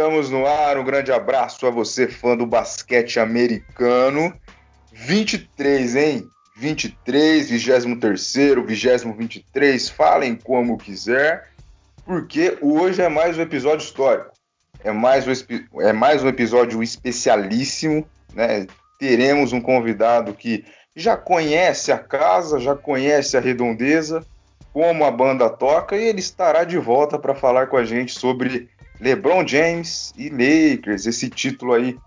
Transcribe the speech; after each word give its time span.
Estamos 0.00 0.30
no 0.30 0.46
ar. 0.46 0.78
Um 0.78 0.84
grande 0.84 1.12
abraço 1.12 1.66
a 1.66 1.70
você, 1.70 2.08
fã 2.08 2.34
do 2.34 2.46
basquete 2.46 3.20
americano. 3.20 4.32
23, 4.90 5.94
hein? 5.94 6.26
23, 6.56 7.50
23, 7.50 8.24
20 9.04 9.14
23, 9.18 9.90
falem 9.90 10.36
como 10.36 10.78
quiser, 10.78 11.50
porque 12.06 12.56
hoje 12.62 13.02
é 13.02 13.10
mais 13.10 13.36
um 13.36 13.42
episódio 13.42 13.84
histórico. 13.84 14.30
É 14.82 14.90
mais 14.90 15.26
um, 15.26 15.80
é 15.82 15.92
mais 15.92 16.24
um 16.24 16.28
episódio 16.28 16.82
especialíssimo, 16.82 18.08
né? 18.32 18.66
Teremos 18.98 19.52
um 19.52 19.60
convidado 19.60 20.32
que 20.32 20.64
já 20.96 21.14
conhece 21.14 21.92
a 21.92 21.98
casa, 21.98 22.58
já 22.58 22.74
conhece 22.74 23.36
a 23.36 23.40
redondeza, 23.40 24.24
como 24.72 25.04
a 25.04 25.10
banda 25.10 25.50
toca, 25.50 25.94
e 25.94 26.04
ele 26.04 26.20
estará 26.20 26.64
de 26.64 26.78
volta 26.78 27.18
para 27.18 27.34
falar 27.34 27.66
com 27.66 27.76
a 27.76 27.84
gente 27.84 28.18
sobre 28.18 28.70
LeBron 29.00 29.46
James 29.46 30.12
e 30.16 30.28
Lakers, 30.28 31.06
esse 31.06 31.28
título 31.28 31.72
aí 31.72 31.98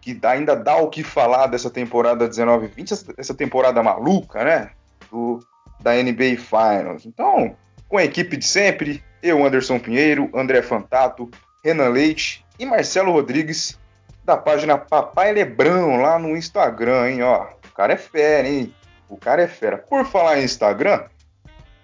que 0.00 0.18
ainda 0.22 0.54
dá 0.54 0.76
o 0.76 0.88
que 0.88 1.02
falar 1.02 1.48
dessa 1.48 1.68
temporada 1.68 2.28
19-20, 2.28 3.14
essa 3.18 3.34
temporada 3.34 3.82
maluca, 3.82 4.44
né? 4.44 4.70
Do, 5.10 5.40
da 5.80 5.92
NBA 5.94 6.36
Finals. 6.38 7.04
Então, 7.04 7.56
com 7.88 7.98
a 7.98 8.04
equipe 8.04 8.36
de 8.36 8.46
sempre, 8.46 9.02
eu, 9.22 9.44
Anderson 9.44 9.78
Pinheiro, 9.78 10.30
André 10.34 10.62
Fantato, 10.62 11.28
Renan 11.64 11.88
Leite 11.88 12.44
e 12.58 12.64
Marcelo 12.64 13.12
Rodrigues, 13.12 13.78
da 14.24 14.36
página 14.36 14.78
Papai 14.78 15.32
Lebrão, 15.32 16.00
lá 16.00 16.18
no 16.18 16.36
Instagram, 16.36 17.10
hein? 17.10 17.22
Ó, 17.22 17.46
o 17.66 17.72
cara 17.74 17.94
é 17.94 17.96
fera, 17.96 18.48
hein? 18.48 18.74
O 19.08 19.16
cara 19.16 19.42
é 19.42 19.48
fera. 19.48 19.78
Por 19.78 20.04
falar 20.04 20.38
em 20.38 20.44
Instagram, 20.44 21.04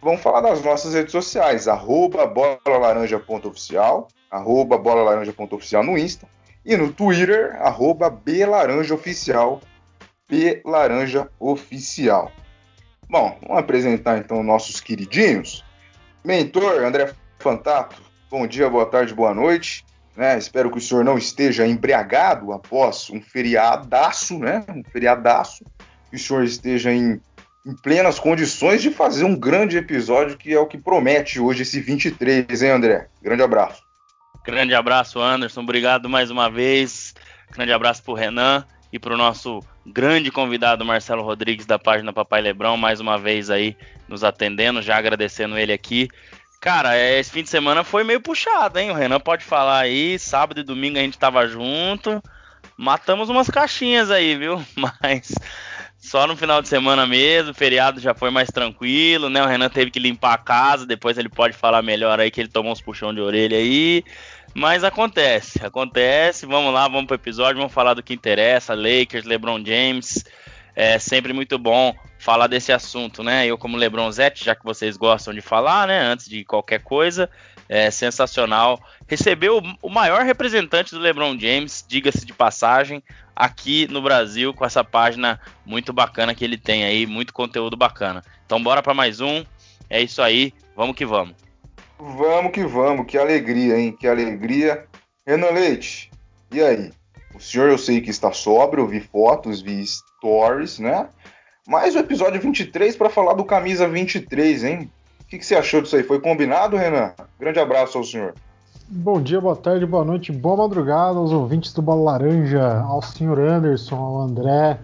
vamos 0.02 0.20
falar 0.20 0.42
das 0.42 0.62
nossas 0.62 0.94
redes 0.94 1.12
sociais, 1.12 1.66
arroba 1.66 2.26
bolalaranja.oficial, 2.26 4.08
arroba 4.34 4.76
bolalaranja.oficial 4.76 5.84
no 5.84 5.96
Insta, 5.96 6.26
e 6.66 6.76
no 6.76 6.92
Twitter, 6.92 7.56
arroba 7.60 8.10
blaranjaoficial, 8.10 9.60
blaranjaoficial. 10.64 12.32
Bom, 13.08 13.38
vamos 13.42 13.58
apresentar 13.58 14.18
então 14.18 14.42
nossos 14.42 14.80
queridinhos. 14.80 15.64
Mentor 16.24 16.82
André 16.82 17.12
Fantato, 17.38 18.02
bom 18.30 18.46
dia, 18.46 18.68
boa 18.68 18.86
tarde, 18.86 19.14
boa 19.14 19.34
noite. 19.34 19.84
Né? 20.16 20.38
Espero 20.38 20.70
que 20.70 20.78
o 20.78 20.80
senhor 20.80 21.04
não 21.04 21.18
esteja 21.18 21.66
embriagado 21.66 22.52
após 22.52 23.10
um 23.10 23.20
feriadaço, 23.20 24.38
né? 24.38 24.64
Um 24.68 24.82
feriadaço. 24.84 25.64
Que 26.08 26.16
o 26.16 26.18
senhor 26.18 26.44
esteja 26.44 26.92
em, 26.92 27.20
em 27.66 27.74
plenas 27.82 28.18
condições 28.18 28.80
de 28.80 28.90
fazer 28.90 29.24
um 29.24 29.36
grande 29.36 29.76
episódio, 29.76 30.38
que 30.38 30.54
é 30.54 30.58
o 30.58 30.66
que 30.66 30.78
promete 30.78 31.38
hoje 31.38 31.62
esse 31.62 31.80
23, 31.80 32.62
hein, 32.62 32.70
André? 32.70 33.08
Grande 33.20 33.42
abraço. 33.42 33.83
Grande 34.44 34.74
abraço, 34.74 35.18
Anderson. 35.20 35.62
Obrigado 35.62 36.08
mais 36.08 36.30
uma 36.30 36.50
vez. 36.50 37.14
Grande 37.50 37.72
abraço 37.72 38.02
para 38.02 38.12
o 38.12 38.16
Renan 38.16 38.64
e 38.92 38.98
para 38.98 39.14
o 39.14 39.16
nosso 39.16 39.60
grande 39.86 40.30
convidado 40.30 40.84
Marcelo 40.84 41.22
Rodrigues 41.22 41.64
da 41.64 41.78
página 41.78 42.12
Papai 42.12 42.42
Lebrão, 42.42 42.76
mais 42.76 43.00
uma 43.00 43.18
vez 43.18 43.48
aí 43.48 43.74
nos 44.06 44.22
atendendo, 44.22 44.82
já 44.82 44.96
agradecendo 44.96 45.58
ele 45.58 45.72
aqui. 45.72 46.08
Cara, 46.60 46.98
esse 46.98 47.30
fim 47.30 47.42
de 47.42 47.48
semana 47.48 47.82
foi 47.84 48.04
meio 48.04 48.20
puxado, 48.20 48.78
hein? 48.78 48.90
O 48.90 48.94
Renan 48.94 49.18
pode 49.18 49.44
falar 49.44 49.80
aí. 49.80 50.18
Sábado 50.18 50.60
e 50.60 50.62
domingo 50.62 50.98
a 50.98 51.02
gente 51.02 51.18
tava 51.18 51.46
junto. 51.48 52.22
Matamos 52.76 53.30
umas 53.30 53.48
caixinhas 53.48 54.10
aí, 54.10 54.36
viu? 54.36 54.62
Mas 54.76 55.32
só 56.04 56.26
no 56.26 56.36
final 56.36 56.60
de 56.60 56.68
semana 56.68 57.06
mesmo, 57.06 57.52
o 57.52 57.54
feriado 57.54 57.98
já 57.98 58.12
foi 58.12 58.28
mais 58.28 58.50
tranquilo, 58.50 59.30
né? 59.30 59.42
O 59.42 59.46
Renan 59.46 59.70
teve 59.70 59.90
que 59.90 59.98
limpar 59.98 60.34
a 60.34 60.38
casa, 60.38 60.84
depois 60.84 61.16
ele 61.16 61.30
pode 61.30 61.56
falar 61.56 61.80
melhor 61.80 62.20
aí 62.20 62.30
que 62.30 62.42
ele 62.42 62.50
tomou 62.50 62.72
uns 62.72 62.82
puxão 62.82 63.14
de 63.14 63.22
orelha 63.22 63.56
aí. 63.56 64.04
Mas 64.52 64.84
acontece, 64.84 65.64
acontece. 65.64 66.44
Vamos 66.44 66.74
lá, 66.74 66.86
vamos 66.88 67.06
pro 67.06 67.14
episódio, 67.14 67.56
vamos 67.56 67.72
falar 67.72 67.94
do 67.94 68.02
que 68.02 68.12
interessa. 68.12 68.74
Lakers, 68.74 69.24
LeBron 69.24 69.64
James. 69.64 70.22
É 70.76 70.98
sempre 70.98 71.32
muito 71.32 71.58
bom 71.58 71.94
falar 72.18 72.48
desse 72.48 72.70
assunto, 72.70 73.22
né? 73.22 73.46
Eu 73.46 73.56
como 73.56 73.78
LeBron 73.78 74.12
Zete, 74.12 74.44
já 74.44 74.54
que 74.54 74.62
vocês 74.62 74.98
gostam 74.98 75.32
de 75.32 75.40
falar, 75.40 75.88
né? 75.88 76.00
Antes 76.00 76.28
de 76.28 76.44
qualquer 76.44 76.82
coisa, 76.82 77.30
é 77.68 77.90
sensacional. 77.90 78.80
Recebeu 79.06 79.62
o 79.82 79.88
maior 79.88 80.22
representante 80.22 80.94
do 80.94 81.00
LeBron 81.00 81.38
James, 81.38 81.84
diga-se 81.86 82.24
de 82.24 82.32
passagem, 82.32 83.02
aqui 83.34 83.86
no 83.90 84.02
Brasil 84.02 84.54
com 84.54 84.64
essa 84.64 84.84
página 84.84 85.40
muito 85.64 85.92
bacana 85.92 86.34
que 86.34 86.44
ele 86.44 86.56
tem 86.56 86.84
aí, 86.84 87.06
muito 87.06 87.32
conteúdo 87.32 87.76
bacana. 87.76 88.22
Então 88.46 88.62
bora 88.62 88.82
para 88.82 88.94
mais 88.94 89.20
um. 89.20 89.44
É 89.88 90.00
isso 90.00 90.22
aí, 90.22 90.52
vamos 90.74 90.96
que 90.96 91.04
vamos. 91.04 91.34
Vamos 91.98 92.52
que 92.52 92.64
vamos, 92.64 93.06
que 93.06 93.16
alegria, 93.16 93.78
hein? 93.78 93.96
Que 93.98 94.06
alegria. 94.06 94.86
Renan 95.26 95.50
Leite, 95.50 96.10
e 96.50 96.60
aí? 96.60 96.92
O 97.34 97.40
senhor 97.40 97.68
eu 97.68 97.78
sei 97.78 98.00
que 98.00 98.10
está 98.10 98.32
sóbrio, 98.32 98.86
vi 98.86 99.00
fotos, 99.00 99.60
vi 99.60 99.84
stories, 99.84 100.78
né? 100.78 101.08
Mas 101.66 101.94
o 101.94 101.98
episódio 101.98 102.40
23 102.40 102.94
para 102.94 103.08
falar 103.08 103.32
do 103.34 103.44
camisa 103.44 103.88
23, 103.88 104.64
hein? 104.64 104.92
Que, 105.34 105.38
que 105.38 105.46
você 105.46 105.56
achou 105.56 105.82
disso 105.82 105.96
aí? 105.96 106.04
Foi 106.04 106.20
combinado, 106.20 106.76
Renan? 106.76 107.10
Grande 107.40 107.58
abraço 107.58 107.98
ao 107.98 108.04
senhor. 108.04 108.34
Bom 108.88 109.20
dia, 109.20 109.40
boa 109.40 109.56
tarde, 109.56 109.84
boa 109.84 110.04
noite, 110.04 110.30
boa 110.30 110.58
madrugada 110.58 111.18
aos 111.18 111.32
ouvintes 111.32 111.72
do 111.72 111.82
Bola 111.82 112.12
Laranja, 112.12 112.80
ao 112.82 113.02
senhor 113.02 113.40
Anderson, 113.40 113.96
ao 113.96 114.20
André, 114.20 114.78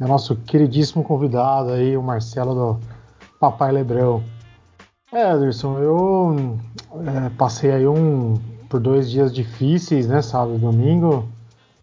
ao 0.00 0.08
nosso 0.08 0.34
queridíssimo 0.34 1.04
convidado 1.04 1.70
aí, 1.70 1.96
o 1.96 2.02
Marcelo 2.02 2.54
do 2.56 2.80
Papai 3.38 3.70
Lebrão. 3.70 4.24
É, 5.12 5.22
Anderson, 5.22 5.78
eu 5.78 6.58
é, 7.06 7.30
passei 7.38 7.70
aí 7.70 7.86
um 7.86 8.34
por 8.68 8.80
dois 8.80 9.08
dias 9.08 9.32
difíceis, 9.32 10.08
né, 10.08 10.22
sábado 10.22 10.56
e 10.56 10.58
domingo, 10.58 11.28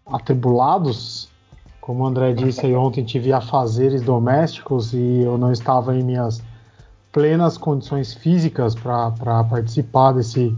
atribulados. 0.04 1.30
Como 1.80 2.04
o 2.04 2.06
André 2.06 2.34
disse 2.34 2.66
aí 2.66 2.76
ontem, 2.76 3.04
tive 3.04 3.32
afazeres 3.32 4.02
domésticos 4.02 4.92
e 4.92 5.22
eu 5.22 5.38
não 5.38 5.50
estava 5.50 5.96
em 5.96 6.02
minhas 6.02 6.42
plenas 7.12 7.58
condições 7.58 8.14
físicas 8.14 8.74
para 8.74 9.44
participar 9.44 10.12
desse 10.12 10.56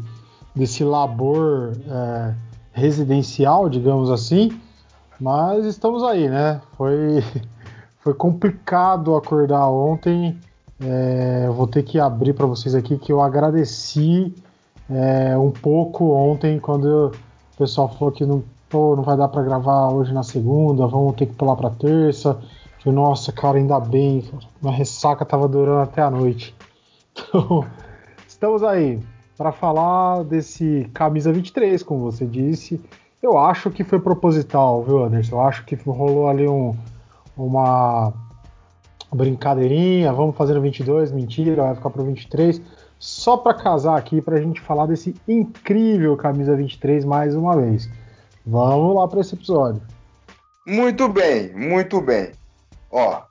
desse 0.54 0.84
labor 0.84 1.72
é, 1.88 2.34
residencial, 2.72 3.69
digamos 3.69 4.10
assim, 4.10 4.53
mas 5.19 5.65
estamos 5.65 6.03
aí, 6.04 6.28
né? 6.28 6.60
Foi, 6.76 7.25
foi 8.00 8.15
complicado 8.15 9.16
acordar 9.16 9.69
ontem. 9.69 10.38
É, 10.81 11.44
eu 11.47 11.53
vou 11.53 11.66
ter 11.66 11.82
que 11.82 11.98
abrir 11.98 12.34
para 12.34 12.47
vocês 12.47 12.75
aqui 12.75 12.98
que 12.98 13.12
eu 13.12 13.21
agradeci 13.21 14.34
é, 14.91 15.36
um 15.36 15.50
pouco 15.50 16.12
ontem 16.12 16.59
quando 16.59 17.12
o 17.54 17.56
pessoal 17.56 17.88
falou 17.88 18.12
que 18.12 18.25
não, 18.25 18.42
pô, 18.69 18.94
não 18.97 19.03
vai 19.03 19.16
dar 19.16 19.28
para 19.28 19.42
gravar 19.42 19.88
hoje 19.91 20.12
na 20.12 20.22
segunda, 20.22 20.86
vamos 20.86 21.15
ter 21.16 21.26
que 21.26 21.34
pular 21.34 21.56
para 21.56 21.71
terça. 21.71 22.38
Eu, 22.84 22.93
nossa, 22.93 23.33
cara, 23.33 23.56
ainda 23.56 23.81
bem, 23.81 24.22
a 24.62 24.71
ressaca 24.71 25.25
tava 25.25 25.49
durando 25.49 25.81
até 25.81 26.03
a 26.03 26.11
noite. 26.11 26.55
Então, 27.17 27.65
estamos 28.27 28.65
aí 28.65 28.99
para 29.39 29.53
falar 29.53 30.25
desse 30.25 30.91
camisa 30.93 31.33
23, 31.33 31.81
como 31.84 32.11
você 32.11 32.27
disse. 32.27 32.81
Eu 33.22 33.39
acho 33.39 33.71
que 33.71 33.84
foi 33.84 34.00
proposital, 34.00 34.83
viu, 34.83 35.05
Anderson? 35.05 35.37
Eu 35.37 35.41
acho 35.43 35.65
que 35.65 35.77
rolou 35.77 36.28
ali 36.28 36.49
um, 36.49 36.75
uma 37.37 38.12
brincadeirinha, 39.12 40.12
vamos 40.12 40.37
fazer 40.37 40.55
no 40.55 40.61
22, 40.61 41.12
mentira, 41.12 41.62
vai 41.62 41.75
ficar 41.77 41.91
pro 41.91 42.05
23, 42.05 42.61
só 42.99 43.37
para 43.37 43.55
casar 43.55 43.97
aqui 43.97 44.21
para 44.21 44.37
a 44.37 44.41
gente 44.41 44.61
falar 44.61 44.87
desse 44.87 45.15
incrível 45.27 46.16
camisa 46.16 46.56
23 46.56 47.05
mais 47.05 47.34
uma 47.34 47.57
vez. 47.57 47.89
Vamos 48.45 48.97
lá 48.97 49.07
para 49.07 49.21
esse 49.21 49.34
episódio. 49.34 49.81
Muito 50.66 51.09
bem, 51.09 51.54
muito 51.54 52.01
bem. 52.01 52.33
Ó, 52.95 53.25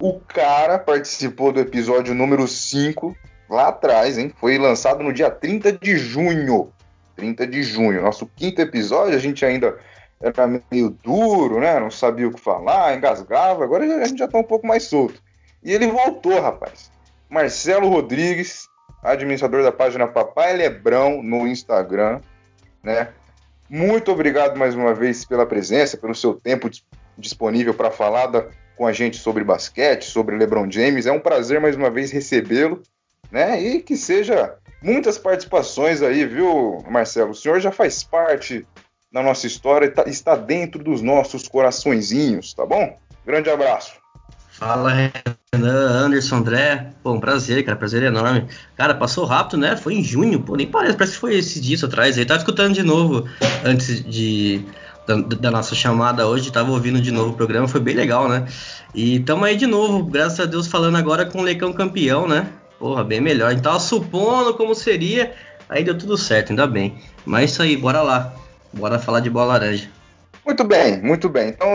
o 0.00 0.18
cara 0.20 0.78
participou 0.78 1.52
do 1.52 1.60
episódio 1.60 2.14
número 2.14 2.48
5 2.48 3.14
lá 3.46 3.68
atrás, 3.68 4.16
hein? 4.16 4.32
Foi 4.40 4.56
lançado 4.56 5.02
no 5.04 5.12
dia 5.12 5.30
30 5.30 5.70
de 5.70 5.98
junho. 5.98 6.72
30 7.14 7.46
de 7.46 7.62
junho. 7.62 8.00
Nosso 8.00 8.26
quinto 8.34 8.62
episódio, 8.62 9.14
a 9.14 9.18
gente 9.18 9.44
ainda 9.44 9.78
era 10.18 10.46
meio 10.46 10.88
duro, 10.88 11.60
né? 11.60 11.78
Não 11.78 11.90
sabia 11.90 12.26
o 12.26 12.32
que 12.32 12.40
falar, 12.40 12.96
engasgava. 12.96 13.62
Agora 13.62 13.84
a 13.84 14.06
gente 14.06 14.18
já 14.18 14.26
tá 14.26 14.38
um 14.38 14.42
pouco 14.42 14.66
mais 14.66 14.84
solto. 14.84 15.22
E 15.62 15.70
ele 15.70 15.88
voltou, 15.88 16.40
rapaz. 16.40 16.90
Marcelo 17.28 17.90
Rodrigues, 17.90 18.66
administrador 19.02 19.62
da 19.62 19.70
página 19.70 20.08
Papai 20.08 20.54
Lebrão 20.56 21.22
no 21.22 21.46
Instagram, 21.46 22.22
né? 22.82 23.08
Muito 23.68 24.10
obrigado 24.10 24.56
mais 24.56 24.74
uma 24.74 24.94
vez 24.94 25.22
pela 25.26 25.44
presença, 25.44 25.98
pelo 25.98 26.14
seu 26.14 26.32
tempo 26.32 26.70
disponível 27.18 27.74
para 27.74 27.90
falar 27.90 28.26
da, 28.26 28.46
com 28.76 28.86
a 28.86 28.92
gente 28.92 29.16
sobre 29.18 29.44
basquete, 29.44 30.04
sobre 30.04 30.36
LeBron 30.36 30.70
James. 30.70 31.06
É 31.06 31.12
um 31.12 31.20
prazer 31.20 31.60
mais 31.60 31.76
uma 31.76 31.90
vez 31.90 32.10
recebê-lo 32.10 32.82
né? 33.32 33.60
E 33.60 33.80
que 33.80 33.96
seja 33.96 34.54
muitas 34.82 35.16
participações 35.16 36.02
aí, 36.02 36.26
viu, 36.26 36.84
Marcelo? 36.88 37.30
O 37.30 37.34
senhor 37.34 37.58
já 37.58 37.72
faz 37.72 38.04
parte 38.04 38.66
da 39.10 39.22
nossa 39.22 39.46
história 39.46 39.90
tá, 39.90 40.04
está 40.06 40.36
dentro 40.36 40.84
dos 40.84 41.00
nossos 41.00 41.48
coraçõezinhos, 41.48 42.52
tá 42.52 42.66
bom? 42.66 42.98
Grande 43.26 43.48
abraço. 43.48 43.94
Fala, 44.50 44.92
Renan, 45.52 46.04
Anderson, 46.04 46.36
André. 46.36 46.90
Um 47.04 47.18
prazer, 47.18 47.64
cara. 47.64 47.76
Prazer 47.76 48.02
enorme. 48.02 48.46
Cara, 48.76 48.94
passou 48.94 49.24
rápido, 49.24 49.56
né? 49.56 49.76
Foi 49.76 49.94
em 49.94 50.04
junho, 50.04 50.40
pô, 50.40 50.54
nem 50.54 50.66
parece. 50.66 50.96
Parece 50.96 51.14
que 51.14 51.20
foi 51.20 51.34
esses 51.36 51.60
dias 51.60 51.82
atrás. 51.82 52.18
Aí 52.18 52.26
tava 52.26 52.38
escutando 52.38 52.74
de 52.74 52.82
novo 52.82 53.26
antes 53.64 54.04
de. 54.04 54.64
Da, 55.06 55.16
da, 55.16 55.50
nossa 55.50 55.74
chamada 55.74 56.28
hoje, 56.28 56.52
tava 56.52 56.70
ouvindo 56.70 57.00
de 57.00 57.10
novo 57.10 57.30
o 57.30 57.36
programa, 57.36 57.66
foi 57.66 57.80
bem 57.80 57.94
legal, 57.94 58.28
né? 58.28 58.46
E 58.94 59.18
tamo 59.20 59.44
aí 59.44 59.56
de 59.56 59.66
novo, 59.66 60.04
graças 60.04 60.38
a 60.38 60.44
Deus, 60.44 60.66
falando 60.68 60.96
agora 60.96 61.26
com 61.26 61.40
o 61.40 61.42
Lecão 61.42 61.72
campeão, 61.72 62.28
né? 62.28 62.48
Porra, 62.78 63.02
bem 63.02 63.20
melhor. 63.20 63.54
Tava 63.60 63.80
supondo 63.80 64.54
como 64.54 64.74
seria, 64.74 65.32
aí 65.68 65.82
deu 65.82 65.98
tudo 65.98 66.16
certo, 66.16 66.50
ainda 66.50 66.66
bem. 66.66 66.98
Mas 67.26 67.50
isso 67.50 67.62
aí, 67.62 67.76
bora 67.76 68.00
lá. 68.02 68.32
Bora 68.72 68.98
falar 68.98 69.20
de 69.20 69.28
bola 69.28 69.54
laranja. 69.54 69.90
Muito 70.46 70.64
bem, 70.64 71.00
muito 71.02 71.28
bem. 71.28 71.48
Então, 71.48 71.68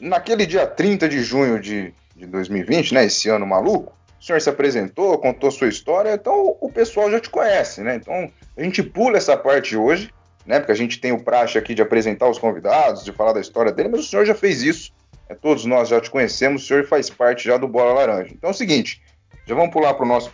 naquele 0.00 0.46
dia 0.46 0.66
30 0.66 1.08
de 1.08 1.22
junho 1.22 1.60
de 1.60 1.92
de 2.16 2.26
2020, 2.26 2.94
né, 2.94 3.04
esse 3.04 3.28
ano 3.28 3.46
maluco, 3.46 3.92
o 4.20 4.24
senhor 4.24 4.40
se 4.40 4.48
apresentou, 4.48 5.18
contou 5.18 5.50
sua 5.50 5.68
história, 5.68 6.14
então 6.14 6.56
o 6.60 6.70
pessoal 6.70 7.10
já 7.10 7.20
te 7.20 7.28
conhece, 7.28 7.82
né? 7.82 7.96
Então 7.96 8.30
a 8.56 8.62
gente 8.62 8.82
pula 8.82 9.18
essa 9.18 9.36
parte 9.36 9.76
hoje, 9.76 10.10
né? 10.46 10.58
Porque 10.58 10.72
a 10.72 10.76
gente 10.76 11.00
tem 11.00 11.12
o 11.12 11.22
praxe 11.22 11.58
aqui 11.58 11.74
de 11.74 11.82
apresentar 11.82 12.28
os 12.28 12.38
convidados, 12.38 13.04
de 13.04 13.12
falar 13.12 13.32
da 13.32 13.40
história 13.40 13.72
dele, 13.72 13.88
mas 13.88 14.00
o 14.00 14.04
senhor 14.04 14.24
já 14.24 14.34
fez 14.34 14.62
isso. 14.62 14.92
Né? 15.28 15.36
Todos 15.40 15.64
nós 15.64 15.88
já 15.88 16.00
te 16.00 16.10
conhecemos, 16.10 16.62
o 16.62 16.66
senhor 16.66 16.86
faz 16.86 17.10
parte 17.10 17.44
já 17.44 17.56
do 17.56 17.68
Bola 17.68 17.94
Laranja. 17.94 18.32
Então 18.32 18.50
é 18.50 18.52
o 18.52 18.56
seguinte, 18.56 19.02
já 19.46 19.54
vamos 19.54 19.72
pular 19.72 19.94
para 19.94 20.04
o 20.04 20.08
nosso 20.08 20.32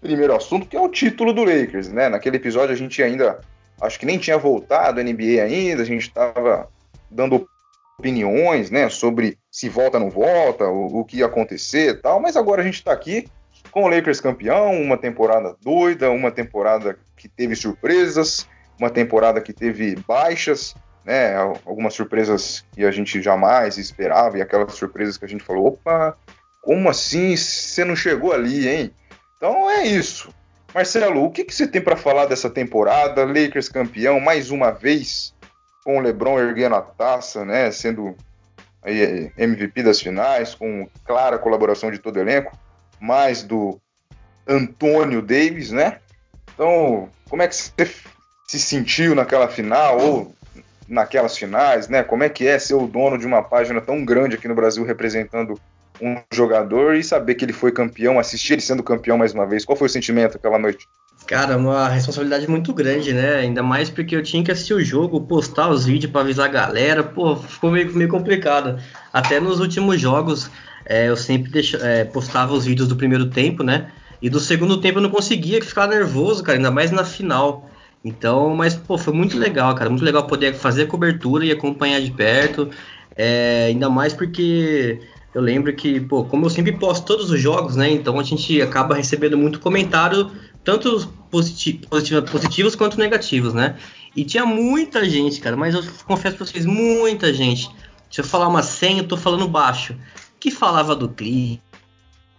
primeiro 0.00 0.34
assunto, 0.34 0.66
que 0.66 0.76
é 0.76 0.80
o 0.80 0.88
título 0.88 1.32
do 1.32 1.44
Lakers, 1.44 1.88
né? 1.88 2.08
Naquele 2.08 2.36
episódio 2.36 2.74
a 2.74 2.78
gente 2.78 3.02
ainda, 3.02 3.40
acho 3.80 3.98
que 3.98 4.06
nem 4.06 4.18
tinha 4.18 4.36
voltado 4.36 5.00
a 5.00 5.02
NBA 5.02 5.42
ainda, 5.42 5.82
a 5.82 5.86
gente 5.86 6.02
estava 6.02 6.68
dando 7.10 7.46
opiniões, 7.98 8.68
né, 8.68 8.88
sobre 8.88 9.38
se 9.48 9.68
volta 9.68 9.96
ou 9.96 10.04
não 10.04 10.10
volta, 10.10 10.64
o, 10.64 11.00
o 11.00 11.04
que 11.04 11.18
ia 11.18 11.26
acontecer 11.26 11.90
e 11.90 11.94
tal, 11.94 12.18
mas 12.18 12.36
agora 12.36 12.60
a 12.60 12.64
gente 12.64 12.74
está 12.74 12.92
aqui 12.92 13.28
com 13.70 13.84
o 13.84 13.88
Lakers 13.88 14.20
campeão, 14.20 14.72
uma 14.80 14.98
temporada 14.98 15.56
doida, 15.62 16.10
uma 16.10 16.30
temporada 16.30 16.98
que 17.16 17.28
teve 17.28 17.54
surpresas, 17.54 18.48
uma 18.78 18.90
temporada 18.90 19.40
que 19.40 19.52
teve 19.52 19.96
baixas, 20.06 20.74
né, 21.04 21.36
algumas 21.36 21.94
surpresas 21.94 22.64
que 22.72 22.84
a 22.84 22.90
gente 22.90 23.20
jamais 23.20 23.76
esperava 23.76 24.38
e 24.38 24.42
aquelas 24.42 24.74
surpresas 24.74 25.16
que 25.16 25.24
a 25.24 25.28
gente 25.28 25.44
falou, 25.44 25.68
opa, 25.68 26.16
como 26.62 26.88
assim 26.88 27.36
você 27.36 27.84
não 27.84 27.96
chegou 27.96 28.32
ali, 28.32 28.68
hein? 28.68 28.94
Então 29.36 29.68
é 29.68 29.84
isso. 29.84 30.32
Marcelo, 30.74 31.24
o 31.24 31.30
que, 31.30 31.44
que 31.44 31.54
você 31.54 31.66
tem 31.66 31.82
para 31.82 31.96
falar 31.96 32.26
dessa 32.26 32.48
temporada? 32.48 33.24
Lakers 33.24 33.68
campeão 33.68 34.20
mais 34.20 34.50
uma 34.50 34.70
vez, 34.70 35.34
com 35.84 35.98
o 35.98 36.00
LeBron 36.00 36.38
erguendo 36.38 36.76
a 36.76 36.82
taça, 36.82 37.44
né, 37.44 37.70
sendo 37.70 38.16
aí, 38.82 39.32
MVP 39.36 39.82
das 39.82 40.00
finais, 40.00 40.54
com 40.54 40.88
clara 41.04 41.38
colaboração 41.38 41.90
de 41.90 41.98
todo 41.98 42.16
o 42.16 42.20
elenco, 42.20 42.56
mais 43.00 43.42
do 43.42 43.80
Antônio 44.46 45.22
Davis, 45.22 45.70
né? 45.70 45.98
Então, 46.54 47.08
como 47.28 47.42
é 47.42 47.48
que 47.48 47.56
você 47.56 47.90
se 48.52 48.58
sentiu 48.58 49.14
naquela 49.14 49.48
final 49.48 49.98
ou 49.98 50.34
naquelas 50.86 51.38
finais, 51.38 51.88
né? 51.88 52.02
Como 52.02 52.22
é 52.22 52.28
que 52.28 52.46
é 52.46 52.58
ser 52.58 52.74
o 52.74 52.86
dono 52.86 53.16
de 53.16 53.26
uma 53.26 53.42
página 53.42 53.80
tão 53.80 54.04
grande 54.04 54.34
aqui 54.34 54.46
no 54.46 54.54
Brasil 54.54 54.84
representando 54.84 55.58
um 55.98 56.18
jogador 56.30 56.94
e 56.94 57.02
saber 57.02 57.34
que 57.34 57.46
ele 57.46 57.52
foi 57.54 57.72
campeão, 57.72 58.18
assistir 58.18 58.52
ele 58.52 58.60
sendo 58.60 58.82
campeão 58.82 59.16
mais 59.16 59.32
uma 59.32 59.46
vez? 59.46 59.64
Qual 59.64 59.74
foi 59.74 59.86
o 59.86 59.90
sentimento 59.90 60.36
aquela 60.36 60.58
noite? 60.58 60.86
Cara, 61.26 61.56
uma 61.56 61.88
responsabilidade 61.88 62.46
muito 62.46 62.74
grande, 62.74 63.14
né? 63.14 63.36
Ainda 63.36 63.62
mais 63.62 63.88
porque 63.88 64.14
eu 64.14 64.22
tinha 64.22 64.44
que 64.44 64.52
assistir 64.52 64.74
o 64.74 64.84
jogo, 64.84 65.22
postar 65.22 65.70
os 65.70 65.86
vídeos 65.86 66.12
para 66.12 66.20
avisar 66.20 66.44
a 66.44 66.52
galera. 66.52 67.02
Pô, 67.02 67.34
ficou 67.36 67.70
meio, 67.70 67.90
meio 67.94 68.10
complicado. 68.10 68.78
Até 69.10 69.40
nos 69.40 69.60
últimos 69.60 69.98
jogos, 69.98 70.50
é, 70.84 71.08
eu 71.08 71.16
sempre 71.16 71.50
deixo, 71.50 71.78
é, 71.78 72.04
postava 72.04 72.52
os 72.52 72.66
vídeos 72.66 72.86
do 72.86 72.96
primeiro 72.96 73.30
tempo, 73.30 73.62
né? 73.62 73.90
E 74.20 74.28
do 74.28 74.38
segundo 74.38 74.78
tempo 74.78 74.98
eu 74.98 75.02
não 75.02 75.10
conseguia 75.10 75.62
ficar 75.64 75.86
nervoso, 75.86 76.42
cara, 76.42 76.58
ainda 76.58 76.70
mais 76.70 76.90
na 76.90 77.02
final. 77.02 77.70
Então, 78.04 78.54
mas, 78.56 78.74
pô, 78.74 78.98
foi 78.98 79.12
muito 79.12 79.38
legal, 79.38 79.74
cara. 79.74 79.88
Muito 79.88 80.04
legal 80.04 80.26
poder 80.26 80.54
fazer 80.54 80.82
a 80.82 80.86
cobertura 80.86 81.44
e 81.44 81.52
acompanhar 81.52 82.00
de 82.00 82.10
perto. 82.10 82.68
É, 83.14 83.66
ainda 83.68 83.88
mais 83.88 84.12
porque 84.12 85.00
eu 85.34 85.40
lembro 85.40 85.74
que, 85.74 86.00
pô, 86.00 86.24
como 86.24 86.46
eu 86.46 86.50
sempre 86.50 86.72
posto 86.72 87.06
todos 87.06 87.30
os 87.30 87.40
jogos, 87.40 87.76
né? 87.76 87.90
Então 87.90 88.18
a 88.18 88.22
gente 88.22 88.60
acaba 88.60 88.94
recebendo 88.94 89.38
muito 89.38 89.60
comentário 89.60 90.30
tanto 90.64 91.08
positi 91.30 91.80
positivos 92.30 92.74
quanto 92.74 92.98
negativos, 92.98 93.54
né? 93.54 93.76
E 94.14 94.24
tinha 94.24 94.44
muita 94.44 95.08
gente, 95.08 95.40
cara, 95.40 95.56
mas 95.56 95.74
eu 95.74 95.82
confesso 96.04 96.36
pra 96.36 96.46
vocês, 96.46 96.66
muita 96.66 97.32
gente. 97.32 97.70
Se 98.10 98.20
eu 98.20 98.24
falar 98.24 98.48
uma 98.48 98.62
senha, 98.62 99.02
eu 99.02 99.08
tô 99.08 99.16
falando 99.16 99.48
baixo. 99.48 99.96
Que 100.38 100.50
falava 100.50 100.94
do 100.94 101.08
clipe, 101.08 101.62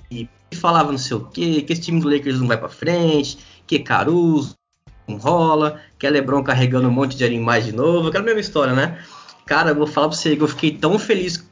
que 0.10 0.30
falava 0.56 0.92
não 0.92 1.00
sei 1.00 1.18
o 1.18 1.22
quê, 1.22 1.62
que 1.62 1.74
esse 1.74 1.82
time 1.82 2.00
do 2.00 2.10
Lakers 2.10 2.40
não 2.40 2.48
vai 2.48 2.58
pra 2.58 2.70
frente, 2.70 3.40
que 3.66 3.80
Caruso 3.80 4.56
não 5.08 5.18
rola, 5.18 5.80
que 5.98 6.08
é 6.08 6.10
Lebron 6.10 6.44
carregando 6.44 6.88
um 6.88 6.92
monte 6.92 7.18
de 7.18 7.26
animais 7.26 7.66
de 7.66 7.72
novo, 7.72 8.10
aquela 8.10 8.24
mesma 8.24 8.40
história, 8.40 8.74
né? 8.74 8.98
Cara, 9.46 9.72
eu 9.72 9.76
vou 9.76 9.88
falar 9.88 10.10
pra 10.10 10.18
você 10.18 10.36
que 10.36 10.44
eu 10.44 10.48
fiquei 10.48 10.72
tão 10.72 10.98
feliz. 10.98 11.44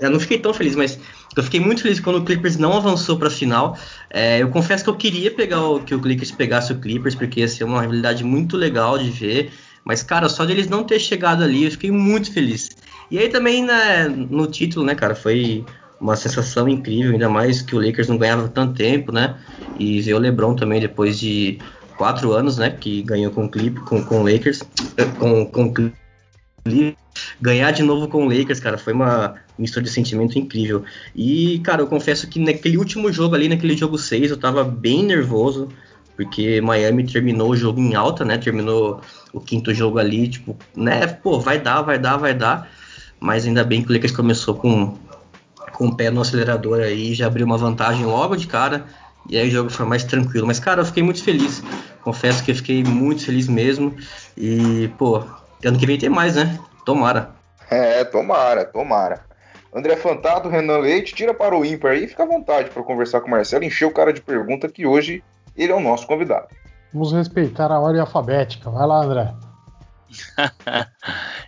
Eu 0.00 0.10
não 0.10 0.20
fiquei 0.20 0.38
tão 0.38 0.52
feliz, 0.52 0.74
mas 0.74 0.98
eu 1.36 1.42
fiquei 1.42 1.60
muito 1.60 1.82
feliz 1.82 2.00
quando 2.00 2.16
o 2.16 2.24
Clippers 2.24 2.56
não 2.56 2.76
avançou 2.76 3.16
para 3.16 3.28
a 3.28 3.30
final. 3.30 3.76
É, 4.10 4.42
eu 4.42 4.48
confesso 4.48 4.84
que 4.84 4.90
eu 4.90 4.96
queria 4.96 5.30
pegar 5.30 5.60
o, 5.62 5.80
que 5.80 5.94
o 5.94 6.00
Clippers 6.00 6.30
pegasse 6.30 6.72
o 6.72 6.78
Clippers, 6.78 7.14
porque 7.14 7.40
ia 7.40 7.48
ser 7.48 7.64
uma 7.64 7.80
rivalidade 7.80 8.22
muito 8.24 8.56
legal 8.56 8.98
de 8.98 9.10
ver. 9.10 9.52
Mas, 9.84 10.02
cara, 10.02 10.28
só 10.28 10.44
de 10.44 10.52
eles 10.52 10.68
não 10.68 10.84
ter 10.84 10.98
chegado 10.98 11.42
ali, 11.42 11.64
eu 11.64 11.70
fiquei 11.70 11.90
muito 11.90 12.32
feliz. 12.32 12.70
E 13.10 13.18
aí 13.18 13.28
também 13.28 13.64
né, 13.64 14.08
no 14.08 14.46
título, 14.46 14.86
né, 14.86 14.94
cara, 14.94 15.14
foi 15.14 15.64
uma 16.00 16.16
sensação 16.16 16.68
incrível, 16.68 17.12
ainda 17.12 17.28
mais 17.28 17.62
que 17.62 17.74
o 17.74 17.80
Lakers 17.84 18.08
não 18.08 18.16
ganhava 18.16 18.48
tanto 18.48 18.74
tempo, 18.74 19.12
né? 19.12 19.36
E 19.78 20.00
ver 20.00 20.14
o 20.14 20.18
LeBron 20.18 20.54
também 20.54 20.80
depois 20.80 21.18
de 21.18 21.58
quatro 21.96 22.32
anos, 22.32 22.58
né, 22.58 22.70
que 22.70 23.02
ganhou 23.02 23.32
com 23.32 23.44
o 23.44 23.48
Clip, 23.48 23.80
com, 23.80 24.02
com 24.04 24.20
o 24.20 24.22
Lakers, 24.22 24.62
com, 25.18 25.46
com 25.46 25.64
o 25.66 25.72
ganhar 27.40 27.70
de 27.72 27.82
novo 27.82 28.08
com 28.08 28.26
o 28.26 28.28
Lakers, 28.28 28.60
cara, 28.60 28.78
foi 28.78 28.92
uma 28.92 29.34
mistura 29.58 29.84
de 29.84 29.90
sentimento 29.90 30.38
incrível. 30.38 30.84
E, 31.14 31.60
cara, 31.60 31.82
eu 31.82 31.86
confesso 31.86 32.26
que 32.26 32.40
naquele 32.40 32.78
último 32.78 33.12
jogo 33.12 33.34
ali, 33.34 33.48
naquele 33.48 33.76
jogo 33.76 33.98
6, 33.98 34.30
eu 34.30 34.36
tava 34.36 34.64
bem 34.64 35.04
nervoso, 35.04 35.68
porque 36.16 36.60
Miami 36.60 37.04
terminou 37.04 37.50
o 37.50 37.56
jogo 37.56 37.80
em 37.80 37.94
alta, 37.94 38.24
né? 38.24 38.38
Terminou 38.38 39.00
o 39.32 39.40
quinto 39.40 39.74
jogo 39.74 39.98
ali, 39.98 40.28
tipo, 40.28 40.56
né? 40.74 41.06
Pô, 41.06 41.40
vai 41.40 41.60
dar, 41.60 41.82
vai 41.82 41.98
dar, 41.98 42.16
vai 42.16 42.34
dar. 42.34 42.70
Mas 43.20 43.46
ainda 43.46 43.64
bem 43.64 43.82
que 43.82 43.90
o 43.90 43.92
Lakers 43.92 44.12
começou 44.12 44.54
com, 44.54 44.96
com 45.72 45.88
o 45.88 45.94
pé 45.94 46.10
no 46.10 46.20
acelerador 46.20 46.80
aí, 46.80 47.14
já 47.14 47.26
abriu 47.26 47.46
uma 47.46 47.58
vantagem 47.58 48.04
logo 48.04 48.36
de 48.36 48.46
cara. 48.46 48.86
E 49.28 49.38
aí 49.38 49.48
o 49.48 49.50
jogo 49.50 49.70
foi 49.70 49.86
mais 49.86 50.04
tranquilo. 50.04 50.46
Mas, 50.46 50.60
cara, 50.60 50.80
eu 50.80 50.84
fiquei 50.84 51.02
muito 51.02 51.22
feliz. 51.22 51.62
Confesso 52.02 52.44
que 52.44 52.50
eu 52.50 52.54
fiquei 52.56 52.84
muito 52.84 53.24
feliz 53.24 53.48
mesmo. 53.48 53.94
E, 54.36 54.88
pô, 54.98 55.22
ano 55.64 55.78
que 55.78 55.86
vem 55.86 55.98
tem 55.98 56.10
mais, 56.10 56.36
né? 56.36 56.58
Tomara. 56.84 57.30
É, 57.70 58.04
tomara, 58.04 58.64
tomara. 58.64 59.24
André 59.74 59.96
Fantado, 59.96 60.48
Renan 60.48 60.78
Leite, 60.78 61.14
tira 61.14 61.34
para 61.34 61.56
o 61.56 61.64
ímpar 61.64 61.92
aí, 61.92 62.06
fica 62.06 62.22
à 62.22 62.26
vontade 62.26 62.70
para 62.70 62.82
conversar 62.82 63.20
com 63.20 63.26
o 63.26 63.30
Marcelo, 63.30 63.64
encher 63.64 63.86
o 63.86 63.90
cara 63.90 64.12
de 64.12 64.20
pergunta 64.20 64.68
que 64.68 64.86
hoje 64.86 65.24
ele 65.56 65.72
é 65.72 65.74
o 65.74 65.80
nosso 65.80 66.06
convidado. 66.06 66.46
Vamos 66.92 67.12
respeitar 67.12 67.72
a 67.72 67.80
ordem 67.80 68.00
alfabética. 68.00 68.70
Vai 68.70 68.86
lá, 68.86 69.02
André. 69.02 69.34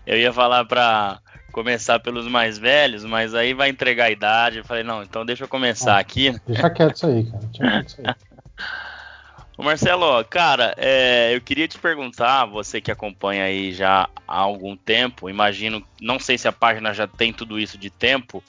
Eu 0.04 0.18
ia 0.18 0.32
falar 0.32 0.64
para 0.64 1.20
começar 1.56 1.98
pelos 2.00 2.28
mais 2.28 2.58
velhos, 2.58 3.02
mas 3.02 3.34
aí 3.34 3.54
vai 3.54 3.70
entregar 3.70 4.04
a 4.04 4.10
idade. 4.10 4.58
Eu 4.58 4.64
falei, 4.64 4.82
não, 4.82 5.02
então 5.02 5.24
deixa 5.24 5.44
eu 5.44 5.48
começar 5.48 5.96
ah, 5.96 5.98
aqui. 5.98 6.38
Deixa 6.46 6.68
quieto 6.68 6.96
isso 6.96 7.06
aí, 7.06 7.24
cara. 7.24 7.38
Deixa 7.46 7.70
quieto 7.70 7.88
isso 7.88 8.02
aí. 8.04 8.14
Ô 9.56 9.62
Marcelo, 9.62 10.22
cara, 10.26 10.74
é, 10.76 11.34
eu 11.34 11.40
queria 11.40 11.66
te 11.66 11.78
perguntar, 11.78 12.44
você 12.44 12.78
que 12.78 12.92
acompanha 12.92 13.44
aí 13.44 13.72
já 13.72 14.06
há 14.28 14.38
algum 14.38 14.76
tempo, 14.76 15.30
imagino, 15.30 15.82
não 15.98 16.18
sei 16.18 16.36
se 16.36 16.46
a 16.46 16.52
página 16.52 16.92
já 16.92 17.06
tem 17.06 17.32
tudo 17.32 17.58
isso 17.58 17.78
de 17.78 17.88
tempo, 17.88 18.44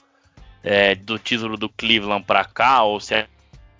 é, 0.62 0.94
do 0.94 1.18
título 1.18 1.56
do 1.56 1.70
Cleveland 1.70 2.26
para 2.26 2.44
cá, 2.44 2.82
ou 2.82 3.00
se, 3.00 3.26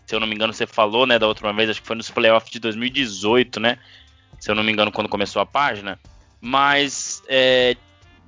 se 0.06 0.14
eu 0.14 0.20
não 0.20 0.26
me 0.26 0.34
engano 0.34 0.54
você 0.54 0.66
falou, 0.66 1.06
né, 1.06 1.18
da 1.18 1.26
outra 1.26 1.52
vez, 1.52 1.68
acho 1.68 1.82
que 1.82 1.86
foi 1.86 1.96
nos 1.96 2.10
playoffs 2.10 2.50
de 2.50 2.58
2018, 2.60 3.60
né, 3.60 3.78
se 4.40 4.50
eu 4.50 4.54
não 4.54 4.64
me 4.64 4.72
engano 4.72 4.90
quando 4.90 5.10
começou 5.10 5.42
a 5.42 5.44
página, 5.44 6.00
mas 6.40 7.22
é, 7.28 7.76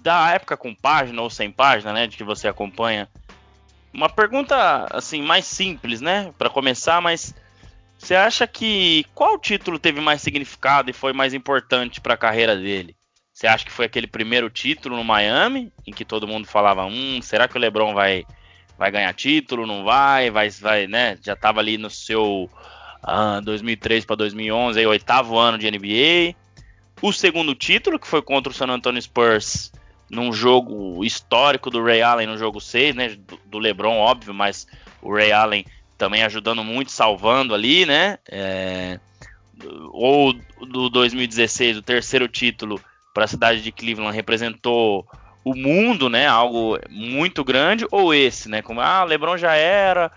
da 0.03 0.31
época 0.31 0.57
com 0.57 0.75
página 0.75 1.21
ou 1.21 1.31
sem 1.31 1.51
página, 1.51 1.93
né, 1.93 2.07
de 2.07 2.17
que 2.17 2.25
você 2.25 2.49
acompanha, 2.49 3.09
uma 3.93 4.09
pergunta 4.09 4.87
assim 4.91 5.23
mais 5.23 5.45
simples, 5.45 6.01
né, 6.01 6.33
para 6.39 6.51
começar, 6.51 7.01
mas 7.01 7.35
você 7.99 8.15
acha 8.15 8.47
que 8.47 9.05
qual 9.15 9.39
título 9.39 9.79
teve 9.79 10.01
mais 10.01 10.23
significado 10.23 10.91
e 10.91 10.95
foi 10.95 11.13
mais 11.13 11.35
importante 11.35 12.01
para 12.01 12.15
a 12.15 12.19
carreira 12.19 12.57
dele? 12.57 12.97
Você 13.33 13.47
acha 13.47 13.65
que 13.65 13.73
foi 13.73 13.87
aquele 13.87 14.07
primeiro 14.07 14.51
título 14.51 14.97
no 14.97 15.05
Miami, 15.05 15.73
em 15.87 15.93
que 15.93 16.05
todo 16.05 16.27
mundo 16.27 16.47
falava, 16.47 16.85
hum, 16.85 17.21
será 17.23 17.47
que 17.49 17.57
o 17.57 17.61
LeBron 17.61 17.95
vai, 17.95 18.25
vai 18.79 18.91
ganhar 18.91 19.13
título? 19.15 19.67
Não 19.67 19.85
vai? 19.85 20.31
Vai, 20.31 20.51
vai, 20.51 20.87
né? 20.87 21.17
Já 21.23 21.35
estava 21.35 21.61
ali 21.61 21.79
no 21.79 21.89
seu 21.89 22.51
ah, 23.03 23.41
2003 23.41 24.05
para 24.05 24.17
2011, 24.17 24.79
aí, 24.79 24.87
oitavo 24.87 25.39
ano 25.39 25.57
de 25.59 25.71
NBA. 25.71 26.35
O 27.01 27.13
segundo 27.13 27.55
título, 27.55 27.99
que 27.99 28.07
foi 28.07 28.21
contra 28.21 28.51
o 28.51 28.55
San 28.55 28.67
Antonio 28.67 29.01
Spurs, 29.01 29.73
num 30.11 30.33
jogo 30.33 31.05
histórico 31.05 31.71
do 31.71 31.83
Ray 31.83 32.03
Allen 32.03 32.27
no 32.27 32.37
jogo 32.37 32.61
6, 32.61 32.95
né? 32.97 33.17
Do, 33.47 33.59
LeBron, 33.59 33.97
óbvio, 33.97 34.35
mas 34.35 34.67
o 35.01 35.15
Ray 35.15 35.31
Allen 35.31 35.65
também 35.97 36.25
ajudando 36.25 36.65
muito, 36.65 36.91
salvando 36.91 37.55
ali, 37.55 37.87
né? 37.87 38.19
É, 38.29 38.99
ou 39.93 40.35
do 40.67 40.91
2016, 40.91 41.77
o 41.77 41.83
terceiro 41.83 42.27
título 42.27 42.81
para 43.15 43.25
a 43.25 43.29
cidade 43.29 43.63
de 43.63 43.71
Cleveland 43.71 44.15
representou 44.15 45.07
o 45.45 45.55
mundo, 45.55 46.09
né? 46.09 46.27
Algo 46.27 46.79
muito 46.89 47.45
grande, 47.45 47.87
ou 47.91 48.13
esse, 48.13 48.49
né? 48.49 48.63
Como 48.63 48.81
ah, 48.81 49.05
LeBron 49.05 49.37
já 49.37 49.55
era, 49.55 50.11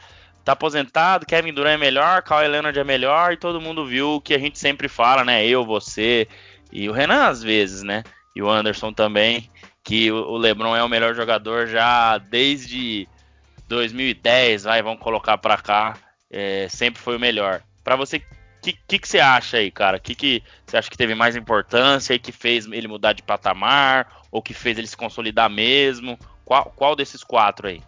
tá 0.44 0.54
aposentado, 0.54 1.26
Kevin 1.26 1.54
Durant 1.54 1.76
é 1.76 1.78
melhor, 1.78 2.22
Kawhi 2.24 2.48
Leonard 2.48 2.78
é 2.78 2.84
melhor, 2.84 3.32
e 3.32 3.38
todo 3.38 3.62
mundo 3.62 3.86
viu 3.86 4.16
o 4.16 4.22
que 4.22 4.34
a 4.34 4.40
gente 4.40 4.58
sempre 4.58 4.88
fala, 4.88 5.24
né? 5.24 5.46
Eu, 5.46 5.66
você 5.66 6.28
e 6.72 6.90
o 6.90 6.94
Renan 6.94 7.28
às 7.28 7.44
vezes, 7.44 7.84
né? 7.84 8.04
E 8.36 8.42
o 8.42 8.50
Anderson 8.50 8.92
também, 8.92 9.50
que 9.84 10.12
o 10.12 10.38
LeBron 10.38 10.75
é 10.75 10.84
o 10.84 10.90
melhor 10.90 11.13
jogador 11.13 11.68
já 11.68 12.18
desde 12.18 13.08
2010, 13.68 14.63
vai, 14.63 14.82
vamos 14.82 15.02
colocar 15.02 15.38
para 15.38 15.58
cá, 15.58 15.98
é, 16.32 16.68
sempre 16.70 17.02
foi 17.02 17.18
o 17.18 17.20
melhor. 17.20 17.62
Para 17.84 17.96
você, 17.96 18.18
o 18.18 18.22
que, 18.62 18.74
que, 18.88 19.00
que, 19.00 19.08
você 19.08 19.20
acha 19.20 19.58
aí, 19.58 19.70
cara? 19.70 19.98
O 19.98 20.00
que, 20.00 20.16
que 20.16 20.44
você 20.66 20.78
acha 20.78 20.90
que 20.90 20.98
teve 20.98 21.13
mais 21.13 21.36
importância 21.36 22.13
e 22.13 22.20
que 22.20 22.32
fez 22.32 22.66
ele 22.66 22.88
mudar 22.88 23.13
de 23.13 23.22
patamar? 23.22 24.24
Ou 24.32 24.42
que 24.42 24.54
fez 24.54 24.78
ele 24.78 24.88
se 24.88 24.96
consolidar 24.96 25.50
mesmo? 25.50 26.18
Qual, 26.46 26.74
qual 26.75 26.96
desses 26.96 27.24
quatro 27.24 27.68
aí? 27.68 27.82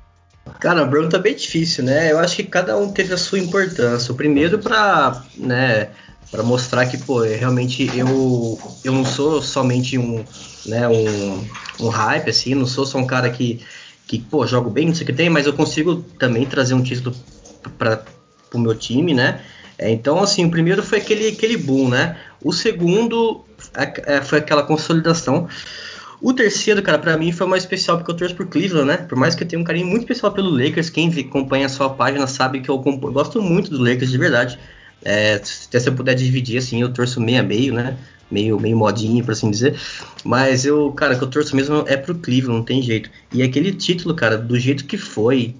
Cara, 0.59 0.83
a 0.83 0.87
pergunta 0.87 1.17
é 1.17 1.19
bem 1.19 1.35
difícil, 1.35 1.83
né? 1.83 2.11
Eu 2.11 2.19
acho 2.19 2.35
que 2.35 2.43
cada 2.43 2.77
um 2.77 2.91
teve 2.91 3.13
a 3.13 3.17
sua 3.17 3.39
importância. 3.39 4.11
O 4.11 4.15
primeiro 4.15 4.59
para, 4.59 5.23
né, 5.35 5.89
para 6.35 6.43
mostrar 6.43 6.85
que, 6.85 6.97
pô, 6.97 7.21
realmente 7.21 7.89
eu, 7.97 8.59
eu 8.83 8.91
não 8.91 9.05
sou 9.05 9.41
somente 9.41 9.97
um, 9.97 10.21
né, 10.65 10.85
um, 10.85 11.47
um 11.79 11.87
hype, 11.87 12.29
assim, 12.29 12.53
não 12.53 12.65
sou 12.65 12.85
só 12.85 12.97
um 12.97 13.07
cara 13.07 13.29
que 13.29 13.61
que, 14.05 14.19
pô, 14.19 14.45
jogo 14.45 14.69
bem, 14.69 14.87
não 14.87 14.93
sei 14.93 15.03
o 15.03 15.07
que 15.07 15.13
tem, 15.13 15.29
mas 15.31 15.47
eu 15.47 15.53
consigo 15.53 15.95
também 16.19 16.45
trazer 16.45 16.75
um 16.75 16.83
título 16.83 17.15
para 17.75 18.03
o 18.53 18.59
meu 18.59 18.75
time, 18.75 19.15
né? 19.15 19.41
É, 19.79 19.89
então, 19.89 20.21
assim, 20.21 20.45
o 20.45 20.51
primeiro 20.51 20.83
foi 20.83 20.99
aquele, 20.99 21.29
aquele 21.29 21.57
boom, 21.57 21.89
né? 21.89 22.15
O 22.43 22.53
segundo 22.53 23.43
é, 23.73 24.17
é, 24.17 24.21
foi 24.21 24.37
aquela 24.37 24.61
consolidação. 24.61 25.47
O 26.21 26.33
terceiro, 26.33 26.83
cara, 26.83 26.99
para 26.99 27.17
mim 27.17 27.31
foi 27.31 27.47
mais 27.47 27.63
especial 27.63 27.97
porque 27.97 28.11
eu 28.11 28.15
torço 28.15 28.35
por 28.35 28.45
Cleveland, 28.45 28.87
né? 28.87 28.97
Por 28.97 29.17
mais 29.17 29.33
que 29.33 29.43
eu 29.43 29.47
tenha 29.47 29.59
um 29.59 29.65
carinho 29.65 29.87
muito 29.87 30.01
especial 30.01 30.31
pelo 30.31 30.51
Lakers, 30.51 30.91
quem 30.91 31.09
acompanha 31.09 31.65
a 31.65 31.69
sua 31.69 31.89
página 31.89 32.27
sabe 32.27 32.59
que 32.59 32.69
eu, 32.69 32.75
eu 32.85 33.11
gosto 33.11 33.41
muito 33.41 33.71
do 33.71 33.79
Lakers 33.79 34.11
de 34.11 34.17
verdade. 34.19 34.59
É, 35.05 35.39
se 35.43 35.69
eu 35.87 35.93
puder 35.93 36.15
dividir, 36.15 36.57
assim, 36.57 36.81
eu 36.81 36.91
torço 36.91 37.21
meio 37.21 37.39
a 37.39 37.43
meio, 37.43 37.73
né? 37.73 37.95
meio, 38.29 38.59
meio 38.59 38.77
modinho, 38.77 39.23
por 39.23 39.31
assim 39.31 39.51
dizer. 39.51 39.79
Mas 40.23 40.65
eu, 40.65 40.91
cara, 40.91 41.15
que 41.15 41.23
eu 41.23 41.29
torço 41.29 41.55
mesmo 41.55 41.83
é 41.87 41.95
pro 41.95 42.15
Cleveland, 42.15 42.57
não 42.57 42.65
tem 42.65 42.81
jeito. 42.81 43.09
E 43.31 43.43
aquele 43.43 43.71
título, 43.71 44.15
cara, 44.15 44.37
do 44.37 44.57
jeito 44.59 44.85
que 44.85 44.97
foi, 44.97 45.55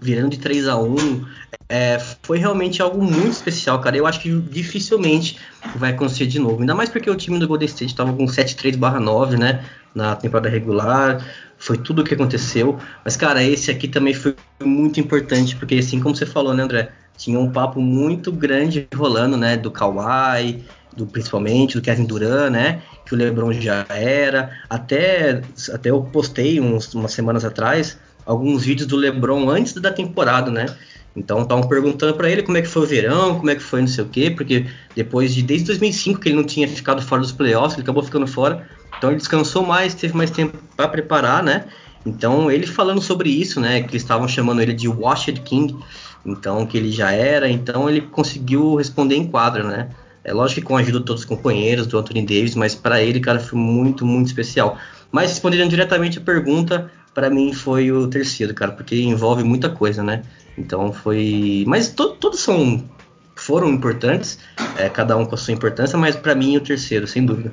virando 0.00 0.30
de 0.30 0.38
3 0.38 0.68
a 0.68 0.76
1 0.76 1.24
é, 1.68 1.98
foi 2.22 2.38
realmente 2.38 2.82
algo 2.82 3.02
muito 3.02 3.32
especial, 3.32 3.80
cara. 3.80 3.96
Eu 3.96 4.06
acho 4.06 4.20
que 4.20 4.30
dificilmente 4.40 5.38
vai 5.76 5.92
acontecer 5.92 6.26
de 6.26 6.38
novo. 6.38 6.60
Ainda 6.60 6.74
mais 6.74 6.90
porque 6.90 7.08
o 7.08 7.14
time 7.14 7.38
do 7.38 7.48
Golden 7.48 7.66
State 7.66 7.92
estava 7.92 8.12
com 8.12 8.26
7-3/9, 8.26 9.38
né? 9.38 9.64
Na 9.94 10.16
temporada 10.16 10.48
regular. 10.48 11.24
Foi 11.56 11.78
tudo 11.78 12.02
o 12.02 12.04
que 12.04 12.14
aconteceu. 12.14 12.78
Mas, 13.04 13.16
cara, 13.16 13.42
esse 13.42 13.70
aqui 13.70 13.88
também 13.88 14.12
foi 14.12 14.34
muito 14.62 15.00
importante, 15.00 15.56
porque 15.56 15.76
assim 15.76 16.00
como 16.00 16.14
você 16.14 16.26
falou, 16.26 16.52
né, 16.52 16.62
André? 16.62 16.90
Tinha 17.16 17.38
um 17.38 17.50
papo 17.50 17.80
muito 17.80 18.32
grande 18.32 18.88
rolando, 18.94 19.36
né? 19.36 19.56
Do 19.56 19.70
Kawhi, 19.70 20.64
do 20.96 21.06
principalmente 21.06 21.74
do 21.76 21.82
Kevin 21.82 22.04
Durant, 22.04 22.50
né? 22.50 22.82
Que 23.06 23.14
o 23.14 23.16
LeBron 23.16 23.52
já 23.52 23.86
era. 23.88 24.50
Até, 24.68 25.42
até 25.72 25.90
eu 25.90 26.02
postei 26.02 26.60
uns, 26.60 26.92
umas 26.94 27.12
semanas 27.12 27.44
atrás 27.44 27.98
alguns 28.26 28.64
vídeos 28.64 28.88
do 28.88 28.96
LeBron 28.96 29.48
antes 29.48 29.74
da 29.74 29.92
temporada, 29.92 30.50
né? 30.50 30.66
Então 31.16 31.42
estavam 31.42 31.68
perguntando 31.68 32.14
para 32.14 32.28
ele 32.28 32.42
como 32.42 32.58
é 32.58 32.62
que 32.62 32.68
foi 32.68 32.82
o 32.82 32.86
verão, 32.86 33.36
como 33.36 33.50
é 33.50 33.54
que 33.54 33.62
foi 33.62 33.80
não 33.80 33.88
sei 33.88 34.02
o 34.02 34.08
quê, 34.08 34.30
porque 34.30 34.66
depois 34.96 35.32
de 35.32 35.42
desde 35.42 35.66
2005 35.66 36.20
que 36.20 36.28
ele 36.28 36.36
não 36.36 36.44
tinha 36.44 36.66
ficado 36.66 37.00
fora 37.02 37.20
dos 37.20 37.32
playoffs, 37.32 37.74
ele 37.74 37.82
acabou 37.82 38.02
ficando 38.02 38.26
fora. 38.26 38.68
Então 38.98 39.10
ele 39.10 39.18
descansou 39.18 39.64
mais, 39.64 39.94
teve 39.94 40.16
mais 40.16 40.30
tempo 40.30 40.58
para 40.76 40.88
preparar, 40.88 41.42
né? 41.42 41.64
Então 42.04 42.50
ele 42.50 42.66
falando 42.66 43.00
sobre 43.00 43.30
isso, 43.30 43.60
né? 43.60 43.82
Que 43.82 43.90
eles 43.90 44.02
estavam 44.02 44.26
chamando 44.26 44.60
ele 44.60 44.72
de 44.72 44.88
Washed 44.88 45.40
King, 45.42 45.76
então 46.24 46.66
que 46.66 46.76
ele 46.76 46.90
já 46.90 47.12
era, 47.12 47.48
então 47.48 47.88
ele 47.88 48.00
conseguiu 48.00 48.76
responder 48.76 49.16
em 49.16 49.26
quadra, 49.26 49.64
né? 49.64 49.88
É 50.24 50.32
lógico 50.32 50.62
que 50.62 50.66
com 50.66 50.76
a 50.76 50.80
ajuda 50.80 51.00
de 51.00 51.04
todos 51.04 51.22
os 51.22 51.28
companheiros, 51.28 51.86
do 51.86 51.98
Anthony 51.98 52.22
Davis, 52.22 52.54
mas 52.54 52.74
para 52.74 53.02
ele, 53.02 53.20
cara, 53.20 53.38
foi 53.38 53.58
muito, 53.58 54.06
muito 54.06 54.28
especial. 54.28 54.78
Mas 55.12 55.30
respondendo 55.30 55.68
diretamente 55.68 56.18
a 56.18 56.22
pergunta, 56.22 56.90
para 57.12 57.28
mim 57.28 57.52
foi 57.52 57.92
o 57.92 58.08
terceiro, 58.08 58.54
cara, 58.54 58.72
porque 58.72 59.00
envolve 59.00 59.44
muita 59.44 59.68
coisa, 59.68 60.02
né? 60.02 60.22
Então 60.56 60.92
foi. 60.92 61.64
Mas 61.66 61.88
to 61.88 62.10
todos 62.14 62.40
são 62.40 62.82
foram 63.36 63.68
importantes, 63.68 64.38
é, 64.78 64.88
cada 64.88 65.16
um 65.16 65.26
com 65.26 65.34
a 65.34 65.38
sua 65.38 65.52
importância, 65.52 65.98
mas 65.98 66.16
para 66.16 66.34
mim 66.34 66.56
o 66.56 66.60
terceiro, 66.60 67.06
sem 67.06 67.26
dúvida. 67.26 67.52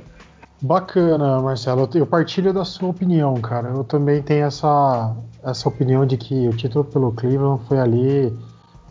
Bacana, 0.62 1.42
Marcelo. 1.42 1.90
Eu 1.94 2.06
partilho 2.06 2.54
da 2.54 2.64
sua 2.64 2.90
opinião, 2.90 3.34
cara. 3.36 3.70
Eu 3.70 3.84
também 3.84 4.22
tenho 4.22 4.46
essa, 4.46 5.16
essa 5.44 5.68
opinião 5.68 6.06
de 6.06 6.18
que 6.18 6.48
o 6.48 6.54
título 6.56 6.86
pelo 6.86 7.12
Cleveland 7.12 7.64
foi 7.68 7.80
ali 7.80 8.32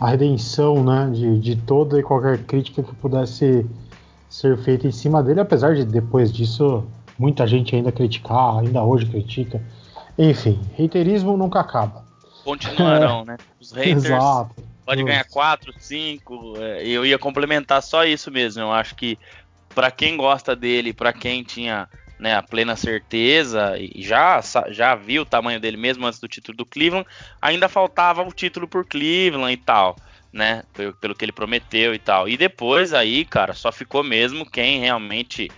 a 0.01 0.09
redenção 0.09 0.83
né, 0.83 1.11
de, 1.13 1.39
de 1.39 1.57
toda 1.57 2.01
e 2.01 2.03
qualquer 2.03 2.39
crítica 2.45 2.83
que 2.83 2.95
pudesse 2.95 3.67
ser 4.31 4.57
feita 4.59 4.87
em 4.87 4.93
cima 4.93 5.23
dele, 5.23 5.41
apesar 5.41 5.75
de 5.75 5.85
depois 5.85 6.33
disso 6.33 6.87
muita 7.19 7.47
gente 7.47 7.77
ainda 7.77 7.93
criticar, 7.93 8.61
ainda 8.61 8.83
hoje 8.83 9.05
critica. 9.05 9.63
Enfim, 10.19 10.59
reiterismo 10.75 11.37
nunca 11.37 11.61
acaba. 11.61 12.03
Continuarão, 12.43 13.23
é, 13.23 13.25
né? 13.37 13.37
Os 13.61 13.73
haters 13.73 14.07
Exato. 14.07 14.55
pode 14.87 15.05
ganhar 15.05 15.25
4, 15.25 15.75
5. 15.79 16.55
É, 16.57 16.87
eu 16.87 17.05
ia 17.05 17.19
complementar 17.19 17.83
só 17.83 18.03
isso 18.05 18.31
mesmo. 18.31 18.63
Eu 18.63 18.73
acho 18.73 18.95
que 18.95 19.19
para 19.75 19.91
quem 19.91 20.17
gosta 20.17 20.57
dele, 20.57 20.95
para 20.95 21.13
quem 21.13 21.43
tinha 21.43 21.87
né, 22.21 22.35
a 22.35 22.43
plena 22.43 22.77
certeza 22.77 23.77
e 23.79 24.03
já, 24.03 24.41
já 24.69 24.95
viu 24.95 25.23
o 25.23 25.27
tamanho 25.27 25.59
dele 25.59 25.79
mesmo 25.79 26.07
antes 26.07 26.21
do 26.21 26.29
título 26.29 26.59
do 26.59 26.67
Cleveland, 26.67 27.09
ainda 27.41 27.69
faltava 27.69 28.23
o 28.23 28.33
título 28.33 28.69
por 28.69 28.85
Cleveland 28.85 29.53
e 29.53 29.57
tal, 29.57 29.97
né? 30.31 30.63
Pelo, 30.75 30.93
pelo 30.95 31.15
que 31.15 31.25
ele 31.25 31.33
prometeu 31.33 31.95
e 31.95 31.99
tal. 31.99 32.29
E 32.29 32.37
depois 32.37 32.93
aí, 32.93 33.25
cara, 33.25 33.55
só 33.55 33.73
ficou 33.73 34.05
mesmo 34.05 34.49
quem 34.49 34.81
realmente 34.81 35.51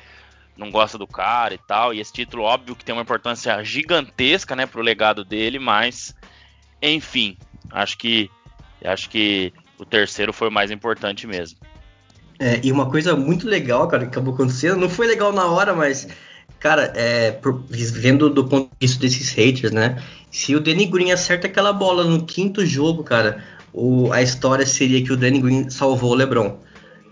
não 0.56 0.70
gosta 0.70 0.96
do 0.96 1.06
cara 1.06 1.52
e 1.52 1.58
tal. 1.58 1.92
E 1.92 1.98
esse 1.98 2.12
título, 2.12 2.44
óbvio 2.44 2.76
que 2.76 2.84
tem 2.84 2.94
uma 2.94 3.02
importância 3.02 3.62
gigantesca, 3.64 4.54
né, 4.54 4.64
pro 4.64 4.80
legado 4.80 5.24
dele, 5.24 5.58
mas 5.58 6.14
enfim, 6.80 7.36
acho 7.70 7.98
que 7.98 8.30
acho 8.84 9.10
que 9.10 9.52
o 9.78 9.84
terceiro 9.84 10.32
foi 10.32 10.48
o 10.48 10.52
mais 10.52 10.70
importante 10.70 11.26
mesmo. 11.26 11.58
É, 12.38 12.60
e 12.62 12.72
uma 12.72 12.88
coisa 12.88 13.14
muito 13.16 13.48
legal, 13.48 13.86
cara, 13.88 14.04
que 14.04 14.10
acabou 14.10 14.34
acontecendo, 14.34 14.76
não 14.76 14.88
foi 14.88 15.06
legal 15.06 15.32
na 15.32 15.46
hora, 15.46 15.74
mas 15.74 16.08
Cara, 16.62 16.92
é, 16.94 17.32
por, 17.32 17.60
vendo 17.68 18.30
do 18.30 18.44
ponto 18.44 18.70
de 18.70 18.86
vista 18.86 19.00
desses 19.00 19.30
haters, 19.30 19.72
né? 19.72 20.00
Se 20.30 20.54
o 20.54 20.60
Danny 20.60 20.86
Green 20.86 21.10
acerta 21.10 21.48
aquela 21.48 21.72
bola 21.72 22.04
no 22.04 22.24
quinto 22.24 22.64
jogo, 22.64 23.02
cara, 23.02 23.42
o, 23.72 24.12
a 24.12 24.22
história 24.22 24.64
seria 24.64 25.02
que 25.02 25.12
o 25.12 25.16
Danny 25.16 25.40
Green 25.40 25.68
salvou 25.70 26.12
o 26.12 26.14
LeBron. 26.14 26.56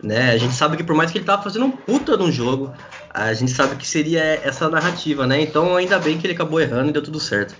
Né? 0.00 0.30
A 0.30 0.38
gente 0.38 0.54
sabe 0.54 0.76
que 0.76 0.84
por 0.84 0.94
mais 0.94 1.10
que 1.10 1.18
ele 1.18 1.24
tava 1.24 1.42
fazendo 1.42 1.64
um 1.64 1.70
puta 1.72 2.16
no 2.16 2.30
jogo, 2.30 2.72
a 3.12 3.34
gente 3.34 3.50
sabe 3.50 3.74
que 3.74 3.86
seria 3.86 4.22
essa 4.22 4.70
narrativa, 4.70 5.26
né? 5.26 5.42
Então 5.42 5.74
ainda 5.74 5.98
bem 5.98 6.16
que 6.16 6.26
ele 6.26 6.34
acabou 6.34 6.60
errando 6.60 6.90
e 6.90 6.92
deu 6.92 7.02
tudo 7.02 7.18
certo. 7.18 7.56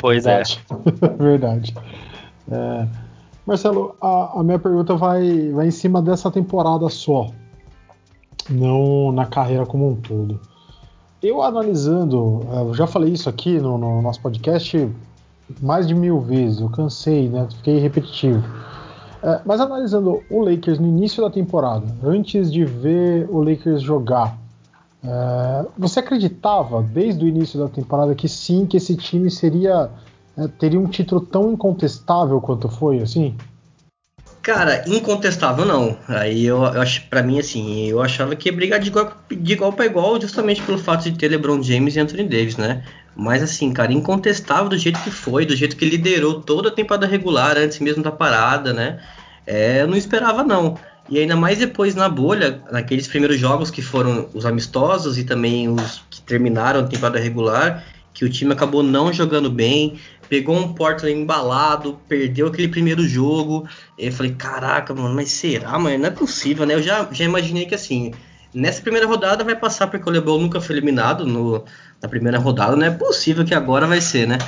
Pois 0.00 0.24
Verdade. 0.24 0.64
é. 0.70 1.10
Verdade. 1.22 1.74
É, 2.50 2.88
Marcelo, 3.46 3.94
a, 4.00 4.40
a, 4.40 4.42
minha 4.42 4.58
pergunta 4.58 4.96
vai, 4.96 5.50
vai 5.50 5.66
em 5.66 5.70
cima 5.70 6.00
dessa 6.00 6.30
temporada 6.30 6.88
só, 6.88 7.30
não 8.48 9.12
na 9.12 9.26
carreira 9.26 9.66
como 9.66 9.90
um 9.90 9.96
todo. 9.96 10.40
Eu 11.22 11.42
analisando, 11.42 12.46
é, 12.52 12.60
eu 12.60 12.74
já 12.74 12.86
falei 12.86 13.12
isso 13.12 13.28
aqui 13.28 13.58
no, 13.58 13.78
no, 13.78 14.02
nosso 14.02 14.20
podcast 14.20 14.90
mais 15.60 15.86
de 15.86 15.94
mil 15.94 16.20
vezes, 16.20 16.60
eu 16.60 16.68
cansei, 16.68 17.28
né? 17.28 17.46
Fiquei 17.56 17.78
repetitivo. 17.78 18.42
É, 19.22 19.40
mas 19.44 19.60
analisando 19.60 20.22
o 20.30 20.40
Lakers 20.40 20.78
no 20.78 20.86
início 20.86 21.22
da 21.22 21.30
temporada, 21.30 21.86
antes 22.02 22.52
de 22.52 22.64
ver 22.64 23.28
o 23.30 23.40
Lakers 23.40 23.80
jogar, 23.80 24.36
é, 25.02 25.66
você 25.78 26.00
acreditava 26.00 26.82
desde 26.82 27.24
o 27.24 27.28
início 27.28 27.58
da 27.58 27.68
temporada 27.68 28.14
que 28.14 28.28
sim, 28.28 28.66
que 28.66 28.76
esse 28.76 28.96
time 28.96 29.30
seria 29.30 29.90
é, 30.36 30.46
teria 30.48 30.78
um 30.78 30.86
título 30.86 31.22
tão 31.22 31.52
incontestável 31.52 32.40
quanto 32.40 32.68
foi, 32.68 33.00
assim? 33.00 33.34
Cara, 34.46 34.84
incontestável 34.86 35.64
não. 35.64 35.98
Aí 36.06 36.46
eu, 36.46 36.64
acho, 36.64 37.02
para 37.08 37.20
mim 37.20 37.40
assim, 37.40 37.88
eu 37.88 38.00
achava 38.00 38.36
que 38.36 38.48
ia 38.48 38.54
brigar 38.54 38.78
de 38.78 38.90
igual, 38.90 39.12
de 39.28 39.52
igual 39.52 39.72
para 39.72 39.86
igual, 39.86 40.20
justamente 40.20 40.62
pelo 40.62 40.78
fato 40.78 41.02
de 41.02 41.18
ter 41.18 41.26
LeBron 41.26 41.60
James 41.60 41.96
e 41.96 41.98
Anthony 41.98 42.28
Davis, 42.28 42.56
né? 42.56 42.84
Mas 43.16 43.42
assim, 43.42 43.72
cara, 43.72 43.92
incontestável 43.92 44.68
do 44.68 44.78
jeito 44.78 45.02
que 45.02 45.10
foi, 45.10 45.44
do 45.44 45.56
jeito 45.56 45.76
que 45.76 45.84
liderou 45.84 46.42
toda 46.42 46.68
a 46.68 46.72
temporada 46.72 47.08
regular 47.08 47.58
antes 47.58 47.80
mesmo 47.80 48.04
da 48.04 48.12
parada, 48.12 48.72
né? 48.72 49.00
É, 49.44 49.82
eu 49.82 49.88
não 49.88 49.96
esperava 49.96 50.44
não. 50.44 50.78
E 51.10 51.18
ainda 51.18 51.34
mais 51.34 51.58
depois 51.58 51.96
na 51.96 52.08
bolha, 52.08 52.62
naqueles 52.70 53.08
primeiros 53.08 53.40
jogos 53.40 53.68
que 53.68 53.82
foram 53.82 54.28
os 54.32 54.46
amistosos 54.46 55.18
e 55.18 55.24
também 55.24 55.68
os 55.68 56.04
que 56.08 56.20
terminaram 56.22 56.78
a 56.78 56.84
temporada 56.84 57.18
regular, 57.18 57.82
que 58.16 58.24
o 58.24 58.30
time 58.30 58.52
acabou 58.52 58.82
não 58.82 59.12
jogando 59.12 59.50
bem, 59.50 59.98
pegou 60.28 60.56
um 60.56 60.72
Portland 60.72 61.18
embalado, 61.18 61.98
perdeu 62.08 62.48
aquele 62.48 62.68
primeiro 62.68 63.06
jogo. 63.06 63.68
Eu 63.98 64.12
falei, 64.12 64.32
caraca, 64.32 64.94
mano, 64.94 65.14
mas 65.14 65.30
será, 65.30 65.78
mano? 65.78 65.98
Não 65.98 66.06
é 66.06 66.10
possível, 66.10 66.66
né? 66.66 66.74
Eu 66.74 66.82
já, 66.82 67.08
já 67.10 67.24
imaginei 67.24 67.66
que 67.66 67.74
assim, 67.74 68.12
nessa 68.52 68.80
primeira 68.80 69.06
rodada 69.06 69.44
vai 69.44 69.54
passar 69.54 69.86
porque 69.86 70.08
o 70.08 70.12
LeBron 70.12 70.38
nunca 70.38 70.60
foi 70.60 70.76
eliminado 70.76 71.26
no, 71.26 71.64
na 72.00 72.08
primeira 72.08 72.38
rodada, 72.38 72.76
não 72.76 72.86
é 72.86 72.90
possível 72.90 73.44
que 73.44 73.54
agora 73.54 73.86
vai 73.86 74.00
ser, 74.00 74.26
né? 74.26 74.38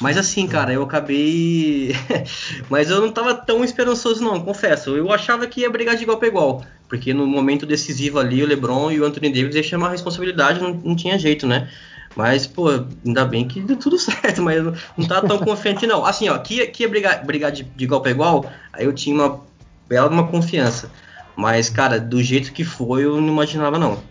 Mas 0.00 0.16
assim, 0.16 0.46
cara, 0.46 0.72
eu 0.72 0.82
acabei. 0.82 1.94
Mas 2.70 2.88
eu 2.88 3.00
não 3.00 3.12
tava 3.12 3.34
tão 3.34 3.62
esperançoso, 3.62 4.24
não, 4.24 4.40
confesso. 4.40 4.96
Eu 4.96 5.12
achava 5.12 5.46
que 5.46 5.60
ia 5.60 5.70
brigar 5.70 5.94
de 5.94 6.04
igual 6.04 6.16
para 6.16 6.28
igual. 6.28 6.64
Porque 6.88 7.12
no 7.12 7.26
momento 7.26 7.66
decisivo 7.66 8.18
ali, 8.18 8.42
o 8.42 8.46
LeBron 8.46 8.90
e 8.90 8.98
o 8.98 9.04
Anthony 9.04 9.30
Davis 9.30 9.54
iam 9.54 9.62
chamar 9.62 9.88
a 9.88 9.90
responsabilidade, 9.90 10.60
não, 10.60 10.72
não 10.72 10.96
tinha 10.96 11.18
jeito, 11.18 11.46
né? 11.46 11.68
Mas, 12.16 12.46
pô, 12.46 12.68
ainda 13.04 13.24
bem 13.24 13.46
que 13.46 13.60
deu 13.60 13.76
tudo 13.76 13.96
certo, 13.98 14.42
mas 14.42 14.62
não, 14.62 15.06
tá 15.06 15.20
tão 15.20 15.38
confiante, 15.38 15.86
não. 15.86 16.04
Assim, 16.04 16.28
ó, 16.28 16.38
que, 16.38 16.66
que 16.66 16.82
ia 16.82 16.88
brigar, 16.88 17.24
brigar 17.24 17.52
de, 17.52 17.62
de 17.62 17.84
igual 17.84 18.00
para 18.00 18.10
igual, 18.10 18.50
aí 18.72 18.84
eu 18.84 18.92
tinha 18.92 19.14
uma 19.14 19.40
bela 19.88 20.08
uma 20.08 20.26
confiança. 20.26 20.90
Mas, 21.36 21.70
cara, 21.70 21.98
do 21.98 22.22
jeito 22.22 22.52
que 22.52 22.64
foi, 22.64 23.04
eu 23.04 23.20
não 23.20 23.28
imaginava, 23.28 23.78
não. 23.78 24.02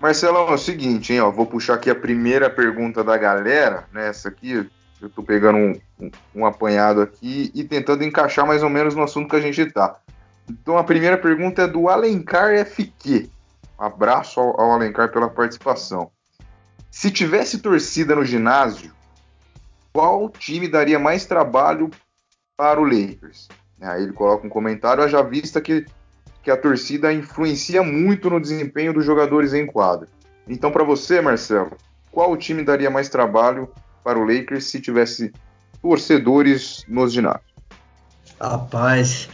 Marcelão, 0.00 0.48
é 0.48 0.54
o 0.54 0.58
seguinte, 0.58 1.12
hein, 1.12 1.20
ó, 1.20 1.30
vou 1.30 1.44
puxar 1.44 1.74
aqui 1.74 1.90
a 1.90 1.94
primeira 1.94 2.48
pergunta 2.48 3.02
da 3.02 3.16
galera, 3.16 3.84
né, 3.92 4.08
essa 4.08 4.28
aqui, 4.28 4.64
eu 5.00 5.10
tô 5.10 5.24
pegando 5.24 5.58
um, 5.58 5.80
um, 6.00 6.10
um 6.36 6.46
apanhado 6.46 7.00
aqui 7.00 7.50
e 7.52 7.64
tentando 7.64 8.04
encaixar 8.04 8.46
mais 8.46 8.62
ou 8.62 8.70
menos 8.70 8.94
no 8.94 9.02
assunto 9.02 9.28
que 9.28 9.36
a 9.36 9.40
gente 9.40 9.66
tá. 9.72 9.96
Então 10.48 10.78
a 10.78 10.84
primeira 10.84 11.18
pergunta 11.18 11.62
é 11.62 11.68
do 11.68 11.88
Alencar 11.88 12.56
FQ. 12.64 13.28
Abraço 13.76 14.40
ao, 14.40 14.60
ao 14.60 14.72
Alencar 14.72 15.10
pela 15.10 15.28
participação. 15.28 16.10
Se 16.98 17.12
tivesse 17.12 17.58
torcida 17.58 18.16
no 18.16 18.24
ginásio, 18.24 18.90
qual 19.92 20.28
time 20.28 20.66
daria 20.66 20.98
mais 20.98 21.24
trabalho 21.24 21.92
para 22.56 22.80
o 22.80 22.82
Lakers? 22.82 23.46
Aí 23.80 24.02
ele 24.02 24.12
coloca 24.12 24.44
um 24.44 24.50
comentário, 24.50 25.08
já 25.08 25.22
vista 25.22 25.60
que, 25.60 25.86
que 26.42 26.50
a 26.50 26.56
torcida 26.56 27.12
influencia 27.12 27.84
muito 27.84 28.28
no 28.28 28.40
desempenho 28.40 28.92
dos 28.92 29.04
jogadores 29.04 29.54
em 29.54 29.64
quadra. 29.64 30.08
Então, 30.48 30.72
para 30.72 30.82
você, 30.82 31.20
Marcelo, 31.20 31.70
qual 32.10 32.36
time 32.36 32.64
daria 32.64 32.90
mais 32.90 33.08
trabalho 33.08 33.72
para 34.02 34.18
o 34.18 34.24
Lakers 34.24 34.64
se 34.64 34.80
tivesse 34.80 35.32
torcedores 35.80 36.84
nos 36.88 37.12
ginásios? 37.12 37.54
Rapaz, 38.40 39.28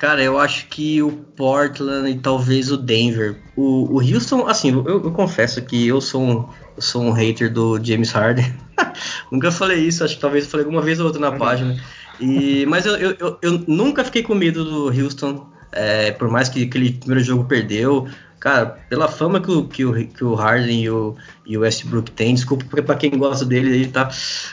Cara, 0.00 0.22
eu 0.22 0.38
acho 0.38 0.66
que 0.68 1.02
o 1.02 1.12
Portland 1.12 2.10
e 2.10 2.18
talvez 2.18 2.72
o 2.72 2.78
Denver. 2.78 3.38
O, 3.54 3.96
o 3.96 3.98
Houston, 3.98 4.46
assim, 4.48 4.70
eu, 4.70 4.86
eu, 4.86 5.12
confesso 5.12 5.60
que 5.60 5.86
eu 5.86 6.00
sou 6.00 6.22
um, 6.22 6.48
sou 6.80 7.02
um 7.02 7.12
hater 7.12 7.52
do 7.52 7.82
James 7.82 8.10
Harden. 8.12 8.54
nunca 9.30 9.50
falei 9.50 9.86
isso, 9.86 10.04
acho 10.04 10.16
que 10.16 10.20
talvez 10.20 10.44
eu 10.44 10.50
falei 10.50 10.64
alguma 10.64 10.82
vez 10.82 10.98
ou 11.00 11.06
outra 11.06 11.20
na 11.20 11.32
página. 11.32 11.80
E, 12.20 12.66
mas 12.66 12.84
eu, 12.84 12.96
eu, 12.96 13.38
eu, 13.40 13.64
nunca 13.66 14.04
fiquei 14.04 14.22
com 14.22 14.34
medo 14.34 14.64
do 14.64 14.86
Houston, 14.88 15.46
é, 15.72 16.12
por 16.12 16.28
mais 16.28 16.48
que 16.48 16.64
aquele 16.64 16.92
primeiro 16.92 17.24
jogo 17.24 17.44
perdeu. 17.44 18.08
Cara, 18.38 18.66
pela 18.88 19.06
fama 19.06 19.38
que 19.38 19.50
o, 19.50 19.68
que 19.68 19.84
o, 19.84 20.06
que 20.06 20.24
o 20.24 20.34
Harden 20.34 20.82
e 20.82 20.90
o, 20.90 21.14
e 21.44 21.58
o 21.58 21.60
Westbrook 21.60 22.10
têm, 22.10 22.34
desculpa 22.34 22.64
para 22.82 22.94
quem 22.94 23.10
gosta 23.10 23.44
dele 23.44 23.74
aí, 23.74 23.86
tá? 23.86 24.08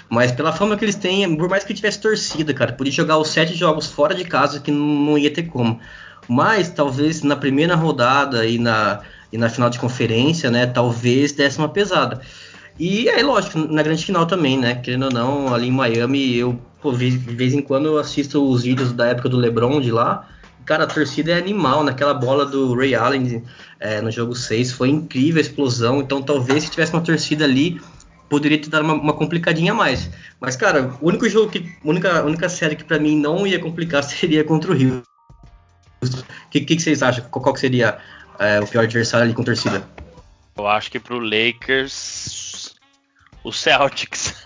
Mas 0.10 0.32
pela 0.34 0.52
fama 0.52 0.76
que 0.76 0.84
eles 0.84 0.96
têm, 0.96 1.38
por 1.38 1.48
mais 1.48 1.64
que 1.64 1.74
tivesse 1.74 2.02
torcida, 2.02 2.54
cara, 2.54 2.74
podia 2.74 2.92
jogar 2.92 3.18
os 3.18 3.30
sete 3.30 3.54
jogos 3.56 3.88
fora 3.88 4.14
de 4.14 4.26
casa 4.26 4.60
que 4.60 4.72
não, 4.72 4.86
não 4.86 5.18
ia 5.18 5.32
ter 5.32 5.44
como. 5.44 5.80
Mas 6.28 6.70
talvez 6.70 7.22
na 7.24 7.38
primeira 7.38 7.76
rodada 7.76 8.46
e 8.46 8.60
na, 8.60 9.00
e 9.32 9.38
na 9.38 9.50
final 9.50 9.70
de 9.70 9.80
conferência, 9.80 10.50
né, 10.50 10.66
talvez 10.66 11.32
desse 11.32 11.58
uma 11.58 11.70
pesada. 11.70 12.22
E 12.80 13.10
aí, 13.10 13.24
lógico, 13.24 13.58
na 13.58 13.82
grande 13.82 14.06
final 14.06 14.26
também, 14.28 14.58
né? 14.58 14.76
Querendo 14.76 15.06
ou 15.06 15.12
não, 15.12 15.54
ali 15.54 15.68
em 15.68 15.72
Miami, 15.72 16.36
eu, 16.36 16.60
pô, 16.80 16.92
de 16.92 17.10
vez 17.10 17.54
em 17.54 17.62
quando 17.62 17.88
eu 17.88 17.98
assisto 17.98 18.48
os 18.48 18.62
vídeos 18.62 18.94
da 18.94 19.08
época 19.08 19.28
do 19.28 19.38
LeBron 19.38 19.82
de 19.82 19.92
lá. 19.92 20.28
Cara, 20.64 20.84
a 20.84 20.88
torcida 20.88 21.32
é 21.32 21.38
animal. 21.38 21.84
Naquela 21.84 22.14
bola 22.14 22.46
do 22.46 22.76
Ray 22.76 22.94
Allen 22.94 23.44
é, 23.80 24.00
no 24.00 24.12
jogo 24.12 24.36
6 24.36 24.74
foi 24.74 24.90
incrível 24.90 25.40
a 25.40 25.42
explosão. 25.42 26.02
Então, 26.02 26.22
talvez 26.22 26.66
se 26.66 26.70
tivesse 26.70 26.94
uma 26.94 27.02
torcida 27.02 27.46
ali, 27.46 27.82
poderia 28.30 28.62
ter 28.62 28.70
dado 28.70 28.84
uma, 28.84 28.94
uma 28.94 29.14
complicadinha 29.14 29.72
a 29.72 29.76
mais. 29.76 30.08
Mas, 30.40 30.56
cara, 30.56 30.94
o 31.02 31.08
único 31.08 31.28
jogo 31.28 31.50
que. 31.50 31.60
A 31.84 31.90
única, 31.90 32.24
única 32.24 32.48
série 32.48 32.76
que 32.76 32.84
para 32.84 33.00
mim 33.00 33.18
não 33.20 33.48
ia 33.48 33.60
complicar 33.60 34.04
seria 34.06 34.44
contra 34.44 34.72
o 34.72 34.76
Rio. 34.76 35.02
O 36.04 36.50
que, 36.52 36.62
que, 36.62 36.76
que, 36.76 36.82
vocês 36.82 37.02
acham? 37.02 37.26
Qual, 37.32 37.42
qual 37.42 37.56
seria 37.56 37.98
é, 38.40 38.60
o 38.60 38.68
pior 38.68 38.84
adversário 38.84 39.26
ali 39.26 39.34
com 39.34 39.44
torcida? 39.44 39.88
Eu 40.56 40.68
acho 40.68 40.90
que 40.92 41.00
pro 41.00 41.20
Lakers. 41.20 42.76
O 43.44 43.52
Celtics. 43.52 44.44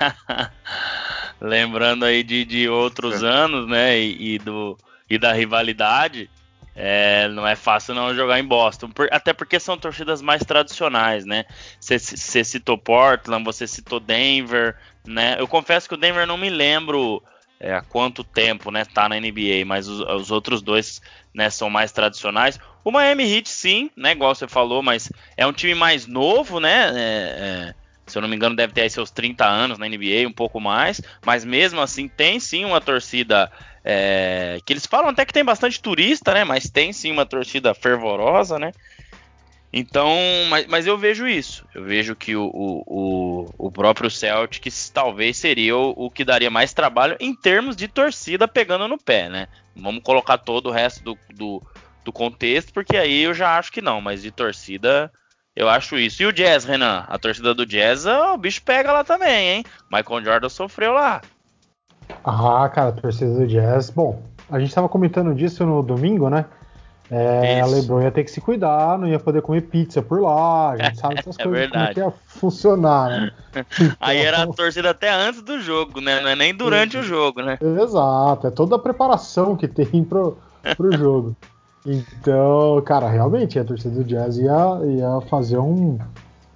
Lembrando 1.41 2.05
aí 2.05 2.23
de, 2.23 2.45
de 2.45 2.69
outros 2.69 3.23
é. 3.23 3.27
anos, 3.27 3.67
né? 3.67 3.99
E, 3.99 4.35
e 4.35 4.39
do 4.39 4.77
e 5.11 5.17
da 5.17 5.33
rivalidade, 5.33 6.29
é, 6.73 7.27
não 7.27 7.45
é 7.45 7.53
fácil 7.53 7.93
não 7.93 8.15
jogar 8.15 8.39
em 8.39 8.45
Boston. 8.45 8.89
Por, 8.89 9.09
até 9.11 9.33
porque 9.33 9.59
são 9.59 9.77
torcidas 9.77 10.21
mais 10.21 10.41
tradicionais, 10.43 11.25
né? 11.25 11.43
Você 11.79 12.43
citou 12.45 12.77
Portland, 12.77 13.43
você 13.43 13.67
citou 13.67 13.99
Denver, 13.99 14.77
né? 15.05 15.35
Eu 15.37 15.49
confesso 15.49 15.89
que 15.89 15.95
o 15.95 15.97
Denver 15.97 16.25
não 16.25 16.37
me 16.37 16.49
lembro 16.49 17.21
é, 17.59 17.73
há 17.73 17.81
quanto 17.81 18.23
tempo, 18.23 18.71
né? 18.71 18.85
Tá 18.85 19.09
na 19.09 19.19
NBA, 19.19 19.65
mas 19.65 19.87
os, 19.89 19.99
os, 19.99 20.31
outros 20.31 20.61
dois, 20.61 21.01
né? 21.33 21.49
São 21.49 21.69
mais 21.69 21.91
tradicionais. 21.91 22.57
O 22.83 22.91
Miami 22.91 23.23
Heat, 23.23 23.49
sim, 23.49 23.89
né? 23.95 24.11
Igual 24.11 24.33
você 24.33 24.47
falou, 24.47 24.81
mas 24.81 25.11
é 25.37 25.45
um 25.45 25.53
time 25.53 25.75
mais 25.75 26.07
novo, 26.07 26.59
né? 26.59 26.91
É, 26.93 27.69
é, 27.69 27.75
se 28.07 28.17
eu 28.17 28.21
não 28.21 28.29
me 28.29 28.35
engano, 28.35 28.55
deve 28.55 28.73
ter 28.73 28.81
aí 28.81 28.89
seus 28.89 29.11
30 29.11 29.45
anos 29.45 29.77
na 29.77 29.87
NBA, 29.87 30.27
um 30.27 30.33
pouco 30.33 30.59
mais, 30.59 31.01
mas 31.25 31.45
mesmo 31.45 31.79
assim 31.79 32.07
tem 32.07 32.39
sim 32.39 32.65
uma 32.65 32.81
torcida 32.81 33.51
é, 33.83 34.59
que 34.65 34.73
eles 34.73 34.85
falam 34.85 35.09
até 35.09 35.25
que 35.25 35.33
tem 35.33 35.43
bastante 35.43 35.81
turista, 35.81 36.33
né? 36.33 36.43
Mas 36.43 36.69
tem 36.69 36.91
sim 36.91 37.11
uma 37.11 37.25
torcida 37.25 37.73
fervorosa, 37.73 38.59
né? 38.59 38.71
Então, 39.73 40.17
mas, 40.49 40.67
mas 40.67 40.85
eu 40.85 40.97
vejo 40.97 41.25
isso. 41.25 41.65
Eu 41.73 41.85
vejo 41.85 42.13
que 42.13 42.35
o, 42.35 42.51
o, 42.53 43.45
o 43.57 43.71
próprio 43.71 44.09
Celtics 44.09 44.89
talvez 44.89 45.37
seria 45.37 45.77
o, 45.77 45.93
o, 45.95 46.11
que 46.11 46.25
daria 46.25 46.49
mais 46.49 46.73
trabalho 46.73 47.15
em 47.19 47.33
termos 47.33 47.75
de 47.75 47.87
torcida 47.87 48.47
pegando 48.47 48.87
no 48.87 48.97
pé, 48.97 49.29
né? 49.29 49.47
Vamos 49.73 50.03
colocar 50.03 50.37
todo 50.37 50.67
o 50.67 50.71
resto 50.71 51.01
do, 51.03 51.17
do, 51.33 51.63
do 52.03 52.11
contexto, 52.11 52.73
porque 52.73 52.97
aí 52.97 53.23
eu 53.23 53.33
já 53.33 53.57
acho 53.57 53.71
que 53.71 53.81
não, 53.81 54.01
mas 54.01 54.21
de 54.21 54.31
torcida 54.31 55.11
eu 55.55 55.67
acho 55.67 55.97
isso. 55.97 56.23
E 56.23 56.25
o 56.25 56.33
Jazz, 56.33 56.63
Renan? 56.63 57.05
A 57.07 57.17
torcida 57.17 57.53
do 57.53 57.65
Jazz, 57.65 58.05
o 58.05 58.37
bicho 58.37 58.61
pega 58.63 58.91
lá 58.91 59.03
também, 59.03 59.49
hein? 59.49 59.65
Michael 59.91 60.23
Jordan 60.23 60.49
sofreu 60.49 60.93
lá. 60.93 61.21
Ah, 62.23 62.69
cara, 62.73 62.89
a 62.89 62.93
torcida 62.93 63.33
do 63.33 63.47
Jazz. 63.47 63.89
Bom, 63.89 64.21
a 64.49 64.59
gente 64.59 64.69
estava 64.69 64.89
comentando 64.89 65.33
disso 65.33 65.65
no 65.65 65.83
domingo, 65.83 66.29
né? 66.29 66.45
É, 67.13 67.59
a 67.59 67.65
LeBron 67.65 68.03
ia 68.03 68.11
ter 68.11 68.23
que 68.23 68.31
se 68.31 68.39
cuidar, 68.39 68.97
não 68.97 69.05
ia 69.05 69.19
poder 69.19 69.41
comer 69.41 69.63
pizza 69.63 70.01
por 70.01 70.21
lá. 70.21 70.71
A 70.71 70.77
gente 70.77 70.97
sabe 70.97 71.19
essas 71.19 71.35
é 71.39 71.43
coisas 71.43 71.59
verdade. 71.59 71.93
como 71.99 72.11
que 72.11 72.17
ia 72.17 72.21
funcionar, 72.25 73.09
né? 73.09 73.31
Então... 73.49 73.65
Aí 73.99 74.19
era 74.19 74.43
a 74.43 74.47
torcida 74.47 74.91
até 74.91 75.11
antes 75.11 75.41
do 75.41 75.59
jogo, 75.59 75.99
né? 75.99 76.21
Não 76.21 76.29
é 76.29 76.37
nem 76.37 76.55
durante 76.55 76.97
o 76.97 77.03
jogo, 77.03 77.41
né? 77.41 77.59
Exato, 77.61 78.47
é 78.47 78.51
toda 78.51 78.77
a 78.77 78.79
preparação 78.79 79.57
que 79.57 79.67
tem 79.67 80.05
pro, 80.05 80.37
pro 80.77 80.97
jogo. 80.97 81.35
Então, 81.85 82.81
cara, 82.85 83.09
realmente 83.09 83.57
a 83.57 83.63
torcida 83.63 83.95
do 83.95 84.03
Jazz 84.03 84.37
ia, 84.37 84.79
ia 84.85 85.21
fazer 85.21 85.57
um, 85.57 85.97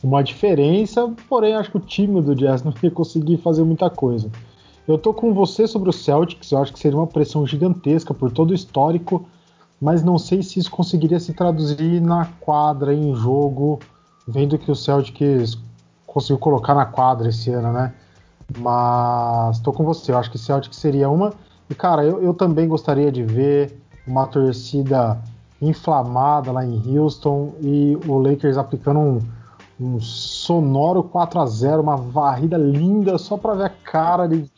uma 0.04 0.24
diferença, 0.24 1.12
porém 1.28 1.56
acho 1.56 1.72
que 1.72 1.78
o 1.78 1.82
time 1.82 2.22
do 2.22 2.36
Jazz 2.36 2.64
não 2.64 2.74
ia 2.82 2.92
conseguir 2.92 3.38
fazer 3.38 3.64
muita 3.64 3.90
coisa. 3.90 4.30
Eu 4.88 5.00
tô 5.00 5.14
com 5.14 5.34
você 5.34 5.68
sobre 5.68 5.90
o 5.90 5.94
Celtics, 5.94 6.52
eu 6.52 6.60
acho 6.60 6.72
que 6.72 6.80
seria 6.80 6.98
uma 6.98 7.08
pressão 7.08 7.46
gigantesca 7.46 8.14
por 8.14 8.32
todo 8.32 8.52
o 8.52 8.54
histórico, 8.54 9.26
mas 9.82 10.04
não 10.04 10.20
sei 10.20 10.44
se 10.44 10.60
isso 10.60 10.70
conseguiria 10.70 11.20
se 11.20 11.34
traduzir 11.34 12.00
na 12.00 12.28
quadra, 12.40 12.94
em 12.94 13.16
jogo, 13.16 13.80
vendo 14.28 14.60
que 14.60 14.70
o 14.70 14.76
Celtics 14.76 15.58
conseguiu 16.06 16.38
colocar 16.38 16.76
na 16.76 16.86
quadra 16.86 17.30
esse 17.30 17.50
ano, 17.50 17.74
né? 17.74 17.94
Mas 18.60 19.60
tô 19.60 19.74
com 19.74 19.84
você, 19.84 20.12
eu 20.12 20.18
acho 20.20 20.30
que 20.30 20.36
o 20.36 20.40
Celtics 20.40 20.78
seria 20.78 21.10
uma. 21.10 21.34
E 21.68 21.74
cara, 21.74 22.06
eu, 22.06 22.22
eu 22.22 22.34
também 22.34 22.68
gostaria 22.68 23.12
de 23.12 23.24
ver 23.24 23.76
uma 24.08 24.28
torcida 24.28 25.20
inflamada 25.62 26.52
lá 26.52 26.66
em 26.66 26.98
Houston 26.98 27.56
e 27.62 27.98
o 28.08 28.18
Lakers 28.20 28.58
aplicando 28.58 29.00
um, 29.00 29.20
um 29.80 30.00
sonoro 30.00 31.04
4 31.04 31.40
a 31.40 31.46
0 31.46 31.82
uma 31.82 31.98
varrida 31.98 32.58
linda 32.58 33.18
só 33.18 33.38
para 33.38 33.56
ver 33.56 33.64
a 33.64 33.70
cara 33.70 34.28
de 34.28 34.50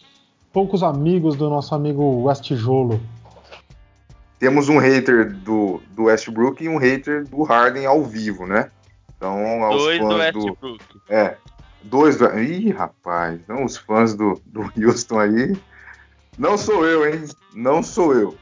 poucos 0.52 0.84
amigos 0.84 1.36
do 1.36 1.50
nosso 1.50 1.76
amigo 1.76 2.24
West 2.24 2.44
Tijolo. 2.44 3.00
Temos 4.40 4.70
um 4.70 4.78
hater 4.78 5.34
do, 5.34 5.82
do 5.92 6.04
Westbrook 6.04 6.64
e 6.64 6.70
um 6.70 6.78
hater 6.78 7.28
do 7.28 7.44
Harden 7.44 7.86
ao 7.86 8.04
vivo, 8.04 8.46
né? 8.46 8.70
Então, 9.16 9.64
aos 9.64 9.82
dois 9.82 9.98
fãs 9.98 10.10
do 10.10 10.16
Westbrook. 10.16 10.60
Do, 10.62 10.78
é, 11.10 11.38
dois 11.84 12.18
do. 12.18 12.40
Ih, 12.40 12.72
rapaz, 12.72 13.40
não 13.48 13.66
os 13.66 13.78
fãs 13.78 14.14
do, 14.14 14.40
do 14.46 14.62
Houston 14.78 15.20
aí. 15.20 15.58
Não 16.38 16.56
sou 16.56 16.86
eu, 16.86 17.08
hein? 17.08 17.24
Não 17.56 17.82
sou 17.82 18.14
eu. 18.14 18.36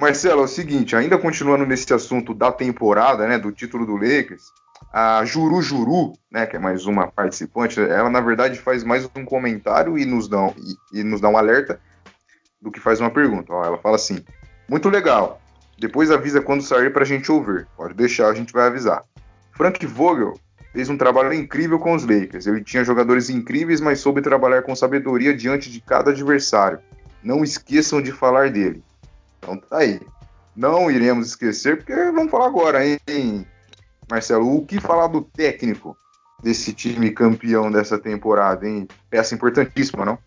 Marcelo, 0.00 0.40
é 0.40 0.44
o 0.44 0.48
seguinte, 0.48 0.96
ainda 0.96 1.18
continuando 1.18 1.66
nesse 1.66 1.92
assunto 1.92 2.32
da 2.32 2.50
temporada, 2.50 3.26
né, 3.28 3.38
do 3.38 3.52
título 3.52 3.84
do 3.84 3.96
Lakers, 3.96 4.44
A 4.90 5.22
Juru 5.26 5.60
Juru, 5.60 6.14
né, 6.30 6.46
que 6.46 6.56
é 6.56 6.58
mais 6.58 6.86
uma 6.86 7.06
participante, 7.06 7.78
ela 7.78 8.08
na 8.08 8.20
verdade 8.20 8.58
faz 8.58 8.82
mais 8.82 9.04
um 9.14 9.24
comentário 9.24 9.98
e 9.98 10.06
nos 10.06 10.26
dá, 10.26 10.52
e, 10.92 11.00
e 11.00 11.04
nos 11.04 11.20
dá 11.20 11.28
um 11.28 11.36
alerta 11.36 11.78
do 12.60 12.70
que 12.70 12.80
faz 12.80 12.98
uma 12.98 13.10
pergunta. 13.10 13.52
Ó, 13.52 13.62
ela 13.62 13.78
fala 13.78 13.96
assim: 13.96 14.24
Muito 14.68 14.88
legal. 14.88 15.40
Depois 15.78 16.10
avisa 16.10 16.40
quando 16.40 16.62
sair 16.62 16.92
para 16.92 17.02
a 17.02 17.06
gente 17.06 17.30
ouvir. 17.30 17.66
Pode 17.76 17.94
deixar, 17.94 18.28
a 18.28 18.34
gente 18.34 18.52
vai 18.52 18.66
avisar. 18.66 19.04
Frank 19.52 19.84
Vogel 19.86 20.34
fez 20.72 20.88
um 20.88 20.96
trabalho 20.96 21.32
incrível 21.32 21.78
com 21.78 21.94
os 21.94 22.04
Lakers. 22.04 22.46
Ele 22.46 22.62
tinha 22.62 22.84
jogadores 22.84 23.30
incríveis, 23.30 23.80
mas 23.80 24.00
soube 24.00 24.22
trabalhar 24.22 24.62
com 24.62 24.74
sabedoria 24.74 25.34
diante 25.34 25.70
de 25.70 25.80
cada 25.80 26.10
adversário. 26.10 26.80
Não 27.22 27.42
esqueçam 27.42 28.00
de 28.00 28.12
falar 28.12 28.50
dele. 28.50 28.82
Então 29.50 29.56
tá 29.56 29.78
aí. 29.78 30.00
Não 30.54 30.90
iremos 30.90 31.28
esquecer, 31.28 31.78
porque 31.78 31.94
vamos 32.12 32.30
falar 32.30 32.46
agora, 32.46 32.86
hein, 32.86 33.46
Marcelo? 34.08 34.56
O 34.56 34.64
que 34.64 34.80
falar 34.80 35.08
do 35.08 35.22
técnico 35.22 35.96
desse 36.42 36.72
time 36.72 37.10
campeão 37.10 37.70
dessa 37.70 37.98
temporada, 37.98 38.66
hein? 38.66 38.86
Peça 39.08 39.34
importantíssima, 39.34 40.04
não? 40.04 40.18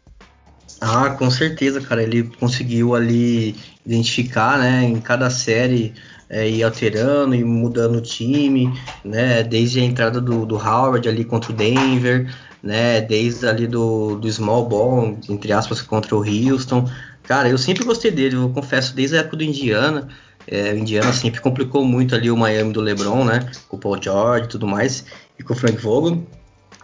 Ah, 0.82 1.12
com 1.12 1.30
certeza, 1.30 1.80
cara. 1.82 2.04
Ele 2.04 2.24
conseguiu 2.40 2.96
ali 2.96 3.56
identificar, 3.86 4.58
né, 4.58 4.84
em 4.84 5.00
cada 5.00 5.30
série 5.30 5.94
é, 6.30 6.50
ir 6.50 6.64
alterando 6.64 7.36
e 7.36 7.44
mudando 7.44 7.98
o 7.98 8.02
time, 8.02 8.74
né, 9.04 9.44
desde 9.44 9.80
a 9.80 9.84
entrada 9.84 10.20
do, 10.20 10.46
do 10.46 10.56
Howard 10.56 11.08
ali 11.08 11.24
contra 11.24 11.52
o 11.52 11.56
Denver, 11.56 12.34
né, 12.62 13.02
desde 13.02 13.48
ali 13.48 13.68
do, 13.68 14.16
do 14.16 14.32
small 14.32 14.68
ball, 14.68 15.18
entre 15.30 15.52
aspas, 15.54 15.82
contra 15.82 16.16
o 16.16 16.24
Houston. 16.24 16.90
Cara, 17.24 17.50
eu 17.50 17.58
sempre 17.58 17.84
gostei 17.84 18.12
dele, 18.12 18.36
eu 18.36 18.50
confesso, 18.50 18.96
desde 18.96 19.18
a 19.18 19.20
época 19.22 19.38
do 19.38 19.44
Indiana. 19.44 20.08
É, 20.46 20.74
o 20.74 20.78
Indiana 20.78 21.14
sempre 21.14 21.40
complicou 21.40 21.86
muito 21.86 22.14
ali 22.14 22.30
o 22.30 22.36
Miami 22.36 22.74
do 22.74 22.82
LeBron, 22.82 23.24
né? 23.24 23.50
Com 23.70 23.78
o 23.78 23.80
Paul 23.80 24.02
George 24.02 24.46
e 24.46 24.50
tudo 24.50 24.68
mais, 24.68 25.06
e 25.40 25.44
com 25.44 25.54
o 25.54 25.56
Frank 25.56 25.82
Vogel. 25.82 26.26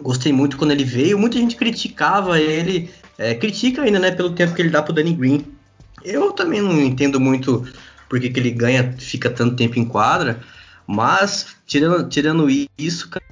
Gostei 0.02 0.32
muito 0.32 0.58
quando 0.58 0.72
ele 0.72 0.86
veio. 0.86 1.20
Muita 1.20 1.38
gente 1.38 1.58
criticava 1.58 2.40
ele, 2.40 2.90
é, 3.18 3.36
critica 3.36 3.82
ainda, 3.82 4.00
né? 4.00 4.12
Pelo 4.12 4.32
tempo 4.32 4.54
que 4.54 4.62
ele 4.62 4.70
dá 4.70 4.82
pro 4.82 4.94
Danny 4.94 5.14
Green. 5.14 5.46
Eu 6.04 6.32
também 6.32 6.62
não 6.62 6.80
entendo 6.82 7.20
muito 7.20 7.68
porque 8.08 8.30
que 8.30 8.40
ele 8.40 8.52
ganha, 8.52 8.96
fica 8.98 9.30
tanto 9.30 9.56
tempo 9.56 9.78
em 9.78 9.86
quadra, 9.86 10.40
mas 10.88 11.56
tirando, 11.68 12.10
tirando 12.10 12.48
isso, 12.78 13.10
cara, 13.10 13.24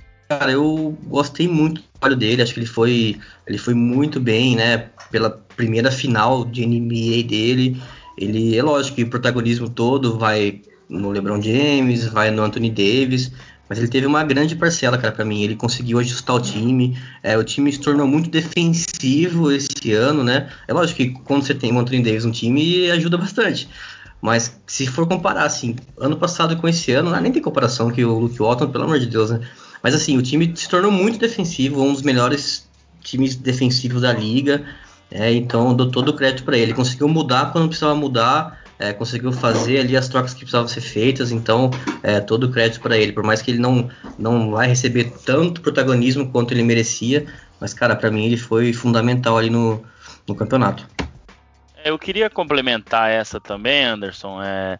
eu 0.47 0.97
gostei 1.05 1.47
muito 1.47 1.81
do 1.81 1.87
trabalho 1.99 2.19
dele. 2.19 2.41
Acho 2.41 2.53
que 2.53 2.59
ele 2.59 2.67
foi, 2.67 3.19
ele 3.45 3.57
foi 3.57 3.73
muito 3.73 4.19
bem, 4.19 4.55
né? 4.55 4.89
Pela 5.11 5.29
primeira 5.29 5.91
final 5.91 6.43
de 6.45 6.65
NBA 6.65 7.27
dele 7.27 7.81
ele 8.17 8.57
é 8.57 8.63
lógico 8.63 8.95
que 8.95 9.03
o 9.03 9.09
protagonismo 9.09 9.69
todo 9.69 10.17
vai 10.17 10.61
no 10.89 11.11
LeBron 11.11 11.41
James, 11.41 12.05
vai 12.07 12.31
no 12.31 12.41
Anthony 12.41 12.71
Davis, 12.71 13.31
mas 13.69 13.77
ele 13.77 13.87
teve 13.87 14.07
uma 14.07 14.23
grande 14.23 14.55
parcela, 14.55 14.97
cara, 14.97 15.13
para 15.13 15.23
mim. 15.23 15.43
Ele 15.43 15.55
conseguiu 15.55 15.99
ajustar 15.99 16.35
o 16.35 16.41
time. 16.41 16.97
É, 17.21 17.37
o 17.37 17.43
time 17.43 17.71
se 17.71 17.79
tornou 17.79 18.07
muito 18.07 18.29
defensivo 18.29 19.51
esse 19.51 19.91
ano, 19.91 20.23
né? 20.23 20.49
É 20.67 20.73
lógico 20.73 20.97
que 20.97 21.09
quando 21.25 21.43
você 21.45 21.53
tem 21.53 21.71
o 21.71 21.79
Anthony 21.79 22.01
Davis 22.01 22.25
no 22.25 22.31
time, 22.31 22.89
ajuda 22.89 23.17
bastante. 23.17 23.69
Mas 24.21 24.59
se 24.65 24.87
for 24.87 25.05
comparar, 25.07 25.43
assim, 25.43 25.75
ano 25.99 26.17
passado 26.17 26.57
com 26.57 26.67
esse 26.67 26.91
ano, 26.91 27.15
nem 27.21 27.31
tem 27.31 27.41
comparação 27.41 27.91
que 27.91 28.03
o 28.03 28.17
Luke 28.17 28.39
Walton, 28.39 28.69
pelo 28.69 28.85
amor 28.85 28.99
de 28.99 29.05
Deus, 29.05 29.29
né? 29.29 29.41
Mas 29.81 29.93
assim, 29.93 30.17
o 30.17 30.21
time 30.21 30.51
se 30.55 30.67
tornou 30.67 30.91
muito 30.91 31.19
defensivo, 31.19 31.81
um 31.81 31.93
dos 31.93 32.01
melhores 32.01 32.67
times 33.01 33.35
defensivos 33.35 34.01
da 34.01 34.13
liga. 34.13 34.65
É, 35.09 35.31
então 35.31 35.73
dou 35.73 35.89
todo 35.89 36.09
o 36.09 36.13
crédito 36.13 36.43
para 36.43 36.57
ele. 36.57 36.73
Conseguiu 36.73 37.07
mudar 37.07 37.51
quando 37.51 37.67
precisava 37.67 37.95
mudar, 37.95 38.61
é, 38.77 38.93
conseguiu 38.93 39.31
fazer 39.31 39.79
ali 39.79 39.95
as 39.95 40.07
trocas 40.09 40.33
que 40.33 40.41
precisavam 40.41 40.67
ser 40.67 40.81
feitas, 40.81 41.31
então 41.31 41.71
é, 42.03 42.19
todo 42.19 42.45
o 42.45 42.51
crédito 42.51 42.81
para 42.81 42.97
ele. 42.97 43.13
Por 43.13 43.23
mais 43.23 43.41
que 43.41 43.51
ele 43.51 43.59
não, 43.59 43.89
não 44.17 44.51
vai 44.51 44.67
receber 44.67 45.13
tanto 45.25 45.61
protagonismo 45.61 46.29
quanto 46.29 46.53
ele 46.53 46.63
merecia, 46.63 47.25
mas 47.59 47.73
cara, 47.73 47.95
para 47.95 48.11
mim 48.11 48.25
ele 48.25 48.37
foi 48.37 48.73
fundamental 48.73 49.37
ali 49.37 49.49
no, 49.49 49.83
no 50.27 50.35
campeonato. 50.35 50.87
É, 51.75 51.89
eu 51.89 51.97
queria 51.97 52.29
complementar 52.29 53.09
essa 53.09 53.39
também, 53.39 53.85
Anderson. 53.85 54.41
É, 54.43 54.77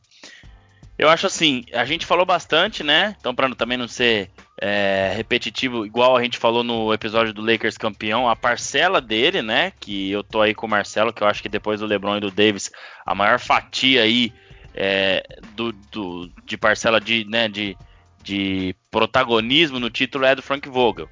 eu 0.98 1.10
acho 1.10 1.28
assim, 1.28 1.64
a 1.74 1.86
gente 1.86 2.06
falou 2.06 2.26
bastante, 2.26 2.84
né? 2.84 3.16
Então, 3.20 3.34
para 3.34 3.54
também 3.56 3.78
não 3.78 3.88
ser 3.88 4.30
é, 4.60 5.14
repetitivo, 5.16 5.86
igual 5.86 6.18
a 6.18 6.24
gente 6.24 6.38
falou 6.38 6.64
no 6.64 6.92
episódio 6.92 7.34
do 7.34 7.46
Lakers 7.46 7.78
campeão, 7.78 8.28
a 8.28 8.36
parcela 8.36 9.00
dele, 9.00 9.42
né? 9.42 9.72
Que 9.80 10.12
eu 10.12 10.24
tô 10.24 10.42
aí 10.42 10.56
com 10.56 10.66
o 10.66 10.70
Marcelo, 10.70 11.14
que 11.14 11.22
eu 11.22 11.28
acho 11.28 11.42
que 11.42 11.50
depois 11.50 11.80
do 11.80 11.86
LeBron 11.86 12.18
e 12.18 12.22
do 12.22 12.32
Davis, 12.32 12.72
a 13.06 13.14
maior 13.14 13.40
fatia 13.40 14.02
aí 14.02 14.34
é, 14.74 15.24
do, 15.56 15.72
do, 15.92 16.32
de 16.46 16.58
parcela 16.58 17.00
de, 17.00 17.26
né, 17.26 17.48
de, 17.48 17.78
de 18.24 18.76
protagonismo 18.90 19.80
no 19.80 19.90
título 19.90 20.26
é 20.26 20.36
do 20.36 20.42
Frank 20.42 20.68
Vogel. 20.70 21.10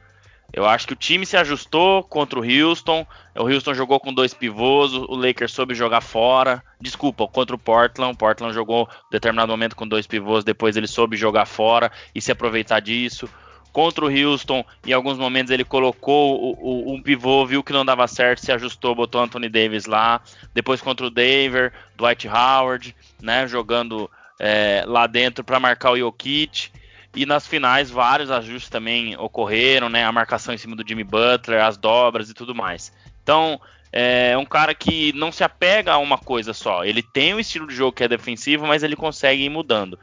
Eu 0.55 0.65
acho 0.65 0.87
que 0.87 0.93
o 0.93 0.95
time 0.95 1.25
se 1.25 1.35
ajustou 1.35 2.01
contra 2.01 2.39
o 2.39 2.41
Houston. 2.41 3.05
O 3.37 3.43
Houston 3.43 3.73
jogou 3.73 3.99
com 3.99 4.13
dois 4.13 4.33
pivôs, 4.33 4.93
o 4.93 5.13
Lakers 5.13 5.51
soube 5.51 5.75
jogar 5.75 5.99
fora. 5.99 6.63
Desculpa, 6.79 7.27
contra 7.27 7.53
o 7.53 7.59
Portland. 7.59 8.13
O 8.13 8.17
Portland 8.17 8.53
jogou 8.53 8.87
em 9.07 9.11
determinado 9.11 9.51
momento 9.51 9.75
com 9.75 9.85
dois 9.85 10.07
pivôs, 10.07 10.45
depois 10.45 10.77
ele 10.77 10.87
soube 10.87 11.17
jogar 11.17 11.45
fora 11.45 11.91
e 12.15 12.21
se 12.21 12.31
aproveitar 12.31 12.79
disso. 12.79 13.27
Contra 13.73 14.05
o 14.05 14.07
Houston, 14.07 14.63
em 14.87 14.93
alguns 14.93 15.17
momentos 15.17 15.51
ele 15.51 15.65
colocou 15.65 16.41
o, 16.41 16.87
o, 16.87 16.93
um 16.93 17.01
pivô, 17.01 17.45
viu 17.45 17.61
que 17.61 17.73
não 17.73 17.83
dava 17.83 18.07
certo, 18.07 18.39
se 18.39 18.49
ajustou, 18.53 18.95
botou 18.95 19.21
Anthony 19.21 19.49
Davis 19.49 19.85
lá. 19.85 20.21
Depois 20.53 20.79
contra 20.79 21.05
o 21.05 21.09
Denver, 21.09 21.73
Dwight 21.97 22.29
Howard, 22.29 22.95
né, 23.21 23.45
jogando 23.45 24.09
é, 24.39 24.85
lá 24.87 25.05
dentro 25.05 25.43
para 25.43 25.59
marcar 25.59 25.91
o 25.91 25.97
Jokic. 25.97 26.71
E 27.15 27.25
nas 27.25 27.47
finais, 27.47 27.89
vários 27.89 28.29
ajustes 28.29 28.69
também 28.69 29.15
ocorreram, 29.17 29.89
né? 29.89 30.03
A 30.03 30.11
marcação 30.11 30.53
em 30.53 30.57
cima 30.57 30.75
do 30.75 30.87
Jimmy 30.87 31.03
Butler, 31.03 31.63
as 31.63 31.77
dobras 31.77 32.29
e 32.29 32.33
tudo 32.33 32.53
mais. 32.53 32.91
Então, 33.23 33.59
é 33.91 34.37
um 34.37 34.45
cara 34.45 34.75
que 34.75 35.13
não 35.13 35.31
se 35.31 35.41
apega 35.41 35.93
a 35.93 35.97
uma 35.97 36.17
coisa 36.17 36.53
só. 36.53 36.83
Ele 36.83 37.01
tem 37.01 37.33
um 37.33 37.39
estilo 37.39 37.65
de 37.65 37.73
jogo 37.73 37.93
que 37.93 38.03
é 38.03 38.07
defensivo, 38.09 38.67
mas 38.67 38.83
ele 38.83 38.95
consegue 38.95 39.43
ir 39.43 39.49
mudando. 39.49 39.97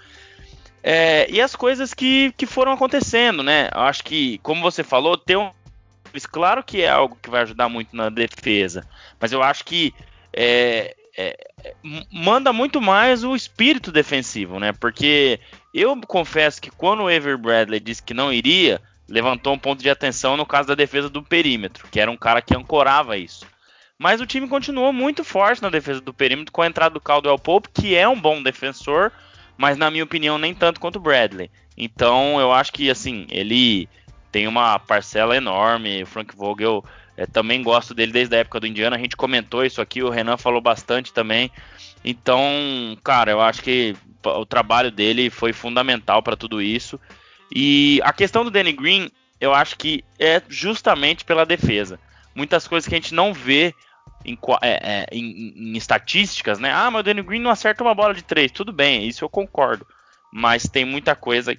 É, 0.83 1.31
e 1.31 1.41
as 1.41 1.55
coisas 1.55 1.93
que, 1.93 2.33
que 2.37 2.47
foram 2.47 2.73
acontecendo, 2.73 3.43
né? 3.43 3.69
Eu 3.73 3.83
acho 3.83 4.03
que, 4.03 4.39
como 4.39 4.63
você 4.63 4.83
falou, 4.83 5.17
ter 5.17 5.37
um. 5.37 5.51
Claro 6.31 6.65
que 6.65 6.83
é 6.83 6.89
algo 6.89 7.17
que 7.23 7.31
vai 7.31 7.43
ajudar 7.43 7.69
muito 7.69 7.95
na 7.95 8.09
defesa, 8.09 8.87
mas 9.19 9.33
eu 9.33 9.43
acho 9.43 9.65
que 9.65 9.95
é, 10.33 10.95
é, 11.17 11.37
manda 12.11 12.53
muito 12.53 12.81
mais 12.81 13.23
o 13.25 13.35
espírito 13.35 13.93
defensivo, 13.93 14.59
né? 14.59 14.73
Porque 14.73 15.39
eu 15.75 15.99
confesso 16.03 16.61
que 16.61 16.71
quando 16.71 17.03
o 17.03 17.11
Ever 17.11 17.37
Bradley 17.37 17.81
disse 17.81 18.03
que 18.03 18.15
não 18.15 18.33
iria, 18.33 18.81
levantou 19.09 19.53
um 19.53 19.59
ponto 19.59 19.83
de 19.83 19.91
atenção 19.91 20.37
no 20.37 20.47
caso 20.47 20.69
da 20.69 20.75
defesa 20.75 21.11
do 21.11 21.23
perímetro, 21.23 21.87
que 21.91 22.01
era 22.01 22.11
um 22.11 22.17
cara 22.17 22.41
que 22.41 22.57
ancorava 22.57 23.17
isso. 23.17 23.47
Mas 23.99 24.21
o 24.21 24.27
time 24.27 24.49
continuou 24.49 24.93
muito 24.93 25.23
forte 25.23 25.63
na 25.63 25.71
defesa 25.71 26.01
do 26.01 26.15
perímetro 26.15 26.53
com 26.53 26.63
a 26.63 26.67
entrada 26.67 26.95
do 26.95 27.01
Caldwell 27.01 27.39
Pope, 27.39 27.69
que 27.73 27.95
é 27.95 28.09
um 28.09 28.19
bom 28.19 28.43
defensor, 28.43 29.13
mas 29.57 29.77
na 29.77 29.91
minha 29.91 30.05
opinião 30.05 30.39
nem 30.39 30.55
tanto 30.55 30.81
quanto 30.81 30.97
o 30.97 31.01
Bradley. 31.01 31.51
Então 31.77 32.41
eu 32.41 32.53
acho 32.53 32.73
que 32.73 32.91
assim, 32.91 33.27
ele 33.31 33.89
tem 34.33 34.49
uma 34.49 34.79
parcela 34.79 35.37
enorme, 35.37 36.03
o 36.03 36.07
Frank 36.07 36.35
Vogel 36.35 36.83
também 37.27 37.63
gosto 37.63 37.95
dele 37.95 38.13
desde 38.13 38.35
a 38.35 38.39
época 38.41 38.61
do 38.61 38.67
Indiana. 38.67 38.97
A 38.97 38.99
gente 38.99 39.17
comentou 39.17 39.65
isso 39.65 39.81
aqui, 39.81 40.03
o 40.03 40.11
Renan 40.11 40.37
falou 40.37 40.61
bastante 40.61 41.13
também. 41.13 41.51
Então, 42.05 42.97
cara, 43.05 43.31
eu 43.31 43.41
acho 43.41 43.63
que 43.63 43.95
o 44.25 44.47
trabalho 44.47 44.91
dele 44.91 45.31
foi 45.31 45.53
fundamental 45.53 46.23
para 46.23 46.37
tudo 46.37 46.61
isso. 46.61 46.99
E 47.55 48.01
a 48.03 48.13
questão 48.13 48.45
do 48.45 48.51
Danny 48.51 48.73
Green, 48.73 49.11
eu 49.41 49.53
acho 49.53 49.77
que 49.77 50.05
é 50.19 50.43
justamente 50.49 51.25
pela 51.25 51.45
defesa. 51.45 51.99
Muitas 52.35 52.67
coisas 52.67 52.89
que 52.89 52.95
a 52.95 52.99
gente 52.99 53.15
não 53.15 53.33
vê 53.35 53.75
em, 54.25 54.39
é, 54.63 54.71
é, 54.71 55.07
em, 55.13 55.53
em 55.57 55.77
estatísticas, 55.77 56.59
né? 56.59 56.73
Ah, 56.73 56.91
mas 56.91 57.01
o 57.01 57.03
Danny 57.03 57.23
Green 57.23 57.41
não 57.41 57.51
acerta 57.51 57.85
uma 57.85 57.95
bola 57.95 58.15
de 58.15 58.23
três. 58.23 58.51
Tudo 58.51 58.73
bem, 58.73 59.07
isso 59.07 59.25
eu 59.25 59.29
concordo. 59.29 59.87
Mas 60.33 60.65
tem 60.65 60.85
muita 60.85 61.15
coisa 61.15 61.57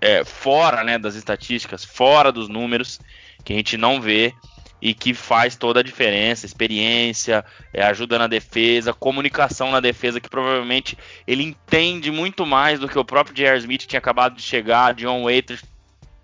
é, 0.00 0.24
fora 0.24 0.84
né, 0.84 0.98
das 0.98 1.14
estatísticas, 1.14 1.84
fora 1.84 2.30
dos 2.30 2.48
números, 2.48 3.00
que 3.44 3.52
a 3.52 3.56
gente 3.56 3.76
não 3.76 4.00
vê 4.00 4.32
e 4.80 4.92
que 4.94 5.14
faz 5.14 5.56
toda 5.56 5.80
a 5.80 5.82
diferença, 5.82 6.46
experiência, 6.46 7.44
é, 7.72 7.82
ajuda 7.84 8.18
na 8.18 8.26
defesa, 8.26 8.92
comunicação 8.92 9.70
na 9.70 9.80
defesa, 9.80 10.20
que 10.20 10.28
provavelmente 10.28 10.96
ele 11.26 11.42
entende 11.42 12.10
muito 12.10 12.44
mais 12.44 12.78
do 12.78 12.88
que 12.88 12.98
o 12.98 13.04
próprio 13.04 13.34
J.R. 13.34 13.58
Smith 13.58 13.86
tinha 13.86 13.98
acabado 13.98 14.36
de 14.36 14.42
chegar, 14.42 14.94
John 14.94 15.24
Waiters 15.24 15.62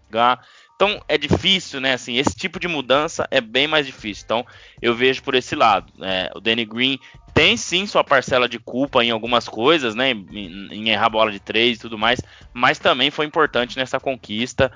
chegar. 0.06 0.44
Então 0.74 1.00
é 1.06 1.16
difícil, 1.16 1.80
né? 1.80 1.94
Assim, 1.94 2.16
esse 2.16 2.34
tipo 2.34 2.58
de 2.58 2.66
mudança 2.66 3.26
é 3.30 3.40
bem 3.40 3.66
mais 3.66 3.86
difícil. 3.86 4.24
Então 4.24 4.46
eu 4.80 4.94
vejo 4.94 5.22
por 5.22 5.34
esse 5.34 5.54
lado. 5.54 5.92
Né? 5.96 6.28
O 6.34 6.40
Danny 6.40 6.64
Green 6.64 6.98
tem 7.32 7.56
sim 7.56 7.86
sua 7.86 8.04
parcela 8.04 8.48
de 8.48 8.58
culpa 8.58 9.02
em 9.04 9.10
algumas 9.10 9.48
coisas, 9.48 9.94
né? 9.94 10.10
Em, 10.10 10.68
em 10.70 10.90
errar 10.90 11.08
bola 11.08 11.30
de 11.30 11.40
três 11.40 11.78
e 11.78 11.80
tudo 11.80 11.96
mais, 11.96 12.20
mas 12.52 12.78
também 12.78 13.10
foi 13.10 13.26
importante 13.26 13.78
nessa 13.78 13.98
conquista. 13.98 14.72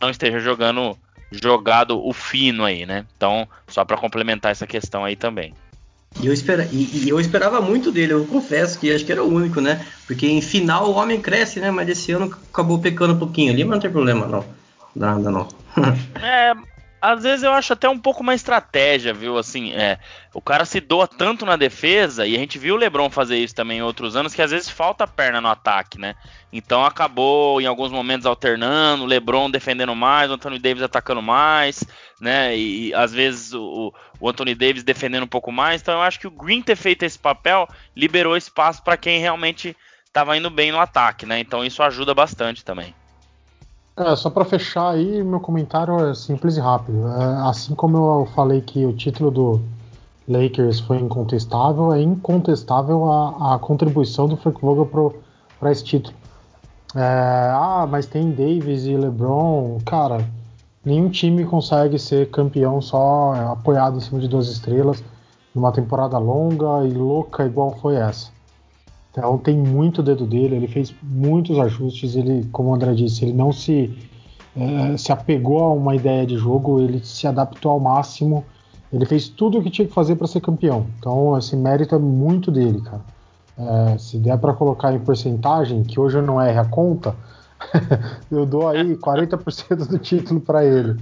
Não 0.00 0.10
esteja 0.10 0.40
jogando 0.40 0.98
jogado 1.30 1.98
o 2.04 2.12
fino 2.12 2.64
aí, 2.64 2.86
né? 2.86 3.04
Então, 3.16 3.46
só 3.66 3.84
para 3.84 3.96
complementar 3.96 4.52
essa 4.52 4.66
questão 4.66 5.04
aí 5.04 5.16
também. 5.16 5.54
E 6.20 6.26
eu, 6.26 6.32
espera, 6.32 6.68
e, 6.72 7.04
e, 7.04 7.08
eu 7.08 7.20
esperava 7.20 7.60
muito 7.60 7.92
dele, 7.92 8.12
eu 8.12 8.24
confesso 8.24 8.78
que 8.78 8.92
acho 8.92 9.04
que 9.04 9.12
era 9.12 9.22
o 9.22 9.32
único, 9.32 9.60
né? 9.60 9.84
Porque 10.06 10.26
em 10.26 10.40
final 10.40 10.90
o 10.90 10.94
homem 10.94 11.20
cresce, 11.20 11.60
né? 11.60 11.70
Mas 11.70 11.88
esse 11.88 12.10
ano 12.12 12.34
acabou 12.50 12.78
pecando 12.78 13.14
um 13.14 13.18
pouquinho 13.18 13.52
ali, 13.52 13.62
mas 13.62 13.74
não 13.74 13.80
tem 13.80 13.90
problema, 13.90 14.26
não. 14.26 14.44
Nada, 14.96 15.30
não. 15.30 15.46
é, 16.20 16.54
às 17.00 17.22
vezes 17.22 17.42
eu 17.42 17.52
acho 17.52 17.72
até 17.72 17.88
um 17.88 17.98
pouco 17.98 18.22
uma 18.22 18.34
estratégia, 18.34 19.14
viu? 19.14 19.38
Assim, 19.38 19.72
é, 19.72 19.98
o 20.34 20.40
cara 20.40 20.64
se 20.64 20.80
doa 20.80 21.06
tanto 21.06 21.46
na 21.46 21.56
defesa, 21.56 22.26
e 22.26 22.34
a 22.34 22.38
gente 22.38 22.58
viu 22.58 22.74
o 22.74 22.78
LeBron 22.78 23.08
fazer 23.10 23.38
isso 23.38 23.54
também 23.54 23.78
em 23.78 23.82
outros 23.82 24.16
anos, 24.16 24.34
que 24.34 24.42
às 24.42 24.50
vezes 24.50 24.68
falta 24.68 25.06
perna 25.06 25.40
no 25.40 25.48
ataque, 25.48 25.98
né? 25.98 26.14
Então 26.52 26.84
acabou 26.84 27.60
em 27.60 27.66
alguns 27.66 27.92
momentos 27.92 28.26
alternando, 28.26 29.04
o 29.04 29.06
LeBron 29.06 29.50
defendendo 29.50 29.94
mais, 29.94 30.30
o 30.30 30.34
Anthony 30.34 30.58
Davis 30.58 30.82
atacando 30.82 31.22
mais, 31.22 31.84
né? 32.20 32.56
E, 32.56 32.88
e 32.88 32.94
às 32.94 33.12
vezes 33.12 33.52
o, 33.52 33.92
o, 34.18 34.28
Anthony 34.28 34.54
Davis 34.54 34.82
defendendo 34.82 35.24
um 35.24 35.28
pouco 35.28 35.52
mais. 35.52 35.80
Então 35.80 35.94
eu 35.94 36.02
acho 36.02 36.18
que 36.18 36.26
o 36.26 36.30
Green 36.30 36.62
ter 36.62 36.76
feito 36.76 37.04
esse 37.04 37.18
papel 37.18 37.68
liberou 37.94 38.36
espaço 38.36 38.82
para 38.82 38.96
quem 38.96 39.20
realmente 39.20 39.76
estava 40.06 40.36
indo 40.36 40.50
bem 40.50 40.72
no 40.72 40.80
ataque, 40.80 41.26
né? 41.26 41.38
Então 41.38 41.64
isso 41.64 41.82
ajuda 41.82 42.14
bastante 42.14 42.64
também. 42.64 42.94
É, 43.98 44.14
só 44.14 44.30
para 44.30 44.44
fechar 44.44 44.90
aí, 44.90 45.24
meu 45.24 45.40
comentário 45.40 45.98
é 46.08 46.14
simples 46.14 46.56
e 46.56 46.60
rápido. 46.60 47.04
É, 47.08 47.48
assim 47.48 47.74
como 47.74 47.96
eu 47.96 48.26
falei 48.26 48.60
que 48.60 48.86
o 48.86 48.92
título 48.92 49.28
do 49.28 49.60
Lakers 50.28 50.78
foi 50.78 50.98
incontestável, 50.98 51.92
é 51.92 52.00
incontestável 52.00 53.10
a, 53.10 53.54
a 53.54 53.58
contribuição 53.58 54.28
do 54.28 54.36
Frank 54.36 54.60
Vogel 54.60 54.86
para 55.58 55.72
esse 55.72 55.82
título. 55.82 56.14
É, 56.94 57.50
ah, 57.52 57.88
mas 57.90 58.06
tem 58.06 58.30
Davis 58.30 58.84
e 58.84 58.96
LeBron. 58.96 59.78
Cara, 59.84 60.24
nenhum 60.84 61.08
time 61.10 61.44
consegue 61.44 61.98
ser 61.98 62.30
campeão 62.30 62.80
só 62.80 63.32
apoiado 63.50 63.96
em 63.96 64.00
cima 64.00 64.20
de 64.20 64.28
duas 64.28 64.48
estrelas 64.48 65.02
numa 65.52 65.72
temporada 65.72 66.18
longa 66.18 66.86
e 66.86 66.92
louca 66.92 67.44
igual 67.44 67.72
foi 67.80 67.96
essa. 67.96 68.37
Então 69.10 69.38
tem 69.38 69.56
muito 69.56 70.02
dedo 70.02 70.26
dele, 70.26 70.56
ele 70.56 70.68
fez 70.68 70.94
muitos 71.02 71.58
ajustes, 71.58 72.14
ele, 72.14 72.46
como 72.52 72.70
o 72.70 72.74
André 72.74 72.92
disse, 72.94 73.24
ele 73.24 73.32
não 73.32 73.52
se, 73.52 73.96
é, 74.56 74.96
se 74.96 75.10
apegou 75.10 75.64
a 75.64 75.72
uma 75.72 75.96
ideia 75.96 76.26
de 76.26 76.36
jogo, 76.36 76.80
ele 76.80 77.04
se 77.04 77.26
adaptou 77.26 77.72
ao 77.72 77.80
máximo, 77.80 78.44
ele 78.92 79.04
fez 79.06 79.28
tudo 79.28 79.58
o 79.58 79.62
que 79.62 79.70
tinha 79.70 79.88
que 79.88 79.94
fazer 79.94 80.16
para 80.16 80.26
ser 80.26 80.40
campeão. 80.40 80.86
Então 80.98 81.36
esse 81.36 81.56
mérito 81.56 81.94
é 81.94 81.98
muito 81.98 82.50
dele, 82.50 82.80
cara. 82.80 83.02
É, 83.58 83.98
se 83.98 84.18
der 84.18 84.38
para 84.38 84.52
colocar 84.52 84.92
em 84.92 85.00
porcentagem, 85.00 85.82
que 85.82 85.98
hoje 85.98 86.18
eu 86.18 86.22
não 86.22 86.40
erre 86.40 86.58
a 86.58 86.64
conta, 86.64 87.16
eu 88.30 88.46
dou 88.46 88.68
aí 88.68 88.96
40% 88.96 89.88
do 89.88 89.98
título 89.98 90.40
para 90.40 90.64
ele. 90.64 90.96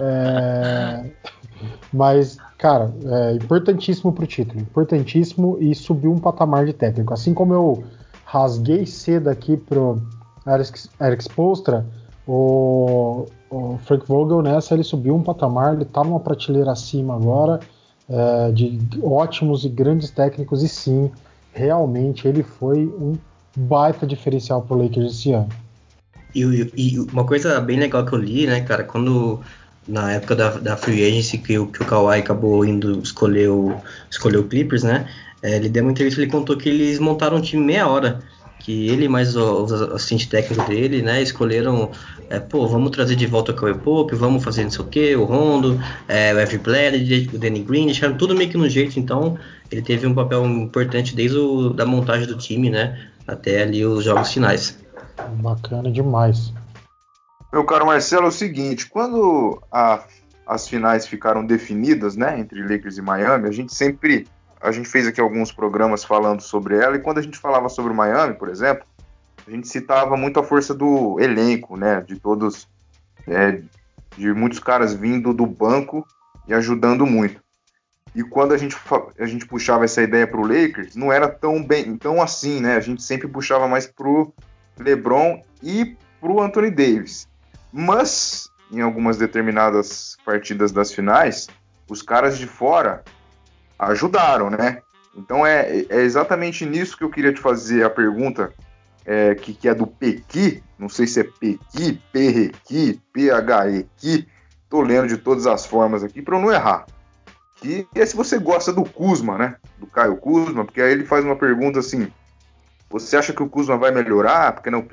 É, 0.00 1.10
mas, 1.92 2.38
cara, 2.58 2.92
é 3.04 3.32
importantíssimo 3.34 4.12
pro 4.12 4.26
título. 4.26 4.60
Importantíssimo 4.60 5.58
e 5.60 5.74
subiu 5.74 6.12
um 6.12 6.18
patamar 6.18 6.66
de 6.66 6.72
técnico. 6.72 7.12
Assim 7.12 7.34
como 7.34 7.52
eu 7.52 7.84
rasguei 8.24 8.86
cedo 8.86 9.28
aqui 9.28 9.56
pro 9.56 10.00
Eric, 10.46 10.88
Eric 11.00 11.24
o, 12.26 13.26
o, 13.50 13.78
Frank 13.84 14.06
Vogel 14.06 14.42
nessa 14.42 14.74
ele 14.74 14.82
subiu 14.82 15.14
um 15.14 15.22
patamar, 15.22 15.74
ele 15.74 15.84
tá 15.84 16.02
numa 16.02 16.18
prateleira 16.18 16.72
acima 16.72 17.14
agora 17.14 17.60
é, 18.08 18.50
de 18.52 18.78
ótimos 19.02 19.64
e 19.64 19.68
grandes 19.68 20.10
técnicos 20.10 20.62
e 20.62 20.68
sim, 20.68 21.10
realmente 21.52 22.26
ele 22.26 22.42
foi 22.42 22.86
um 22.86 23.14
baita 23.56 24.06
diferencial 24.06 24.62
pro 24.62 24.76
Lakers 24.76 25.12
esse 25.12 25.32
ano. 25.32 25.48
E, 26.34 26.70
e, 26.76 26.98
uma 27.00 27.24
coisa 27.24 27.58
bem 27.60 27.78
legal 27.78 28.04
que 28.04 28.12
eu 28.12 28.18
li, 28.18 28.46
né, 28.46 28.60
cara, 28.60 28.84
quando 28.84 29.40
na 29.88 30.12
época 30.12 30.34
da, 30.34 30.50
da 30.50 30.76
free 30.76 31.04
agency 31.06 31.38
que 31.38 31.58
o, 31.58 31.66
que 31.66 31.82
o 31.82 31.86
Kawhi 31.86 32.18
acabou 32.18 32.64
indo 32.64 33.00
escolher 33.00 33.48
o, 33.48 33.74
escolher 34.10 34.38
o 34.38 34.44
Clippers, 34.44 34.82
né? 34.82 35.06
É, 35.42 35.56
ele 35.56 35.68
deu 35.68 35.82
uma 35.82 35.92
entrevista 35.92 36.20
ele 36.20 36.30
contou 36.30 36.56
que 36.56 36.68
eles 36.68 36.98
montaram 36.98 37.36
um 37.36 37.40
time 37.40 37.64
meia 37.64 37.86
hora. 37.86 38.20
Que 38.58 38.88
ele 38.88 39.06
mais 39.06 39.36
o, 39.36 39.64
assistentes 39.94 40.26
técnicos 40.26 40.66
dele, 40.66 41.00
né, 41.00 41.22
escolheram, 41.22 41.90
é, 42.28 42.40
pô, 42.40 42.66
vamos 42.66 42.90
trazer 42.90 43.14
de 43.14 43.24
volta 43.24 43.52
o 43.52 43.54
Kawhi 43.54 43.74
Pope, 43.74 44.16
vamos 44.16 44.42
fazer 44.42 44.64
não 44.64 44.70
sei 44.70 44.80
o 44.80 44.88
que, 44.88 45.14
o 45.14 45.24
Rondo, 45.24 45.80
é, 46.08 46.34
o 46.34 46.40
Every 46.40 46.58
Bledsoe, 46.58 47.30
o 47.32 47.38
Danny 47.38 47.60
Green, 47.60 47.84
deixaram 47.84 48.16
tudo 48.16 48.34
meio 48.34 48.50
que 48.50 48.56
no 48.56 48.68
jeito, 48.68 48.98
então 48.98 49.38
ele 49.70 49.82
teve 49.82 50.04
um 50.06 50.14
papel 50.14 50.44
importante 50.46 51.14
desde 51.14 51.36
o, 51.36 51.68
da 51.70 51.86
montagem 51.86 52.26
do 52.26 52.36
time, 52.36 52.68
né, 52.68 52.98
até 53.28 53.62
ali 53.62 53.84
os 53.84 54.02
jogos 54.02 54.32
finais. 54.32 54.76
Bacana 55.34 55.88
demais. 55.92 56.52
Meu 57.56 57.64
caro 57.64 57.86
Marcelo, 57.86 58.26
é 58.26 58.28
o 58.28 58.30
seguinte, 58.30 58.86
quando 58.86 59.62
a, 59.72 60.04
as 60.46 60.68
finais 60.68 61.06
ficaram 61.06 61.42
definidas, 61.42 62.14
né, 62.14 62.38
entre 62.38 62.60
Lakers 62.60 62.98
e 62.98 63.00
Miami, 63.00 63.48
a 63.48 63.50
gente 63.50 63.74
sempre, 63.74 64.28
a 64.60 64.70
gente 64.70 64.86
fez 64.86 65.06
aqui 65.06 65.22
alguns 65.22 65.50
programas 65.50 66.04
falando 66.04 66.42
sobre 66.42 66.76
ela, 66.76 66.96
e 66.96 66.98
quando 66.98 67.16
a 67.16 67.22
gente 67.22 67.38
falava 67.38 67.70
sobre 67.70 67.94
o 67.94 67.96
Miami, 67.96 68.34
por 68.34 68.50
exemplo, 68.50 68.84
a 69.46 69.50
gente 69.50 69.68
citava 69.68 70.18
muito 70.18 70.38
a 70.38 70.42
força 70.42 70.74
do 70.74 71.18
elenco, 71.18 71.78
né, 71.78 72.02
de 72.02 72.20
todos, 72.20 72.68
é, 73.26 73.62
de 74.18 74.34
muitos 74.34 74.58
caras 74.58 74.92
vindo 74.92 75.32
do 75.32 75.46
banco 75.46 76.06
e 76.46 76.52
ajudando 76.52 77.06
muito. 77.06 77.42
E 78.14 78.22
quando 78.22 78.52
a 78.52 78.58
gente, 78.58 78.76
a 79.18 79.24
gente 79.24 79.46
puxava 79.46 79.86
essa 79.86 80.02
ideia 80.02 80.26
para 80.26 80.40
o 80.40 80.46
Lakers, 80.46 80.94
não 80.94 81.10
era 81.10 81.26
tão 81.26 81.64
bem, 81.64 81.96
tão 81.96 82.20
assim, 82.20 82.60
né? 82.60 82.76
A 82.76 82.80
gente 82.80 83.02
sempre 83.02 83.26
puxava 83.26 83.66
mais 83.66 83.86
pro 83.86 84.30
LeBron 84.78 85.42
e 85.62 85.96
pro 86.20 86.42
Anthony 86.42 86.70
Davis. 86.70 87.26
Mas, 87.78 88.50
em 88.72 88.80
algumas 88.80 89.18
determinadas 89.18 90.16
partidas 90.24 90.72
das 90.72 90.90
finais, 90.90 91.46
os 91.90 92.00
caras 92.00 92.38
de 92.38 92.46
fora 92.46 93.04
ajudaram, 93.78 94.48
né? 94.48 94.80
Então 95.14 95.46
é, 95.46 95.84
é 95.90 96.00
exatamente 96.00 96.64
nisso 96.64 96.96
que 96.96 97.04
eu 97.04 97.10
queria 97.10 97.34
te 97.34 97.40
fazer 97.40 97.84
a 97.84 97.90
pergunta, 97.90 98.50
é, 99.04 99.34
que, 99.34 99.52
que 99.52 99.68
é 99.68 99.74
do 99.74 99.86
Pequi, 99.86 100.62
não 100.78 100.88
sei 100.88 101.06
se 101.06 101.20
é 101.20 101.24
Pequi, 101.24 102.00
Perrequi, 102.10 102.98
PHEqui, 103.12 104.26
tô 104.70 104.80
lendo 104.80 105.08
de 105.08 105.18
todas 105.18 105.46
as 105.46 105.66
formas 105.66 106.02
aqui 106.02 106.22
para 106.22 106.34
eu 106.34 106.40
não 106.40 106.50
errar. 106.50 106.86
Que 107.56 107.86
é 107.94 108.06
se 108.06 108.16
você 108.16 108.38
gosta 108.38 108.72
do 108.72 108.86
Kuzma, 108.86 109.36
né? 109.36 109.56
Do 109.78 109.86
Caio 109.86 110.16
Kuzma, 110.16 110.64
porque 110.64 110.80
aí 110.80 110.92
ele 110.92 111.04
faz 111.04 111.26
uma 111.26 111.36
pergunta 111.36 111.80
assim: 111.80 112.10
você 112.88 113.18
acha 113.18 113.34
que 113.34 113.42
o 113.42 113.48
Kuzma 113.50 113.76
vai 113.76 113.90
melhorar? 113.90 114.52
Porque 114.52 114.70
não, 114.70 114.86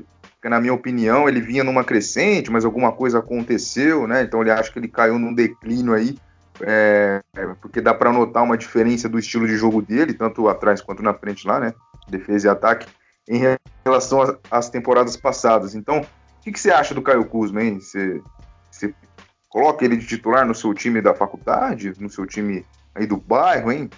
porque 0.44 0.50
na 0.50 0.60
minha 0.60 0.74
opinião 0.74 1.30
ele 1.30 1.40
vinha 1.40 1.64
numa 1.64 1.86
crescente, 1.86 2.52
mas 2.52 2.66
alguma 2.66 2.92
coisa 2.92 3.20
aconteceu, 3.20 4.06
né? 4.06 4.24
Então 4.24 4.42
ele 4.42 4.52
acha 4.52 4.70
que 4.70 4.78
ele 4.78 4.90
caiu 4.90 5.18
num 5.18 5.34
declínio 5.34 5.94
aí, 5.94 6.18
é, 6.60 7.22
porque 7.62 7.80
dá 7.80 7.94
para 7.94 8.12
notar 8.12 8.44
uma 8.44 8.58
diferença 8.58 9.08
do 9.08 9.18
estilo 9.18 9.48
de 9.48 9.56
jogo 9.56 9.82
dele, 9.82 10.14
tanto 10.14 10.50
atrás 10.50 10.82
quanto 10.82 11.02
na 11.02 11.14
frente 11.14 11.48
lá, 11.48 11.62
né? 11.62 11.74
Defesa 12.10 12.48
e 12.48 12.50
ataque, 12.50 12.88
em 13.26 13.42
relação 13.86 14.38
às 14.52 14.70
temporadas 14.70 15.16
passadas. 15.16 15.76
Então, 15.76 16.02
o 16.02 16.44
que, 16.44 16.52
que, 16.52 16.60
você 16.60 16.72
acha 16.72 16.94
do 16.94 17.02
Caio 17.02 17.24
Kuzma, 17.24 17.64
hein? 17.64 17.80
Você, 17.80 18.22
você 18.70 18.94
coloca 19.48 19.86
ele 19.86 19.96
de 19.96 20.06
titular 20.06 20.46
no 20.46 20.54
seu 20.54 20.74
time 20.74 21.02
da 21.02 21.16
faculdade, 21.16 21.94
no 21.98 22.10
seu 22.10 22.26
time 22.26 22.66
aí 22.94 23.08
do 23.08 23.16
bairro, 23.16 23.72
hein? 23.72 23.90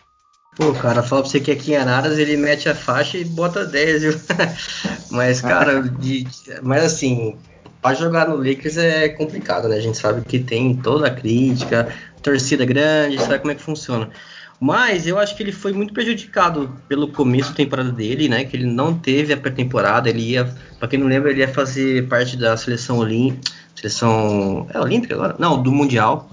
Pô, 0.55 0.71
cara, 0.73 1.03
fala 1.03 1.21
pra 1.21 1.29
você 1.29 1.39
que 1.39 1.51
aqui 1.51 1.73
em 1.73 1.75
Araras 1.75 2.17
ele 2.17 2.37
mete 2.37 2.69
a 2.69 2.75
faixa 2.75 3.17
e 3.17 3.25
bota 3.25 3.65
10, 3.65 4.01
viu? 4.01 4.13
mas, 5.11 5.41
cara, 5.41 5.81
de, 5.81 6.25
mas 6.63 6.83
assim, 6.83 7.37
pra 7.81 7.93
jogar 7.93 8.29
no 8.29 8.37
Lakers 8.37 8.77
é 8.77 9.09
complicado, 9.09 9.67
né? 9.67 9.75
A 9.75 9.81
gente 9.81 9.97
sabe 9.97 10.23
que 10.25 10.39
tem 10.39 10.75
toda 10.77 11.07
a 11.07 11.11
crítica, 11.11 11.89
torcida 12.21 12.63
grande, 12.63 13.21
sabe 13.21 13.39
como 13.39 13.51
é 13.51 13.55
que 13.55 13.61
funciona. 13.61 14.09
Mas 14.57 15.05
eu 15.05 15.19
acho 15.19 15.35
que 15.35 15.43
ele 15.43 15.51
foi 15.51 15.73
muito 15.73 15.93
prejudicado 15.93 16.73
pelo 16.87 17.09
começo 17.09 17.49
da 17.49 17.55
temporada 17.57 17.91
dele, 17.91 18.29
né? 18.29 18.45
Que 18.45 18.55
ele 18.55 18.65
não 18.65 18.97
teve 18.97 19.33
a 19.33 19.37
pré-temporada, 19.37 20.09
ele 20.09 20.21
ia, 20.21 20.45
pra 20.79 20.87
quem 20.87 20.97
não 20.97 21.07
lembra, 21.07 21.31
ele 21.31 21.41
ia 21.41 21.47
fazer 21.49 22.07
parte 22.07 22.37
da 22.37 22.55
seleção 22.55 22.99
olímpica, 22.99 23.51
seleção, 23.75 24.67
é 24.73 24.79
olímpica 24.79 25.13
agora? 25.13 25.35
Não, 25.37 25.61
do 25.61 25.71
Mundial, 25.71 26.29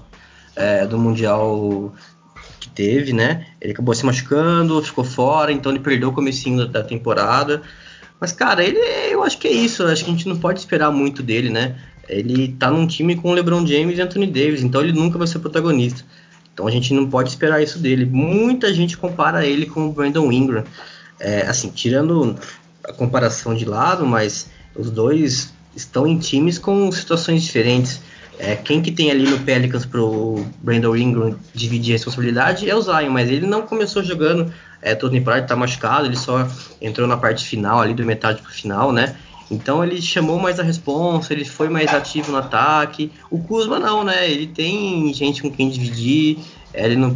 é, 0.55 0.87
do 0.87 0.97
Mundial 0.97 1.93
teve, 2.73 3.13
né? 3.13 3.45
Ele 3.61 3.73
acabou 3.73 3.93
se 3.93 4.05
machucando, 4.05 4.81
ficou 4.83 5.03
fora, 5.03 5.51
então 5.51 5.71
ele 5.71 5.79
perdeu 5.79 6.09
o 6.09 6.13
comecinho 6.13 6.67
da, 6.67 6.83
temporada. 6.83 7.61
Mas, 8.19 8.31
cara, 8.31 8.63
ele 8.63 8.79
eu 9.11 9.23
acho 9.23 9.37
que 9.37 9.47
é 9.47 9.51
isso. 9.51 9.83
Acho 9.83 10.03
que 10.05 10.11
a 10.11 10.13
gente 10.13 10.27
não 10.27 10.37
pode 10.37 10.59
esperar 10.59 10.91
muito 10.91 11.21
dele, 11.23 11.49
né? 11.49 11.75
Ele 12.07 12.49
tá 12.59 12.69
num 12.69 12.85
time 12.85 13.15
com 13.15 13.33
LeBron 13.33 13.65
James 13.65 13.97
e 13.97 14.01
Anthony 14.01 14.27
Davis, 14.27 14.61
então 14.61 14.81
ele 14.81 14.91
nunca 14.91 15.17
vai 15.17 15.27
ser 15.27 15.39
protagonista. 15.39 16.03
Então 16.53 16.67
a 16.67 16.71
gente 16.71 16.93
não 16.93 17.09
pode 17.09 17.29
esperar 17.29 17.63
isso 17.63 17.79
dele. 17.79 18.05
Muita 18.05 18.73
gente 18.73 18.97
compara 18.97 19.45
ele 19.45 19.65
com 19.65 19.87
o 19.87 19.91
Brandon 19.91 20.31
Ingram. 20.31 20.63
É, 21.19 21.41
assim, 21.47 21.69
tirando 21.69 22.37
a 22.83 22.93
comparação 22.93 23.55
de 23.55 23.65
lado, 23.65 24.05
mas 24.05 24.49
os 24.75 24.91
dois 24.91 25.53
estão 25.75 26.05
em 26.05 26.17
times 26.17 26.59
com 26.59 26.91
situações 26.91 27.43
diferentes. 27.43 28.01
É, 28.39 28.55
quem 28.55 28.81
que 28.81 28.91
tem 28.91 29.11
ali 29.11 29.29
no 29.29 29.39
Pelicans 29.39 29.85
pro 29.85 30.45
Brandon 30.61 30.95
Ingram 30.95 31.35
dividir 31.53 31.93
a 31.93 31.95
responsabilidade 31.95 32.69
é 32.69 32.75
o 32.75 32.81
Zion, 32.81 33.09
mas 33.09 33.29
ele 33.29 33.45
não 33.45 33.61
começou 33.61 34.03
jogando 34.03 34.51
é, 34.81 34.95
todo 34.95 35.11
temporada, 35.11 35.45
tá 35.45 35.55
machucado, 35.55 36.07
ele 36.07 36.17
só 36.17 36.47
entrou 36.81 37.07
na 37.07 37.15
parte 37.15 37.45
final 37.45 37.79
ali, 37.79 37.93
do 37.93 38.03
metade 38.03 38.41
pro 38.41 38.51
final, 38.51 38.91
né? 38.91 39.15
Então 39.49 39.83
ele 39.83 40.01
chamou 40.01 40.39
mais 40.39 40.59
a 40.59 40.63
responsa, 40.63 41.33
ele 41.33 41.45
foi 41.45 41.69
mais 41.69 41.93
ativo 41.93 42.31
no 42.31 42.37
ataque. 42.37 43.11
O 43.29 43.39
Kuzma 43.39 43.77
não, 43.77 44.03
né? 44.03 44.29
Ele 44.29 44.47
tem 44.47 45.13
gente 45.13 45.41
com 45.41 45.51
quem 45.51 45.69
dividir, 45.69 46.39
é, 46.73 46.85
ele 46.85 46.95
não 46.95 47.15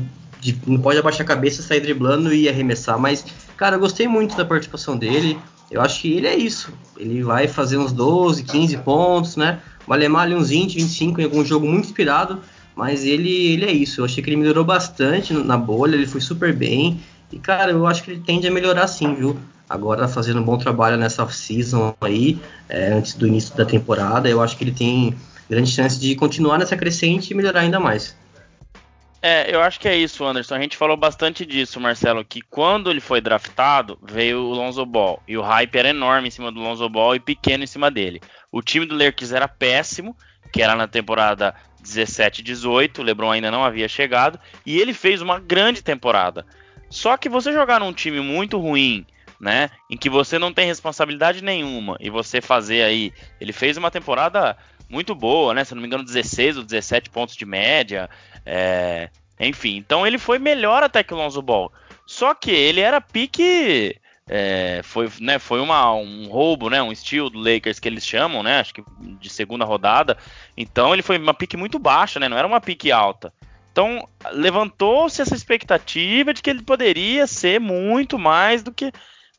não 0.65 0.80
pode 0.80 0.99
abaixar 0.99 1.21
a 1.21 1.25
cabeça, 1.25 1.62
sair 1.62 1.82
driblando 1.82 2.34
e 2.34 2.47
arremessar. 2.47 2.97
Mas, 2.99 3.25
cara, 3.58 3.75
eu 3.75 3.80
gostei 3.80 4.08
muito 4.08 4.38
da 4.38 4.45
participação 4.45 4.95
dele. 4.95 5.38
Eu 5.69 5.82
acho 5.82 6.01
que 6.01 6.13
ele 6.13 6.27
é 6.27 6.36
isso. 6.36 6.71
Ele 6.95 7.23
vai 7.23 7.47
fazer 7.47 7.77
uns 7.77 7.91
12, 7.91 8.43
15 8.43 8.77
pontos, 8.77 9.36
né? 9.36 9.60
Vai 9.88 10.00
levar 10.00 10.23
ali 10.23 10.36
uns 10.36 10.50
20, 10.50 10.76
25 10.76 11.21
em 11.21 11.23
algum 11.23 11.45
jogo 11.45 11.65
muito 11.65 11.86
inspirado. 11.86 12.41
Mas 12.76 13.04
ele, 13.04 13.54
ele 13.54 13.65
é 13.65 13.71
isso. 13.71 14.02
Eu 14.02 14.06
achei 14.06 14.23
que 14.23 14.30
ele 14.30 14.38
melhorou 14.38 14.63
bastante 14.63 15.34
na 15.34 15.58
bolha, 15.58 15.95
ele 15.95 16.06
foi 16.06 16.21
super 16.21 16.54
bem. 16.54 17.00
E, 17.32 17.39
cara, 17.39 17.71
eu 17.71 17.88
acho 17.88 18.04
que 18.04 18.12
ele 18.12 18.21
tende 18.23 18.47
a 18.47 18.52
melhorar 18.52 18.88
sim, 18.88 19.15
viu? 19.15 19.38
Agora 19.67 20.08
fazendo 20.08 20.39
um 20.39 20.43
bom 20.43 20.58
trabalho 20.58 20.95
nessa 20.95 21.23
off-season 21.23 21.95
aí, 22.00 22.39
é, 22.69 22.93
antes 22.93 23.15
do 23.15 23.28
início 23.28 23.56
da 23.56 23.65
temporada, 23.65 24.30
eu 24.30 24.41
acho 24.41 24.56
que 24.56 24.63
ele 24.63 24.71
tem 24.71 25.15
grande 25.50 25.71
chance 25.71 26.00
de 26.00 26.15
continuar 26.15 26.58
nessa 26.58 26.78
crescente 26.78 27.32
e 27.32 27.34
melhorar 27.34 27.62
ainda 27.62 27.80
mais. 27.80 28.15
É, 29.21 29.53
eu 29.53 29.62
acho 29.62 29.80
que 29.80 29.88
é 29.88 29.95
isso, 29.95 30.23
Anderson. 30.23 30.56
A 30.56 30.62
gente 30.62 30.77
falou 30.77 30.95
bastante 30.95 31.45
disso, 31.45 31.80
Marcelo, 31.80 32.23
que 32.23 32.41
quando 32.41 32.89
ele 32.89 32.99
foi 32.99 33.19
draftado, 33.19 33.97
veio 34.03 34.41
o 34.41 34.53
Lonzo 34.53 34.86
Ball. 34.86 35.21
E 35.27 35.38
o 35.38 35.41
hype 35.41 35.75
era 35.75 35.89
enorme 35.89 36.27
em 36.27 36.32
cima 36.32 36.51
do 36.51 36.60
Lonzo 36.60 36.88
Ball 36.88 37.15
e 37.15 37.19
pequeno 37.19 37.63
em 37.63 37.67
cima 37.67 37.89
dele. 37.89 38.21
O 38.51 38.62
time 38.62 38.86
do 38.86 38.95
Lakers 38.95 39.32
era 39.32 39.47
péssimo, 39.47 40.15
que 40.53 40.62
era 40.62 40.75
na 40.75 40.88
temporada 40.88 41.56
17 41.82 42.43
18, 42.43 43.01
o 43.01 43.03
LeBron 43.03 43.32
ainda 43.32 43.51
não 43.51 43.63
havia 43.63 43.88
chegado, 43.88 44.39
e 44.65 44.80
ele 44.80 44.93
fez 44.93 45.21
uma 45.21 45.39
grande 45.39 45.82
temporada. 45.82 46.45
Só 46.89 47.17
que 47.17 47.30
você 47.30 47.51
jogar 47.51 47.80
num 47.80 47.93
time 47.93 48.19
muito 48.19 48.58
ruim, 48.58 49.06
né, 49.39 49.69
em 49.89 49.97
que 49.97 50.10
você 50.10 50.39
não 50.39 50.51
tem 50.51 50.65
responsabilidade 50.65 51.43
nenhuma, 51.43 51.97
e 51.99 52.10
você 52.10 52.41
fazer 52.41 52.84
aí, 52.84 53.13
ele 53.39 53.53
fez 53.53 53.77
uma 53.77 53.91
temporada 53.91 54.58
muito 54.89 55.13
boa, 55.13 55.54
né? 55.54 55.63
Se 55.63 55.73
não 55.73 55.82
me 55.82 55.88
engano, 55.88 56.04
16 56.04 56.58
ou 56.58 56.63
17 56.63 57.10
pontos 57.10 57.36
de 57.36 57.45
média. 57.45 58.10
É, 58.45 59.10
enfim, 59.39 59.76
então 59.78 60.06
ele 60.06 60.17
foi 60.17 60.39
melhor 60.39 60.84
até 60.84 61.04
que 61.04 61.13
o 61.13 61.17
Lonzo 61.17 61.41
Ball. 61.41 61.71
Só 62.06 62.34
que 62.34 62.52
ele 62.52 62.82
era 62.82 63.02
pique. 63.02 64.00
É, 64.30 64.82
foi, 64.84 65.10
né, 65.21 65.39
foi 65.39 65.62
uma, 65.62 65.93
um 65.93 66.28
roubo, 66.28 66.69
né, 66.69 66.82
um 66.82 66.91
estilo 66.91 67.30
do 67.30 67.39
Lakers 67.39 67.80
que 67.80 67.88
eles 67.88 68.06
chamam, 68.06 68.43
né, 68.43 68.60
acho 68.60 68.73
que 68.73 68.84
de 69.00 69.30
segunda 69.30 69.63
rodada. 69.63 70.17
Então 70.56 70.93
ele 70.93 71.02
foi 71.02 71.17
uma 71.17 71.34
pique 71.34 71.56
muito 71.56 71.80
baixa, 71.80 72.19
né, 72.19 72.28
não 72.28 72.38
era 72.38 72.47
uma 72.47 72.60
pique 72.60 72.91
alta. 72.91 73.32
Então 73.71 74.06
levantou-se 74.34 75.21
essa 75.21 75.34
expectativa 75.34 76.34
de 76.34 76.41
que 76.41 76.50
ele 76.50 76.62
poderia 76.62 77.26
ser 77.26 77.58
muito 77.60 78.19
mais 78.19 78.62
do 78.63 78.73
que 78.73 78.91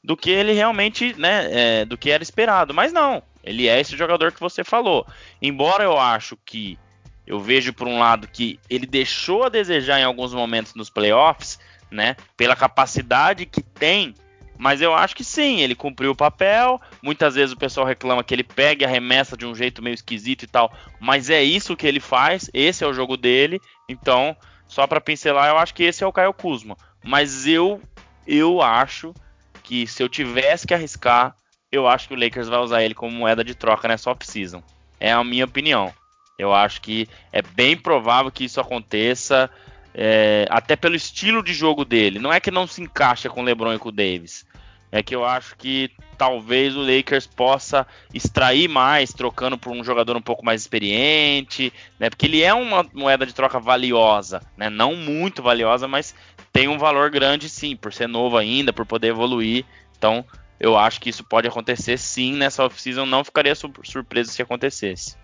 do 0.03 0.17
que 0.17 0.31
ele 0.31 0.53
realmente, 0.53 1.15
né, 1.19 1.49
é, 1.51 1.85
do 1.85 1.99
que 1.99 2.11
era 2.11 2.23
esperado. 2.23 2.73
Mas 2.73 2.93
não, 2.93 3.23
ele 3.43 3.69
é 3.69 3.81
esse 3.81 3.97
jogador 3.97 4.33
que 4.33 4.41
você 4.41 4.65
falou. 4.65 5.07
Embora 5.41 5.85
eu 5.85 5.99
acho 5.99 6.37
que 6.45 6.79
eu 7.27 7.39
vejo 7.39 7.73
por 7.73 7.87
um 7.87 7.99
lado 7.99 8.27
que 8.27 8.59
ele 8.71 8.87
deixou 8.87 9.45
a 9.45 9.49
desejar 9.49 10.01
em 10.01 10.05
alguns 10.05 10.33
momentos 10.33 10.75
nos 10.75 10.89
playoffs, 10.89 11.59
né? 11.91 12.17
Pela 12.37 12.57
capacidade 12.57 13.47
que 13.47 13.63
tem, 13.63 14.15
mas 14.59 14.83
eu 14.83 14.93
acho 14.93 15.15
que 15.15 15.23
sim, 15.23 15.61
ele 15.61 15.75
cumpriu 15.75 16.11
o 16.11 16.17
papel. 16.17 16.81
Muitas 17.01 17.37
vezes 17.37 17.53
o 17.53 17.59
pessoal 17.59 17.87
reclama 17.87 18.25
que 18.25 18.35
ele 18.35 18.43
pega 18.43 18.83
e 18.83 18.87
arremessa 18.87 19.37
de 19.37 19.47
um 19.47 19.55
jeito 19.55 19.83
meio 19.83 19.95
esquisito 19.95 20.43
e 20.43 20.47
tal, 20.49 20.73
mas 20.99 21.31
é 21.31 21.43
isso 21.43 21.77
que 21.77 21.87
ele 21.87 22.01
faz, 22.01 22.51
esse 22.53 22.83
é 22.83 22.87
o 22.87 22.93
jogo 22.93 23.17
dele. 23.17 23.61
Então, 23.89 24.37
só 24.67 24.87
para 24.87 25.01
pincelar, 25.01 25.49
eu 25.49 25.59
acho 25.59 25.75
que 25.75 25.85
esse 25.85 26.03
é 26.03 26.07
o 26.07 26.13
Caio 26.13 26.35
Kuzma. 26.35 26.77
Mas 27.05 27.47
eu 27.47 27.81
eu 28.27 28.61
acho 28.61 29.15
que 29.63 29.87
se 29.87 30.03
eu 30.03 30.09
tivesse 30.09 30.67
que 30.67 30.75
arriscar, 30.75 31.35
eu 31.71 31.87
acho 31.87 32.09
que 32.09 32.15
o 32.15 32.19
Lakers 32.19 32.49
vai 32.49 32.59
usar 32.59 32.83
ele 32.83 32.95
como 32.95 33.13
moeda 33.13 33.45
de 33.45 33.55
troca 33.55 33.89
nessa 33.89 34.11
off-season. 34.11 34.63
É 34.99 35.13
a 35.13 35.23
minha 35.23 35.45
opinião. 35.45 35.93
Eu 36.39 36.55
acho 36.55 36.81
que 36.81 37.09
é 37.33 37.43
bem 37.43 37.77
provável 37.77 38.31
que 38.31 38.45
isso 38.45 38.61
aconteça, 38.61 39.51
é, 39.95 40.47
até 40.49 40.77
pelo 40.77 40.95
estilo 40.95 41.43
de 41.43 41.53
jogo 41.53 41.85
dele. 41.85 42.19
Não 42.19 42.33
é 42.33 42.41
que 42.41 42.51
não 42.51 42.67
se 42.67 42.81
encaixa 42.81 43.29
com 43.29 43.41
o 43.41 43.45
LeBron 43.45 43.75
e 43.75 43.79
com 43.79 43.89
o 43.89 43.93
Davis. 43.93 44.47
É 44.91 45.03
que 45.03 45.15
eu 45.15 45.25
acho 45.25 45.55
que 45.57 45.91
talvez 46.17 46.75
o 46.75 46.81
Lakers 46.81 47.27
possa 47.27 47.87
extrair 48.15 48.69
mais, 48.69 49.13
trocando 49.13 49.59
por 49.59 49.71
um 49.71 49.85
jogador 49.85 50.17
um 50.17 50.23
pouco 50.23 50.45
mais 50.45 50.63
experiente, 50.63 51.71
né? 51.99 52.09
Porque 52.09 52.25
ele 52.25 52.43
é 52.43 52.55
uma 52.55 52.87
moeda 52.95 53.27
de 53.27 53.35
troca 53.35 53.61
valiosa, 53.61 54.41
né? 54.57 54.71
Não 54.71 54.97
muito 54.97 55.43
valiosa, 55.43 55.87
mas 55.87 56.15
tem 56.53 56.69
um 56.69 56.79
valor 56.79 57.11
grande 57.11 57.51
sim, 57.51 57.77
por 57.77 57.93
ser 57.93 58.09
novo 58.09 58.39
ainda, 58.39 58.73
por 58.73 58.87
poder 58.87 59.09
evoluir. 59.09 59.67
Então, 59.99 60.25
eu 60.61 60.77
acho 60.77 61.01
que 61.01 61.09
isso 61.09 61.25
pode 61.25 61.47
acontecer 61.47 61.99
sim 61.99 62.35
nessa 62.35 62.65
off-season, 62.65 63.07
não 63.07 63.25
ficaria 63.25 63.55
surpreso 63.55 64.31
se 64.31 64.43
acontecesse. 64.43 65.17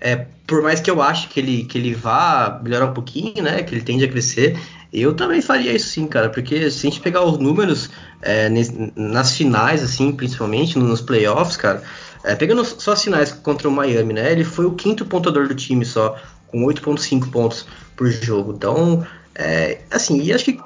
É, 0.00 0.26
por 0.46 0.62
mais 0.62 0.80
que 0.80 0.90
eu 0.90 1.02
ache 1.02 1.26
que 1.28 1.40
ele, 1.40 1.64
que 1.64 1.76
ele 1.76 1.94
vá 1.94 2.60
melhorar 2.62 2.86
um 2.86 2.94
pouquinho, 2.94 3.42
né, 3.42 3.62
que 3.62 3.74
ele 3.74 3.82
tende 3.82 4.04
a 4.04 4.08
crescer, 4.08 4.56
eu 4.92 5.12
também 5.14 5.42
faria 5.42 5.72
isso 5.72 5.88
sim, 5.88 6.06
cara, 6.06 6.28
porque 6.28 6.70
se 6.70 6.86
a 6.86 6.90
gente 6.90 7.00
pegar 7.00 7.24
os 7.24 7.38
números 7.38 7.90
é, 8.22 8.48
nas 8.94 9.36
finais, 9.36 9.82
assim, 9.82 10.12
principalmente 10.12 10.78
nos 10.78 11.00
playoffs, 11.00 11.56
cara, 11.56 11.82
é, 12.24 12.34
pegando 12.34 12.64
só 12.64 12.92
as 12.92 13.02
finais 13.02 13.32
contra 13.32 13.68
o 13.68 13.72
Miami, 13.72 14.14
né, 14.14 14.30
ele 14.30 14.44
foi 14.44 14.66
o 14.66 14.72
quinto 14.72 15.04
pontador 15.04 15.48
do 15.48 15.54
time 15.54 15.84
só, 15.84 16.16
com 16.46 16.64
8.5 16.64 17.30
pontos 17.30 17.66
por 17.96 18.08
jogo, 18.08 18.52
então, 18.52 19.04
é, 19.34 19.80
assim, 19.90 20.22
e 20.22 20.32
acho 20.32 20.44
que 20.44 20.60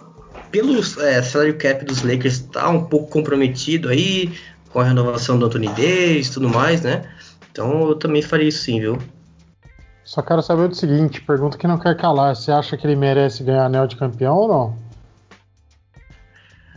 pelo 0.52 0.78
é, 0.78 1.22
salário 1.22 1.56
cap 1.56 1.84
dos 1.84 2.02
Lakers 2.02 2.40
tá 2.40 2.68
um 2.68 2.84
pouco 2.84 3.10
comprometido 3.10 3.88
aí 3.88 4.38
com 4.70 4.80
a 4.80 4.84
renovação 4.84 5.38
do 5.38 5.46
Anthony 5.46 5.68
Davis 5.68 6.28
e 6.28 6.32
tudo 6.32 6.48
mais, 6.48 6.82
né? 6.82 7.02
Então 7.50 7.88
eu 7.88 7.96
também 7.96 8.22
faria 8.22 8.48
isso 8.48 8.62
sim, 8.62 8.78
viu? 8.78 8.98
Só 10.04 10.20
quero 10.20 10.42
saber 10.42 10.68
o 10.68 10.74
seguinte, 10.74 11.20
pergunta 11.22 11.56
que 11.56 11.66
não 11.66 11.78
quer 11.78 11.96
calar, 11.96 12.36
você 12.36 12.52
acha 12.52 12.76
que 12.76 12.86
ele 12.86 12.96
merece 12.96 13.42
ganhar 13.42 13.64
anel 13.64 13.86
de 13.86 13.96
campeão 13.96 14.34
ou 14.36 14.48
não? 14.48 14.78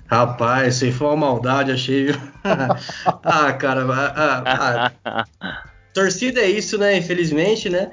Rapaz, 0.07 0.75
se 0.75 0.91
for 0.91 1.07
uma 1.07 1.27
maldade, 1.27 1.71
achei. 1.71 2.09
ah, 3.23 3.53
cara, 3.53 3.85
ah, 3.91 4.91
ah, 5.03 5.25
torcida 5.93 6.41
é 6.41 6.49
isso, 6.49 6.77
né? 6.77 6.97
Infelizmente, 6.97 7.69
né? 7.69 7.91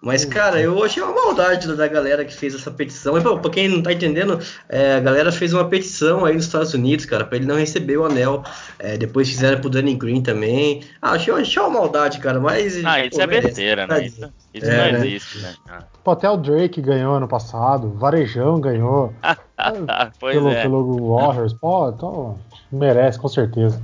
Mas, 0.00 0.24
cara, 0.24 0.60
eu 0.60 0.82
achei 0.84 1.02
uma 1.02 1.12
maldade 1.12 1.74
da 1.74 1.88
galera 1.88 2.24
que 2.24 2.32
fez 2.32 2.54
essa 2.54 2.70
petição. 2.70 3.18
E, 3.18 3.20
pô, 3.20 3.36
pra 3.38 3.50
quem 3.50 3.68
não 3.68 3.82
tá 3.82 3.92
entendendo, 3.92 4.38
é, 4.68 4.94
a 4.94 5.00
galera 5.00 5.32
fez 5.32 5.52
uma 5.52 5.68
petição 5.68 6.24
aí 6.24 6.34
nos 6.34 6.44
Estados 6.44 6.72
Unidos, 6.72 7.04
cara, 7.04 7.24
pra 7.24 7.36
ele 7.36 7.46
não 7.46 7.56
receber 7.56 7.96
o 7.96 8.04
anel. 8.04 8.44
É, 8.78 8.96
depois 8.96 9.28
fizeram 9.28 9.60
pro 9.60 9.68
Danny 9.68 9.94
Green 9.94 10.22
também. 10.22 10.84
Ah, 11.02 11.12
achei, 11.12 11.34
achei 11.34 11.60
uma 11.60 11.80
maldade, 11.80 12.20
cara, 12.20 12.38
mas. 12.38 12.84
Ah, 12.84 13.04
isso 13.04 13.16
pô, 13.16 13.22
é 13.22 13.26
besteira, 13.26 13.86
né? 13.88 14.06
Isso, 14.06 14.32
isso 14.54 14.66
é, 14.66 14.92
não 14.92 15.00
né? 15.00 15.06
existe, 15.06 15.38
né? 15.38 15.54
Ah. 15.68 15.82
Pô, 16.04 16.12
até 16.12 16.30
o 16.30 16.36
Drake 16.36 16.80
ganhou 16.80 17.16
ano 17.16 17.26
passado, 17.26 17.90
Varejão 17.90 18.60
ganhou. 18.60 19.12
pelo, 20.20 20.48
é. 20.48 20.62
pelo 20.62 21.16
Warriors. 21.16 21.52
Pô, 21.54 21.88
então 21.88 22.38
merece, 22.70 23.18
com 23.18 23.28
certeza. 23.28 23.82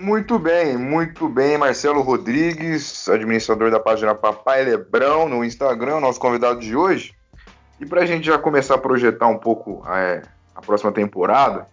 Muito 0.00 0.38
bem, 0.38 0.76
muito 0.76 1.28
bem, 1.28 1.58
Marcelo 1.58 2.02
Rodrigues, 2.02 3.08
administrador 3.08 3.68
da 3.68 3.80
página 3.80 4.14
Papai 4.14 4.64
Lebrão 4.64 5.28
no 5.28 5.44
Instagram, 5.44 5.98
nosso 5.98 6.20
convidado 6.20 6.60
de 6.60 6.76
hoje. 6.76 7.16
E 7.80 7.84
para 7.84 8.02
a 8.02 8.06
gente 8.06 8.24
já 8.24 8.38
começar 8.38 8.76
a 8.76 8.78
projetar 8.78 9.26
um 9.26 9.38
pouco 9.38 9.82
é, 9.88 10.22
a 10.54 10.60
próxima 10.60 10.92
temporada, 10.92 11.66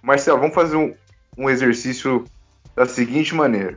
Marcelo, 0.00 0.38
vamos 0.38 0.54
fazer 0.54 0.76
um, 0.76 0.94
um 1.36 1.50
exercício 1.50 2.24
da 2.76 2.86
seguinte 2.86 3.34
maneira. 3.34 3.76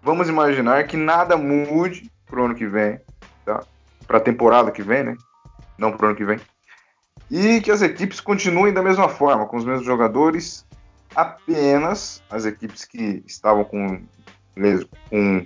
Vamos 0.00 0.28
imaginar 0.28 0.86
que 0.86 0.96
nada 0.96 1.36
mude 1.36 2.12
pro 2.26 2.44
ano 2.44 2.54
que 2.54 2.66
vem, 2.66 3.00
tá? 3.44 3.64
Para 4.06 4.18
a 4.18 4.20
temporada 4.22 4.70
que 4.70 4.82
vem, 4.82 5.02
né? 5.02 5.16
Não 5.76 5.90
pro 5.90 6.06
ano 6.06 6.16
que 6.16 6.24
vem. 6.24 6.38
E 7.28 7.60
que 7.60 7.72
as 7.72 7.82
equipes 7.82 8.20
continuem 8.20 8.72
da 8.72 8.82
mesma 8.82 9.08
forma, 9.08 9.46
com 9.46 9.56
os 9.56 9.64
mesmos 9.64 9.84
jogadores 9.84 10.64
apenas 11.14 12.22
as 12.30 12.44
equipes 12.44 12.84
que 12.84 13.22
estavam 13.26 13.64
com, 13.64 14.02
com 15.08 15.44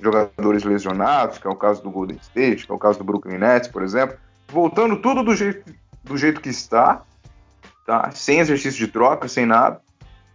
jogadores 0.00 0.64
lesionados, 0.64 1.38
que 1.38 1.46
é 1.46 1.50
o 1.50 1.56
caso 1.56 1.82
do 1.82 1.90
Golden 1.90 2.18
State, 2.22 2.66
que 2.66 2.72
é 2.72 2.74
o 2.74 2.78
caso 2.78 2.98
do 2.98 3.04
Brooklyn 3.04 3.38
Nets, 3.38 3.68
por 3.68 3.82
exemplo, 3.82 4.16
voltando 4.48 4.96
tudo 4.96 5.22
do 5.22 5.34
jeito, 5.34 5.72
do 6.02 6.16
jeito 6.16 6.40
que 6.40 6.48
está, 6.48 7.02
tá? 7.86 8.10
sem 8.12 8.40
exercício 8.40 8.84
de 8.84 8.90
troca, 8.90 9.28
sem 9.28 9.46
nada, 9.46 9.80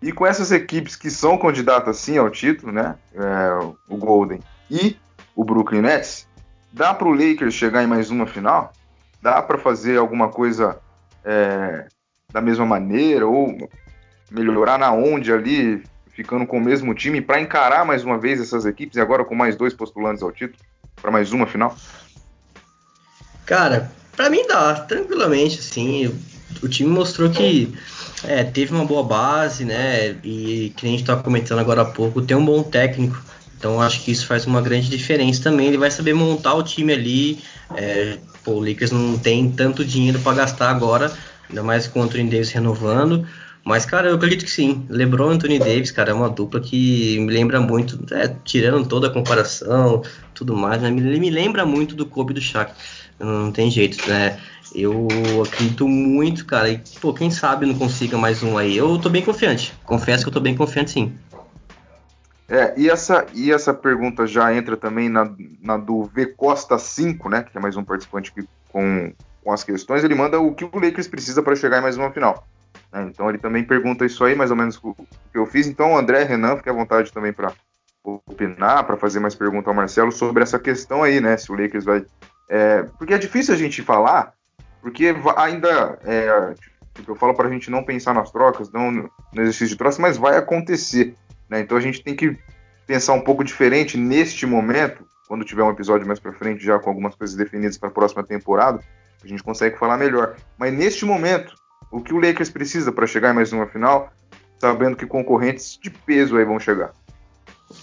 e 0.02 0.12
com 0.12 0.26
essas 0.26 0.52
equipes 0.52 0.96
que 0.96 1.10
são 1.10 1.38
candidatas 1.38 1.98
sim 1.98 2.18
ao 2.18 2.30
título, 2.30 2.72
né? 2.72 2.96
É, 3.14 3.76
o 3.88 3.98
Golden 3.98 4.40
e 4.70 4.98
o 5.36 5.44
Brooklyn 5.44 5.82
Nets, 5.82 6.28
dá 6.72 6.94
para 6.94 7.08
o 7.08 7.14
Lakers 7.14 7.54
chegar 7.54 7.84
em 7.84 7.88
mais 7.88 8.10
uma 8.10 8.28
final? 8.28 8.72
Dá 9.22 9.42
para 9.42 9.58
fazer 9.58 9.98
alguma 9.98 10.30
coisa 10.30 10.80
é, 11.24 11.88
da 12.32 12.40
mesma 12.40 12.66
maneira 12.66 13.26
ou 13.26 13.58
melhorar 14.32 14.78
na 14.78 14.92
onde 14.92 15.32
ali, 15.32 15.84
ficando 16.12 16.46
com 16.46 16.58
o 16.58 16.62
mesmo 16.64 16.94
time, 16.94 17.22
para 17.22 17.40
encarar 17.40 17.86
mais 17.86 18.04
uma 18.04 18.18
vez 18.18 18.40
essas 18.40 18.66
equipes 18.66 18.98
e 18.98 19.02
agora 19.02 19.24
com 19.26 19.36
mais 19.36 19.56
dois 19.56 19.74
postulantes 19.74 20.24
ao 20.24 20.32
título, 20.32 20.60
para 21.02 21.12
mais 21.12 21.32
uma 21.32 21.46
final? 21.46 21.76
Cara, 23.46 23.92
para 24.16 24.30
mim 24.30 24.46
dá, 24.48 24.74
tranquilamente, 24.74 25.60
assim. 25.60 26.14
O 26.64 26.68
time 26.68 26.90
mostrou 26.90 27.30
que 27.30 27.74
é, 28.24 28.44
teve 28.44 28.74
uma 28.74 28.86
boa 28.86 29.04
base, 29.04 29.66
né? 29.66 30.16
E 30.24 30.74
que 30.76 30.86
a 30.86 30.90
gente 30.90 31.02
estava 31.02 31.22
comentando 31.22 31.60
agora 31.60 31.82
há 31.82 31.86
pouco, 31.86 32.22
tem 32.22 32.36
um 32.36 32.46
bom 32.46 32.64
técnico 32.64 33.22
Então 33.58 33.82
acho 33.82 34.04
que 34.04 34.12
isso 34.12 34.26
faz 34.26 34.46
uma 34.46 34.62
grande 34.62 34.90
diferença 34.90 35.44
também. 35.44 35.68
Ele 35.68 35.78
vai 35.78 35.92
saber 35.92 36.14
montar 36.14 36.54
o 36.54 36.64
time 36.64 36.94
ali. 36.94 37.40
É, 37.76 38.18
pô, 38.44 38.54
o 38.54 38.60
Lakers 38.60 38.92
não 38.92 39.18
tem 39.18 39.52
tanto 39.52 39.84
dinheiro 39.84 40.20
para 40.20 40.38
gastar 40.38 40.70
agora, 40.70 41.12
ainda 41.50 41.64
mais 41.64 41.88
com 41.88 42.00
o 42.00 42.04
Anthony 42.04 42.30
Davis 42.30 42.52
renovando. 42.52 43.28
Mas, 43.66 43.84
cara, 43.84 44.10
eu 44.10 44.16
acredito 44.16 44.46
que 44.46 44.52
sim. 44.52 44.86
LeBron 44.90 45.32
e 45.32 45.36
Anthony 45.36 45.58
Davis, 45.58 45.90
cara, 45.90 46.12
é 46.12 46.14
uma 46.14 46.30
dupla 46.30 46.62
que 46.62 47.20
me 47.20 47.34
lembra 47.34 47.60
muito, 47.60 48.00
é, 48.14 48.28
tirando 48.44 48.88
toda 48.88 49.08
a 49.08 49.10
comparação, 49.10 50.04
tudo 50.36 50.56
mais, 50.56 50.84
né, 50.84 50.92
me, 50.92 51.02
me 51.20 51.30
lembra 51.32 51.66
muito 51.66 51.96
do 51.96 52.06
Kobe 52.06 52.32
do 52.32 52.40
Shaq. 52.40 52.72
Não 53.20 53.52
tem 53.52 53.72
jeito, 53.72 54.08
né? 54.08 54.40
Eu 54.74 55.08
acredito 55.44 55.88
muito, 55.88 56.46
cara. 56.46 56.70
E, 56.70 56.78
pô, 57.02 57.12
quem 57.12 57.32
sabe 57.32 57.66
não 57.66 57.74
consiga 57.74 58.18
mais 58.18 58.44
um 58.44 58.56
aí. 58.56 58.78
Eu 58.78 59.00
tô 59.00 59.10
bem 59.10 59.24
confiante. 59.24 59.74
Confesso 59.86 60.24
que 60.24 60.30
eu 60.30 60.34
tô 60.34 60.40
bem 60.40 60.56
confiante, 60.56 60.92
sim. 60.92 61.18
É, 62.48 62.74
e 62.78 62.90
essa, 62.90 63.26
e 63.34 63.52
essa 63.52 63.74
pergunta 63.74 64.28
já 64.28 64.54
entra 64.54 64.78
também 64.78 65.10
na, 65.10 65.34
na 65.62 65.78
do 65.78 66.04
V 66.04 66.28
Costa 66.28 66.78
5, 66.78 67.30
né? 67.30 67.42
Que 67.42 67.58
é 67.58 67.62
mais 67.62 67.76
um 67.78 67.84
participante 67.84 68.32
que, 68.32 68.44
com, 68.70 69.14
com 69.44 69.52
as 69.52 69.64
questões. 69.64 70.04
Ele 70.04 70.14
manda 70.14 70.40
o 70.40 70.54
que 70.54 70.66
o 70.66 70.70
Lakers 70.74 71.08
precisa 71.08 71.42
para 71.42 71.56
chegar 71.56 71.80
em 71.80 71.82
mais 71.82 71.98
uma 71.98 72.12
final. 72.12 72.46
É, 72.96 73.02
então 73.04 73.28
ele 73.28 73.38
também 73.38 73.62
pergunta 73.62 74.06
isso 74.06 74.24
aí, 74.24 74.34
mais 74.34 74.50
ou 74.50 74.56
menos 74.56 74.80
o 74.82 74.96
que 74.96 75.38
eu 75.38 75.46
fiz. 75.46 75.68
Então, 75.68 75.98
André, 75.98 76.24
Renan, 76.24 76.56
fique 76.56 76.70
à 76.70 76.74
vontade 76.74 77.12
também 77.12 77.34
para 77.34 77.52
opinar, 78.06 78.86
para 78.86 78.96
fazer 78.96 79.20
mais 79.20 79.36
perguntas 79.36 79.68
ao 79.68 79.74
Marcelo 79.74 80.14
sobre 80.14 80.42
essa 80.42 80.58
questão 80.58 81.04
aí, 81.04 81.20
né? 81.20 81.36
Se 81.36 81.52
o 81.52 81.56
Lakers 81.56 81.84
vai. 81.84 82.06
É, 82.48 82.84
porque 82.98 83.14
é 83.14 83.18
difícil 83.18 83.54
a 83.54 83.58
gente 83.58 83.82
falar, 83.82 84.34
porque 84.82 85.14
ainda. 85.36 86.00
É, 86.06 86.54
tipo, 86.94 87.12
eu 87.12 87.16
falo 87.16 87.34
para 87.34 87.50
a 87.50 87.52
gente 87.52 87.70
não 87.70 87.84
pensar 87.84 88.14
nas 88.14 88.32
trocas, 88.32 88.72
não 88.72 88.92
no 88.92 89.12
exercício 89.34 89.68
de 89.68 89.76
trocas, 89.76 90.00
mas 90.00 90.16
vai 90.16 90.38
acontecer. 90.38 91.16
Né? 91.50 91.60
Então 91.60 91.78
a 91.78 91.82
gente 91.82 92.02
tem 92.02 92.16
que 92.16 92.38
pensar 92.88 93.12
um 93.12 93.22
pouco 93.22 93.44
diferente 93.44 93.98
neste 93.98 94.46
momento, 94.46 95.06
quando 95.28 95.44
tiver 95.44 95.64
um 95.64 95.72
episódio 95.72 96.08
mais 96.08 96.20
para 96.20 96.32
frente, 96.32 96.64
já 96.64 96.80
com 96.80 96.90
algumas 96.90 97.14
coisas 97.16 97.36
definidas 97.36 97.78
para 97.78 97.90
a 97.90 97.92
próxima 97.92 98.24
temporada, 98.24 98.80
a 99.22 99.28
gente 99.28 99.44
consegue 99.44 99.78
falar 99.78 99.98
melhor. 99.98 100.36
Mas 100.58 100.72
neste 100.72 101.04
momento, 101.04 101.56
o 101.96 102.02
que 102.02 102.14
o 102.14 102.20
Lakers 102.20 102.50
precisa 102.50 102.92
para 102.92 103.08
chegar 103.08 103.32
em 103.32 103.36
mais 103.36 103.54
uma 103.54 103.66
final, 103.68 104.12
sabendo 104.60 104.98
que 104.98 105.06
concorrentes 105.06 105.80
de 105.82 105.90
peso 105.90 106.36
aí 106.36 106.44
vão 106.44 106.60
chegar? 106.60 106.92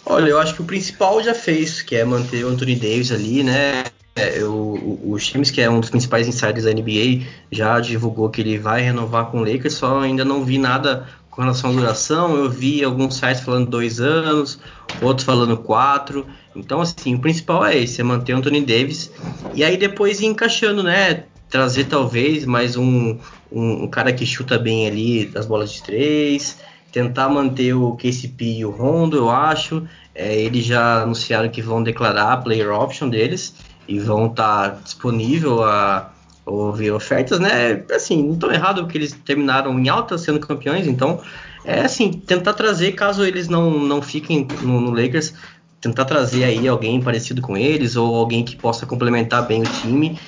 Olha, 0.05 0.29
eu 0.29 0.39
acho 0.39 0.55
que 0.55 0.61
o 0.61 0.67
principal 0.67 1.23
já 1.23 1.35
fez, 1.35 1.81
que 1.81 1.97
é 1.97 2.05
manter 2.05 2.45
o 2.45 2.49
Anthony 2.49 2.77
Davis 2.77 3.11
ali, 3.11 3.43
né? 3.43 3.85
É, 4.15 4.45
o, 4.45 5.01
o 5.03 5.19
James, 5.19 5.51
que 5.51 5.63
é 5.63 5.71
um 5.71 5.81
dos 5.81 5.89
principais 5.89 6.29
insiders 6.29 6.65
da 6.65 6.73
NBA, 6.73 7.27
já 7.51 7.81
divulgou 7.81 8.29
que 8.29 8.43
ele 8.43 8.59
vai 8.59 8.83
renovar 8.83 9.31
com 9.31 9.39
o 9.39 9.45
Lakers, 9.45 9.75
só 9.75 10.01
ainda 10.01 10.27
não 10.27 10.45
vi 10.45 10.59
nada 10.59 11.09
com 11.31 11.41
relação 11.41 11.71
à 11.71 11.73
duração. 11.73 12.37
Eu 12.37 12.51
vi 12.51 12.85
alguns 12.85 13.17
sites 13.17 13.43
falando 13.43 13.71
dois 13.71 13.99
anos, 13.99 14.61
outros 15.01 15.25
falando 15.25 15.57
quatro. 15.57 16.27
Então, 16.55 16.83
assim, 16.83 17.15
o 17.15 17.19
principal 17.19 17.65
é 17.65 17.79
esse, 17.79 18.03
é 18.03 18.05
manter 18.05 18.35
o 18.35 18.37
Anthony 18.37 18.61
Davis. 18.61 19.11
E 19.55 19.65
aí 19.65 19.79
depois 19.79 20.21
ir 20.21 20.27
encaixando, 20.27 20.83
né? 20.83 21.25
Trazer 21.53 21.85
talvez 21.85 22.47
mais 22.47 22.79
um, 22.79 23.19
um, 23.53 23.85
um 23.85 23.87
cara 23.87 24.11
que 24.11 24.25
chuta 24.25 24.59
bem 24.59 24.87
ali 24.87 25.27
das 25.27 25.45
bolas 25.45 25.71
de 25.71 25.83
três. 25.83 26.59
Tentar 26.91 27.29
manter 27.29 27.75
o 27.75 27.95
KCP 27.95 28.45
e 28.61 28.65
o 28.65 28.71
Rondo, 28.71 29.19
eu 29.19 29.29
acho. 29.29 29.87
É, 30.15 30.35
eles 30.35 30.65
já 30.65 31.03
anunciaram 31.03 31.51
que 31.51 31.61
vão 31.61 31.83
declarar 31.83 32.33
a 32.33 32.37
player 32.39 32.73
option 32.73 33.07
deles 33.07 33.55
e 33.87 33.99
vão 33.99 34.29
estar 34.29 34.71
tá 34.71 34.79
disponível 34.83 35.63
a 35.63 36.11
ouvir 36.47 36.91
ofertas, 36.91 37.39
né? 37.39 37.85
Assim, 37.95 38.23
não 38.23 38.37
tão 38.37 38.51
errado 38.51 38.85
porque 38.85 38.97
eles 38.97 39.13
terminaram 39.13 39.79
em 39.79 39.91
alta 39.91 40.17
sendo 40.17 40.41
campeões, 40.41 40.87
então 40.87 41.21
é 41.67 41.81
assim, 41.83 42.13
tentar 42.13 42.55
trazer, 42.55 42.93
caso 42.93 43.27
eles 43.27 43.47
não, 43.47 43.79
não 43.79 44.01
fiquem 44.01 44.49
no, 44.63 44.81
no 44.81 44.91
Lakers, 44.91 45.35
tentar 45.83 46.07
trazer 46.07 46.45
aí 46.45 46.67
alguém 46.67 46.99
parecido 46.99 47.43
com 47.43 47.59
eles 47.59 47.95
ou 47.95 48.15
alguém 48.17 48.43
que 48.43 48.57
possa 48.57 48.87
complementar 48.87 49.47
bem 49.47 49.61
o 49.61 49.67
time. 49.67 50.19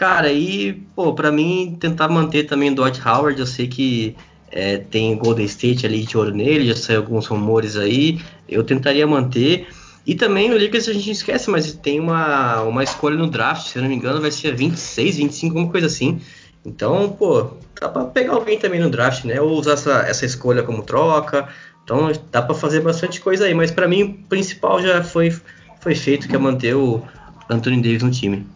Cara, 0.00 0.32
e, 0.32 0.72
pô, 0.96 1.12
pra 1.12 1.30
mim, 1.30 1.76
tentar 1.78 2.08
manter 2.08 2.44
também 2.44 2.70
o 2.70 2.74
Dwight 2.74 3.06
Howard, 3.06 3.38
eu 3.38 3.46
sei 3.46 3.68
que 3.68 4.16
é, 4.50 4.78
tem 4.78 5.14
Golden 5.14 5.44
State 5.44 5.84
ali 5.84 6.06
de 6.06 6.16
olho 6.16 6.34
nele, 6.34 6.68
já 6.68 6.74
saiu 6.74 7.00
alguns 7.00 7.26
rumores 7.26 7.76
aí, 7.76 8.18
eu 8.48 8.64
tentaria 8.64 9.06
manter. 9.06 9.68
E 10.06 10.14
também 10.14 10.50
o 10.50 10.58
Lakers 10.58 10.88
a 10.88 10.94
gente 10.94 11.10
esquece, 11.10 11.50
mas 11.50 11.74
tem 11.74 12.00
uma, 12.00 12.62
uma 12.62 12.82
escolha 12.82 13.14
no 13.14 13.26
draft, 13.26 13.66
se 13.66 13.76
eu 13.76 13.82
não 13.82 13.90
me 13.90 13.94
engano, 13.94 14.22
vai 14.22 14.30
ser 14.30 14.56
26, 14.56 15.18
25, 15.18 15.54
alguma 15.54 15.70
coisa 15.70 15.86
assim. 15.86 16.18
Então, 16.64 17.10
pô, 17.10 17.50
dá 17.78 17.90
pra 17.90 18.04
pegar 18.06 18.32
alguém 18.32 18.58
também 18.58 18.80
no 18.80 18.88
draft, 18.88 19.26
né? 19.26 19.38
Ou 19.38 19.50
usar 19.50 19.72
essa, 19.74 19.98
essa 20.08 20.24
escolha 20.24 20.62
como 20.62 20.82
troca. 20.82 21.46
Então 21.84 22.10
dá 22.32 22.40
para 22.40 22.54
fazer 22.54 22.80
bastante 22.80 23.20
coisa 23.20 23.44
aí. 23.44 23.52
Mas 23.52 23.70
para 23.70 23.86
mim 23.86 24.02
o 24.02 24.14
principal 24.30 24.80
já 24.80 25.04
foi, 25.04 25.30
foi 25.78 25.94
feito, 25.94 26.26
que 26.26 26.34
é 26.34 26.38
manter 26.38 26.74
o 26.74 27.02
Anthony 27.50 27.82
Davis 27.82 28.02
no 28.02 28.10
time. 28.10 28.46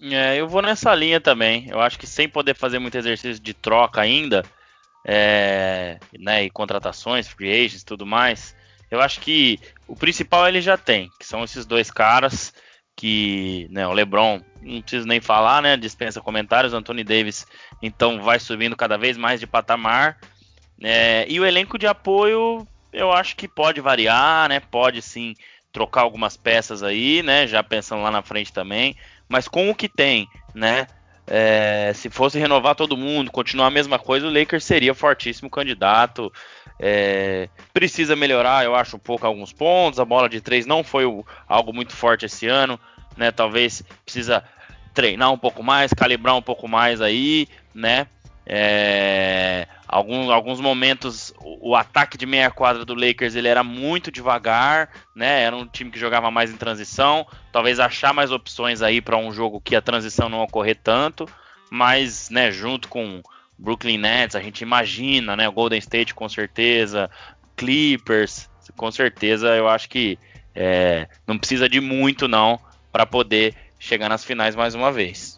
É, 0.00 0.36
eu 0.36 0.48
vou 0.48 0.62
nessa 0.62 0.94
linha 0.94 1.20
também. 1.20 1.68
Eu 1.68 1.80
acho 1.80 1.98
que 1.98 2.06
sem 2.06 2.28
poder 2.28 2.54
fazer 2.54 2.78
muito 2.78 2.96
exercício 2.96 3.42
de 3.42 3.52
troca 3.52 4.00
ainda, 4.00 4.44
é, 5.04 5.98
né, 6.18 6.44
e 6.44 6.50
contratações, 6.50 7.28
free 7.28 7.50
agents 7.50 7.82
tudo 7.82 8.04
mais, 8.06 8.54
eu 8.90 9.00
acho 9.00 9.20
que 9.20 9.58
o 9.86 9.96
principal 9.96 10.46
ele 10.48 10.60
já 10.60 10.76
tem, 10.76 11.10
que 11.18 11.26
são 11.26 11.44
esses 11.44 11.66
dois 11.66 11.90
caras 11.90 12.52
que, 12.96 13.68
né, 13.70 13.86
o 13.86 13.92
LeBron, 13.92 14.40
não 14.60 14.80
preciso 14.82 15.06
nem 15.06 15.20
falar, 15.20 15.62
né, 15.62 15.76
dispensa 15.76 16.20
comentários, 16.20 16.72
o 16.72 16.76
Anthony 16.76 17.04
Davis, 17.04 17.46
então 17.80 18.20
vai 18.20 18.38
subindo 18.38 18.76
cada 18.76 18.98
vez 18.98 19.16
mais 19.16 19.38
de 19.38 19.46
patamar, 19.46 20.18
é, 20.82 21.24
e 21.28 21.38
o 21.38 21.46
elenco 21.46 21.78
de 21.78 21.86
apoio, 21.86 22.66
eu 22.92 23.12
acho 23.12 23.36
que 23.36 23.46
pode 23.46 23.80
variar, 23.80 24.48
né, 24.48 24.58
pode 24.58 25.00
sim 25.00 25.34
trocar 25.72 26.00
algumas 26.00 26.36
peças 26.36 26.82
aí, 26.82 27.22
né, 27.22 27.46
já 27.46 27.62
pensando 27.62 28.02
lá 28.02 28.10
na 28.10 28.22
frente 28.22 28.52
também, 28.52 28.96
mas 29.28 29.46
com 29.48 29.70
o 29.70 29.74
que 29.74 29.88
tem, 29.88 30.28
né, 30.54 30.86
é, 31.30 31.92
se 31.94 32.08
fosse 32.08 32.38
renovar 32.38 32.74
todo 32.74 32.96
mundo, 32.96 33.30
continuar 33.30 33.66
a 33.66 33.70
mesma 33.70 33.98
coisa, 33.98 34.26
o 34.26 34.32
Lakers 34.32 34.64
seria 34.64 34.94
fortíssimo 34.94 35.50
candidato. 35.50 36.32
É, 36.80 37.48
precisa 37.72 38.16
melhorar, 38.16 38.64
eu 38.64 38.74
acho, 38.74 38.96
um 38.96 39.00
pouco 39.00 39.26
alguns 39.26 39.52
pontos. 39.52 40.00
A 40.00 40.04
bola 40.04 40.28
de 40.28 40.40
três 40.40 40.64
não 40.64 40.82
foi 40.82 41.04
o, 41.04 41.24
algo 41.46 41.72
muito 41.72 41.94
forte 41.94 42.24
esse 42.24 42.46
ano, 42.46 42.80
né? 43.16 43.30
Talvez 43.30 43.82
precisa 44.04 44.42
treinar 44.94 45.30
um 45.30 45.38
pouco 45.38 45.62
mais, 45.62 45.92
calibrar 45.92 46.34
um 46.34 46.42
pouco 46.42 46.66
mais 46.66 47.00
aí, 47.02 47.46
né? 47.74 48.06
É, 48.50 49.68
alguns, 49.86 50.58
momentos 50.58 51.34
o, 51.38 51.72
o, 51.72 51.76
ataque 51.76 52.16
de 52.16 52.24
meia 52.24 52.50
quadra 52.50 52.82
do 52.82 52.94
Lakers 52.94 53.34
ele 53.34 53.46
era 53.46 53.62
muito 53.62 54.10
devagar, 54.10 54.88
né? 55.14 55.42
Era 55.42 55.54
um 55.54 55.66
time 55.66 55.90
que 55.90 55.98
jogava 55.98 56.30
mais 56.30 56.50
em 56.50 56.56
transição. 56.56 57.26
Talvez 57.52 57.78
achar 57.78 58.14
mais 58.14 58.32
opções 58.32 58.80
aí 58.80 59.02
para 59.02 59.18
um 59.18 59.30
jogo 59.34 59.60
que 59.60 59.76
a 59.76 59.82
transição 59.82 60.30
não 60.30 60.40
ocorrer 60.40 60.78
tanto, 60.82 61.28
mas, 61.70 62.30
né? 62.30 62.50
Junto 62.50 62.88
com 62.88 63.22
Brooklyn 63.58 63.98
Nets, 63.98 64.34
a 64.34 64.40
gente 64.40 64.62
imagina, 64.62 65.36
né? 65.36 65.46
Golden 65.50 65.78
State 65.78 66.14
com 66.14 66.26
certeza, 66.26 67.10
Clippers, 67.54 68.48
com 68.78 68.90
certeza. 68.90 69.48
Eu 69.48 69.68
acho 69.68 69.90
que 69.90 70.18
é, 70.54 71.06
não 71.26 71.36
precisa 71.36 71.68
de 71.68 71.82
muito 71.82 72.26
não 72.26 72.58
para 72.90 73.04
poder 73.04 73.54
chegar 73.78 74.08
nas 74.08 74.24
finais 74.24 74.56
mais 74.56 74.74
uma 74.74 74.90
vez. 74.90 75.37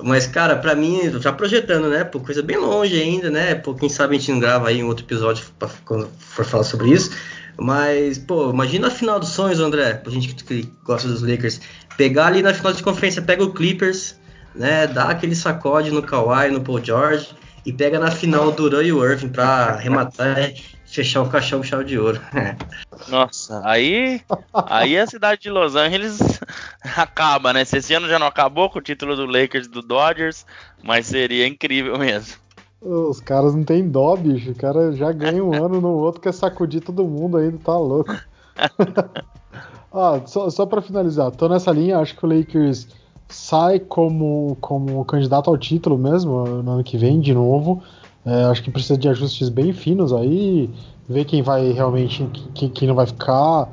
Mas, 0.00 0.26
cara, 0.26 0.56
para 0.56 0.74
mim, 0.74 1.00
já 1.20 1.32
projetando, 1.32 1.88
né? 1.88 2.02
Por 2.02 2.22
coisa 2.22 2.42
bem 2.42 2.56
longe 2.56 3.00
ainda, 3.00 3.30
né? 3.30 3.54
Por 3.54 3.76
quem 3.76 3.88
sabe 3.88 4.16
a 4.16 4.18
gente 4.18 4.32
não 4.32 4.38
grava 4.38 4.68
aí 4.68 4.82
um 4.82 4.86
outro 4.86 5.04
episódio 5.04 5.44
pra, 5.58 5.68
quando 5.84 6.08
for 6.18 6.44
falar 6.44 6.64
sobre 6.64 6.90
isso. 6.90 7.10
Mas, 7.58 8.16
pô, 8.18 8.50
imagina 8.50 8.88
a 8.88 8.90
final 8.90 9.20
dos 9.20 9.28
sonhos, 9.28 9.60
André, 9.60 9.94
pra 9.94 10.10
gente 10.10 10.34
que, 10.34 10.72
gosta 10.84 11.06
dos 11.06 11.22
Lakers. 11.22 11.60
Pegar 11.96 12.28
ali 12.28 12.42
na 12.42 12.54
final 12.54 12.72
de 12.72 12.82
conferência, 12.82 13.20
pega 13.20 13.44
o 13.44 13.52
Clippers, 13.52 14.16
né? 14.54 14.86
Dá 14.86 15.10
aquele 15.10 15.36
sacode 15.36 15.90
no 15.90 16.02
Kawhi, 16.02 16.50
no 16.50 16.62
Paul 16.62 16.82
George 16.82 17.28
e 17.64 17.72
pega 17.72 17.98
na 17.98 18.10
final 18.10 18.48
o 18.48 18.50
Duran 18.50 18.82
e 18.82 18.92
o 18.92 19.04
Irving 19.04 19.28
pra 19.28 19.74
arrematar 19.74 20.52
e 20.81 20.81
fechar 20.92 21.22
o 21.22 21.28
caixão 21.28 21.60
com 21.60 21.64
chave 21.64 21.84
de 21.84 21.98
ouro. 21.98 22.20
Nossa, 23.08 23.62
aí, 23.64 24.20
aí 24.52 24.98
a 24.98 25.06
cidade 25.06 25.40
de 25.40 25.50
Los 25.50 25.74
Angeles 25.74 26.20
acaba, 26.96 27.52
né? 27.52 27.64
Se 27.64 27.78
esse 27.78 27.94
ano 27.94 28.08
já 28.08 28.18
não 28.18 28.26
acabou 28.26 28.68
com 28.68 28.78
o 28.78 28.82
título 28.82 29.16
do 29.16 29.24
Lakers 29.24 29.66
e 29.66 29.70
do 29.70 29.80
Dodgers, 29.80 30.44
mas 30.82 31.06
seria 31.06 31.46
incrível 31.46 31.98
mesmo. 31.98 32.34
Os 32.82 33.20
caras 33.20 33.54
não 33.54 33.64
tem 33.64 33.88
dó, 33.88 34.14
bicho. 34.16 34.50
O 34.50 34.54
cara 34.54 34.92
já 34.92 35.10
ganha 35.12 35.42
um 35.42 35.54
ano 35.54 35.80
no 35.80 35.90
outro, 35.90 36.20
quer 36.20 36.34
sacudir 36.34 36.82
todo 36.82 37.04
mundo 37.04 37.38
ainda, 37.38 37.56
tá 37.58 37.76
louco. 37.76 38.12
ah, 39.94 40.20
só, 40.26 40.50
só 40.50 40.66
pra 40.66 40.82
finalizar, 40.82 41.30
tô 41.30 41.48
nessa 41.48 41.70
linha, 41.70 41.98
acho 41.98 42.16
que 42.16 42.26
o 42.26 42.28
Lakers 42.28 42.88
sai 43.28 43.78
como, 43.78 44.58
como 44.60 45.04
candidato 45.06 45.48
ao 45.48 45.56
título 45.56 45.96
mesmo 45.96 46.44
no 46.62 46.72
ano 46.72 46.84
que 46.84 46.98
vem, 46.98 47.18
de 47.18 47.32
novo. 47.32 47.82
É, 48.24 48.44
acho 48.44 48.62
que 48.62 48.70
precisa 48.70 48.96
de 48.96 49.08
ajustes 49.08 49.48
bem 49.48 49.72
finos 49.72 50.12
aí, 50.12 50.70
ver 51.08 51.24
quem 51.24 51.42
vai 51.42 51.72
realmente, 51.72 52.24
quem, 52.54 52.68
quem 52.68 52.86
não 52.86 52.94
vai 52.94 53.06
ficar, 53.06 53.68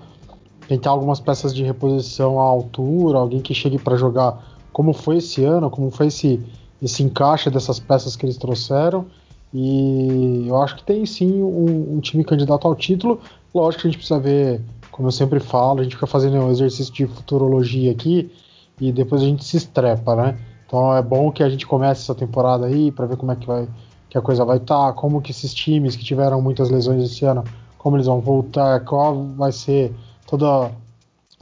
tentar 0.67 0.89
algumas 0.89 1.19
peças 1.19 1.53
de 1.53 1.63
reposição 1.63 2.39
à 2.39 2.43
altura, 2.43 3.19
alguém 3.19 3.41
que 3.41 3.53
chegue 3.53 3.77
para 3.77 3.95
jogar 3.95 4.57
como 4.73 4.93
foi 4.93 5.17
esse 5.17 5.43
ano, 5.43 5.69
como 5.69 5.91
foi 5.91 6.07
esse, 6.07 6.39
esse 6.81 7.03
encaixe 7.03 7.49
dessas 7.49 7.79
peças 7.79 8.15
que 8.15 8.25
eles 8.25 8.37
trouxeram. 8.37 9.05
E 9.53 10.45
eu 10.47 10.61
acho 10.61 10.75
que 10.75 10.83
tem 10.83 11.05
sim 11.05 11.41
um, 11.41 11.95
um 11.95 11.99
time 11.99 12.23
candidato 12.23 12.67
ao 12.67 12.75
título. 12.75 13.19
Lógico 13.53 13.81
que 13.81 13.87
a 13.87 13.91
gente 13.91 13.97
precisa 13.97 14.19
ver 14.19 14.61
como 14.91 15.07
eu 15.07 15.13
sempre 15.13 15.39
falo, 15.39 15.79
a 15.79 15.83
gente 15.83 15.95
fica 15.95 16.05
fazendo 16.05 16.35
um 16.35 16.51
exercício 16.51 16.93
de 16.93 17.07
futurologia 17.07 17.89
aqui 17.89 18.29
e 18.81 18.91
depois 18.91 19.21
a 19.21 19.25
gente 19.25 19.45
se 19.45 19.55
estrepa, 19.55 20.13
né? 20.13 20.37
Então 20.67 20.93
é 20.93 21.01
bom 21.01 21.31
que 21.31 21.41
a 21.41 21.49
gente 21.49 21.65
comece 21.65 22.01
essa 22.01 22.13
temporada 22.13 22.65
aí 22.65 22.91
para 22.91 23.05
ver 23.05 23.15
como 23.15 23.31
é 23.31 23.35
que 23.37 23.47
vai 23.47 23.65
que 24.09 24.17
a 24.17 24.21
coisa 24.21 24.43
vai 24.43 24.57
estar, 24.57 24.87
tá, 24.87 24.93
como 24.93 25.21
que 25.21 25.31
esses 25.31 25.53
times 25.53 25.95
que 25.95 26.03
tiveram 26.03 26.41
muitas 26.41 26.69
lesões 26.69 27.03
esse 27.03 27.25
ano, 27.25 27.43
como 27.77 27.95
eles 27.95 28.07
vão 28.07 28.19
voltar, 28.19 28.83
qual 28.83 29.23
vai 29.35 29.51
ser 29.51 29.93
toda 30.27 30.71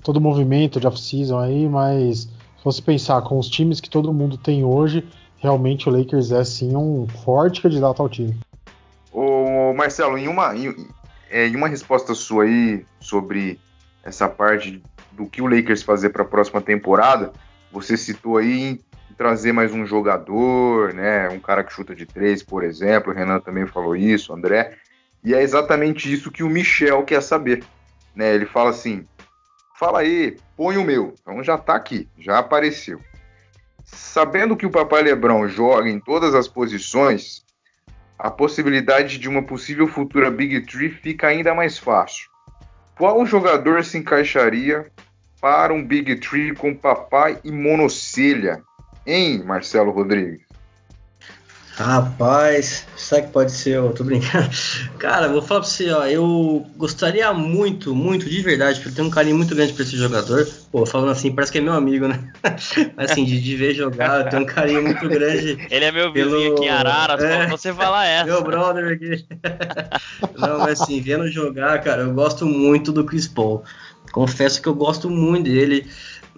todo 0.04 0.18
o 0.18 0.22
movimento 0.22 0.80
de 0.80 0.88
off-season 0.88 1.40
aí, 1.40 1.68
mas 1.68 2.20
se 2.20 2.64
você 2.64 2.82
pensar 2.82 3.22
com 3.24 3.38
os 3.38 3.50
times 3.50 3.82
que 3.82 3.90
todo 3.90 4.14
mundo 4.14 4.38
tem 4.38 4.64
hoje, 4.64 5.06
realmente 5.38 5.90
o 5.90 5.92
Lakers 5.92 6.32
é 6.32 6.44
sim 6.44 6.76
um 6.76 7.08
forte 7.26 7.62
candidato 7.62 8.02
ao 8.02 8.08
time. 8.08 8.38
Ô 9.12 9.74
Marcelo, 9.74 10.18
em 10.18 10.28
uma, 10.28 10.56
em, 10.56 10.74
é, 11.30 11.48
em 11.48 11.56
uma 11.56 11.68
resposta 11.68 12.14
sua 12.14 12.44
aí 12.44 12.86
sobre 13.00 13.60
essa 14.04 14.30
parte 14.30 14.82
do 15.12 15.26
que 15.26 15.42
o 15.42 15.48
Lakers 15.48 15.84
fazer 15.84 16.10
para 16.10 16.22
a 16.22 16.28
próxima 16.28 16.62
temporada, 16.62 17.34
você 17.72 17.98
citou 17.98 18.38
aí 18.38 18.80
trazer 19.18 19.52
mais 19.52 19.74
um 19.74 19.86
jogador, 19.86 20.94
né? 20.94 21.28
Um 21.30 21.40
cara 21.40 21.64
que 21.64 21.74
chuta 21.74 21.96
de 21.96 22.06
três, 22.06 22.44
por 22.44 22.64
exemplo. 22.64 23.12
O 23.12 23.16
Renan 23.16 23.40
também 23.40 23.66
falou 23.66 23.96
isso, 23.96 24.32
o 24.32 24.36
André. 24.36 24.78
E 25.24 25.34
é 25.34 25.42
exatamente 25.42 26.12
isso 26.12 26.32
que 26.32 26.44
o 26.44 26.50
Michel 26.50 27.04
quer 27.04 27.22
saber. 27.22 27.64
Né? 28.16 28.36
Ele 28.36 28.46
fala 28.46 28.70
assim: 28.70 29.08
fala 29.78 30.00
aí, 30.00 30.38
põe 30.56 30.78
o 30.78 30.84
meu. 30.84 31.16
Então 31.20 31.44
já 31.44 31.56
está 31.56 31.76
aqui, 31.76 32.08
já 32.18 32.38
apareceu. 32.38 33.02
Sabendo 33.84 34.56
que 34.56 34.66
o 34.66 34.72
Papai 34.72 35.02
Lebrão 35.02 35.48
joga 35.48 35.90
em 35.90 36.00
todas 36.00 36.36
as 36.36 36.48
posições, 36.48 37.44
a 38.20 38.30
possibilidade 38.30 39.18
de 39.18 39.28
uma 39.30 39.42
possível 39.42 39.88
futura 39.88 40.30
Big 40.30 40.62
Tree 40.62 40.90
fica 40.90 41.28
ainda 41.28 41.56
mais 41.56 41.78
fácil. 41.78 42.30
Qual 42.98 43.26
jogador 43.26 43.84
se 43.84 43.98
encaixaria 43.98 44.92
para 45.40 45.74
um 45.74 45.86
Big 45.86 46.16
Tree 46.18 46.54
com 46.54 46.76
papai 46.76 47.40
e 47.44 47.52
monocelha? 47.52 48.62
Hein, 49.08 49.42
Marcelo 49.46 49.92
Rodrigues? 49.92 50.42
Rapaz, 51.78 52.88
sabe 52.98 53.28
que 53.28 53.34
pode 53.34 53.52
ser? 53.52 53.76
Eu 53.76 53.94
tô 53.94 54.04
brincando. 54.04 54.50
Cara, 54.98 55.30
vou 55.30 55.44
falar 55.44 55.62
pra 55.62 55.70
você, 55.70 55.92
ó. 55.92 56.06
Eu 56.06 56.66
gostaria 56.76 57.32
muito, 57.32 57.96
muito, 57.96 58.28
de 58.28 58.42
verdade, 58.42 58.80
porque 58.80 58.90
eu 58.90 58.96
tenho 58.96 59.08
um 59.08 59.12
carinho 59.12 59.38
muito 59.38 59.56
grande 59.56 59.72
pra 59.74 59.84
esse 59.84 59.96
jogador. 59.96 60.46
Pô, 60.72 60.86
falando 60.88 61.12
assim, 61.12 61.32
parece 61.32 61.52
que 61.52 61.60
é 61.60 61.62
meu 61.62 61.74
amigo, 61.74 62.08
né? 62.08 62.34
assim, 62.98 63.24
de, 63.24 63.40
de 63.40 63.56
ver 63.56 63.76
jogar, 63.76 64.26
eu 64.26 64.30
tenho 64.30 64.42
um 64.42 64.46
carinho 64.46 64.82
muito 64.82 65.08
grande. 65.08 65.56
Ele 65.70 65.86
é 65.86 65.92
meu 65.92 66.12
vizinho 66.12 66.32
pelo... 66.32 66.54
aqui 66.56 66.66
em 66.66 66.70
Araras, 66.70 67.24
é, 67.24 67.48
você 67.48 67.72
fala 67.72 68.06
essa. 68.06 68.26
Meu 68.26 68.44
brother 68.44 68.94
aqui. 68.94 69.26
Não, 70.36 70.58
mas 70.60 70.82
assim, 70.82 71.00
vendo 71.00 71.28
jogar, 71.30 71.80
cara, 71.82 72.02
eu 72.02 72.14
gosto 72.14 72.46
muito 72.46 72.92
do 72.92 73.06
Chris 73.06 73.28
Paul. 73.28 73.64
Confesso 74.12 74.62
que 74.62 74.68
eu 74.68 74.74
gosto 74.74 75.10
muito 75.12 75.44
dele. 75.44 75.88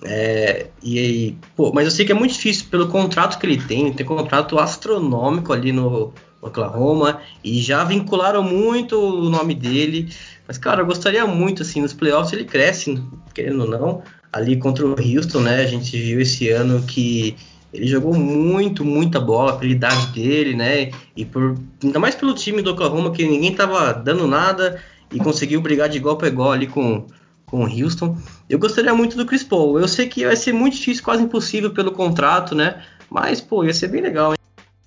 É, 0.03 0.67
e 0.81 1.35
pô, 1.55 1.71
mas 1.73 1.85
eu 1.85 1.91
sei 1.91 2.05
que 2.05 2.11
é 2.11 2.15
muito 2.15 2.33
difícil 2.33 2.67
pelo 2.69 2.87
contrato 2.87 3.37
que 3.37 3.45
ele 3.45 3.61
tem, 3.61 3.91
tem 3.91 4.05
contrato 4.05 4.57
astronômico 4.57 5.51
ali 5.51 5.73
no 5.73 6.13
Oklahoma 6.41 7.19
e 7.43 7.59
já 7.61 7.83
vincularam 7.83 8.41
muito 8.41 8.97
o 8.97 9.29
nome 9.29 9.53
dele. 9.53 10.09
Mas 10.47 10.57
cara, 10.57 10.81
eu 10.81 10.85
gostaria 10.85 11.25
muito 11.25 11.63
assim 11.63 11.81
nos 11.81 11.93
playoffs 11.93 12.31
ele 12.31 12.45
cresce, 12.45 13.01
querendo 13.33 13.61
ou 13.61 13.69
não, 13.69 14.01
ali 14.31 14.55
contra 14.57 14.85
o 14.85 14.91
Houston, 14.91 15.41
né? 15.41 15.61
A 15.61 15.67
gente 15.67 15.97
viu 15.97 16.21
esse 16.21 16.49
ano 16.49 16.81
que 16.83 17.35
ele 17.73 17.85
jogou 17.85 18.13
muito, 18.13 18.83
muita 18.83 19.19
bola 19.19 19.57
pela 19.57 19.71
idade 19.71 20.07
dele, 20.07 20.55
né? 20.55 20.91
E 21.15 21.25
por 21.25 21.55
ainda 21.83 21.99
mais 21.99 22.15
pelo 22.15 22.33
time 22.33 22.61
do 22.61 22.71
Oklahoma 22.71 23.11
que 23.11 23.27
ninguém 23.27 23.53
tava 23.53 23.91
dando 23.93 24.25
nada 24.25 24.81
e 25.11 25.19
conseguiu 25.19 25.61
brigar 25.61 25.89
de 25.89 25.97
igual 25.97 26.17
para 26.17 26.29
igual 26.29 26.51
ali 26.51 26.67
com 26.67 27.05
com 27.49 27.63
o 27.63 27.67
Houston. 27.67 28.17
Eu 28.49 28.59
gostaria 28.59 28.93
muito 28.93 29.17
do 29.17 29.25
Chris 29.25 29.43
Paul. 29.43 29.79
Eu 29.79 29.87
sei 29.87 30.07
que 30.07 30.25
vai 30.25 30.35
ser 30.35 30.53
muito 30.53 30.75
difícil, 30.77 31.03
quase 31.03 31.23
impossível 31.23 31.73
pelo 31.73 31.91
contrato, 31.91 32.53
né? 32.55 32.81
Mas, 33.09 33.41
pô, 33.41 33.63
ia 33.63 33.73
ser 33.73 33.87
bem 33.87 34.01
legal, 34.01 34.31
hein? 34.31 34.37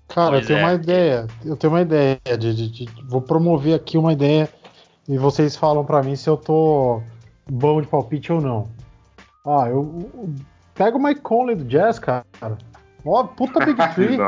Cara, 0.09 0.33
pois 0.33 0.43
eu 0.43 0.47
tenho 0.49 0.59
é. 0.61 0.63
uma 0.63 0.75
ideia. 0.75 1.27
Eu 1.45 1.57
tenho 1.57 1.73
uma 1.73 1.83
ideia 1.83 2.21
de, 2.39 2.55
de, 2.55 2.69
de, 2.69 2.89
vou 3.09 3.21
promover 3.21 3.75
aqui 3.75 3.99
uma 3.99 4.13
ideia 4.13 4.49
e 5.09 5.19
vocês 5.19 5.57
falam 5.57 5.85
para 5.85 6.03
mim 6.03 6.15
se 6.15 6.29
eu 6.29 6.37
tô 6.37 7.03
bom 7.51 7.81
de 7.81 7.89
palpite 7.89 8.33
ou 8.33 8.41
não. 8.41 8.69
Ah, 9.45 9.69
eu, 9.69 10.11
eu 10.15 10.35
pego 10.75 10.99
o 10.99 11.03
Mike 11.03 11.21
Conley 11.21 11.57
do 11.57 11.65
Jazz, 11.65 11.99
cara. 11.99 12.25
Ó, 13.05 13.25
puta 13.25 13.65
Big 13.65 13.77
Tree. 13.95 14.19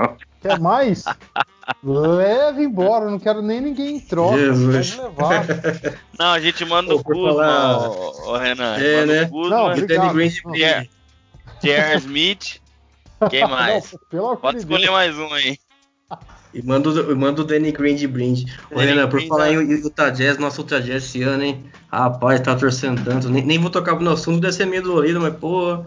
Quer 0.40 0.58
mais? 0.58 1.04
Leve 1.82 2.64
embora, 2.64 3.10
não 3.10 3.18
quero 3.18 3.40
nem 3.42 3.60
ninguém 3.60 3.96
em 3.96 4.00
troca. 4.00 4.38
Jesus. 4.38 4.98
levar. 4.98 5.46
Não, 6.18 6.32
a 6.32 6.40
gente 6.40 6.64
manda 6.64 6.94
o 6.94 7.02
Kuzma, 7.02 7.24
falar... 7.24 7.90
ô, 7.90 8.36
Renan. 8.36 8.76
É, 8.76 9.00
manda 9.00 9.12
né? 9.12 9.22
o 9.22 9.28
Kuzma, 9.30 9.56
não, 9.56 9.86
Danny 9.86 10.12
Green 10.12 10.30
J.R. 11.62 11.98
Smith. 11.98 12.60
Quem 13.30 13.42
mais? 13.48 13.92
Não, 13.92 14.00
pelo 14.10 14.36
Pode 14.36 14.58
escolher 14.58 14.82
Deus. 14.82 14.92
mais 14.92 15.18
um 15.18 15.32
aí. 15.32 15.58
E 16.52 16.62
manda, 16.62 16.90
manda 17.16 17.42
o 17.42 17.44
Danny 17.44 17.72
Green 17.72 17.96
de 17.96 18.06
brinde. 18.06 18.46
Ô, 18.70 18.78
Renan, 18.78 19.08
por 19.08 19.20
falar 19.26 19.52
em 19.52 19.56
Utah 19.72 20.10
Jazz, 20.10 20.38
nosso 20.38 20.60
Utah 20.60 20.78
Jazz 20.78 21.04
esse 21.04 21.22
ano, 21.22 21.42
hein? 21.42 21.64
Rapaz, 21.90 22.40
tá 22.40 22.54
torcendo 22.54 23.02
tanto. 23.04 23.28
Nem, 23.28 23.44
nem 23.44 23.58
vou 23.58 23.70
tocar 23.70 23.98
no 23.98 24.10
assunto, 24.10 24.40
deve 24.40 24.52
ser 24.52 24.66
meio 24.66 24.82
dolorido, 24.82 25.20
mas 25.20 25.34
pô. 25.34 25.84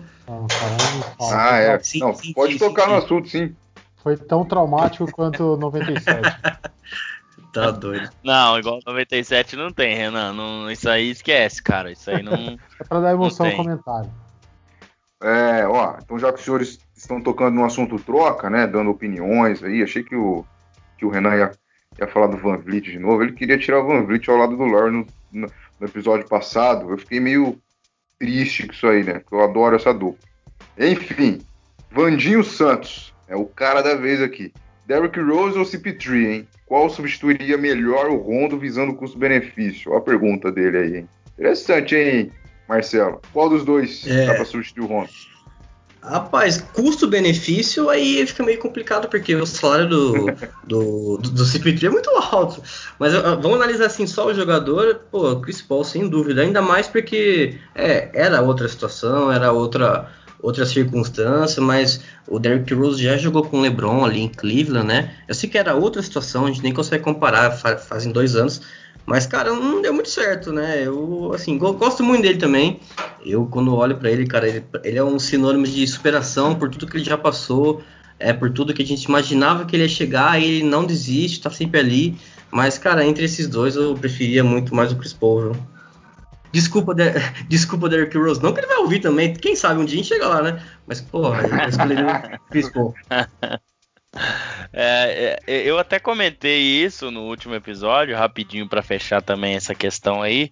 Ah, 1.21 1.57
é. 1.57 1.79
Sim, 1.79 1.99
não, 1.99 2.13
sim, 2.13 2.33
pode 2.33 2.53
sim, 2.53 2.59
tocar 2.59 2.87
no 2.89 2.95
assunto, 2.95 3.29
sim. 3.29 3.55
Foi 4.07 4.15
tão 4.15 4.45
traumático 4.45 5.11
quanto 5.11 5.57
97. 5.57 6.21
tá 7.51 7.71
doido. 7.71 8.09
Não, 8.23 8.57
igual 8.57 8.79
97 8.87 9.57
não 9.57 9.69
tem, 9.69 9.97
Renan. 9.97 10.31
Não, 10.31 10.71
isso 10.71 10.89
aí 10.89 11.09
esquece, 11.09 11.61
cara. 11.61 11.91
Isso 11.91 12.09
aí 12.09 12.23
não. 12.23 12.57
é 12.79 12.83
pra 12.87 13.01
dar 13.01 13.11
emoção 13.11 13.47
ao 13.47 13.55
comentário. 13.57 14.09
É, 15.21 15.67
ó, 15.67 15.97
então 16.01 16.17
já 16.17 16.31
que 16.31 16.39
os 16.39 16.45
senhores 16.45 16.79
estão 16.95 17.21
tocando 17.21 17.55
no 17.55 17.65
assunto 17.65 17.99
troca, 17.99 18.49
né, 18.49 18.65
dando 18.65 18.91
opiniões 18.91 19.61
aí, 19.61 19.83
achei 19.83 20.03
que 20.03 20.15
o, 20.15 20.45
que 20.97 21.05
o 21.05 21.09
Renan 21.09 21.35
ia, 21.35 21.51
ia 21.99 22.07
falar 22.07 22.27
do 22.27 22.37
Van 22.37 22.57
Vliet 22.59 22.89
de 22.89 22.99
novo, 22.99 23.23
ele 23.23 23.33
queria 23.33 23.57
tirar 23.57 23.81
o 23.81 23.87
Van 23.87 24.05
Vliet 24.05 24.29
ao 24.29 24.37
lado 24.37 24.55
do 24.55 24.63
Lawyer 24.63 24.91
no, 24.91 25.07
no, 25.33 25.51
no, 25.79 25.87
episódio 25.87 26.29
passado, 26.29 26.91
eu 26.91 26.97
fiquei 26.99 27.19
meio 27.19 27.59
triste 28.19 28.67
com 28.67 28.73
isso 28.73 28.87
aí, 28.87 29.03
né, 29.03 29.19
porque 29.19 29.35
eu 29.35 29.43
adoro 29.43 29.75
essa 29.75 29.91
dupla. 29.91 30.19
Enfim, 30.77 31.41
Vandinho 31.89 32.43
Santos, 32.43 33.11
é 33.27 33.35
o 33.35 33.45
cara 33.45 33.81
da 33.81 33.95
vez 33.95 34.21
aqui. 34.21 34.53
Derrick 34.85 35.19
Rose 35.19 35.57
ou 35.57 35.65
CP3, 35.65 36.29
hein? 36.29 36.47
Qual 36.65 36.89
substituiria 36.89 37.57
melhor 37.57 38.09
o 38.09 38.17
Rondo 38.17 38.57
visando 38.57 38.95
custo-benefício? 38.95 39.91
Olha 39.91 39.99
a 39.99 40.03
pergunta 40.03 40.51
dele 40.51 40.77
aí, 40.77 40.97
hein? 40.97 41.09
Interessante, 41.33 41.95
hein, 41.95 42.31
Marcelo? 42.67 43.21
Qual 43.33 43.49
dos 43.49 43.65
dois 43.65 44.07
é... 44.07 44.25
dá 44.25 44.35
pra 44.35 44.45
substituir 44.45 44.83
o 44.83 44.87
Rondo? 44.87 45.09
Rapaz, 46.01 46.61
custo-benefício 46.73 47.89
aí 47.89 48.25
fica 48.25 48.43
meio 48.43 48.59
complicado, 48.59 49.09
porque 49.09 49.35
o 49.35 49.45
salário 49.45 49.89
do, 49.89 50.25
do, 50.65 51.17
do, 51.17 51.31
do 51.31 51.43
CP3 51.43 51.83
é 51.83 51.89
muito 51.89 52.09
alto. 52.09 52.63
Mas 52.97 53.13
vamos 53.13 53.55
analisar 53.55 53.87
assim, 53.87 54.07
só 54.07 54.27
o 54.27 54.33
jogador, 54.33 55.01
pô, 55.11 55.35
Chris 55.41 55.61
Paul, 55.61 55.83
sem 55.83 56.07
dúvida. 56.07 56.41
Ainda 56.41 56.61
mais 56.61 56.87
porque 56.87 57.57
é, 57.75 58.09
era 58.13 58.41
outra 58.41 58.69
situação, 58.69 59.29
era 59.31 59.51
outra 59.51 60.09
outra 60.41 60.65
circunstância, 60.65 61.61
mas 61.61 62.01
o 62.27 62.39
Derrick 62.39 62.73
Rose 62.73 63.01
já 63.01 63.17
jogou 63.17 63.43
com 63.43 63.57
o 63.57 63.61
LeBron 63.61 64.05
ali 64.05 64.21
em 64.21 64.29
Cleveland, 64.29 64.87
né? 64.87 65.15
Eu 65.27 65.35
sei 65.35 65.49
que 65.49 65.57
era 65.57 65.75
outra 65.75 66.01
situação, 66.01 66.45
a 66.45 66.47
gente 66.47 66.63
nem 66.63 66.73
consegue 66.73 67.03
comparar, 67.03 67.51
fazem 67.51 68.11
dois 68.11 68.35
anos, 68.35 68.61
mas 69.05 69.25
cara, 69.25 69.53
não 69.53 69.81
deu 69.81 69.93
muito 69.93 70.09
certo, 70.09 70.51
né? 70.51 70.83
Eu 70.85 71.31
assim 71.33 71.57
gosto 71.57 72.03
muito 72.03 72.21
dele 72.21 72.37
também. 72.37 72.79
Eu 73.25 73.45
quando 73.45 73.73
olho 73.73 73.97
para 73.97 74.11
ele, 74.11 74.27
cara, 74.27 74.47
ele, 74.47 74.63
ele, 74.83 74.97
é 74.97 75.03
um 75.03 75.17
sinônimo 75.17 75.65
de 75.65 75.87
superação 75.87 76.55
por 76.55 76.69
tudo 76.69 76.87
que 76.87 76.97
ele 76.97 77.05
já 77.05 77.17
passou, 77.17 77.81
é 78.19 78.33
por 78.33 78.51
tudo 78.51 78.73
que 78.73 78.81
a 78.81 78.85
gente 78.85 79.03
imaginava 79.05 79.65
que 79.65 79.75
ele 79.75 79.83
ia 79.83 79.89
chegar, 79.89 80.41
ele 80.41 80.63
não 80.63 80.85
desiste, 80.85 81.41
tá 81.41 81.49
sempre 81.49 81.79
ali. 81.79 82.17
Mas 82.51 82.77
cara, 82.77 83.05
entre 83.05 83.25
esses 83.25 83.47
dois 83.47 83.75
eu 83.75 83.95
preferia 83.95 84.43
muito 84.43 84.75
mais 84.75 84.91
o 84.91 84.95
Chris 84.95 85.13
Paul, 85.13 85.53
viu? 85.53 85.76
Desculpa, 86.51 86.93
de... 86.93 87.03
Desculpa, 87.47 87.89
Derrick 87.89 88.17
Rose. 88.17 88.41
Não 88.41 88.53
que 88.53 88.59
ele 88.59 88.67
vai 88.67 88.77
ouvir 88.77 88.99
também. 88.99 89.33
Quem 89.33 89.55
sabe 89.55 89.79
um 89.79 89.85
dia 89.85 89.95
a 89.95 89.97
gente 89.97 90.07
chega 90.07 90.27
lá, 90.27 90.41
né? 90.41 90.63
Mas, 90.85 91.01
porra, 91.01 91.41
eu 91.41 91.69
escolhi 91.69 91.95
o 91.95 92.39
Chris 92.49 92.69
Paul. 92.69 92.93
É, 94.73 95.39
eu 95.45 95.77
até 95.77 95.99
comentei 95.99 96.59
isso 96.59 97.11
no 97.11 97.23
último 97.23 97.55
episódio, 97.55 98.17
rapidinho 98.17 98.67
para 98.67 98.81
fechar 98.81 99.21
também 99.21 99.55
essa 99.55 99.75
questão 99.75 100.21
aí. 100.21 100.51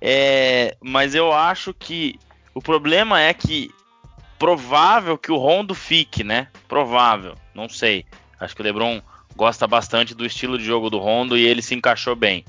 É, 0.00 0.76
mas 0.80 1.14
eu 1.14 1.32
acho 1.32 1.74
que 1.74 2.18
o 2.54 2.60
problema 2.60 3.20
é 3.20 3.32
que 3.34 3.70
provável 4.38 5.18
que 5.18 5.32
o 5.32 5.36
Rondo 5.36 5.74
fique, 5.74 6.22
né? 6.22 6.48
Provável, 6.68 7.34
não 7.54 7.68
sei. 7.68 8.04
Acho 8.38 8.54
que 8.54 8.62
o 8.62 8.64
LeBron 8.64 9.02
gosta 9.34 9.66
bastante 9.66 10.14
do 10.14 10.24
estilo 10.24 10.58
de 10.58 10.64
jogo 10.64 10.90
do 10.90 10.98
Rondo 10.98 11.36
e 11.36 11.44
ele 11.44 11.62
se 11.62 11.74
encaixou 11.74 12.14
bem. 12.14 12.44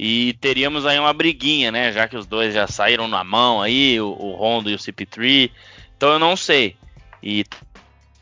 E 0.00 0.34
teríamos 0.34 0.86
aí 0.86 0.96
uma 0.96 1.12
briguinha, 1.12 1.72
né? 1.72 1.90
Já 1.90 2.06
que 2.06 2.16
os 2.16 2.24
dois 2.24 2.54
já 2.54 2.68
saíram 2.68 3.08
na 3.08 3.24
mão 3.24 3.60
aí, 3.60 4.00
o, 4.00 4.10
o 4.10 4.36
Rondo 4.36 4.70
e 4.70 4.74
o 4.74 4.78
CP3. 4.78 5.50
Então 5.96 6.10
eu 6.10 6.20
não 6.20 6.36
sei. 6.36 6.76
E 7.20 7.44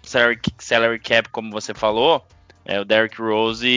salary, 0.02 0.40
salary 0.56 0.98
cap, 0.98 1.28
como 1.28 1.50
você 1.50 1.74
falou, 1.74 2.26
é, 2.64 2.80
o 2.80 2.84
Derrick 2.84 3.20
Rose 3.20 3.68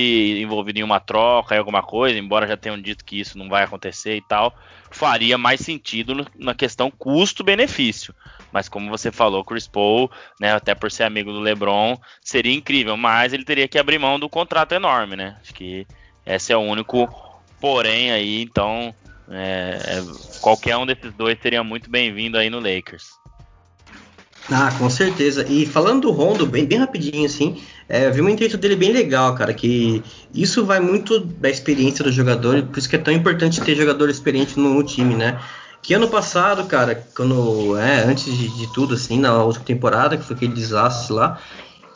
envolvido 0.42 0.80
em 0.80 0.84
uma 0.84 1.02
troca, 1.02 1.56
em 1.56 1.58
alguma 1.58 1.84
coisa, 1.84 2.18
embora 2.18 2.48
já 2.48 2.56
tenham 2.56 2.82
dito 2.82 3.04
que 3.04 3.20
isso 3.20 3.38
não 3.38 3.50
vai 3.50 3.64
acontecer 3.66 4.16
e 4.16 4.22
tal, 4.22 4.56
faria 4.90 5.38
mais 5.38 5.60
sentido 5.60 6.16
no, 6.16 6.26
na 6.38 6.56
questão 6.56 6.90
custo-benefício. 6.90 8.16
Mas 8.50 8.70
como 8.70 8.90
você 8.90 9.12
falou, 9.12 9.44
Chris 9.44 9.68
Paul, 9.68 10.10
né, 10.40 10.54
até 10.54 10.74
por 10.74 10.90
ser 10.90 11.04
amigo 11.04 11.34
do 11.34 11.42
LeBron, 11.42 12.00
seria 12.22 12.54
incrível, 12.56 12.96
mas 12.96 13.34
ele 13.34 13.44
teria 13.44 13.68
que 13.68 13.78
abrir 13.78 14.00
mão 14.00 14.18
do 14.18 14.30
contrato 14.30 14.72
enorme, 14.72 15.18
né? 15.18 15.38
Acho 15.42 15.54
que 15.54 15.86
esse 16.26 16.54
é 16.54 16.58
o 16.58 16.62
único 16.62 17.29
porém 17.60 18.12
aí, 18.12 18.42
então 18.42 18.94
é, 19.30 19.80
é, 19.86 20.06
qualquer 20.42 20.78
um 20.78 20.86
desses 20.86 21.14
dois 21.14 21.38
seria 21.42 21.64
muito 21.64 21.90
bem-vindo 21.90 22.38
aí 22.38 22.50
no 22.50 22.60
Lakers. 22.60 23.20
Ah, 24.52 24.74
com 24.78 24.90
certeza. 24.90 25.46
E 25.48 25.66
falando 25.66 26.04
do 26.04 26.12
Rondo, 26.12 26.46
bem, 26.46 26.66
bem 26.66 26.80
rapidinho 26.80 27.26
assim, 27.26 27.62
é, 27.88 28.08
eu 28.08 28.14
vi 28.14 28.22
uma 28.22 28.32
entrevista 28.32 28.58
dele 28.58 28.76
bem 28.76 28.92
legal, 28.92 29.36
cara, 29.36 29.54
que 29.54 30.04
isso 30.34 30.66
vai 30.66 30.80
muito 30.80 31.20
da 31.20 31.50
experiência 31.50 32.04
do 32.04 32.12
jogador, 32.12 32.64
por 32.64 32.80
isso 32.80 32.90
que 32.90 32.96
é 32.96 33.00
tão 33.00 33.14
importante 33.14 33.62
ter 33.62 33.76
jogador 33.76 34.10
experiente 34.10 34.60
no, 34.60 34.74
no 34.74 34.84
time, 34.84 35.16
né? 35.16 35.40
Que 35.82 35.94
ano 35.94 36.10
passado, 36.10 36.66
cara, 36.66 37.08
quando, 37.16 37.78
é, 37.78 38.04
antes 38.04 38.26
de, 38.26 38.50
de, 38.50 38.74
tudo, 38.74 38.96
assim, 38.96 39.20
na 39.20 39.44
última 39.44 39.64
temporada, 39.66 40.18
que 40.18 40.24
foi 40.24 40.36
aquele 40.36 40.54
desastre 40.54 41.14
lá, 41.14 41.40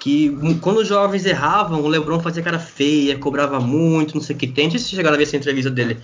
que 0.04 0.36
quando 0.60 0.80
os 0.80 0.88
jovens 0.90 1.26
erravam, 1.26 1.82
o 1.82 1.88
LeBron 1.88 2.20
fazia 2.20 2.44
cara 2.44 2.60
feia, 2.60 3.18
cobrava 3.18 3.58
muito, 3.62 4.16
não 4.16 4.22
sei 4.22 4.36
o 4.36 4.40
que 4.40 4.52
sei 4.54 4.78
se 4.78 4.90
chegaram 4.90 5.16
a 5.16 5.18
ver 5.18 5.24
essa 5.24 5.38
entrevista 5.38 5.72
dele. 5.72 5.98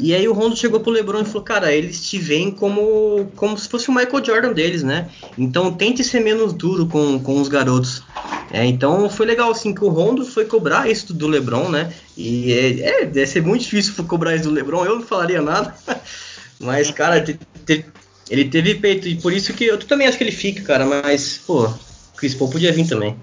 E 0.00 0.12
aí 0.12 0.26
o 0.26 0.32
Rondo 0.32 0.56
chegou 0.56 0.80
pro 0.80 0.90
LeBron 0.90 1.20
e 1.20 1.24
falou: 1.24 1.42
Cara, 1.44 1.72
eles 1.72 2.04
te 2.04 2.18
veem 2.18 2.50
como, 2.50 3.30
como 3.36 3.56
se 3.56 3.68
fosse 3.68 3.88
o 3.88 3.94
Michael 3.94 4.24
Jordan 4.24 4.52
deles, 4.52 4.82
né? 4.82 5.08
Então 5.38 5.72
tente 5.72 6.02
ser 6.02 6.18
menos 6.18 6.52
duro 6.52 6.88
com, 6.88 7.20
com 7.20 7.40
os 7.40 7.46
garotos. 7.46 8.02
É, 8.50 8.64
então 8.66 9.08
foi 9.08 9.24
legal 9.24 9.52
assim 9.52 9.72
que 9.72 9.84
o 9.84 9.90
Rondo 9.90 10.24
foi 10.24 10.46
cobrar 10.46 10.90
isso 10.90 11.14
do 11.14 11.28
LeBron, 11.28 11.68
né? 11.68 11.92
E 12.16 12.52
é, 12.52 13.02
é 13.02 13.04
deve 13.04 13.28
ser 13.28 13.44
muito 13.44 13.62
difícil 13.62 13.94
cobrar 14.06 14.34
isso 14.34 14.48
do 14.48 14.50
LeBron. 14.50 14.84
Eu 14.84 14.96
não 14.96 15.02
falaria 15.02 15.40
nada, 15.40 15.72
mas 16.58 16.90
cara, 16.90 17.20
te, 17.20 17.38
te, 17.64 17.84
ele 18.28 18.46
teve 18.46 18.74
peito 18.74 19.06
e 19.06 19.14
por 19.14 19.32
isso 19.32 19.54
que 19.54 19.66
eu 19.66 19.78
também 19.78 20.08
acho 20.08 20.18
que 20.18 20.24
ele 20.24 20.32
fica, 20.32 20.62
cara. 20.64 20.84
Mas 20.84 21.40
pô, 21.46 21.72
Chris 22.16 22.34
Paul 22.34 22.50
podia 22.50 22.72
vir 22.72 22.88
também. 22.88 23.16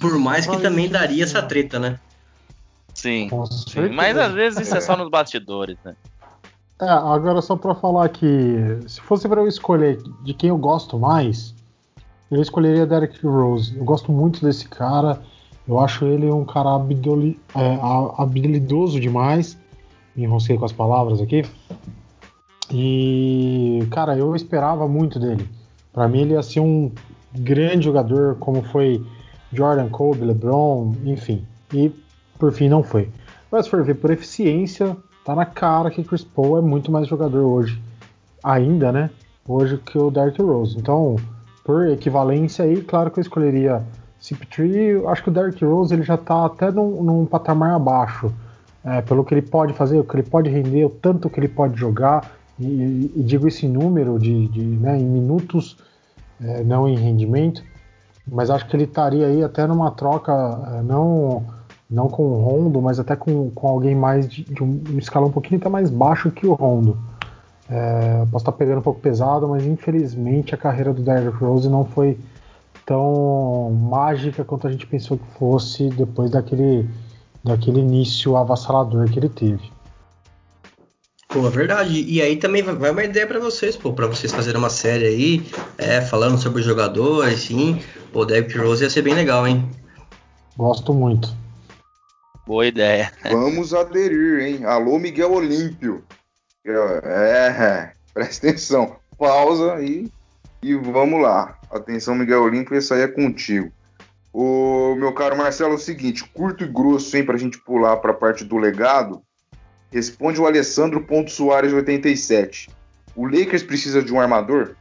Por 0.00 0.18
mais 0.18 0.46
que 0.46 0.56
também 0.58 0.88
daria 0.88 1.24
essa 1.24 1.42
treta, 1.42 1.78
né? 1.78 1.98
Sim, 2.94 3.28
sim, 3.68 3.88
mas 3.88 4.16
às 4.18 4.32
vezes 4.32 4.60
isso 4.60 4.76
é 4.76 4.80
só 4.80 4.96
nos 4.96 5.08
bastidores, 5.08 5.76
né? 5.84 5.96
É, 6.80 6.88
agora 6.88 7.40
só 7.40 7.56
para 7.56 7.74
falar 7.74 8.08
que 8.08 8.26
se 8.86 9.00
fosse 9.00 9.28
para 9.28 9.40
eu 9.40 9.48
escolher 9.48 10.02
de 10.24 10.34
quem 10.34 10.50
eu 10.50 10.58
gosto 10.58 10.98
mais, 10.98 11.54
eu 12.30 12.40
escolheria 12.40 12.86
Derek 12.86 13.24
Rose. 13.26 13.76
Eu 13.76 13.84
gosto 13.84 14.10
muito 14.10 14.44
desse 14.44 14.66
cara. 14.66 15.22
Eu 15.68 15.78
acho 15.78 16.04
ele 16.06 16.30
um 16.30 16.44
cara 16.44 16.74
habilidoso, 16.74 17.36
é, 17.54 17.78
habilidoso 18.18 18.98
demais. 18.98 19.56
Me 20.16 20.24
enrosquei 20.24 20.58
com 20.58 20.64
as 20.64 20.72
palavras 20.72 21.20
aqui. 21.20 21.44
E, 22.70 23.86
cara, 23.90 24.16
eu 24.16 24.34
esperava 24.34 24.88
muito 24.88 25.20
dele. 25.20 25.48
Para 25.92 26.08
mim, 26.08 26.22
ele 26.22 26.32
ia 26.32 26.42
ser 26.42 26.60
um 26.60 26.90
grande 27.32 27.84
jogador, 27.84 28.36
como 28.40 28.62
foi 28.62 29.04
Jordan, 29.52 29.88
Kobe, 29.88 30.24
LeBron, 30.24 30.94
enfim. 31.04 31.44
E 31.72 31.92
por 32.38 32.52
fim 32.52 32.68
não 32.68 32.82
foi. 32.82 33.08
Mas 33.50 33.66
se 33.66 33.70
for 33.70 33.84
ver 33.84 33.94
por 33.94 34.10
eficiência, 34.10 34.96
tá 35.24 35.34
na 35.34 35.44
cara 35.44 35.90
que 35.90 36.02
Chris 36.02 36.24
Paul 36.24 36.58
é 36.58 36.60
muito 36.60 36.90
mais 36.90 37.06
jogador 37.06 37.44
hoje, 37.44 37.80
ainda, 38.42 38.90
né? 38.90 39.10
Hoje 39.46 39.78
que 39.78 39.98
o 39.98 40.10
Derrick 40.10 40.40
Rose. 40.40 40.78
Então, 40.78 41.16
por 41.64 41.88
equivalência 41.88 42.64
aí, 42.64 42.80
claro 42.82 43.10
que 43.10 43.18
eu 43.18 43.22
escolheria 43.22 43.82
CP3. 44.20 45.06
Acho 45.08 45.22
que 45.22 45.28
o 45.28 45.32
Derrick 45.32 45.64
Rose 45.64 45.92
ele 45.92 46.02
já 46.02 46.16
tá 46.16 46.46
até 46.46 46.70
num, 46.70 47.02
num 47.02 47.26
patamar 47.26 47.74
abaixo. 47.74 48.32
É, 48.84 49.00
pelo 49.00 49.24
que 49.24 49.32
ele 49.32 49.42
pode 49.42 49.72
fazer, 49.74 49.98
o 49.98 50.04
que 50.04 50.16
ele 50.16 50.24
pode 50.24 50.50
render, 50.50 50.84
o 50.84 50.90
tanto 50.90 51.30
que 51.30 51.38
ele 51.38 51.46
pode 51.46 51.78
jogar, 51.78 52.32
e, 52.58 53.12
e 53.14 53.22
digo 53.22 53.46
isso 53.46 53.64
em 53.64 53.68
número, 53.68 54.18
de, 54.18 54.48
de 54.48 54.60
né, 54.60 54.98
em 54.98 55.04
minutos, 55.04 55.76
é, 56.40 56.64
não 56.64 56.88
em 56.88 56.96
rendimento 56.96 57.62
mas 58.26 58.50
acho 58.50 58.66
que 58.66 58.76
ele 58.76 58.84
estaria 58.84 59.26
aí 59.26 59.42
até 59.42 59.66
numa 59.66 59.90
troca, 59.90 60.32
é, 60.32 60.82
não, 60.82 61.44
não 61.90 62.08
com 62.08 62.22
o 62.22 62.42
Rondo, 62.42 62.80
mas 62.80 62.98
até 62.98 63.16
com, 63.16 63.50
com 63.50 63.68
alguém 63.68 63.94
mais 63.94 64.28
de, 64.28 64.44
de 64.44 64.62
um, 64.62 64.82
um 64.90 64.98
escalão 64.98 65.28
um 65.28 65.32
pouquinho 65.32 65.60
até 65.60 65.68
mais 65.68 65.90
baixo 65.90 66.30
que 66.30 66.46
o 66.46 66.54
Rondo. 66.54 66.98
É, 67.68 68.26
posso 68.30 68.42
estar 68.42 68.52
pegando 68.52 68.78
um 68.78 68.82
pouco 68.82 69.00
pesado, 69.00 69.48
mas 69.48 69.64
infelizmente 69.64 70.54
a 70.54 70.58
carreira 70.58 70.92
do 70.92 71.02
Derrick 71.02 71.36
Rose 71.38 71.68
não 71.68 71.84
foi 71.84 72.18
tão 72.84 73.70
mágica 73.70 74.44
quanto 74.44 74.66
a 74.66 74.70
gente 74.70 74.86
pensou 74.86 75.16
que 75.16 75.24
fosse 75.38 75.88
depois 75.88 76.30
daquele, 76.30 76.88
daquele 77.42 77.80
início 77.80 78.36
avassalador 78.36 79.08
que 79.10 79.18
ele 79.18 79.28
teve. 79.28 79.72
Pô, 81.32 81.46
é 81.46 81.50
verdade. 81.50 82.04
E 82.06 82.20
aí 82.20 82.36
também 82.36 82.62
vai 82.62 82.90
uma 82.90 83.04
ideia 83.04 83.26
para 83.26 83.40
vocês, 83.40 83.74
pô, 83.74 83.94
para 83.94 84.06
vocês 84.06 84.30
fazerem 84.30 84.58
uma 84.58 84.68
série 84.68 85.06
aí, 85.06 85.46
é, 85.78 86.02
falando 86.02 86.36
sobre 86.36 86.60
o 86.60 86.64
jogador, 86.64 87.26
assim. 87.26 87.82
Pô, 88.12 88.26
Derrick 88.26 88.58
Rose 88.58 88.84
ia 88.84 88.90
ser 88.90 89.00
bem 89.00 89.14
legal, 89.14 89.46
hein? 89.46 89.66
Gosto 90.58 90.92
muito. 90.92 91.34
Boa 92.46 92.66
ideia. 92.66 93.10
Vamos 93.30 93.72
aderir, 93.72 94.40
hein? 94.40 94.66
Alô, 94.66 94.98
Miguel 94.98 95.32
Olímpio. 95.32 96.04
É, 96.66 96.72
é, 97.46 97.92
presta 98.12 98.48
atenção. 98.48 98.96
Pausa 99.16 99.82
e, 99.82 100.12
e 100.62 100.74
vamos 100.74 101.22
lá. 101.22 101.58
Atenção, 101.70 102.14
Miguel 102.14 102.42
Olímpio, 102.42 102.76
esse 102.76 102.92
aí 102.92 103.00
é 103.00 103.08
contigo. 103.08 103.72
O 104.34 104.94
meu 104.96 105.14
caro 105.14 105.36
Marcelo, 105.36 105.72
é 105.72 105.76
o 105.76 105.78
seguinte, 105.78 106.24
curto 106.34 106.62
e 106.64 106.68
grosso, 106.68 107.16
hein, 107.16 107.24
pra 107.24 107.38
gente 107.38 107.58
pular 107.58 107.96
pra 107.98 108.12
parte 108.12 108.44
do 108.44 108.58
legado. 108.58 109.22
Responde 109.92 110.40
o 110.40 110.46
Alessandro 110.46 111.06
Soares 111.28 111.72
87. 111.72 112.70
O 113.14 113.26
Lakers 113.26 113.62
precisa 113.62 114.02
de 114.02 114.12
um 114.12 114.20
armador? 114.20 114.74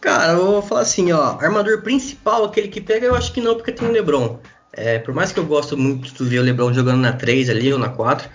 Cara, 0.00 0.32
eu 0.32 0.46
vou 0.46 0.62
falar 0.62 0.82
assim, 0.82 1.12
ó, 1.12 1.38
armador 1.40 1.82
principal, 1.82 2.44
aquele 2.44 2.68
que 2.68 2.80
pega, 2.80 3.06
eu 3.06 3.14
acho 3.14 3.32
que 3.32 3.40
não, 3.40 3.54
porque 3.54 3.72
tem 3.72 3.88
o 3.88 3.92
LeBron. 3.92 4.38
É, 4.72 4.98
por 4.98 5.14
mais 5.14 5.32
que 5.32 5.40
eu 5.40 5.46
gosto 5.46 5.76
muito 5.76 6.12
de 6.12 6.24
ver 6.24 6.40
o 6.40 6.42
LeBron 6.42 6.72
jogando 6.72 7.00
na 7.00 7.12
3 7.12 7.50
ali 7.50 7.72
ou 7.72 7.78
na 7.78 7.88
4, 7.88 8.28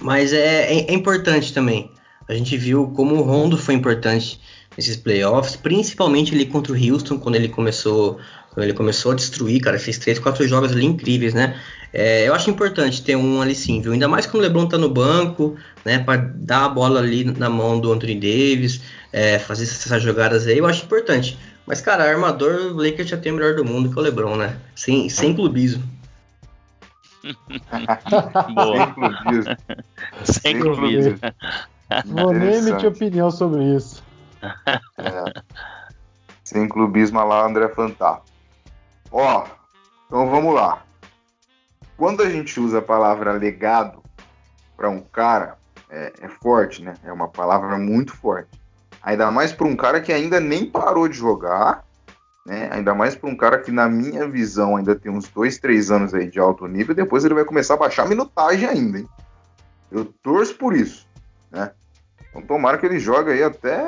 mas 0.00 0.32
é, 0.32 0.72
é, 0.72 0.90
é 0.90 0.92
importante 0.92 1.52
também. 1.52 1.90
A 2.28 2.34
gente 2.34 2.56
viu 2.56 2.88
como 2.94 3.16
o 3.16 3.22
Rondo 3.22 3.56
foi 3.56 3.74
importante 3.74 4.40
nesses 4.76 4.96
playoffs, 4.96 5.56
principalmente 5.56 6.34
ali 6.34 6.46
contra 6.46 6.72
o 6.72 6.76
Houston, 6.76 7.18
quando 7.18 7.34
ele 7.34 7.48
começou, 7.48 8.18
quando 8.58 8.64
ele 8.64 8.74
começou 8.74 9.12
a 9.12 9.14
destruir, 9.14 9.60
cara, 9.60 9.78
fez 9.78 9.98
três, 9.98 10.18
quatro 10.18 10.46
jogos 10.48 10.72
ali 10.72 10.84
incríveis, 10.84 11.32
né? 11.32 11.56
É, 11.92 12.26
eu 12.26 12.34
acho 12.34 12.50
importante 12.50 13.00
ter 13.04 13.14
um 13.14 13.40
ali 13.40 13.54
sim, 13.54 13.80
viu? 13.80 13.92
Ainda 13.92 14.08
mais 14.08 14.26
quando 14.26 14.42
o 14.42 14.46
LeBron 14.46 14.66
tá 14.66 14.76
no 14.76 14.90
banco, 14.90 15.56
né, 15.84 16.00
para 16.00 16.16
dar 16.34 16.64
a 16.64 16.68
bola 16.68 16.98
ali 16.98 17.22
na 17.22 17.48
mão 17.48 17.78
do 17.78 17.92
Anthony 17.92 18.16
Davis, 18.16 18.80
é, 19.12 19.38
fazer 19.38 19.62
essas 19.62 20.02
jogadas 20.02 20.44
aí, 20.48 20.58
eu 20.58 20.66
acho 20.66 20.84
importante. 20.84 21.38
Mas, 21.64 21.80
cara, 21.80 22.02
armador, 22.02 22.72
o 22.72 22.76
Lakers 22.76 23.08
já 23.08 23.16
tem 23.16 23.30
o 23.30 23.36
melhor 23.36 23.54
do 23.54 23.64
mundo 23.64 23.92
que 23.92 23.96
é 23.96 24.00
o 24.00 24.04
LeBron, 24.04 24.34
né? 24.34 24.56
Sem, 24.74 25.08
sem 25.08 25.32
clubismo. 25.36 25.84
Boa. 28.54 28.76
Sem 28.84 28.94
clubismo. 28.94 29.56
Sem 30.24 30.60
clubismo. 30.60 31.18
Vou 32.06 32.32
nem 32.32 32.54
emitir 32.56 32.88
opinião 32.88 33.30
sobre 33.30 33.62
isso. 33.76 34.02
É. 34.42 35.42
Sem 36.42 36.66
clubismo 36.66 37.22
lá, 37.24 37.46
André 37.46 37.68
Fantástico. 37.68 38.27
Ó, 39.10 39.46
então 40.06 40.28
vamos 40.30 40.54
lá. 40.54 40.82
Quando 41.96 42.22
a 42.22 42.30
gente 42.30 42.60
usa 42.60 42.78
a 42.78 42.82
palavra 42.82 43.32
legado 43.32 44.02
para 44.76 44.88
um 44.88 45.00
cara, 45.00 45.58
é, 45.90 46.12
é, 46.20 46.28
forte, 46.28 46.82
né? 46.82 46.94
É 47.02 47.12
uma 47.12 47.28
palavra 47.28 47.76
muito 47.78 48.14
forte. 48.14 48.48
Ainda 49.02 49.30
mais 49.30 49.52
para 49.52 49.66
um 49.66 49.76
cara 49.76 50.00
que 50.00 50.12
ainda 50.12 50.38
nem 50.38 50.70
parou 50.70 51.08
de 51.08 51.16
jogar, 51.16 51.84
né? 52.46 52.68
Ainda 52.72 52.94
mais 52.94 53.14
para 53.14 53.28
um 53.28 53.36
cara 53.36 53.58
que, 53.58 53.70
na 53.70 53.88
minha 53.88 54.28
visão, 54.28 54.76
ainda 54.76 54.94
tem 54.94 55.10
uns 55.10 55.28
dois, 55.28 55.58
três 55.58 55.90
anos 55.90 56.14
aí 56.14 56.30
de 56.30 56.38
alto 56.38 56.66
nível. 56.66 56.94
Depois 56.94 57.24
ele 57.24 57.34
vai 57.34 57.44
começar 57.44 57.74
a 57.74 57.78
baixar 57.78 58.04
a 58.04 58.08
minutagem 58.08 58.68
ainda, 58.68 58.98
hein? 58.98 59.08
Eu 59.90 60.04
torço 60.22 60.54
por 60.56 60.74
isso, 60.74 61.06
né? 61.50 61.72
Então 62.28 62.42
tomara 62.42 62.78
que 62.78 62.86
ele 62.86 62.98
jogue 62.98 63.32
aí 63.32 63.42
até 63.42 63.82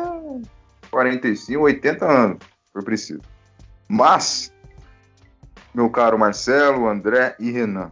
45, 0.90 1.62
80 1.62 2.04
anos, 2.06 2.38
se 2.42 2.72
for 2.72 2.82
preciso. 2.82 3.20
Mas, 3.86 4.52
meu 5.74 5.88
caro 5.88 6.18
Marcelo, 6.18 6.88
André 6.88 7.34
e 7.38 7.50
Renan, 7.50 7.90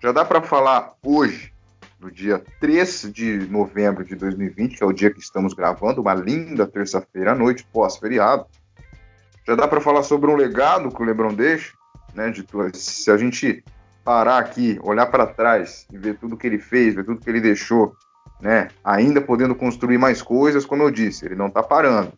já 0.00 0.10
dá 0.10 0.24
para 0.24 0.42
falar 0.42 0.94
hoje, 1.04 1.52
no 2.00 2.10
dia 2.10 2.42
3 2.60 3.12
de 3.12 3.46
novembro 3.48 4.04
de 4.04 4.16
2020, 4.16 4.76
que 4.76 4.82
é 4.82 4.86
o 4.86 4.92
dia 4.92 5.12
que 5.12 5.20
estamos 5.20 5.54
gravando, 5.54 6.00
uma 6.00 6.14
linda 6.14 6.66
terça-feira 6.66 7.32
à 7.32 7.34
noite, 7.34 7.64
pós-feriado. 7.72 8.44
Já 9.46 9.54
dá 9.54 9.68
para 9.68 9.80
falar 9.80 10.02
sobre 10.02 10.28
um 10.28 10.34
legado 10.34 10.90
que 10.90 11.00
o 11.00 11.04
Lebron 11.04 11.32
deixa, 11.32 11.72
né? 12.14 12.30
De, 12.30 12.44
se 12.74 13.10
a 13.10 13.16
gente 13.16 13.62
parar 14.04 14.38
aqui, 14.38 14.80
olhar 14.82 15.06
para 15.06 15.26
trás 15.26 15.86
e 15.92 15.96
ver 15.96 16.18
tudo 16.18 16.36
que 16.36 16.46
ele 16.46 16.58
fez, 16.58 16.94
ver 16.94 17.04
tudo 17.04 17.20
que 17.20 17.30
ele 17.30 17.40
deixou, 17.40 17.94
né? 18.40 18.68
Ainda 18.82 19.20
podendo 19.20 19.54
construir 19.54 19.98
mais 19.98 20.20
coisas, 20.20 20.66
como 20.66 20.82
eu 20.82 20.90
disse, 20.90 21.24
ele 21.24 21.36
não 21.36 21.46
está 21.46 21.62
parando. 21.62 22.12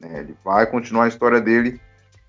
Né? 0.00 0.20
Ele 0.20 0.36
vai 0.42 0.66
continuar 0.66 1.04
a 1.04 1.08
história 1.08 1.40
dele 1.40 1.78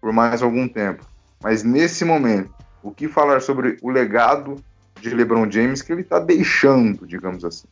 por 0.02 0.12
mais 0.12 0.42
algum 0.42 0.68
tempo. 0.68 1.06
Mas 1.42 1.64
nesse 1.64 2.04
momento, 2.04 2.52
O 2.88 2.92
que 2.92 3.08
falar 3.08 3.42
sobre 3.42 3.78
o 3.82 3.90
legado 3.90 4.64
de 5.02 5.10
LeBron 5.10 5.50
James 5.52 5.82
que 5.82 5.92
ele 5.92 6.02
está 6.02 6.20
deixando, 6.20 7.06
digamos 7.06 7.44
assim? 7.44 7.68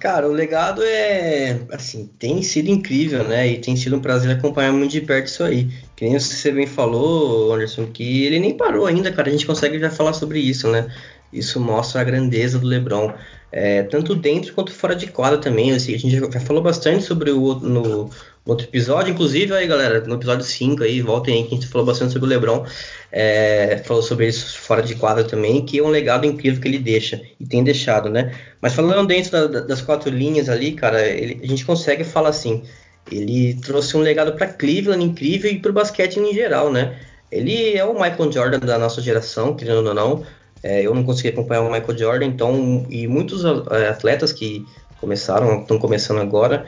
Cara, 0.00 0.28
o 0.28 0.32
legado 0.32 0.82
é, 0.82 1.58
assim, 1.72 2.10
tem 2.18 2.42
sido 2.42 2.68
incrível, 2.68 3.24
né? 3.24 3.46
E 3.46 3.60
tem 3.60 3.76
sido 3.76 3.96
um 3.96 4.00
prazer 4.00 4.30
acompanhar 4.30 4.72
muito 4.72 4.90
de 4.90 5.00
perto 5.00 5.26
isso 5.28 5.44
aí. 5.44 5.70
Que 5.94 6.04
nem 6.04 6.18
você 6.18 6.50
bem 6.50 6.66
falou, 6.66 7.54
Anderson, 7.54 7.86
que 7.86 8.24
ele 8.24 8.40
nem 8.40 8.56
parou 8.56 8.86
ainda, 8.86 9.12
cara. 9.12 9.28
A 9.28 9.32
gente 9.32 9.46
consegue 9.46 9.78
já 9.78 9.90
falar 9.90 10.12
sobre 10.12 10.38
isso, 10.40 10.68
né? 10.70 10.92
Isso 11.32 11.60
mostra 11.60 12.00
a 12.00 12.04
grandeza 12.04 12.58
do 12.58 12.66
LeBron, 12.66 13.12
é, 13.50 13.84
tanto 13.84 14.14
dentro 14.14 14.52
quanto 14.52 14.72
fora 14.72 14.94
de 14.94 15.06
quadra 15.06 15.38
também. 15.38 15.72
Assim, 15.72 15.94
a 15.94 15.98
gente 15.98 16.18
já 16.18 16.40
falou 16.40 16.62
bastante 16.62 17.04
sobre 17.04 17.30
o 17.30 17.54
no, 17.54 18.10
outro 18.46 18.66
episódio, 18.66 19.12
inclusive 19.12 19.52
aí, 19.52 19.66
galera, 19.66 20.00
no 20.00 20.14
episódio 20.14 20.44
5 20.44 20.82
aí, 20.84 21.00
voltem 21.00 21.34
aí, 21.34 21.42
que 21.42 21.54
a 21.54 21.58
gente 21.58 21.66
falou 21.66 21.86
bastante 21.86 22.12
sobre 22.12 22.26
o 22.26 22.30
LeBron, 22.30 22.64
é, 23.10 23.82
falou 23.84 24.02
sobre 24.02 24.28
isso 24.28 24.58
fora 24.58 24.82
de 24.82 24.94
quadra 24.94 25.24
também, 25.24 25.64
que 25.64 25.78
é 25.78 25.82
um 25.82 25.88
legado 25.88 26.24
incrível 26.26 26.60
que 26.60 26.68
ele 26.68 26.78
deixa, 26.78 27.20
e 27.40 27.44
tem 27.44 27.64
deixado, 27.64 28.08
né? 28.08 28.32
Mas 28.60 28.72
falando 28.72 29.06
dentro 29.06 29.48
da, 29.48 29.60
das 29.60 29.82
quatro 29.82 30.10
linhas 30.10 30.48
ali, 30.48 30.72
cara, 30.72 31.04
ele, 31.04 31.40
a 31.42 31.46
gente 31.46 31.64
consegue 31.64 32.04
falar 32.04 32.28
assim, 32.28 32.62
ele 33.10 33.54
trouxe 33.54 33.96
um 33.96 34.00
legado 34.00 34.32
para 34.32 34.46
Cleveland 34.46 35.04
incrível 35.04 35.50
e 35.50 35.58
para 35.58 35.70
o 35.70 35.74
basquete 35.74 36.18
em 36.18 36.32
geral, 36.32 36.72
né? 36.72 36.96
Ele 37.30 37.76
é 37.76 37.84
o 37.84 37.94
Michael 37.94 38.30
Jordan 38.30 38.58
da 38.60 38.78
nossa 38.78 39.02
geração, 39.02 39.54
querendo 39.54 39.88
ou 39.88 39.94
não, 39.94 40.24
é, 40.62 40.82
eu 40.82 40.94
não 40.94 41.04
consegui 41.04 41.28
acompanhar 41.28 41.62
o 41.62 41.70
Michael 41.70 41.98
Jordan, 41.98 42.26
então, 42.26 42.86
e 42.88 43.06
muitos 43.06 43.44
é, 43.44 43.88
atletas 43.88 44.32
que 44.32 44.64
começaram, 45.00 45.60
estão 45.60 45.78
começando 45.78 46.20
agora, 46.20 46.66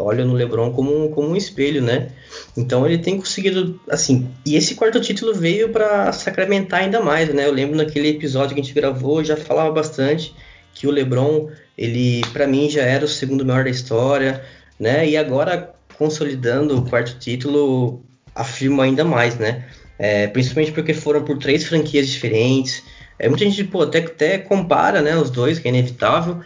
olha 0.00 0.24
no 0.24 0.34
LeBron 0.34 0.72
como 0.72 1.04
um, 1.04 1.10
como 1.10 1.28
um 1.28 1.36
espelho, 1.36 1.82
né? 1.82 2.08
Então 2.56 2.86
ele 2.86 2.98
tem 2.98 3.18
conseguido, 3.18 3.80
assim, 3.88 4.28
e 4.46 4.56
esse 4.56 4.74
quarto 4.74 5.00
título 5.00 5.34
veio 5.34 5.70
para 5.70 6.12
sacramentar 6.12 6.80
ainda 6.80 7.00
mais, 7.00 7.32
né? 7.32 7.46
Eu 7.46 7.52
lembro 7.52 7.76
naquele 7.76 8.08
episódio 8.08 8.54
que 8.54 8.60
a 8.60 8.64
gente 8.64 8.74
gravou, 8.74 9.22
já 9.22 9.36
falava 9.36 9.70
bastante 9.70 10.34
que 10.74 10.86
o 10.86 10.90
LeBron, 10.90 11.50
ele 11.76 12.22
para 12.32 12.46
mim 12.46 12.70
já 12.70 12.82
era 12.82 13.04
o 13.04 13.08
segundo 13.08 13.44
maior 13.44 13.64
da 13.64 13.70
história, 13.70 14.42
né? 14.78 15.08
E 15.08 15.16
agora 15.16 15.74
consolidando 15.98 16.78
o 16.78 16.88
quarto 16.88 17.18
título, 17.18 18.02
afirma 18.34 18.84
ainda 18.84 19.04
mais, 19.04 19.36
né? 19.38 19.66
É, 19.98 20.26
principalmente 20.28 20.72
porque 20.72 20.94
foram 20.94 21.22
por 21.22 21.38
três 21.38 21.64
franquias 21.64 22.08
diferentes. 22.08 22.82
É, 23.18 23.28
muita 23.28 23.44
gente 23.44 23.62
pô, 23.64 23.82
até, 23.82 23.98
até 23.98 24.38
compara 24.38 25.02
né, 25.02 25.14
os 25.14 25.28
dois, 25.30 25.58
que 25.58 25.68
é 25.68 25.70
inevitável, 25.70 26.40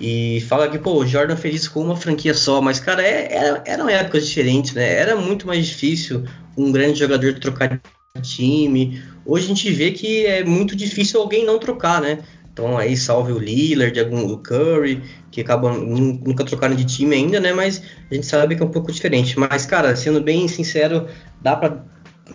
e 0.00 0.40
fala 0.48 0.68
que, 0.68 0.78
pô, 0.78 0.94
o 0.94 1.06
Jordan 1.06 1.36
fez 1.36 1.56
isso 1.56 1.72
com 1.72 1.82
uma 1.82 1.96
franquia 1.96 2.32
só, 2.32 2.62
mas, 2.62 2.80
cara, 2.80 3.02
é, 3.02 3.28
era, 3.30 3.62
eram 3.66 3.88
épocas 3.88 4.26
diferentes, 4.26 4.72
né? 4.72 4.94
Era 4.94 5.14
muito 5.14 5.46
mais 5.46 5.66
difícil 5.66 6.24
um 6.56 6.72
grande 6.72 6.98
jogador 6.98 7.34
trocar 7.34 7.78
de 8.16 8.22
time. 8.22 9.02
Hoje 9.26 9.44
a 9.44 9.48
gente 9.48 9.70
vê 9.70 9.90
que 9.90 10.24
é 10.24 10.42
muito 10.42 10.74
difícil 10.74 11.20
alguém 11.20 11.44
não 11.44 11.58
trocar, 11.58 12.00
né? 12.00 12.20
Então 12.50 12.78
aí 12.78 12.96
salve 12.96 13.32
o 13.32 13.38
Lillard, 13.38 14.00
o 14.00 14.38
Curry, 14.38 15.02
que 15.30 15.42
acabam 15.42 15.78
nunca 15.78 16.44
trocaram 16.44 16.74
de 16.74 16.84
time 16.84 17.14
ainda, 17.14 17.38
né? 17.38 17.52
Mas 17.52 17.82
a 18.10 18.14
gente 18.14 18.26
sabe 18.26 18.56
que 18.56 18.62
é 18.62 18.66
um 18.66 18.70
pouco 18.70 18.90
diferente. 18.90 19.38
Mas, 19.38 19.66
cara, 19.66 19.94
sendo 19.94 20.20
bem 20.20 20.48
sincero, 20.48 21.06
dá 21.42 21.54
para 21.56 21.84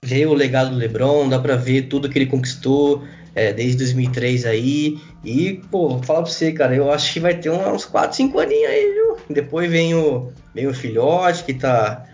ver 0.03 0.28
o 0.28 0.34
legado 0.34 0.70
do 0.70 0.78
LeBron, 0.78 1.28
dá 1.30 1.39
para 1.39 1.55
ver 1.55 1.84
tudo 1.84 2.09
que 2.09 2.18
ele 2.18 2.28
conquistou 2.28 3.03
é, 3.36 3.52
desde 3.52 3.78
2003 3.78 4.46
aí. 4.46 5.00
E, 5.24 5.62
pô, 5.70 5.90
vou 5.90 6.04
falar 6.04 6.24
pra 6.24 6.32
você, 6.32 6.54
cara, 6.54 6.74
eu 6.74 6.92
acho 6.92 7.14
que 7.14 7.20
vai 7.20 7.36
ter 7.36 7.50
uns 7.50 7.86
4, 7.86 8.16
5 8.16 8.40
aninhos 8.40 8.70
aí, 8.70 8.94
viu? 8.94 9.18
Depois 9.30 9.70
vem 9.70 9.94
o, 9.94 10.32
vem 10.54 10.68
o 10.68 10.74
filhote 10.74 11.44
que 11.44 11.54
tá, 11.54 12.06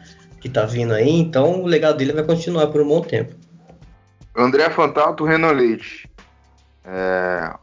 que 0.41 0.49
tá 0.49 0.65
vindo 0.65 0.93
aí, 0.93 1.11
então 1.11 1.61
o 1.61 1.67
legado 1.67 1.97
dele 1.97 2.13
vai 2.13 2.23
continuar 2.23 2.67
por 2.67 2.81
um 2.81 2.87
bom 2.87 3.01
tempo. 3.01 3.35
André 4.35 4.69
Fantato, 4.69 5.23
Renan 5.23 5.51
Leite. 5.51 6.09
É... 6.83 7.53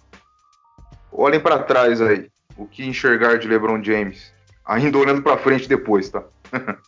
Olhem 1.10 1.40
para 1.40 1.58
trás 1.58 2.00
aí. 2.00 2.30
O 2.56 2.66
que 2.66 2.84
enxergar 2.84 3.38
de 3.38 3.48
LeBron 3.48 3.82
James? 3.82 4.32
Ainda 4.64 4.98
olhando 4.98 5.22
para 5.22 5.38
frente 5.38 5.68
depois, 5.68 6.10
tá? 6.10 6.22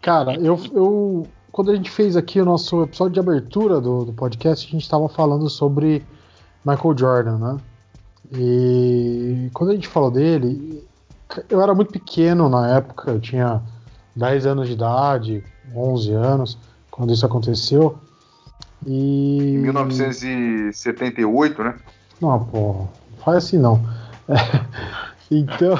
Cara, 0.00 0.34
eu, 0.36 0.58
eu 0.72 1.26
quando 1.52 1.70
a 1.70 1.74
gente 1.74 1.90
fez 1.90 2.16
aqui 2.16 2.40
o 2.40 2.44
nosso 2.44 2.82
episódio 2.82 3.14
de 3.14 3.20
abertura 3.20 3.80
do, 3.80 4.04
do 4.04 4.12
podcast, 4.12 4.66
a 4.66 4.70
gente 4.70 4.82
estava 4.82 5.08
falando 5.08 5.48
sobre 5.48 6.04
Michael 6.64 6.96
Jordan, 6.96 7.38
né? 7.38 7.56
E 8.32 9.50
quando 9.52 9.70
a 9.70 9.74
gente 9.74 9.88
falou 9.88 10.10
dele, 10.10 10.86
eu 11.48 11.60
era 11.60 11.74
muito 11.74 11.92
pequeno 11.92 12.48
na 12.48 12.76
época, 12.76 13.10
eu 13.10 13.20
tinha 13.20 13.60
10 14.14 14.46
anos 14.46 14.68
de 14.68 14.74
idade, 14.74 15.42
11 15.74 16.12
anos, 16.12 16.58
quando 16.90 17.12
isso 17.12 17.26
aconteceu. 17.26 17.98
E... 18.86 19.54
Em 19.54 19.58
1978, 19.58 21.62
né? 21.62 21.74
Não, 22.20 22.44
pô, 22.44 22.86
faz 23.24 23.38
assim 23.38 23.58
não. 23.58 23.80
É, 24.28 24.34
então, 25.30 25.76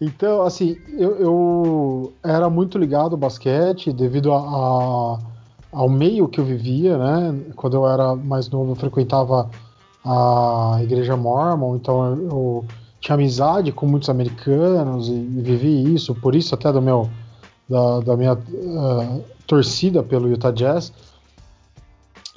então, 0.00 0.42
assim, 0.42 0.76
eu, 0.96 1.16
eu, 1.16 2.12
era 2.22 2.48
muito 2.48 2.78
ligado 2.78 3.12
ao 3.12 3.18
basquete 3.18 3.92
devido 3.92 4.32
a, 4.32 4.38
a, 4.38 5.18
ao 5.72 5.88
meio 5.88 6.28
que 6.28 6.38
eu 6.38 6.44
vivia, 6.44 6.96
né? 6.96 7.40
Quando 7.56 7.76
eu 7.76 7.88
era 7.88 8.14
mais 8.14 8.48
novo, 8.48 8.72
eu 8.72 8.76
frequentava 8.76 9.50
a 10.04 10.78
igreja 10.82 11.16
mormon, 11.16 11.74
então 11.74 12.14
eu, 12.14 12.64
tinha 13.00 13.14
amizade 13.14 13.72
com 13.72 13.86
muitos 13.86 14.08
americanos 14.08 15.08
e, 15.08 15.12
e, 15.12 15.42
vivi 15.42 15.94
isso, 15.94 16.14
por 16.14 16.34
isso 16.34 16.54
até 16.54 16.72
do 16.72 16.80
meu 16.80 17.08
da, 17.68 18.00
da 18.00 18.16
minha 18.16 18.34
uh, 18.34 19.24
torcida 19.46 20.02
pelo 20.02 20.28
Utah 20.28 20.52
Jazz. 20.52 20.92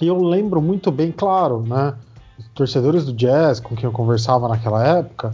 E 0.01 0.07
eu 0.07 0.22
lembro 0.22 0.62
muito 0.62 0.91
bem, 0.91 1.12
claro, 1.12 1.62
né? 1.62 1.93
Os 2.39 2.47
torcedores 2.55 3.05
do 3.05 3.14
Jazz 3.14 3.59
com 3.59 3.76
quem 3.76 3.86
eu 3.86 3.91
conversava 3.91 4.47
naquela 4.47 4.86
época 4.86 5.32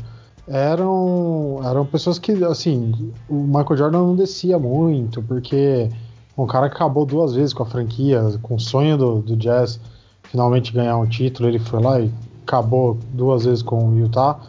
eram, 0.47 1.59
eram 1.63 1.85
pessoas 1.85 2.17
que, 2.17 2.31
assim, 2.43 3.11
o 3.29 3.35
Michael 3.35 3.77
Jordan 3.77 3.99
não 3.99 4.15
descia 4.15 4.57
muito, 4.57 5.21
porque 5.21 5.89
um 6.37 6.47
cara 6.47 6.69
que 6.69 6.75
acabou 6.75 7.05
duas 7.05 7.33
vezes 7.33 7.53
com 7.53 7.63
a 7.63 7.65
franquia, 7.65 8.21
com 8.41 8.55
o 8.55 8.59
sonho 8.59 8.97
do, 8.97 9.19
do 9.19 9.35
Jazz 9.35 9.79
finalmente 10.23 10.71
ganhar 10.71 10.97
um 10.97 11.07
título, 11.07 11.49
ele 11.49 11.59
foi 11.59 11.81
lá 11.81 11.99
e 11.99 12.11
acabou 12.43 12.97
duas 13.13 13.45
vezes 13.45 13.61
com 13.61 13.89
o 13.89 13.97
Utah. 13.97 14.39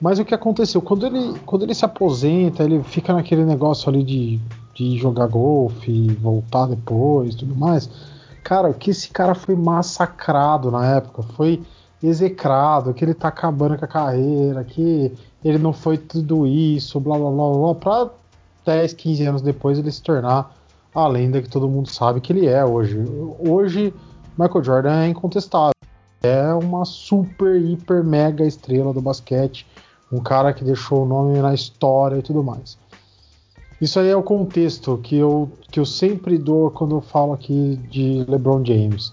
Mas 0.00 0.18
o 0.18 0.24
que 0.24 0.34
aconteceu? 0.34 0.80
Quando 0.82 1.06
ele, 1.06 1.38
quando 1.46 1.62
ele 1.62 1.74
se 1.74 1.84
aposenta, 1.84 2.62
ele 2.62 2.82
fica 2.82 3.12
naquele 3.12 3.44
negócio 3.44 3.88
ali 3.88 4.02
de, 4.02 4.40
de 4.74 4.98
jogar 4.98 5.26
golfe, 5.26 6.08
voltar 6.20 6.66
depois 6.66 7.34
tudo 7.34 7.54
mais. 7.54 7.88
Cara, 8.42 8.68
o 8.68 8.74
que 8.74 8.90
esse 8.90 9.08
cara 9.08 9.34
foi 9.34 9.56
massacrado 9.56 10.70
na 10.70 10.86
época 10.96 11.22
foi 11.22 11.62
execrado, 12.02 12.92
que 12.92 13.04
ele 13.04 13.14
tá 13.14 13.28
acabando 13.28 13.76
com 13.78 13.84
a 13.84 13.88
carreira, 13.88 14.62
que 14.64 15.12
ele 15.44 15.58
não 15.58 15.72
foi 15.72 15.96
tudo 15.96 16.46
isso, 16.46 17.00
blá 17.00 17.18
blá 17.18 17.30
blá 17.30 17.50
blá, 17.50 17.74
pra 17.74 18.10
10, 18.66 18.92
15 18.92 19.24
anos 19.24 19.42
depois 19.42 19.78
ele 19.78 19.90
se 19.90 20.02
tornar 20.02 20.54
a 20.94 21.06
lenda 21.06 21.42
que 21.42 21.48
todo 21.48 21.68
mundo 21.68 21.88
sabe 21.88 22.20
que 22.20 22.32
ele 22.32 22.46
é 22.46 22.64
hoje. 22.64 22.98
Hoje, 23.38 23.92
Michael 24.38 24.64
Jordan 24.64 25.02
é 25.02 25.08
incontestável. 25.08 25.72
É 26.22 26.52
uma 26.54 26.84
super, 26.84 27.60
hiper, 27.60 28.02
mega 28.02 28.44
estrela 28.44 28.92
do 28.92 29.00
basquete. 29.00 29.66
Um 30.10 30.20
cara 30.20 30.52
que 30.52 30.64
deixou 30.64 31.04
o 31.04 31.06
nome 31.06 31.38
na 31.38 31.52
história 31.52 32.16
e 32.16 32.22
tudo 32.22 32.42
mais. 32.42 32.78
Isso 33.80 34.00
aí 34.00 34.08
é 34.08 34.16
o 34.16 34.22
contexto 34.22 34.98
que 35.02 35.16
eu, 35.16 35.50
que 35.70 35.78
eu 35.78 35.84
sempre 35.84 36.38
dou 36.38 36.70
quando 36.70 36.96
eu 36.96 37.00
falo 37.02 37.34
aqui 37.34 37.78
de 37.90 38.24
LeBron 38.26 38.64
James. 38.64 39.12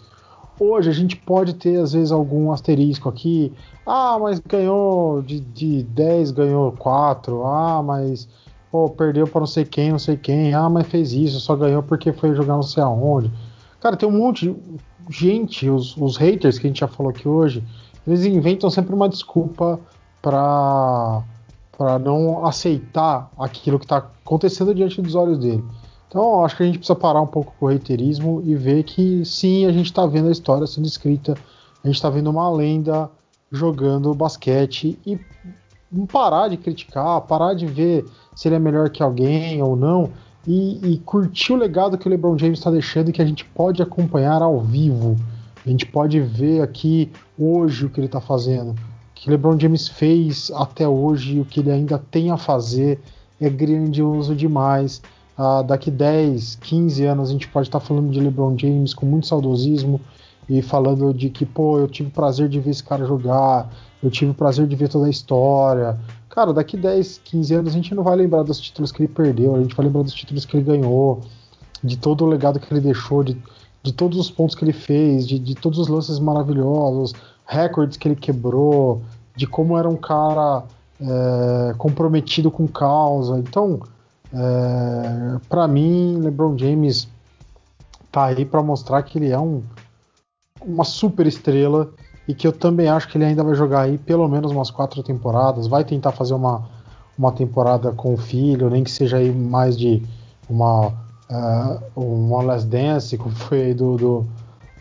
Hoje 0.60 0.90
a 0.90 0.94
gente 0.94 1.16
pode 1.16 1.56
ter, 1.56 1.80
às 1.80 1.94
vezes, 1.94 2.12
algum 2.12 2.52
asterisco 2.52 3.10
aqui. 3.10 3.52
Ah, 3.86 4.18
mas 4.20 4.40
ganhou 4.40 5.22
de, 5.22 5.40
de 5.40 5.84
10, 5.84 6.32
ganhou 6.32 6.72
4. 6.74 7.46
Ah, 7.46 7.82
mas 7.84 8.28
pô, 8.72 8.90
perdeu 8.90 9.28
para 9.28 9.42
não 9.42 9.48
sei 9.48 9.66
quem, 9.66 9.92
não 9.92 10.00
sei 10.00 10.16
quem. 10.16 10.54
Ah, 10.54 10.70
mas 10.70 10.88
fez 10.88 11.12
isso, 11.14 11.40
só 11.40 11.56
ganhou 11.56 11.82
porque 11.84 12.14
foi 12.14 12.36
jogar 12.36 12.56
não 12.56 12.64
sei 12.64 12.84
aonde. 12.84 13.32
Cara, 13.80 13.98
tem 13.98 14.08
um 14.08 14.18
monte 14.18 14.50
de 14.50 14.56
gente, 15.10 15.70
os, 15.70 15.98
os 15.98 16.18
haters 16.18 16.58
que 16.58 16.68
a 16.68 16.70
gente 16.70 16.80
já 16.80 16.88
falou 16.88 17.10
aqui 17.10 17.28
hoje, 17.28 17.64
eles 18.08 18.26
inventam 18.26 18.70
sempre 18.70 18.94
uma 18.94 19.10
desculpa 19.10 19.80
para 20.22 21.24
para 21.76 21.98
não 21.98 22.46
aceitar 22.46 23.32
aquilo 23.38 23.80
que 23.80 23.86
está 23.86 23.98
acontecendo 23.98 24.76
diante 24.76 25.02
dos 25.02 25.16
olhos 25.16 25.40
dele. 25.40 25.64
Então, 26.14 26.46
acho 26.46 26.56
que 26.56 26.62
a 26.62 26.66
gente 26.68 26.78
precisa 26.78 26.96
parar 26.96 27.22
um 27.22 27.28
pouco 27.28 27.56
com 27.60 27.66
o 27.66 27.70
reiterismo 27.70 28.40
e 28.46 28.54
ver 28.54 28.84
que 28.84 29.26
sim, 29.26 29.66
a 29.66 29.72
gente 29.72 29.88
está 29.88 30.06
vendo 30.06 30.28
a 30.28 30.32
história 30.32 30.68
sendo 30.68 30.86
escrita, 30.86 31.34
a 31.84 31.88
gente 31.88 31.96
está 31.96 32.08
vendo 32.08 32.30
uma 32.30 32.48
lenda 32.52 33.10
jogando 33.52 34.14
basquete 34.14 35.00
e 35.08 35.20
parar 36.12 36.50
de 36.50 36.58
criticar, 36.58 37.20
parar 37.22 37.56
de 37.56 37.66
ver 37.66 38.06
se 38.36 38.48
ele 38.48 38.54
é 38.54 38.60
melhor 38.60 38.92
que 38.92 39.02
alguém 39.02 39.64
ou 39.64 39.76
não 39.76 40.12
e, 40.46 40.94
e 40.94 40.98
curtir 41.00 41.54
o 41.54 41.56
legado 41.56 41.98
que 41.98 42.06
o 42.08 42.12
LeBron 42.12 42.38
James 42.38 42.60
está 42.60 42.70
deixando 42.70 43.10
e 43.10 43.12
que 43.12 43.22
a 43.22 43.26
gente 43.26 43.44
pode 43.46 43.82
acompanhar 43.82 44.44
ao 44.44 44.62
vivo. 44.62 45.16
A 45.66 45.68
gente 45.68 45.88
pode 45.88 46.20
ver 46.20 46.62
aqui 46.62 47.12
hoje 47.40 47.88
o 47.88 47.90
que 47.90 48.00
ele 48.00 48.06
está 48.06 48.22
fazendo. 48.22 48.74
O 48.74 48.76
que 49.16 49.32
LeBron 49.32 49.60
James 49.60 49.88
fez 49.88 50.52
até 50.54 50.88
hoje 50.88 51.38
e 51.38 51.40
o 51.40 51.46
que 51.46 51.62
ele 51.62 51.72
ainda 51.72 51.98
tem 51.98 52.30
a 52.30 52.38
fazer 52.38 53.02
é 53.42 53.50
grandioso 53.50 54.36
demais. 54.36 55.02
Uh, 55.38 55.64
daqui 55.64 55.90
10, 55.90 56.58
15 56.58 57.06
anos 57.06 57.30
a 57.30 57.32
gente 57.32 57.48
pode 57.48 57.68
estar 57.68 57.80
falando 57.80 58.12
de 58.12 58.20
LeBron 58.20 58.56
James 58.58 58.94
com 58.94 59.06
muito 59.06 59.26
saudosismo 59.26 60.00
e, 60.48 60.60
e 60.60 60.62
falando 60.62 61.12
de 61.14 61.30
que, 61.30 61.46
pô, 61.46 61.80
eu 61.80 61.88
tive 61.88 62.10
o 62.10 62.12
prazer 62.12 62.48
de 62.48 62.60
ver 62.60 62.70
esse 62.70 62.84
cara 62.84 63.06
jogar, 63.06 63.72
eu 64.02 64.12
tive 64.12 64.32
o 64.32 64.34
prazer 64.36 64.68
de 64.68 64.76
ver 64.76 64.90
toda 64.90 65.08
a 65.08 65.10
história. 65.10 65.98
Cara, 66.30 66.54
daqui 66.54 66.78
10, 66.78 67.22
15 67.24 67.54
anos 67.56 67.72
a 67.72 67.76
gente 67.76 67.96
não 67.96 68.04
vai 68.04 68.16
lembrar 68.16 68.44
dos 68.44 68.60
títulos 68.60 68.92
que 68.92 69.02
ele 69.02 69.08
perdeu, 69.08 69.56
a 69.56 69.62
gente 69.62 69.76
vai 69.76 69.86
lembrar 69.86 70.04
dos 70.04 70.14
títulos 70.14 70.46
que 70.46 70.58
ele 70.58 70.64
ganhou, 70.64 71.22
de 71.84 71.98
todo 71.98 72.24
o 72.24 72.28
legado 72.28 72.60
que 72.60 72.72
ele 72.72 72.82
deixou, 72.82 73.24
de, 73.24 73.38
de 73.82 73.92
todos 73.92 74.18
os 74.18 74.30
pontos 74.30 74.56
que 74.56 74.64
ele 74.64 74.74
fez, 74.74 75.28
de, 75.28 75.40
de 75.40 75.56
todos 75.56 75.80
os 75.80 75.88
lances 75.88 76.20
maravilhosos, 76.20 77.14
recordes 77.46 77.98
que 77.98 78.08
ele 78.08 78.16
quebrou, 78.16 79.02
de 79.36 79.48
como 79.48 79.78
era 79.78 79.90
um 79.90 79.96
cara 79.96 80.64
é, 81.00 81.74
comprometido 81.78 82.50
com 82.50 82.68
causa. 82.68 83.38
Então, 83.38 83.80
é, 84.34 85.40
para 85.48 85.68
mim, 85.68 86.20
LeBron 86.20 86.58
James 86.58 87.08
tá 88.12 88.26
aí 88.26 88.44
para 88.46 88.64
mostrar 88.64 89.04
que 89.04 89.20
ele 89.20 89.30
é 89.30 89.40
um, 89.40 89.62
uma 90.66 90.84
super 90.84 91.28
estrela 91.28 91.90
e 92.28 92.34
que 92.34 92.48
eu 92.48 92.52
também 92.52 92.88
acho 92.88 93.08
que 93.10 93.18
ele 93.18 93.26
ainda 93.26 93.44
vai 93.44 93.54
jogar 93.54 93.82
aí 93.82 93.98
pelo 93.98 94.28
menos 94.28 94.52
umas 94.52 94.72
quatro 94.72 95.04
temporadas. 95.04 95.68
Vai 95.68 95.84
tentar 95.84 96.12
fazer 96.14 96.34
uma, 96.34 96.68
uma 97.18 97.32
temporada 97.32 97.92
com 97.92 98.14
o 98.14 98.18
filho, 98.18 98.70
nem 98.70 98.84
que 98.84 98.92
seja 98.92 99.18
aí 99.18 99.32
mais 99.32 99.78
de 99.78 100.02
uma, 100.50 100.88
uh, 100.88 101.82
uma 101.96 102.42
Last 102.42 102.68
Dance, 102.68 103.18
como 103.18 103.36
foi 103.36 103.62
aí 103.62 103.74
do, 103.74 103.98
do, 103.98 104.26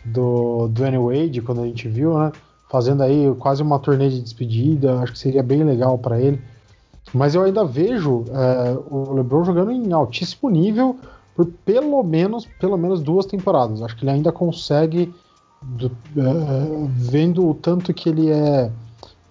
do 0.05 0.67
Dwayne 0.69 0.97
Wade, 0.97 1.41
quando 1.41 1.61
a 1.61 1.65
gente 1.65 1.87
viu, 1.87 2.17
né? 2.17 2.31
Fazendo 2.69 3.03
aí 3.03 3.31
quase 3.37 3.61
uma 3.61 3.77
turnê 3.77 4.09
de 4.09 4.19
despedida, 4.19 4.99
acho 4.99 5.11
que 5.11 5.19
seria 5.19 5.43
bem 5.43 5.63
legal 5.63 5.95
para 5.97 6.19
ele. 6.19 6.41
Mas 7.13 7.35
eu 7.35 7.43
ainda 7.43 7.63
vejo 7.63 8.25
uh, 8.29 8.85
o 8.89 9.13
LeBron 9.13 9.43
jogando 9.43 9.71
em 9.71 9.93
altíssimo 9.93 10.49
nível 10.49 10.97
por 11.35 11.45
pelo 11.65 12.01
menos, 12.03 12.47
pelo 12.59 12.77
menos 12.77 13.01
duas 13.01 13.25
temporadas. 13.25 13.81
Acho 13.81 13.95
que 13.95 14.03
ele 14.03 14.11
ainda 14.11 14.31
consegue 14.31 15.13
do, 15.61 15.87
é, 15.87 16.87
vendo 16.89 17.49
o 17.49 17.53
tanto 17.53 17.93
que 17.93 18.09
ele 18.09 18.29
é, 18.29 18.71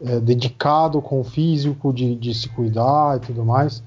é, 0.01 0.21
dedicado 0.21 1.01
com 1.01 1.21
o 1.21 1.25
físico, 1.25 1.93
de, 1.93 2.15
de 2.17 2.35
se 2.35 2.49
cuidar 2.49 3.19
e 3.19 3.21
tudo 3.21 3.45
mais. 3.45 3.83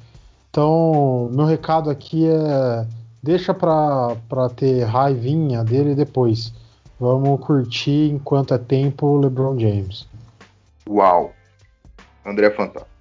Então, 0.49 1.29
meu 1.33 1.45
recado 1.45 1.89
aqui 1.89 2.27
é 2.27 2.87
deixa 3.21 3.53
para 3.53 4.49
ter 4.55 4.83
raivinha 4.83 5.63
dele 5.63 5.95
depois. 5.95 6.53
Vamos 6.99 7.43
curtir 7.43 8.11
enquanto 8.11 8.53
é 8.53 8.57
tempo 8.57 9.17
LeBron 9.17 9.59
James. 9.59 10.07
Uau! 10.87 11.33
André 12.23 12.51
Fantasma. 12.51 12.94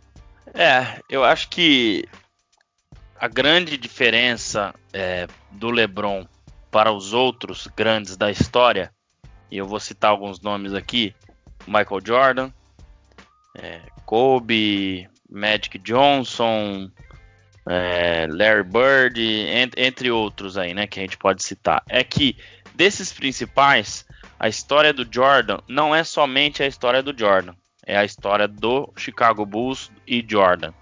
É, 0.54 1.02
eu 1.08 1.24
acho 1.24 1.48
que 1.48 2.04
a 3.18 3.28
grande 3.28 3.76
diferença 3.76 4.74
é, 4.92 5.26
do 5.50 5.70
LeBron 5.70 6.26
para 6.70 6.92
os 6.92 7.12
outros 7.12 7.66
grandes 7.76 8.16
da 8.16 8.30
história 8.30 8.92
e 9.54 9.56
eu 9.56 9.66
vou 9.66 9.78
citar 9.78 10.10
alguns 10.10 10.40
nomes 10.40 10.74
aqui: 10.74 11.14
Michael 11.64 12.00
Jordan, 12.04 12.50
é, 13.56 13.80
Kobe, 14.04 15.08
Magic 15.30 15.78
Johnson, 15.78 16.90
é, 17.68 18.26
Larry 18.28 18.64
Bird, 18.64 19.20
entre, 19.20 19.84
entre 19.84 20.10
outros 20.10 20.58
aí, 20.58 20.74
né, 20.74 20.88
que 20.88 20.98
a 20.98 21.02
gente 21.02 21.16
pode 21.16 21.42
citar. 21.44 21.84
É 21.88 22.02
que 22.02 22.36
desses 22.74 23.12
principais, 23.12 24.04
a 24.40 24.48
história 24.48 24.92
do 24.92 25.06
Jordan 25.08 25.58
não 25.68 25.94
é 25.94 26.02
somente 26.02 26.60
a 26.60 26.66
história 26.66 27.00
do 27.00 27.16
Jordan, 27.16 27.54
é 27.86 27.96
a 27.96 28.04
história 28.04 28.48
do 28.48 28.92
Chicago 28.96 29.44
Bulls 29.44 29.90
e 30.06 30.24
Jordan, 30.26 30.72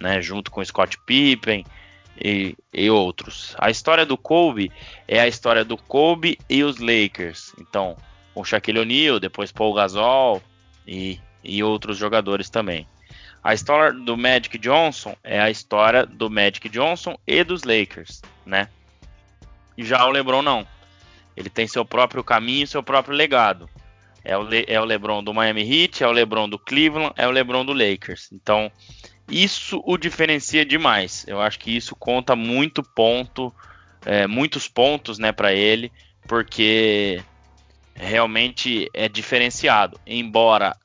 né, 0.00 0.20
junto 0.20 0.50
com 0.50 0.64
Scott 0.64 0.98
Pippen 1.06 1.64
e, 2.22 2.56
e, 2.72 2.90
outros. 2.90 3.54
A 3.58 3.70
história 3.70 4.04
do 4.04 4.16
Kobe 4.16 4.72
é 5.06 5.20
a 5.20 5.28
história 5.28 5.64
do 5.64 5.76
Kobe 5.76 6.38
e 6.48 6.64
os 6.64 6.78
Lakers. 6.78 7.52
Então, 7.60 7.96
com 8.34 8.44
Shaquille 8.44 8.80
O'Neal, 8.80 9.20
depois 9.20 9.52
Paul 9.52 9.74
Gasol 9.74 10.42
e, 10.86 11.20
e 11.42 11.62
outros 11.62 11.96
jogadores 11.96 12.50
também. 12.50 12.86
A 13.42 13.54
história 13.54 13.92
do 13.92 14.16
Magic 14.16 14.58
Johnson 14.58 15.16
é 15.22 15.40
a 15.40 15.50
história 15.50 16.04
do 16.04 16.28
Magic 16.28 16.68
Johnson 16.68 17.16
e 17.26 17.44
dos 17.44 17.62
Lakers, 17.62 18.20
né? 18.44 18.68
Já 19.76 20.04
o 20.04 20.10
LeBron 20.10 20.42
não. 20.42 20.66
Ele 21.36 21.48
tem 21.48 21.68
seu 21.68 21.84
próprio 21.84 22.24
caminho, 22.24 22.66
seu 22.66 22.82
próprio 22.82 23.14
legado. 23.14 23.70
É 24.28 24.36
o, 24.36 24.42
Le 24.42 24.66
é 24.68 24.78
o 24.78 24.84
LeBron 24.84 25.24
do 25.24 25.32
Miami 25.32 25.62
Heat, 25.62 26.04
é 26.04 26.06
o 26.06 26.12
LeBron 26.12 26.50
do 26.50 26.58
Cleveland, 26.58 27.14
é 27.16 27.26
o 27.26 27.30
LeBron 27.30 27.64
do 27.64 27.72
Lakers. 27.72 28.28
Então, 28.30 28.70
isso 29.26 29.82
o 29.86 29.96
diferencia 29.96 30.66
demais. 30.66 31.24
Eu 31.26 31.40
acho 31.40 31.58
que 31.58 31.74
isso 31.74 31.96
conta 31.96 32.36
muito 32.36 32.82
ponto, 32.82 33.50
é, 34.04 34.26
muitos 34.26 34.68
pontos, 34.68 35.18
né, 35.18 35.32
para 35.32 35.54
ele, 35.54 35.90
porque 36.26 37.22
realmente 37.94 38.90
é 38.92 39.08
diferenciado. 39.08 39.98
Embora 40.06 40.76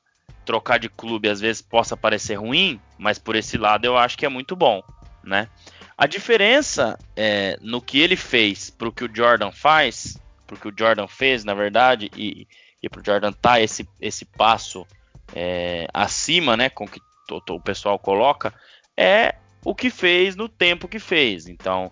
trocar 0.46 0.78
de 0.78 0.88
clube 0.88 1.28
às 1.28 1.38
vezes 1.38 1.60
possa 1.60 1.94
parecer 1.94 2.36
ruim, 2.36 2.80
mas 2.96 3.18
por 3.18 3.36
esse 3.36 3.58
lado 3.58 3.84
eu 3.84 3.98
acho 3.98 4.16
que 4.16 4.24
é 4.24 4.28
muito 4.30 4.56
bom, 4.56 4.82
né? 5.22 5.50
A 5.98 6.06
diferença 6.06 6.98
é, 7.14 7.58
no 7.60 7.82
que 7.82 8.00
ele 8.00 8.16
fez 8.16 8.70
para 8.70 8.88
o 8.88 8.92
que 8.92 9.04
o 9.04 9.14
Jordan 9.14 9.52
faz, 9.52 10.18
para 10.46 10.56
o 10.56 10.58
que 10.58 10.68
o 10.68 10.74
Jordan 10.76 11.06
fez, 11.06 11.44
na 11.44 11.52
verdade, 11.52 12.10
e, 12.16 12.48
e 12.84 12.88
para 12.88 13.00
o 13.00 13.04
Jordan 13.04 13.32
tá 13.32 13.60
esse, 13.60 13.88
esse 13.98 14.26
passo 14.26 14.86
é, 15.34 15.88
acima, 15.92 16.54
né, 16.54 16.68
com 16.68 16.86
que 16.86 17.00
o 17.30 17.60
pessoal 17.60 17.98
coloca, 17.98 18.52
é 18.94 19.36
o 19.64 19.74
que 19.74 19.88
fez 19.88 20.36
no 20.36 20.48
tempo 20.48 20.86
que 20.86 20.98
fez. 20.98 21.48
Então, 21.48 21.90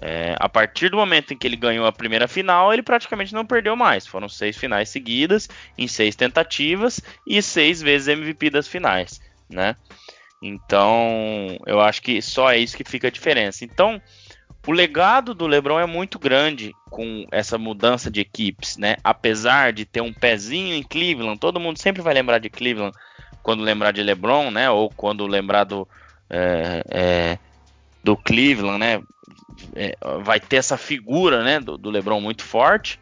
é, 0.00 0.34
a 0.40 0.48
partir 0.48 0.88
do 0.88 0.96
momento 0.96 1.32
em 1.32 1.36
que 1.36 1.46
ele 1.46 1.54
ganhou 1.54 1.86
a 1.86 1.92
primeira 1.92 2.26
final, 2.26 2.72
ele 2.72 2.82
praticamente 2.82 3.32
não 3.32 3.46
perdeu 3.46 3.76
mais. 3.76 4.04
Foram 4.04 4.28
seis 4.28 4.56
finais 4.56 4.88
seguidas, 4.88 5.48
em 5.78 5.86
seis 5.86 6.16
tentativas 6.16 7.00
e 7.24 7.40
seis 7.40 7.80
vezes 7.80 8.08
MVP 8.08 8.50
das 8.50 8.66
finais, 8.66 9.20
né? 9.48 9.76
Então, 10.42 11.56
eu 11.64 11.80
acho 11.80 12.02
que 12.02 12.20
só 12.20 12.50
é 12.50 12.58
isso 12.58 12.76
que 12.76 12.82
fica 12.82 13.06
a 13.06 13.12
diferença. 13.12 13.64
Então, 13.64 14.02
o 14.66 14.72
legado 14.72 15.34
do 15.34 15.46
LeBron 15.46 15.78
é 15.78 15.86
muito 15.86 16.18
grande 16.18 16.74
com 16.90 17.26
essa 17.30 17.58
mudança 17.58 18.10
de 18.10 18.20
equipes, 18.20 18.76
né? 18.76 18.96
Apesar 19.02 19.72
de 19.72 19.84
ter 19.84 20.00
um 20.00 20.12
pezinho 20.12 20.74
em 20.74 20.82
Cleveland, 20.82 21.38
todo 21.38 21.60
mundo 21.60 21.78
sempre 21.78 22.02
vai 22.02 22.14
lembrar 22.14 22.38
de 22.38 22.50
Cleveland 22.50 22.96
quando 23.42 23.62
lembrar 23.62 23.92
de 23.92 24.02
LeBron, 24.02 24.50
né? 24.50 24.70
Ou 24.70 24.90
quando 24.90 25.26
lembrar 25.26 25.64
do 25.64 25.88
é, 26.30 26.84
é, 26.88 27.38
do 28.04 28.16
Cleveland, 28.16 28.78
né? 28.78 29.02
é, 29.74 29.96
vai 30.22 30.40
ter 30.40 30.56
essa 30.56 30.76
figura 30.76 31.42
né, 31.42 31.60
do, 31.60 31.76
do 31.76 31.90
LeBron 31.90 32.20
muito 32.20 32.42
forte, 32.42 32.98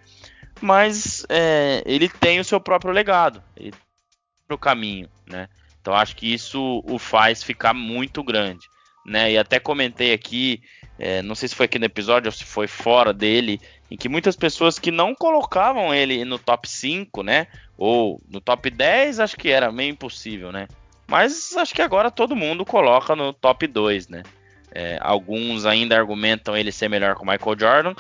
mas 0.61 1.25
é, 1.29 1.83
ele 1.87 2.09
tem 2.09 2.41
o 2.41 2.45
seu 2.45 2.61
próprio 2.61 2.93
legado, 2.93 3.43
ele 3.57 3.71
tem 3.71 4.55
o 4.55 4.59
caminho, 4.59 5.09
né? 5.27 5.49
Então 5.81 5.95
acho 5.95 6.15
que 6.15 6.31
isso 6.31 6.83
o 6.87 6.99
faz 6.99 7.43
ficar 7.43 7.73
muito 7.73 8.23
grande, 8.23 8.67
né? 9.07 9.33
E 9.33 9.39
até 9.39 9.59
comentei 9.59 10.13
aqui, 10.13 10.63
é, 11.03 11.23
não 11.23 11.35
sei 11.35 11.49
se 11.49 11.55
foi 11.55 11.65
aqui 11.65 11.79
no 11.79 11.87
episódio 11.87 12.29
ou 12.29 12.33
se 12.33 12.45
foi 12.45 12.67
fora 12.67 13.11
dele, 13.15 13.59
em 13.91 13.97
que 13.97 14.07
muitas 14.07 14.37
pessoas 14.37 14.79
que 14.79 14.91
não 14.91 15.15
colocavam 15.15 15.95
ele 15.95 16.27
no 16.27 16.39
top 16.39 16.69
5, 16.69 17.23
né? 17.23 17.47
Ou 17.79 18.21
no 18.29 18.39
top 18.39 18.69
10, 18.69 19.19
acho 19.19 19.35
que 19.35 19.49
era 19.49 19.73
meio 19.73 19.93
impossível, 19.93 20.53
né? 20.53 20.69
Mas 21.07 21.57
acho 21.57 21.75
que 21.75 21.81
agora 21.81 22.11
todo 22.11 22.37
mundo 22.37 22.67
coloca 22.67 23.17
no 23.17 23.33
top 23.33 23.67
2, 23.67 24.09
né? 24.09 24.23
É, 24.71 24.99
alguns 25.01 25.65
ainda 25.65 25.97
argumentam 25.97 26.55
ele 26.55 26.71
ser 26.71 26.91
melhor 26.91 27.17
que 27.17 27.23
o 27.23 27.27
Michael 27.27 27.59
Jordan. 27.59 27.95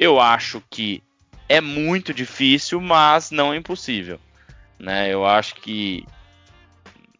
Eu 0.00 0.18
acho 0.18 0.62
que 0.70 1.02
é 1.50 1.60
muito 1.60 2.14
difícil, 2.14 2.80
mas 2.80 3.30
não 3.30 3.54
impossível. 3.54 4.18
Né? 4.78 5.12
Eu 5.12 5.26
acho 5.26 5.56
que 5.56 6.06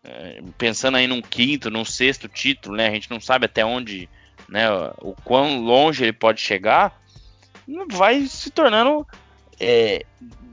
é, 0.03 0.41
pensando 0.57 0.97
aí 0.97 1.07
num 1.07 1.21
quinto, 1.21 1.71
num 1.71 1.85
sexto 1.85 2.27
título, 2.27 2.75
né? 2.75 2.89
A 2.89 2.93
gente 2.93 3.11
não 3.11 3.21
sabe 3.21 3.45
até 3.45 3.65
onde, 3.65 4.09
né? 4.49 4.69
O 5.01 5.15
quão 5.25 5.61
longe 5.61 6.05
ele 6.05 6.13
pode 6.13 6.41
chegar. 6.41 7.01
Vai 7.89 8.27
se 8.27 8.51
tornando 8.51 9.07
é, 9.59 10.05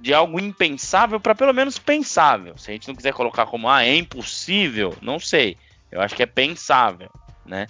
de 0.01 0.13
algo 0.13 0.39
impensável 0.39 1.19
para 1.19 1.35
pelo 1.35 1.53
menos 1.53 1.79
pensável. 1.79 2.57
Se 2.57 2.69
a 2.69 2.73
gente 2.73 2.87
não 2.87 2.95
quiser 2.95 3.13
colocar 3.13 3.45
como 3.45 3.69
ah 3.69 3.85
é 3.85 3.95
impossível, 3.95 4.95
não 5.01 5.19
sei. 5.19 5.57
Eu 5.91 6.01
acho 6.01 6.15
que 6.15 6.23
é 6.23 6.25
pensável, 6.25 7.09
né? 7.45 7.67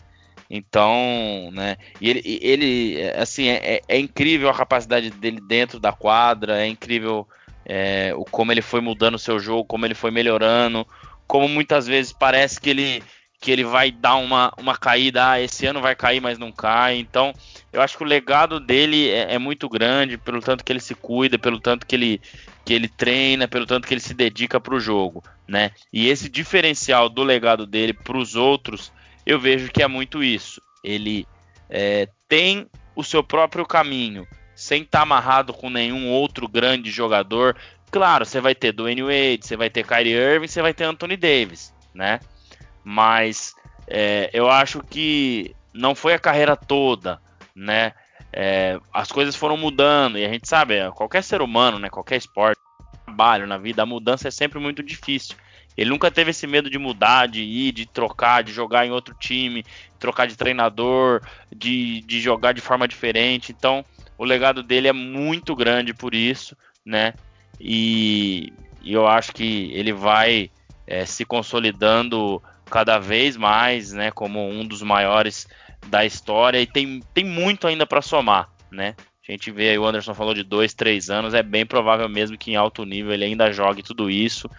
Então, 0.49 1.49
né? 1.51 1.77
E 1.99 2.09
ele, 2.09 2.39
ele 2.41 3.11
assim, 3.17 3.49
é, 3.49 3.81
é, 3.87 3.99
incrível 3.99 4.49
a 4.49 4.53
capacidade 4.53 5.09
dele 5.09 5.41
dentro 5.41 5.79
da 5.79 5.91
quadra, 5.91 6.63
é 6.63 6.67
incrível 6.67 7.27
é, 7.65 8.13
o 8.15 8.23
como 8.23 8.51
ele 8.51 8.61
foi 8.61 8.81
mudando 8.81 9.15
o 9.15 9.19
seu 9.19 9.39
jogo, 9.39 9.65
como 9.65 9.85
ele 9.85 9.95
foi 9.95 10.11
melhorando, 10.11 10.87
como 11.27 11.47
muitas 11.47 11.87
vezes 11.87 12.13
parece 12.13 12.59
que 12.59 12.69
ele 12.69 13.03
que 13.43 13.51
ele 13.51 13.65
vai 13.65 13.91
dar 13.91 14.15
uma, 14.15 14.53
uma 14.57 14.77
caída, 14.77 15.31
ah, 15.31 15.41
esse 15.41 15.65
ano 15.65 15.81
vai 15.81 15.93
cair, 15.93 16.21
mas 16.21 16.39
não 16.39 16.49
cai. 16.49 16.95
Então, 16.95 17.33
eu 17.73 17.81
acho 17.81 17.97
que 17.97 18.03
o 18.03 18.07
legado 18.07 18.57
dele 18.57 19.09
é, 19.09 19.33
é 19.33 19.37
muito 19.37 19.67
grande, 19.67 20.17
pelo 20.17 20.39
tanto 20.39 20.63
que 20.63 20.71
ele 20.71 20.79
se 20.79 20.95
cuida, 20.95 21.37
pelo 21.37 21.59
tanto 21.59 21.85
que 21.85 21.93
ele, 21.93 22.21
que 22.63 22.73
ele 22.73 22.87
treina, 22.87 23.45
pelo 23.45 23.65
tanto 23.65 23.85
que 23.85 23.93
ele 23.93 23.99
se 23.99 24.13
dedica 24.13 24.61
para 24.61 24.73
o 24.73 24.79
jogo, 24.79 25.21
né? 25.45 25.71
E 25.91 26.07
esse 26.07 26.29
diferencial 26.29 27.09
do 27.09 27.21
legado 27.21 27.67
dele 27.67 27.91
para 27.91 28.17
os 28.17 28.37
outros 28.37 28.93
eu 29.25 29.37
vejo 29.37 29.69
que 29.69 29.83
é 29.83 29.87
muito 29.89 30.23
isso. 30.23 30.61
Ele 30.81 31.27
é, 31.69 32.07
tem 32.29 32.65
o 32.95 33.03
seu 33.03 33.21
próprio 33.21 33.65
caminho, 33.65 34.25
sem 34.55 34.83
estar 34.83 34.99
tá 34.99 35.03
amarrado 35.03 35.53
com 35.53 35.69
nenhum 35.69 36.09
outro 36.09 36.47
grande 36.47 36.89
jogador, 36.89 37.57
claro, 37.91 38.25
você 38.25 38.39
vai 38.39 38.55
ter 38.55 38.71
Dwayne 38.71 39.03
Wade, 39.03 39.41
você 39.41 39.57
vai 39.57 39.69
ter 39.69 39.85
Kyrie 39.85 40.13
Irving, 40.13 40.47
você 40.47 40.61
vai 40.61 40.73
ter 40.73 40.85
Anthony 40.85 41.17
Davis, 41.17 41.73
né? 41.93 42.21
Mas 42.83 43.53
é, 43.87 44.29
eu 44.33 44.49
acho 44.49 44.81
que 44.83 45.55
não 45.73 45.95
foi 45.95 46.13
a 46.13 46.19
carreira 46.19 46.55
toda, 46.55 47.19
né? 47.55 47.93
É, 48.31 48.79
as 48.91 49.11
coisas 49.11 49.35
foram 49.35 49.55
mudando 49.55 50.17
e 50.17 50.25
a 50.25 50.29
gente 50.29 50.47
sabe, 50.47 50.75
qualquer 50.91 51.23
ser 51.23 51.41
humano, 51.41 51.77
né? 51.77 51.89
Qualquer 51.89 52.17
esporte, 52.17 52.59
trabalho 53.05 53.45
na 53.45 53.57
vida, 53.57 53.83
a 53.83 53.85
mudança 53.85 54.27
é 54.27 54.31
sempre 54.31 54.59
muito 54.59 54.81
difícil. 54.81 55.35
Ele 55.77 55.89
nunca 55.89 56.11
teve 56.11 56.31
esse 56.31 56.45
medo 56.45 56.69
de 56.69 56.77
mudar, 56.77 57.27
de 57.27 57.41
ir, 57.41 57.71
de 57.71 57.85
trocar, 57.85 58.43
de 58.43 58.51
jogar 58.51 58.85
em 58.85 58.91
outro 58.91 59.15
time, 59.19 59.65
trocar 59.99 60.27
de 60.27 60.35
treinador, 60.35 61.21
de, 61.55 62.01
de 62.01 62.19
jogar 62.19 62.53
de 62.53 62.61
forma 62.61 62.87
diferente. 62.87 63.51
Então, 63.51 63.83
o 64.17 64.23
legado 64.23 64.61
dele 64.61 64.87
é 64.87 64.93
muito 64.93 65.55
grande 65.55 65.93
por 65.93 66.13
isso, 66.13 66.55
né? 66.85 67.13
E, 67.59 68.53
e 68.81 68.93
eu 68.93 69.07
acho 69.07 69.31
que 69.33 69.71
ele 69.73 69.93
vai 69.93 70.51
é, 70.85 71.05
se 71.05 71.25
consolidando 71.25 72.41
cada 72.69 72.99
vez 72.99 73.37
mais, 73.37 73.91
né? 73.91 74.11
Como 74.11 74.47
um 74.49 74.65
dos 74.65 74.81
maiores 74.81 75.47
da 75.87 76.05
história 76.05 76.61
e 76.61 76.65
tem, 76.65 77.01
tem 77.13 77.25
muito 77.25 77.67
ainda 77.67 77.85
para 77.85 78.01
somar, 78.01 78.49
né? 78.71 78.95
A 79.27 79.31
gente 79.31 79.51
vê 79.51 79.69
aí, 79.69 79.77
o 79.77 79.85
Anderson 79.85 80.13
falou 80.13 80.33
de 80.33 80.43
dois, 80.43 80.73
três 80.73 81.09
anos, 81.09 81.33
é 81.33 81.41
bem 81.41 81.65
provável 81.65 82.09
mesmo 82.09 82.37
que 82.37 82.51
em 82.51 82.55
alto 82.55 82.83
nível 82.83 83.13
ele 83.13 83.23
ainda 83.23 83.53
jogue 83.53 83.81
tudo 83.81 84.09
isso 84.09 84.49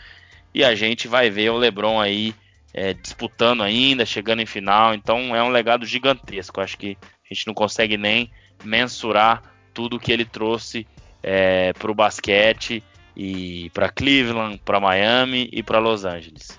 e 0.55 0.65
a 0.65 0.75
gente 0.75 1.07
vai 1.07 1.29
ver 1.29 1.51
o 1.51 1.59
LeBron 1.59 2.01
aí 2.01 2.35
é, 2.73 2.95
disputando 2.95 3.63
ainda, 3.63 4.07
chegando 4.07 4.41
em 4.41 4.47
final. 4.47 4.95
Então 4.95 5.35
é 5.35 5.43
um 5.43 5.51
legado 5.51 5.85
gigantesco. 5.85 6.61
Acho 6.61 6.79
que 6.79 6.97
a 7.03 7.35
gente 7.35 7.47
não 7.47 7.55
consegue 7.55 7.97
nem 7.97 8.31
mensurar 8.63 9.43
tudo 9.73 9.99
que 9.99 10.13
ele 10.13 10.25
trouxe 10.25 10.87
é, 11.23 11.73
para 11.73 11.91
o 11.91 11.95
basquete 11.95 12.83
e 13.17 13.71
para 13.71 13.89
Cleveland, 13.89 14.61
para 14.65 14.81
Miami 14.81 15.49
e 15.53 15.63
para 15.63 15.79
Los 15.79 16.05
Angeles. 16.05 16.59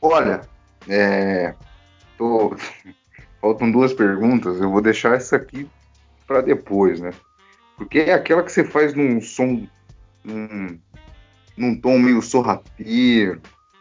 Olha, 0.00 0.40
é, 0.88 1.54
tô... 2.16 2.56
faltam 3.40 3.70
duas 3.70 3.92
perguntas. 3.92 4.60
Eu 4.60 4.70
vou 4.70 4.80
deixar 4.80 5.14
essa 5.14 5.36
aqui 5.36 5.68
para 6.26 6.40
depois, 6.40 7.00
né? 7.00 7.10
Porque 7.76 8.00
é 8.00 8.12
aquela 8.12 8.42
que 8.42 8.52
você 8.52 8.64
faz 8.64 8.94
num 8.94 9.20
som, 9.20 9.66
num, 10.24 10.78
num 11.56 11.80
tom 11.80 11.98
meio 11.98 12.20
sorrateiro. 12.20 13.40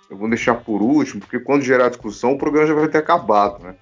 Eu 0.09 0.15
vou 0.15 0.29
deixar 0.29 0.55
por 0.55 0.81
último, 0.81 1.19
porque 1.19 1.39
quando 1.39 1.63
gerar 1.63 1.89
discussão, 1.89 2.33
o 2.33 2.37
programa 2.37 2.67
já 2.67 2.73
vai 2.73 2.87
ter 2.87 2.99
acabado, 2.99 3.61
né? 3.63 3.75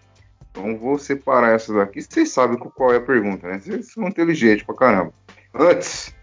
Então 0.49 0.77
vou 0.77 0.97
separar 0.97 1.53
essas 1.53 1.75
daqui. 1.75 2.01
Vocês 2.01 2.31
sabem 2.31 2.57
qual 2.57 2.93
é 2.93 2.97
a 2.97 3.01
pergunta, 3.01 3.47
né? 3.47 3.59
Vocês 3.59 3.91
são 3.91 4.07
inteligentes 4.07 4.65
pra 4.65 4.73
caramba. 4.73 5.13
Antes, 5.53 6.15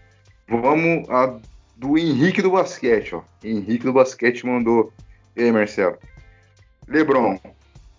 vamos 0.47 1.09
a 1.09 1.39
do 1.75 1.97
Henrique 1.97 2.41
do 2.41 2.51
basquete, 2.51 3.15
ó. 3.15 3.21
Henrique 3.43 3.85
do 3.85 3.93
basquete 3.93 4.45
mandou. 4.45 4.91
E 5.35 5.43
aí, 5.43 5.51
Marcelo? 5.51 5.97
Lebron, 6.87 7.39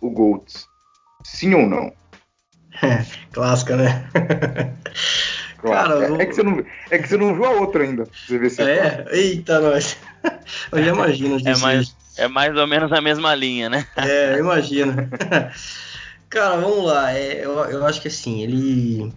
o 0.01 0.11
Golds, 0.11 0.67
sim 1.25 1.55
ou 1.55 1.67
não? 1.67 1.93
Clássica, 3.33 3.77
né? 3.77 4.09
Cara, 5.63 6.05
é, 6.05 6.23
é, 6.23 6.27
que 6.27 6.35
você 6.35 6.43
não, 6.43 6.65
é 6.91 6.99
que 6.99 7.09
você 7.09 7.17
não 7.17 7.35
viu 7.35 7.45
a 7.47 7.51
outra 7.53 7.85
ainda. 7.85 8.07
Você 8.27 8.39
vê 8.39 8.51
se 8.51 8.63
é, 8.63 9.07
é 9.09 9.17
eita, 9.17 9.61
nós. 9.61 9.97
Eu 10.71 10.85
já 10.85 10.93
imagino. 10.93 11.39
É 11.43 11.57
mais, 11.57 11.97
é 12.19 12.29
mais 12.29 12.57
ou 12.57 12.67
menos 12.67 12.93
a 12.93 13.01
mesma 13.01 13.35
linha, 13.35 13.71
né? 13.71 13.87
É, 13.97 14.35
eu 14.35 14.41
imagino. 14.41 14.95
Cara, 16.29 16.57
vamos 16.57 16.85
lá. 16.85 17.13
É, 17.13 17.45
eu, 17.45 17.53
eu 17.65 17.87
acho 17.87 18.03
que 18.03 18.09
assim, 18.09 18.43
ele. 18.43 19.11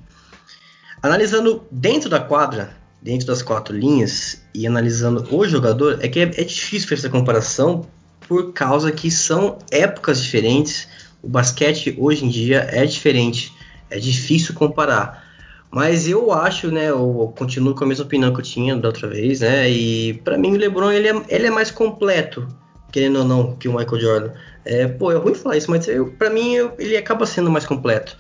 Analisando 1.04 1.68
dentro 1.70 2.10
da 2.10 2.20
quadra, 2.20 2.72
dentro 3.02 3.28
das 3.28 3.42
quatro 3.42 3.76
linhas, 3.76 4.42
e 4.54 4.66
analisando 4.66 5.28
o 5.30 5.48
jogador, 5.48 6.00
é 6.02 6.08
que 6.08 6.20
é, 6.20 6.24
é 6.24 6.44
difícil 6.44 6.88
fazer 6.88 7.02
essa 7.02 7.10
comparação 7.10 7.86
por 8.28 8.54
causa 8.54 8.92
que 8.92 9.10
são 9.10 9.58
épocas 9.72 10.22
diferentes. 10.22 10.88
O 11.22 11.28
basquete 11.28 11.96
hoje 11.98 12.26
em 12.26 12.30
dia 12.30 12.68
é 12.72 12.86
diferente. 12.86 13.54
É 13.90 13.98
difícil 13.98 14.54
comparar. 14.54 15.26
Mas 15.72 16.08
eu 16.08 16.32
acho, 16.32 16.72
né, 16.72 16.90
eu 16.90 17.34
continuo 17.38 17.76
com 17.76 17.84
a 17.84 17.88
mesma 17.88 18.06
opinião 18.06 18.34
que 18.34 18.40
eu 18.40 18.44
tinha 18.44 18.76
da 18.76 18.88
outra 18.88 19.08
vez, 19.08 19.42
né, 19.42 19.70
e 19.70 20.14
para 20.24 20.38
mim 20.38 20.54
o 20.54 20.58
LeBron, 20.58 20.92
ele 20.92 21.10
é, 21.10 21.22
ele 21.28 21.48
é 21.48 21.52
mais 21.52 21.70
completo, 21.70 22.48
querendo 22.90 23.20
ou 23.20 23.26
não, 23.26 23.56
que 23.56 23.68
o 23.68 23.76
Michael 23.76 24.00
Jordan. 24.00 24.32
É, 24.64 24.88
pô, 24.88 25.12
é 25.12 25.16
ruim 25.16 25.36
falar 25.36 25.58
isso, 25.58 25.70
mas 25.70 25.86
para 26.18 26.30
mim 26.30 26.54
eu, 26.54 26.74
ele 26.80 26.96
acaba 26.96 27.26
sendo 27.26 27.52
mais 27.52 27.66
completo. 27.66 28.18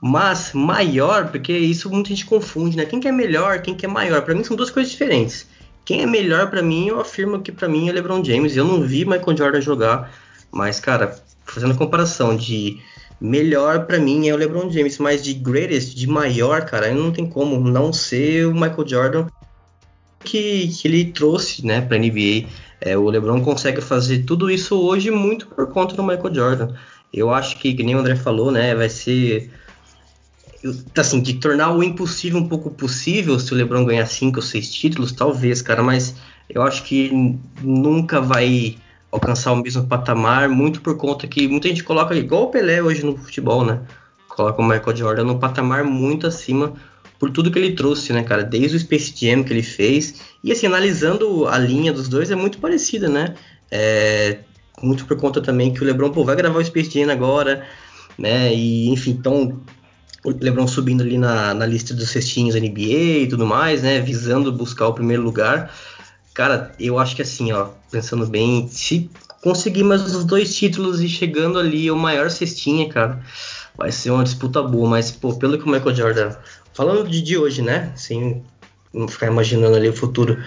Mas 0.00 0.52
maior, 0.52 1.30
porque 1.30 1.52
isso 1.52 1.90
muita 1.90 2.10
gente 2.10 2.26
confunde, 2.26 2.76
né, 2.76 2.84
quem 2.84 3.00
que 3.00 3.08
é 3.08 3.12
melhor, 3.12 3.60
quem 3.60 3.74
que 3.74 3.86
é 3.86 3.88
maior, 3.88 4.22
para 4.22 4.34
mim 4.34 4.44
são 4.44 4.56
duas 4.56 4.70
coisas 4.70 4.92
diferentes. 4.92 5.48
Quem 5.84 6.02
é 6.02 6.06
melhor 6.06 6.50
para 6.50 6.62
mim, 6.62 6.88
eu 6.88 7.00
afirmo 7.00 7.40
que 7.40 7.52
para 7.52 7.68
mim 7.68 7.88
é 7.88 7.92
LeBron 7.92 8.24
James, 8.24 8.56
eu 8.56 8.64
não 8.64 8.82
vi 8.82 9.04
Michael 9.04 9.36
Jordan 9.36 9.60
jogar, 9.60 10.12
mas, 10.50 10.80
cara, 10.80 11.14
fazendo 11.44 11.74
comparação 11.74 12.36
de 12.36 12.78
melhor 13.20 13.86
para 13.86 13.98
mim 13.98 14.28
é 14.28 14.34
o 14.34 14.36
LeBron 14.36 14.70
James, 14.70 14.98
mas 14.98 15.22
de 15.22 15.34
greatest, 15.34 15.94
de 15.94 16.06
maior, 16.06 16.64
cara, 16.64 16.92
não 16.92 17.12
tem 17.12 17.26
como 17.26 17.58
não 17.60 17.92
ser 17.92 18.46
o 18.46 18.54
Michael 18.54 18.88
Jordan 18.88 19.26
que, 20.20 20.68
que 20.68 20.88
ele 20.88 21.04
trouxe, 21.06 21.64
né, 21.64 21.80
para 21.80 21.98
NBA. 21.98 22.48
É, 22.80 22.96
o 22.96 23.08
LeBron 23.08 23.40
consegue 23.42 23.80
fazer 23.80 24.24
tudo 24.24 24.50
isso 24.50 24.78
hoje 24.80 25.10
muito 25.10 25.46
por 25.46 25.66
conta 25.68 25.94
do 25.94 26.02
Michael 26.02 26.34
Jordan. 26.34 26.74
Eu 27.12 27.32
acho 27.32 27.58
que, 27.58 27.74
que 27.74 27.82
nem 27.82 27.94
o 27.94 27.98
André 27.98 28.16
falou, 28.16 28.50
né, 28.50 28.74
vai 28.74 28.88
ser 28.88 29.50
assim, 30.96 31.20
de 31.20 31.34
tornar 31.34 31.72
o 31.72 31.82
impossível 31.82 32.38
um 32.38 32.48
pouco 32.48 32.70
possível 32.70 33.38
se 33.38 33.52
o 33.52 33.56
LeBron 33.56 33.84
ganhar 33.84 34.06
cinco 34.06 34.36
ou 34.36 34.42
seis 34.42 34.72
títulos, 34.72 35.12
talvez, 35.12 35.60
cara, 35.60 35.82
mas 35.82 36.14
eu 36.48 36.62
acho 36.62 36.82
que 36.84 37.10
nunca 37.62 38.20
vai 38.20 38.76
alcançar 39.10 39.52
o 39.52 39.56
mesmo 39.56 39.86
patamar, 39.86 40.48
muito 40.48 40.80
por 40.80 40.96
conta 40.96 41.26
que 41.26 41.46
muita 41.46 41.68
gente 41.68 41.84
coloca, 41.84 42.14
igual 42.14 42.44
o 42.44 42.50
Pelé 42.50 42.82
hoje 42.82 43.04
no 43.04 43.16
futebol, 43.16 43.64
né? 43.64 43.80
Coloca 44.28 44.60
o 44.60 44.64
Michael 44.64 44.96
Jordan 44.96 45.24
no 45.24 45.38
patamar 45.38 45.84
muito 45.84 46.26
acima 46.26 46.72
por 47.18 47.30
tudo 47.30 47.50
que 47.50 47.58
ele 47.58 47.74
trouxe, 47.74 48.12
né, 48.12 48.24
cara? 48.24 48.42
Desde 48.42 48.76
o 48.76 48.80
Space 48.80 49.14
Jam 49.16 49.44
que 49.44 49.52
ele 49.52 49.62
fez. 49.62 50.20
E 50.42 50.50
assim, 50.50 50.66
analisando 50.66 51.46
a 51.46 51.56
linha 51.56 51.92
dos 51.92 52.08
dois, 52.08 52.30
é 52.30 52.34
muito 52.34 52.58
parecida, 52.58 53.08
né? 53.08 53.34
É, 53.70 54.40
muito 54.82 55.06
por 55.06 55.16
conta 55.16 55.40
também 55.40 55.72
que 55.72 55.80
o 55.82 55.84
LeBron 55.86 56.10
pô, 56.10 56.24
vai 56.24 56.34
gravar 56.34 56.58
o 56.58 56.64
Space 56.64 56.90
Jam 56.90 57.10
agora, 57.10 57.64
né? 58.18 58.52
E 58.52 58.88
enfim, 58.88 59.12
então 59.12 59.60
LeBron 60.24 60.66
subindo 60.66 61.02
ali 61.02 61.18
na, 61.18 61.52
na 61.52 61.66
lista 61.66 61.92
dos 61.92 62.10
cestinhos 62.10 62.54
NBA 62.54 63.22
e 63.22 63.28
tudo 63.28 63.46
mais, 63.46 63.82
né? 63.82 64.00
Visando 64.00 64.52
buscar 64.52 64.88
o 64.88 64.94
primeiro 64.94 65.22
lugar. 65.22 65.72
Cara, 66.32 66.72
eu 66.80 66.98
acho 66.98 67.14
que 67.14 67.22
assim, 67.22 67.52
ó, 67.52 67.68
pensando 67.90 68.26
bem, 68.26 68.66
se 68.68 69.10
conseguir 69.42 69.84
mais 69.84 70.14
os 70.14 70.24
dois 70.24 70.54
títulos 70.54 71.00
e 71.00 71.08
chegando 71.08 71.58
ali 71.58 71.90
o 71.90 71.96
maior 71.96 72.30
cestinha, 72.30 72.88
cara, 72.88 73.22
vai 73.76 73.92
ser 73.92 74.10
uma 74.10 74.24
disputa 74.24 74.62
boa. 74.62 74.88
Mas, 74.88 75.10
pô, 75.10 75.34
pelo 75.34 75.58
que 75.58 75.64
o 75.64 75.70
Michael 75.70 75.94
Jordan. 75.94 76.36
Falando 76.72 77.08
de, 77.08 77.22
de 77.22 77.38
hoje, 77.38 77.62
né? 77.62 77.92
Sem 77.94 78.42
ficar 79.08 79.26
imaginando 79.26 79.76
ali 79.76 79.88
o 79.88 79.92
futuro. 79.92 80.42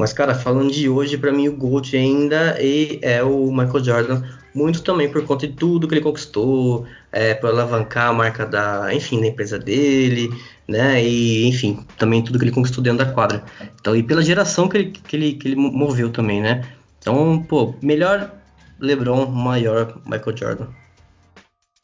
Mas, 0.00 0.14
cara, 0.14 0.34
falando 0.34 0.72
de 0.72 0.88
hoje, 0.88 1.18
para 1.18 1.30
mim 1.30 1.46
o 1.46 1.54
Gold 1.54 1.94
ainda 1.94 2.56
é 3.02 3.22
o 3.22 3.52
Michael 3.52 3.84
Jordan. 3.84 4.22
Muito 4.54 4.82
também 4.82 5.12
por 5.12 5.22
conta 5.26 5.46
de 5.46 5.52
tudo 5.52 5.86
que 5.86 5.92
ele 5.92 6.00
conquistou, 6.00 6.86
é, 7.12 7.34
para 7.34 7.50
alavancar 7.50 8.08
a 8.08 8.12
marca 8.14 8.46
da, 8.46 8.94
enfim, 8.94 9.20
da 9.20 9.26
empresa 9.26 9.58
dele, 9.58 10.30
né? 10.66 11.04
E, 11.04 11.46
enfim, 11.46 11.86
também 11.98 12.24
tudo 12.24 12.38
que 12.38 12.46
ele 12.46 12.50
conquistou 12.50 12.82
dentro 12.82 13.04
da 13.04 13.12
quadra. 13.12 13.44
Então, 13.78 13.94
e 13.94 14.02
pela 14.02 14.22
geração 14.22 14.70
que 14.70 14.78
ele, 14.78 14.90
que 14.90 15.16
ele, 15.16 15.34
que 15.34 15.48
ele 15.48 15.56
moveu 15.56 16.08
também, 16.10 16.40
né? 16.40 16.66
Então, 16.98 17.42
pô, 17.42 17.74
melhor 17.82 18.32
LeBron, 18.80 19.26
maior 19.26 20.00
Michael 20.06 20.34
Jordan. 20.34 20.66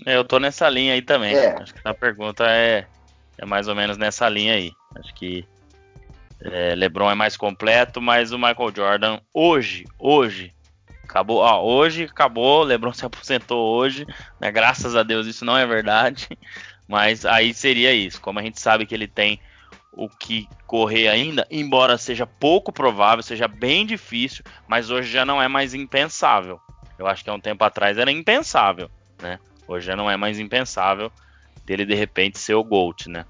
Eu 0.06 0.24
tô 0.24 0.38
nessa 0.38 0.70
linha 0.70 0.94
aí 0.94 1.02
também. 1.02 1.34
É. 1.34 1.54
Acho 1.60 1.74
que 1.74 1.80
a 1.84 1.92
pergunta 1.92 2.46
é, 2.48 2.86
é 3.36 3.44
mais 3.44 3.68
ou 3.68 3.74
menos 3.74 3.98
nessa 3.98 4.26
linha 4.26 4.54
aí. 4.54 4.72
Acho 4.98 5.14
que 5.14 5.44
é, 6.52 6.74
LeBron 6.74 7.10
é 7.10 7.14
mais 7.14 7.36
completo, 7.36 8.00
mas 8.00 8.32
o 8.32 8.38
Michael 8.38 8.72
Jordan 8.74 9.20
hoje, 9.32 9.84
hoje, 9.98 10.54
acabou. 11.04 11.38
Ó, 11.38 11.62
hoje 11.64 12.04
acabou. 12.04 12.62
LeBron 12.62 12.92
se 12.92 13.04
aposentou 13.04 13.76
hoje. 13.76 14.06
Né? 14.40 14.50
Graças 14.50 14.94
a 14.94 15.02
Deus 15.02 15.26
isso 15.26 15.44
não 15.44 15.56
é 15.56 15.66
verdade. 15.66 16.28
Mas 16.88 17.26
aí 17.26 17.52
seria 17.52 17.92
isso. 17.92 18.20
Como 18.20 18.38
a 18.38 18.42
gente 18.42 18.60
sabe 18.60 18.86
que 18.86 18.94
ele 18.94 19.08
tem 19.08 19.40
o 19.92 20.08
que 20.08 20.46
correr 20.66 21.08
ainda, 21.08 21.46
embora 21.50 21.96
seja 21.96 22.26
pouco 22.26 22.70
provável, 22.70 23.22
seja 23.22 23.48
bem 23.48 23.86
difícil, 23.86 24.44
mas 24.68 24.90
hoje 24.90 25.10
já 25.10 25.24
não 25.24 25.40
é 25.40 25.48
mais 25.48 25.72
impensável. 25.72 26.60
Eu 26.98 27.06
acho 27.06 27.24
que 27.24 27.30
há 27.30 27.32
um 27.32 27.40
tempo 27.40 27.64
atrás 27.64 27.96
era 27.96 28.10
impensável, 28.10 28.90
né? 29.20 29.38
Hoje 29.66 29.86
já 29.86 29.96
não 29.96 30.10
é 30.10 30.16
mais 30.16 30.38
impensável 30.38 31.10
dele 31.64 31.86
de 31.86 31.94
repente 31.94 32.38
ser 32.38 32.54
o 32.54 32.62
GOAT, 32.62 33.08
né? 33.08 33.24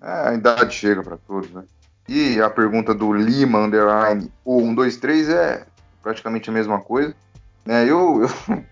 É, 0.00 0.28
a 0.28 0.34
idade 0.34 0.74
chega 0.74 1.02
para 1.02 1.16
todos, 1.16 1.50
né? 1.50 1.64
E 2.08 2.40
a 2.40 2.48
pergunta 2.48 2.94
do 2.94 3.12
Lima 3.12 3.58
Underline 3.58 4.32
o 4.44 4.60
123 4.60 5.28
é 5.28 5.66
praticamente 6.02 6.48
a 6.48 6.52
mesma 6.52 6.80
coisa. 6.80 7.14
Né? 7.66 7.84
Eu, 7.84 8.22
eu 8.22 8.64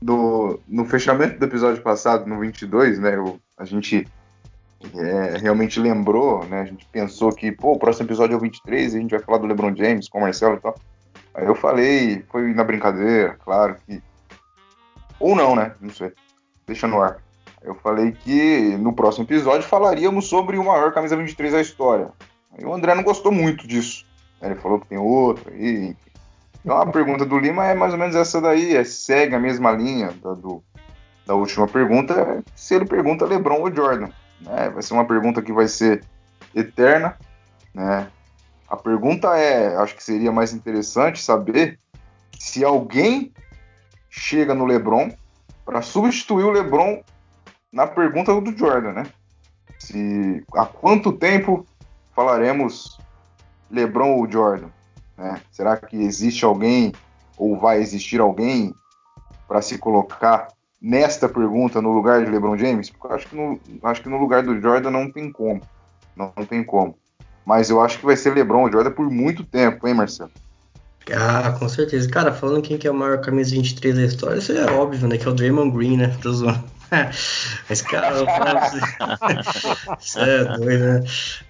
no 0.68 0.84
fechamento 0.84 1.38
do 1.38 1.44
episódio 1.44 1.82
passado, 1.82 2.26
no 2.26 2.38
22, 2.38 3.00
né, 3.00 3.16
eu, 3.16 3.40
a 3.58 3.64
gente 3.64 4.06
é, 4.94 5.38
realmente 5.38 5.80
lembrou, 5.80 6.44
né? 6.44 6.60
A 6.60 6.64
gente 6.64 6.86
pensou 6.86 7.32
que, 7.32 7.50
pô, 7.50 7.72
o 7.72 7.78
próximo 7.78 8.06
episódio 8.06 8.34
é 8.34 8.36
o 8.36 8.40
23 8.40 8.94
e 8.94 8.96
a 8.96 9.00
gente 9.00 9.10
vai 9.10 9.20
falar 9.20 9.38
do 9.38 9.46
LeBron 9.46 9.74
James 9.74 10.08
com 10.08 10.18
o 10.18 10.20
Marcelo 10.20 10.56
e 10.56 10.60
tal. 10.60 10.78
Aí 11.34 11.46
eu 11.46 11.54
falei, 11.54 12.24
foi 12.30 12.52
na 12.54 12.62
brincadeira, 12.62 13.36
claro 13.44 13.76
que. 13.86 14.02
Ou 15.18 15.34
não, 15.34 15.56
né? 15.56 15.74
Não 15.80 15.90
sei. 15.90 16.12
Deixa 16.66 16.86
no 16.86 17.00
ar. 17.00 17.18
Eu 17.62 17.74
falei 17.74 18.12
que 18.12 18.76
no 18.78 18.92
próximo 18.92 19.24
episódio 19.24 19.66
falaríamos 19.66 20.28
sobre 20.28 20.56
o 20.56 20.64
maior 20.64 20.92
camisa 20.92 21.16
23 21.16 21.52
da 21.52 21.60
história. 21.60 22.10
Aí 22.56 22.64
o 22.64 22.72
André 22.72 22.94
não 22.94 23.02
gostou 23.02 23.30
muito 23.30 23.66
disso. 23.66 24.06
Ele 24.40 24.54
falou 24.56 24.80
que 24.80 24.86
tem 24.86 24.98
outro 24.98 25.52
aí. 25.52 25.96
Então 26.64 26.76
a 26.76 26.86
pergunta 26.86 27.24
do 27.24 27.38
Lima 27.38 27.66
é 27.66 27.74
mais 27.74 27.92
ou 27.92 27.98
menos 27.98 28.16
essa 28.16 28.40
daí, 28.40 28.76
é 28.76 28.84
segue 28.84 29.34
a 29.34 29.40
mesma 29.40 29.70
linha 29.72 30.12
da, 30.22 30.34
do, 30.34 30.62
da 31.26 31.34
última 31.34 31.66
pergunta, 31.68 32.42
se 32.54 32.74
ele 32.74 32.86
pergunta 32.86 33.24
LeBron 33.24 33.60
ou 33.60 33.74
Jordan. 33.74 34.08
Né? 34.40 34.70
Vai 34.70 34.82
ser 34.82 34.94
uma 34.94 35.04
pergunta 35.04 35.42
que 35.42 35.52
vai 35.52 35.68
ser 35.68 36.04
eterna. 36.54 37.16
Né? 37.72 38.08
A 38.68 38.76
pergunta 38.76 39.36
é, 39.36 39.76
acho 39.76 39.94
que 39.94 40.02
seria 40.02 40.32
mais 40.32 40.52
interessante 40.52 41.22
saber 41.22 41.78
se 42.38 42.64
alguém 42.64 43.32
chega 44.10 44.54
no 44.54 44.64
LeBron 44.64 45.12
para 45.64 45.82
substituir 45.82 46.44
o 46.44 46.50
LeBron 46.50 47.02
na 47.72 47.86
pergunta 47.86 48.38
do 48.40 48.56
Jordan, 48.56 48.92
né? 48.92 49.06
Se 49.78 50.42
há 50.54 50.64
quanto 50.64 51.12
tempo 51.12 51.66
falaremos 52.16 52.98
LeBron 53.70 54.16
ou 54.16 54.30
Jordan? 54.30 54.68
Né? 55.18 55.40
Será 55.52 55.76
que 55.76 55.96
existe 55.96 56.44
alguém 56.44 56.92
ou 57.36 57.58
vai 57.58 57.78
existir 57.78 58.20
alguém 58.20 58.74
para 59.46 59.60
se 59.60 59.76
colocar 59.76 60.48
nesta 60.80 61.28
pergunta 61.28 61.80
no 61.82 61.92
lugar 61.92 62.24
de 62.24 62.30
LeBron 62.30 62.56
James? 62.56 62.88
Porque 62.88 63.06
eu 63.06 63.12
acho 63.12 63.28
que 63.28 63.36
no, 63.36 63.60
acho 63.82 64.02
que 64.02 64.08
no 64.08 64.18
lugar 64.18 64.42
do 64.42 64.58
Jordan 64.58 64.90
não 64.90 65.12
tem 65.12 65.30
como. 65.30 65.60
Não, 66.16 66.32
não 66.34 66.46
tem 66.46 66.64
como. 66.64 66.96
Mas 67.44 67.68
eu 67.68 67.80
acho 67.80 67.98
que 67.98 68.06
vai 68.06 68.16
ser 68.16 68.34
LeBron 68.34 68.62
ou 68.62 68.72
Jordan 68.72 68.90
por 68.90 69.08
muito 69.10 69.44
tempo, 69.44 69.86
hein, 69.86 69.94
Marcelo? 69.94 70.32
Ah, 71.12 71.54
com 71.56 71.68
certeza. 71.68 72.08
Cara, 72.08 72.32
falando 72.32 72.62
quem 72.62 72.78
que 72.78 72.88
é 72.88 72.90
o 72.90 72.94
maior 72.94 73.20
camisa 73.20 73.54
23 73.54 73.94
da 73.94 74.02
história, 74.02 74.38
isso 74.38 74.50
é 74.52 74.64
óbvio, 74.72 75.06
né? 75.06 75.16
Que 75.16 75.28
é 75.28 75.30
o 75.30 75.34
Draymond 75.34 75.70
Green, 75.70 75.96
né? 75.98 76.16
Tô 76.20 76.32
zoando. 76.32 76.64
Mas, 77.68 77.82
cara, 77.82 78.16
eu 78.16 78.26
falo 78.26 78.58
assim. 78.58 78.80
É 80.20 80.44
doido, 80.44 80.84
né? 80.84 81.04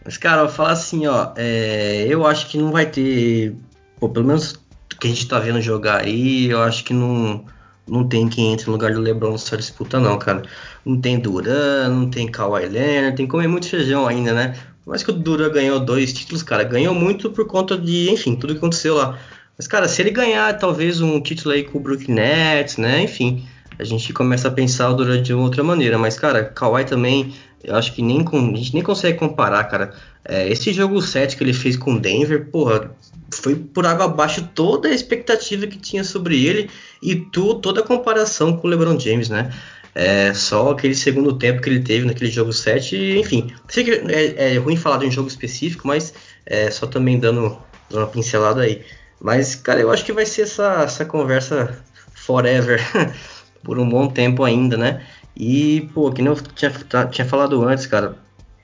Mas, 0.05 0.16
cara, 0.16 0.43
eu 0.43 0.49
falo 0.49 0.70
assim, 0.70 1.07
ó. 1.07 1.32
É, 1.37 2.07
eu 2.09 2.26
acho 2.26 2.49
que 2.49 2.59
não 2.59 2.72
vai 2.72 2.87
ter. 2.87 3.55
Pô, 3.99 4.09
pelo 4.09 4.26
menos 4.26 4.53
o 4.53 4.99
que 4.99 5.07
a 5.07 5.11
gente 5.11 5.28
tá 5.28 5.39
vendo 5.39 5.61
jogar 5.61 6.03
aí, 6.03 6.51
eu 6.51 6.62
acho 6.62 6.84
que 6.84 6.95
não, 6.95 7.45
não 7.87 8.07
tem 8.09 8.28
quem 8.28 8.53
entre 8.53 8.66
no 8.66 8.72
lugar 8.72 8.93
do 8.93 9.01
LeBron 9.01 9.32
nessa 9.32 9.57
disputa, 9.57 10.01
não, 10.01 10.18
cara. 10.18 10.43
Não 10.84 11.01
tem 11.01 11.18
Duran, 11.18 11.89
não 11.89 12.11
tem 12.11 12.30
Kawhi 12.30 12.66
Leonard, 12.66 13.16
tem 13.16 13.26
que 13.26 13.30
comer 13.30 13.49
muito 13.49 13.68
feijão 13.68 14.07
ainda, 14.07 14.32
né? 14.32 14.57
Mas 14.87 15.03
que 15.03 15.11
o 15.11 15.14
Duran 15.14 15.51
ganhou 15.51 15.80
dois 15.80 16.12
títulos, 16.12 16.43
cara, 16.43 16.62
ganhou 16.62 16.95
muito 16.95 17.30
por 17.30 17.47
conta 17.47 17.76
de, 17.76 18.11
enfim, 18.11 18.37
tudo 18.37 18.53
que 18.53 18.59
aconteceu 18.59 18.95
lá. 18.95 19.18
Mas, 19.59 19.66
cara, 19.66 19.89
se 19.89 20.01
ele 20.01 20.11
ganhar 20.11 20.57
talvez 20.59 21.01
um 21.01 21.20
título 21.20 21.55
aí 21.55 21.64
com 21.64 21.78
o 21.78 21.80
Brooklyn 21.80 22.14
Nets, 22.14 22.76
né? 22.76 23.03
Enfim, 23.03 23.47
a 23.79 23.85
gente 23.85 24.12
começa 24.12 24.49
a 24.49 24.51
pensar 24.51 24.95
de 25.22 25.35
outra 25.35 25.62
maneira. 25.62 25.99
Mas, 25.99 26.18
cara, 26.18 26.45
Kawhi 26.45 26.85
também, 26.85 27.35
eu 27.62 27.74
acho 27.74 27.93
que 27.95 28.03
nem 28.03 28.24
com, 28.24 28.39
a 28.39 28.57
gente 28.57 28.74
nem 28.74 28.83
consegue 28.83 29.18
comparar, 29.18 29.64
cara. 29.64 29.93
É, 30.24 30.49
esse 30.51 30.72
jogo 30.72 31.01
7 31.01 31.37
que 31.37 31.45
ele 31.45 31.53
fez 31.53 31.77
com 31.77 31.97
Denver, 31.97 32.47
porra, 32.51 32.91
foi 33.33 33.55
por 33.55 33.87
água 33.87 34.07
abaixo 34.07 34.49
toda 34.55 34.89
a 34.89 34.95
expectativa 34.95 35.66
que 35.66 35.79
tinha 35.79 36.05
sobre 36.05 36.45
ele 36.45 36.70
e 37.03 37.16
tu, 37.16 37.55
toda 37.55 37.81
a 37.81 37.85
comparação 37.85 38.57
com 38.57 38.66
o 38.66 38.70
LeBron 38.70 38.99
James, 38.99 39.29
né? 39.29 39.53
É, 39.95 40.35
só 40.35 40.72
aquele 40.72 40.95
segundo 40.95 41.39
tempo 41.39 41.62
que 41.62 41.70
ele 41.70 41.81
teve 41.81 42.07
naquele 42.07 42.31
jogo 42.31 42.53
7, 42.53 43.18
enfim. 43.18 43.51
Sei 43.68 43.83
que 43.83 43.91
é, 43.91 44.55
é 44.55 44.59
ruim 44.59 44.77
falar 44.77 44.99
de 44.99 45.07
um 45.07 45.11
jogo 45.11 45.29
específico, 45.29 45.89
mas 45.89 46.12
é, 46.45 46.70
só 46.70 46.87
também 46.87 47.18
dando 47.18 47.57
uma 47.91 48.07
pincelada 48.07 48.62
aí. 48.62 48.83
Mas, 49.20 49.55
cara, 49.55 49.81
eu 49.81 49.91
acho 49.91 50.05
que 50.05 50.12
vai 50.12 50.27
ser 50.27 50.43
essa, 50.43 50.83
essa 50.83 51.05
conversa 51.05 51.83
forever 52.14 52.81
por 53.67 53.81
um 53.81 53.89
bom 53.89 54.07
tempo 54.07 54.45
ainda, 54.45 54.77
né? 54.77 55.05
E, 55.35 55.91
pô, 55.93 56.12
que 56.12 56.23
nem 56.23 56.33
eu 56.33 56.41
tinha, 56.41 56.71
tinha 57.11 57.27
falado 57.27 57.64
antes, 57.64 57.85
cara, 57.85 58.17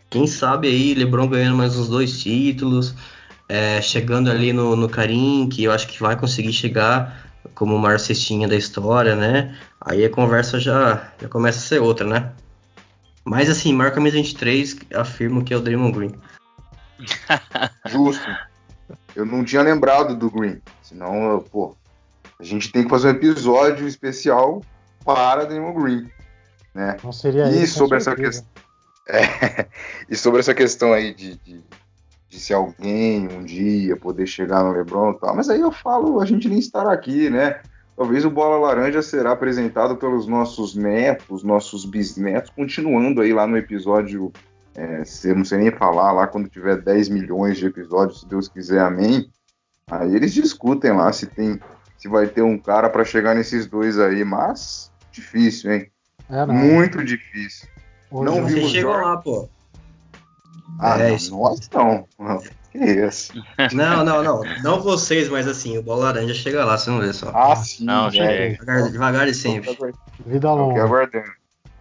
quem 0.09 0.29
sabe 0.29 0.69
aí 0.69 0.95
LeBron 0.95 1.27
ganhando 1.27 1.57
mais 1.57 1.77
uns 1.77 1.89
dois 1.89 2.23
títulos, 2.23 2.95
é, 3.49 3.83
chegando 3.83 4.31
ali 4.31 4.53
no, 4.53 4.77
no 4.77 4.89
Karim, 4.89 5.49
que 5.49 5.65
eu 5.65 5.73
acho 5.73 5.89
que 5.89 6.01
vai 6.01 6.17
conseguir 6.17 6.53
chegar 6.53 7.21
como 7.53 7.75
o 7.75 7.79
maior 7.81 7.99
cestinha 7.99 8.47
da 8.47 8.55
história, 8.55 9.17
né? 9.17 9.59
Aí 9.81 10.05
a 10.05 10.09
conversa 10.09 10.61
já, 10.61 11.13
já 11.21 11.29
começa 11.29 11.59
a 11.59 11.63
ser 11.63 11.81
outra, 11.81 12.07
né? 12.07 12.31
Mas 13.25 13.51
assim, 13.51 13.73
marca 13.73 14.01
23, 14.01 14.77
afirmo 14.95 15.43
que 15.43 15.53
é 15.53 15.57
o 15.57 15.61
Draymond 15.61 15.99
Green. 15.99 16.15
Justo. 17.91 18.31
Eu 19.17 19.27
não 19.27 19.45
tinha 19.45 19.63
lembrado 19.63 20.17
do 20.17 20.31
Green. 20.31 20.63
Senão, 20.81 21.45
pô, 21.51 21.75
a 22.39 22.45
gente 22.45 22.71
tem 22.71 22.85
que 22.85 22.89
fazer 22.89 23.09
um 23.09 23.11
episódio 23.11 23.89
especial 23.89 24.63
para 25.05 25.45
Draymond 25.45 25.81
Green. 25.81 26.11
Né? 26.75 26.97
Não 27.03 27.13
seria 27.13 27.49
e 27.51 27.67
sobre 27.67 27.99
essa 27.99 28.15
questão. 28.15 28.47
É, 29.09 29.67
e 30.09 30.15
sobre 30.15 30.39
essa 30.39 30.55
questão 30.55 30.93
aí 30.93 31.13
de, 31.13 31.35
de, 31.39 31.61
de, 32.29 32.39
se 32.39 32.55
alguém 32.55 33.27
um 33.27 33.43
dia 33.43 33.97
poder 33.97 34.29
chegar 34.29 34.63
no 34.63 34.71
LeBron 34.71 35.11
e 35.11 35.19
tal, 35.19 35.35
mas 35.35 35.51
aí 35.51 35.61
eu 35.61 35.73
falo, 35.73 36.21
a 36.21 36.25
gente 36.25 36.49
nem 36.49 36.61
estará 36.61 36.93
aqui, 36.93 37.29
né? 37.29 37.61
Talvez 37.97 38.25
o 38.25 38.31
Bola 38.31 38.65
Laranja 38.65 39.03
será 39.03 39.33
apresentado 39.33 39.97
pelos 39.97 40.29
nossos 40.29 40.77
netos, 40.77 41.43
nossos 41.43 41.85
bisnetos, 41.85 42.51
continuando 42.51 43.23
aí 43.23 43.33
lá 43.33 43.45
no 43.45 43.57
episódio 43.57 44.33
é, 44.75 45.03
eu 45.25 45.37
não 45.37 45.45
sei 45.45 45.59
nem 45.59 45.71
falar 45.71 46.13
lá 46.13 46.27
quando 46.27 46.49
tiver 46.49 46.81
10 46.81 47.09
milhões 47.09 47.59
de 47.59 47.67
episódios, 47.67 48.21
se 48.21 48.27
Deus 48.29 48.49
quiser, 48.49 48.81
amém. 48.81 49.29
Aí 49.91 50.15
eles 50.15 50.33
discutem 50.33 50.93
lá 50.93 51.13
se 51.13 51.27
tem, 51.27 51.61
se 51.99 52.09
vai 52.09 52.27
ter 52.27 52.43
um 52.43 52.59
cara 52.59 52.89
para 52.89 53.05
chegar 53.05 53.35
nesses 53.35 53.67
dois 53.67 53.99
aí, 53.99 54.25
mas 54.25 54.91
difícil, 55.13 55.73
hein? 55.73 55.91
É, 56.31 56.47
Muito 56.47 57.05
difícil. 57.05 57.69
Hoje 58.11 58.25
não 58.25 58.45
vimos 58.47 58.71
chegou 58.71 58.93
lá, 58.93 59.17
pô. 59.17 59.49
Ah, 60.79 60.99
é, 60.99 61.11
não, 61.31 61.39
nós 61.39 61.71
não. 61.71 62.09
Que 62.71 62.79
isso? 62.79 63.35
Não, 63.75 64.03
não, 64.03 64.23
não. 64.23 64.43
Não 64.63 64.81
vocês, 64.81 65.29
mas 65.29 65.47
assim, 65.47 65.77
o 65.77 65.83
Bola 65.83 66.07
Laranja 66.07 66.33
chega 66.33 66.65
lá, 66.65 66.79
você 66.79 66.89
não 66.89 67.01
vê 67.01 67.13
só. 67.13 67.31
Ah, 67.35 67.55
sim. 67.55 67.85
Não, 67.85 68.09
é. 68.09 68.49
Devagar, 68.53 68.91
devagar 68.91 69.29
e 69.29 69.35
sempre. 69.35 69.77
Vida 70.25 70.51
longa. 70.51 70.83
aguardando. 70.83 71.31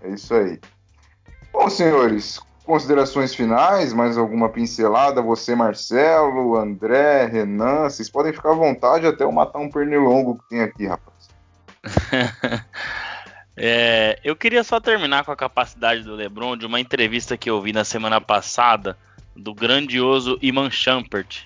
É 0.02 0.10
isso 0.10 0.34
aí. 0.34 0.60
Bom, 1.54 1.70
senhores, 1.70 2.42
Considerações 2.64 3.34
finais, 3.34 3.92
mais 3.92 4.18
alguma 4.18 4.48
pincelada? 4.48 5.22
Você, 5.22 5.56
Marcelo, 5.56 6.56
André, 6.56 7.26
Renan, 7.26 7.90
vocês 7.90 8.10
podem 8.10 8.32
ficar 8.32 8.52
à 8.52 8.56
vontade 8.56 9.08
até 9.08 9.24
eu 9.24 9.32
matar 9.32 9.60
um 9.60 9.70
pernilongo 9.70 10.38
que 10.38 10.50
tem 10.50 10.62
aqui, 10.62 10.88
rapaz. 10.88 11.30
é, 13.64 14.20
eu 14.24 14.36
queria 14.36 14.64
só 14.64 14.80
terminar 14.80 15.24
com 15.24 15.32
a 15.32 15.36
capacidade 15.36 16.02
do 16.02 16.16
LeBron 16.16 16.58
de 16.58 16.66
uma 16.66 16.80
entrevista 16.80 17.38
que 17.38 17.48
eu 17.48 17.62
vi 17.62 17.72
na 17.72 17.84
semana 17.84 18.20
passada 18.20 18.98
do 19.36 19.54
grandioso 19.54 20.40
Iman 20.42 20.72
Shumpert. 20.72 21.44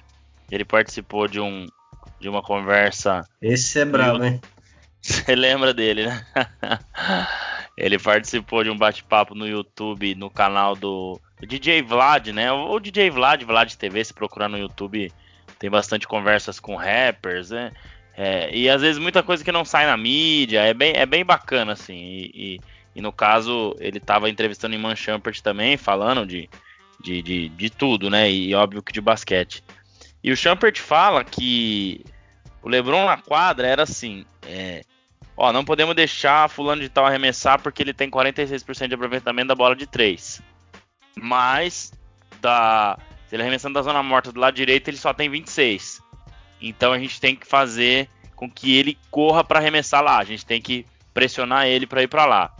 Ele 0.49 0.63
participou 0.63 1.27
de 1.27 1.41
um 1.41 1.67
de 2.17 2.29
uma 2.29 2.41
conversa. 2.41 3.27
Esse 3.41 3.81
é 3.81 3.85
brabo, 3.85 4.23
hein? 4.23 4.39
Você 5.03 5.35
lembra 5.35 5.73
dele, 5.73 6.07
né? 6.07 6.25
Ele 7.77 7.99
participou 7.99 8.63
de 8.63 8.69
um 8.69 8.77
bate-papo 8.77 9.35
no 9.35 9.45
YouTube, 9.45 10.15
no 10.15 10.29
canal 10.29 10.73
do 10.73 11.19
DJ 11.41 11.81
Vlad, 11.81 12.29
né? 12.29 12.49
O 12.49 12.79
DJ 12.79 13.09
Vlad, 13.09 13.43
Vlad 13.43 13.73
TV, 13.73 14.05
se 14.05 14.13
procurar 14.13 14.47
no 14.47 14.57
YouTube, 14.57 15.11
tem 15.59 15.69
bastante 15.69 16.07
conversas 16.07 16.61
com 16.61 16.77
rappers, 16.77 17.49
né? 17.49 17.73
É, 18.17 18.49
e 18.55 18.69
às 18.69 18.81
vezes 18.81 18.97
muita 18.97 19.21
coisa 19.21 19.43
que 19.43 19.51
não 19.51 19.65
sai 19.65 19.85
na 19.85 19.97
mídia, 19.97 20.61
é 20.61 20.73
bem, 20.73 20.93
é 20.95 21.05
bem 21.05 21.25
bacana, 21.25 21.73
assim. 21.73 21.95
E, 21.95 22.31
e, 22.33 22.61
e 22.95 23.01
no 23.01 23.11
caso, 23.11 23.75
ele 23.79 23.97
estava 23.97 24.29
entrevistando 24.29 24.75
Iman 24.75 24.95
Shumpert 24.95 25.41
também, 25.41 25.75
falando 25.75 26.25
de, 26.25 26.49
de, 27.01 27.21
de, 27.21 27.49
de, 27.49 27.69
tudo, 27.69 28.09
né? 28.09 28.31
E 28.31 28.55
óbvio 28.55 28.81
que 28.81 28.93
de 28.93 29.01
basquete. 29.01 29.63
E 30.23 30.31
o 30.31 30.37
Shumpert 30.37 30.79
fala 30.79 31.23
que 31.23 32.05
o 32.63 32.69
LeBron 32.69 33.05
na 33.05 33.17
quadra 33.17 33.67
era 33.67 33.83
assim: 33.83 34.25
é, 34.47 34.83
Ó, 35.37 35.51
não 35.51 35.65
podemos 35.65 35.95
deixar 35.95 36.49
fulano 36.49 36.81
de 36.81 36.89
tal 36.89 37.05
arremessar 37.05 37.61
porque 37.61 37.83
ele 37.83 37.93
tem 37.93 38.09
46% 38.09 38.87
de 38.87 38.95
aproveitamento 38.95 39.49
da 39.49 39.55
bola 39.55 39.75
de 39.75 39.85
3. 39.85 40.41
Mas 41.17 41.91
da, 42.39 42.97
se 43.27 43.35
ele 43.35 43.43
arremessando 43.43 43.73
da 43.73 43.81
zona 43.81 44.01
morta 44.01 44.31
do 44.31 44.39
lado 44.39 44.55
direito, 44.55 44.87
ele 44.87 44.97
só 44.97 45.13
tem 45.13 45.29
26. 45.29 46.01
Então 46.61 46.93
a 46.93 46.99
gente 46.99 47.19
tem 47.19 47.35
que 47.35 47.45
fazer 47.45 48.09
com 48.35 48.49
que 48.49 48.77
ele 48.77 48.97
corra 49.09 49.43
para 49.43 49.59
arremessar 49.59 50.03
lá. 50.03 50.17
A 50.17 50.23
gente 50.23 50.45
tem 50.45 50.61
que 50.61 50.85
pressionar 51.13 51.67
ele 51.67 51.87
para 51.87 52.03
ir 52.03 52.07
para 52.07 52.25
lá. 52.25 52.51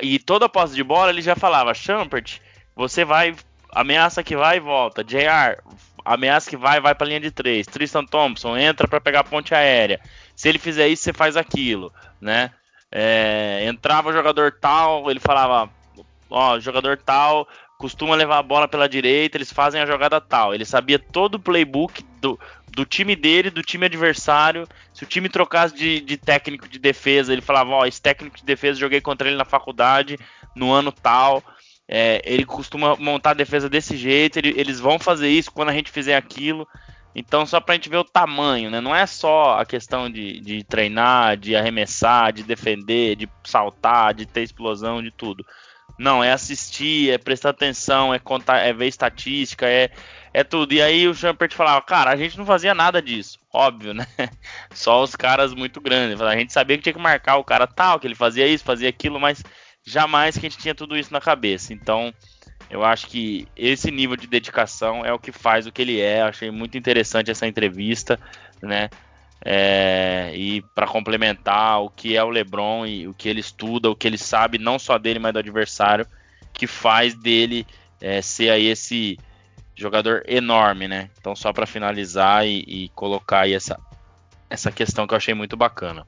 E 0.00 0.18
toda 0.18 0.46
a 0.46 0.48
posse 0.48 0.74
de 0.74 0.82
bola 0.82 1.10
ele 1.10 1.22
já 1.22 1.36
falava: 1.36 1.74
Champert, 1.74 2.40
você 2.74 3.04
vai, 3.04 3.34
ameaça 3.72 4.22
que 4.22 4.36
vai 4.36 4.56
e 4.56 4.60
volta. 4.60 5.04
JR, 5.04 5.60
ameaça 6.04 6.48
que 6.48 6.56
vai, 6.56 6.80
vai 6.80 6.94
para 6.94 7.06
linha 7.06 7.20
de 7.20 7.30
3. 7.30 7.66
Tristan 7.66 8.04
Thompson 8.04 8.56
entra 8.56 8.88
para 8.88 9.00
pegar 9.00 9.20
a 9.20 9.24
ponte 9.24 9.54
aérea. 9.54 10.00
Se 10.34 10.48
ele 10.48 10.58
fizer 10.58 10.88
isso, 10.88 11.02
você 11.02 11.12
faz 11.12 11.36
aquilo, 11.36 11.92
né? 12.20 12.50
É, 12.90 13.64
entrava 13.66 14.10
o 14.10 14.12
jogador 14.12 14.52
tal, 14.52 15.10
ele 15.10 15.18
falava, 15.18 15.68
ó, 16.30 16.58
jogador 16.60 16.96
tal 16.96 17.46
costuma 17.78 18.14
levar 18.14 18.38
a 18.38 18.42
bola 18.42 18.66
pela 18.66 18.88
direita, 18.88 19.36
eles 19.36 19.52
fazem 19.52 19.80
a 19.80 19.86
jogada 19.86 20.20
tal. 20.20 20.54
Ele 20.54 20.64
sabia 20.64 20.98
todo 20.98 21.36
o 21.36 21.40
playbook 21.40 22.02
do, 22.20 22.38
do 22.76 22.84
time 22.84 23.16
dele, 23.16 23.48
do 23.48 23.62
time 23.62 23.86
adversário. 23.86 24.68
Se 24.92 25.02
o 25.02 25.06
time 25.06 25.30
trocasse 25.30 25.74
de, 25.74 25.98
de 25.98 26.18
técnico 26.18 26.68
de 26.68 26.78
defesa, 26.78 27.32
ele 27.32 27.40
falava: 27.40 27.70
Ó, 27.70 27.86
esse 27.86 28.02
técnico 28.02 28.36
de 28.36 28.44
defesa 28.44 28.78
joguei 28.78 29.00
contra 29.00 29.26
ele 29.26 29.36
na 29.38 29.46
faculdade, 29.46 30.18
no 30.54 30.70
ano 30.70 30.92
tal. 30.92 31.42
É, 31.88 32.20
ele 32.22 32.44
costuma 32.44 32.94
montar 32.96 33.30
a 33.30 33.34
defesa 33.34 33.70
desse 33.70 33.96
jeito, 33.96 34.38
ele, 34.38 34.52
eles 34.56 34.78
vão 34.78 34.98
fazer 34.98 35.28
isso 35.28 35.50
quando 35.50 35.70
a 35.70 35.72
gente 35.72 35.90
fizer 35.90 36.16
aquilo. 36.16 36.68
Então, 37.14 37.46
só 37.46 37.60
para 37.60 37.72
a 37.72 37.76
gente 37.76 37.88
ver 37.88 37.96
o 37.96 38.04
tamanho, 38.04 38.70
né? 38.70 38.78
Não 38.78 38.94
é 38.94 39.06
só 39.06 39.58
a 39.58 39.64
questão 39.64 40.10
de, 40.10 40.38
de 40.40 40.62
treinar, 40.62 41.38
de 41.38 41.56
arremessar, 41.56 42.30
de 42.30 42.42
defender, 42.42 43.16
de 43.16 43.26
saltar, 43.42 44.12
de 44.12 44.26
ter 44.26 44.42
explosão, 44.42 45.02
de 45.02 45.10
tudo. 45.10 45.42
Não, 45.98 46.22
é 46.22 46.30
assistir, 46.30 47.10
é 47.10 47.18
prestar 47.18 47.50
atenção, 47.50 48.12
é 48.12 48.18
contar, 48.18 48.58
é 48.58 48.72
ver 48.72 48.86
estatística, 48.86 49.66
é, 49.66 49.90
é 50.32 50.44
tudo. 50.44 50.74
E 50.74 50.82
aí 50.82 51.08
o 51.08 51.14
Champert 51.14 51.54
falava, 51.54 51.80
cara, 51.80 52.10
a 52.10 52.16
gente 52.16 52.36
não 52.36 52.44
fazia 52.44 52.74
nada 52.74 53.00
disso, 53.00 53.38
óbvio, 53.52 53.94
né? 53.94 54.06
Só 54.74 55.02
os 55.02 55.16
caras 55.16 55.54
muito 55.54 55.80
grandes. 55.80 56.20
A 56.20 56.36
gente 56.36 56.52
sabia 56.52 56.76
que 56.76 56.82
tinha 56.82 56.92
que 56.92 57.00
marcar 57.00 57.36
o 57.36 57.44
cara 57.44 57.66
tal, 57.66 57.98
que 57.98 58.06
ele 58.06 58.14
fazia 58.14 58.46
isso, 58.46 58.62
fazia 58.62 58.88
aquilo, 58.88 59.18
mas 59.18 59.42
jamais 59.86 60.36
que 60.36 60.46
a 60.46 60.50
gente 60.50 60.60
tinha 60.60 60.74
tudo 60.74 60.96
isso 60.98 61.12
na 61.12 61.20
cabeça. 61.20 61.72
Então, 61.72 62.12
eu 62.68 62.84
acho 62.84 63.06
que 63.06 63.46
esse 63.56 63.90
nível 63.90 64.16
de 64.16 64.26
dedicação 64.26 65.04
é 65.04 65.12
o 65.12 65.18
que 65.18 65.32
faz 65.32 65.66
o 65.66 65.72
que 65.72 65.80
ele 65.80 66.00
é. 66.00 66.20
Eu 66.20 66.26
achei 66.26 66.50
muito 66.50 66.76
interessante 66.76 67.30
essa 67.30 67.46
entrevista, 67.46 68.18
né? 68.60 68.90
É, 69.44 70.32
e 70.34 70.62
para 70.74 70.86
complementar 70.86 71.82
o 71.82 71.90
que 71.90 72.16
é 72.16 72.24
o 72.24 72.30
LeBron 72.30 72.86
e 72.86 73.06
o 73.06 73.14
que 73.14 73.28
ele 73.28 73.40
estuda, 73.40 73.90
o 73.90 73.94
que 73.94 74.06
ele 74.06 74.18
sabe, 74.18 74.58
não 74.58 74.78
só 74.78 74.98
dele, 74.98 75.18
mas 75.18 75.32
do 75.32 75.38
adversário, 75.38 76.06
que 76.52 76.66
faz 76.66 77.14
dele 77.14 77.66
é, 78.00 78.20
ser 78.22 78.50
aí 78.50 78.66
esse 78.66 79.18
jogador 79.74 80.22
enorme, 80.26 80.88
né? 80.88 81.10
Então, 81.20 81.36
só 81.36 81.52
para 81.52 81.66
finalizar 81.66 82.46
e, 82.46 82.64
e, 82.66 82.88
colocar 82.90 83.40
aí 83.40 83.52
essa, 83.52 83.78
essa 84.48 84.72
questão 84.72 85.06
que 85.06 85.12
eu 85.12 85.18
achei 85.18 85.34
muito 85.34 85.56
bacana. 85.56 86.06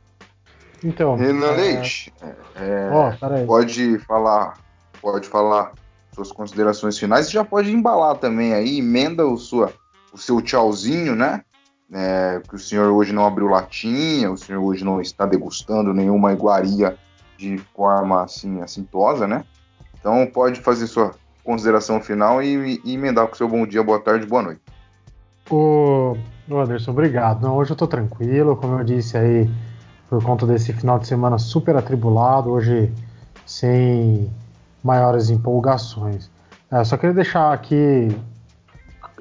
Então, 0.83 1.17
Renan 1.17 1.53
é... 1.53 1.57
Leite, 1.57 2.13
é, 2.57 2.91
oh, 2.91 3.47
pode 3.47 3.99
falar, 4.01 4.59
pode 5.03 5.29
falar 5.29 5.73
suas 6.15 6.33
considerações 6.33 6.99
finais 6.99 7.29
e 7.29 7.33
já 7.33 7.45
pode 7.45 7.71
embalar 7.71 8.17
também 8.17 8.55
aí, 8.55 8.79
emenda 8.79 9.27
o, 9.27 9.37
sua, 9.37 9.73
o 10.13 10.19
seu 10.19 10.41
tchauzinho, 10.41 11.15
né? 11.15 11.45
É, 11.93 12.41
que 12.47 12.55
o 12.55 12.59
senhor 12.59 12.93
hoje 12.93 13.15
não 13.15 13.25
abriu 13.25 13.49
latinha, 13.49 14.31
o 14.31 14.37
senhor 14.37 14.63
hoje 14.63 14.85
não 14.85 15.01
está 15.01 15.25
degustando 15.25 15.95
nenhuma 15.95 16.33
iguaria 16.33 16.97
de 17.39 17.57
forma 17.75 18.23
assim 18.23 18.61
assintosa, 18.61 19.27
né? 19.27 19.45
Então 19.99 20.27
pode 20.27 20.61
fazer 20.61 20.87
sua 20.87 21.15
consideração 21.43 22.01
final 22.01 22.43
e, 22.43 22.79
e 22.85 22.95
emendar 22.95 23.27
com 23.27 23.33
o 23.33 23.37
seu 23.37 23.49
bom 23.49 23.67
dia, 23.67 23.83
boa 23.83 23.99
tarde, 23.99 24.27
boa 24.27 24.43
noite. 24.43 24.61
Ô, 25.51 26.15
Anderson, 26.51 26.91
obrigado. 26.91 27.41
Não, 27.41 27.57
hoje 27.57 27.71
eu 27.71 27.75
estou 27.75 27.89
tranquilo, 27.89 28.55
como 28.55 28.79
eu 28.79 28.85
disse 28.85 29.17
aí, 29.17 29.51
por 30.11 30.23
conta 30.23 30.47
desse 30.47 30.75
final 30.75 30.99
de 30.99 31.07
semana 31.07 31.39
super 31.39 31.75
atribulado, 31.75 32.51
hoje 32.51 32.93
sem 33.47 34.31
maiores 34.85 35.31
empolgações. 35.31 36.31
É, 36.71 36.85
só 36.85 36.99
queria 36.99 37.15
deixar 37.15 37.53
aqui 37.53 38.15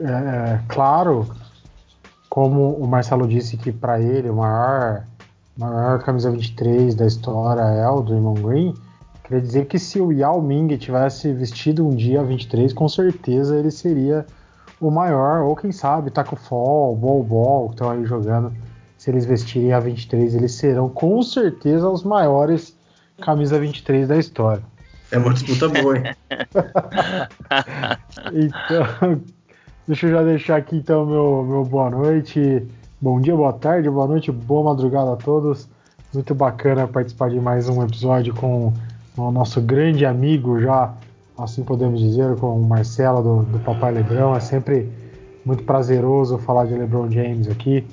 é, 0.02 0.06
é 0.06 0.62
claro 0.68 1.34
como 2.38 2.74
o 2.74 2.86
Marcelo 2.86 3.28
disse 3.28 3.58
que 3.58 3.72
para 3.72 4.00
ele 4.00 4.30
o 4.30 4.36
maior, 4.36 5.08
maior 5.58 5.98
camisa 6.04 6.30
23 6.30 6.94
da 6.94 7.08
história 7.08 7.64
é 7.64 7.90
o 7.90 8.04
Draymond 8.04 8.44
Green, 8.44 8.76
queria 9.24 9.42
dizer 9.42 9.66
que 9.66 9.80
se 9.80 10.00
o 10.00 10.12
Yao 10.12 10.40
Ming 10.40 10.78
tivesse 10.78 11.34
vestido 11.34 11.84
um 11.84 11.96
dia 11.96 12.24
23, 12.24 12.74
com 12.74 12.88
certeza 12.88 13.58
ele 13.58 13.72
seria 13.72 14.24
o 14.80 14.92
maior, 14.92 15.46
ou 15.46 15.56
quem 15.56 15.72
sabe 15.72 16.12
Taco 16.12 16.36
Fall, 16.36 16.96
Bol 16.96 17.24
Bol, 17.24 17.70
que 17.70 17.74
estão 17.74 17.90
aí 17.90 18.06
jogando, 18.06 18.54
se 19.00 19.10
eles 19.10 19.26
vestirem 19.26 19.74
a 19.74 19.80
23, 19.80 20.36
eles 20.36 20.52
serão 20.52 20.90
com 20.90 21.20
certeza 21.24 21.90
os 21.90 22.04
maiores 22.04 22.78
camisa 23.20 23.60
23 23.60 24.10
da 24.10 24.16
história. 24.16 24.62
É 25.12 25.18
uma 25.18 25.34
disputa 25.34 25.70
boa, 25.70 25.98
hein? 25.98 26.04
então, 28.32 29.22
Deixa 29.88 30.06
eu 30.06 30.12
já 30.12 30.22
deixar 30.22 30.58
aqui 30.58 30.76
então 30.76 31.06
meu, 31.06 31.46
meu 31.46 31.64
boa 31.64 31.90
noite, 31.90 32.62
bom 33.00 33.22
dia, 33.22 33.34
boa 33.34 33.54
tarde, 33.54 33.90
boa 33.90 34.06
noite, 34.06 34.30
boa 34.34 34.62
madrugada 34.62 35.14
a 35.14 35.16
todos. 35.16 35.70
Muito 36.14 36.36
bacana 36.36 36.86
participar 36.86 37.30
de 37.30 37.40
mais 37.40 37.70
um 37.70 37.82
episódio 37.82 38.34
com 38.34 38.74
o 39.16 39.32
nosso 39.32 39.62
grande 39.62 40.06
amigo, 40.06 40.60
já 40.60 40.94
assim 41.38 41.64
podemos 41.64 42.02
dizer, 42.02 42.36
com 42.36 42.60
o 42.60 42.68
Marcelo 42.68 43.24
do, 43.24 43.44
do 43.44 43.60
Papai 43.60 43.94
Lebrão. 43.94 44.36
É 44.36 44.42
sempre 44.42 44.92
muito 45.46 45.64
prazeroso 45.64 46.38
falar 46.38 46.66
de 46.66 46.74
LeBron 46.74 47.10
James 47.10 47.48
aqui. 47.48 47.88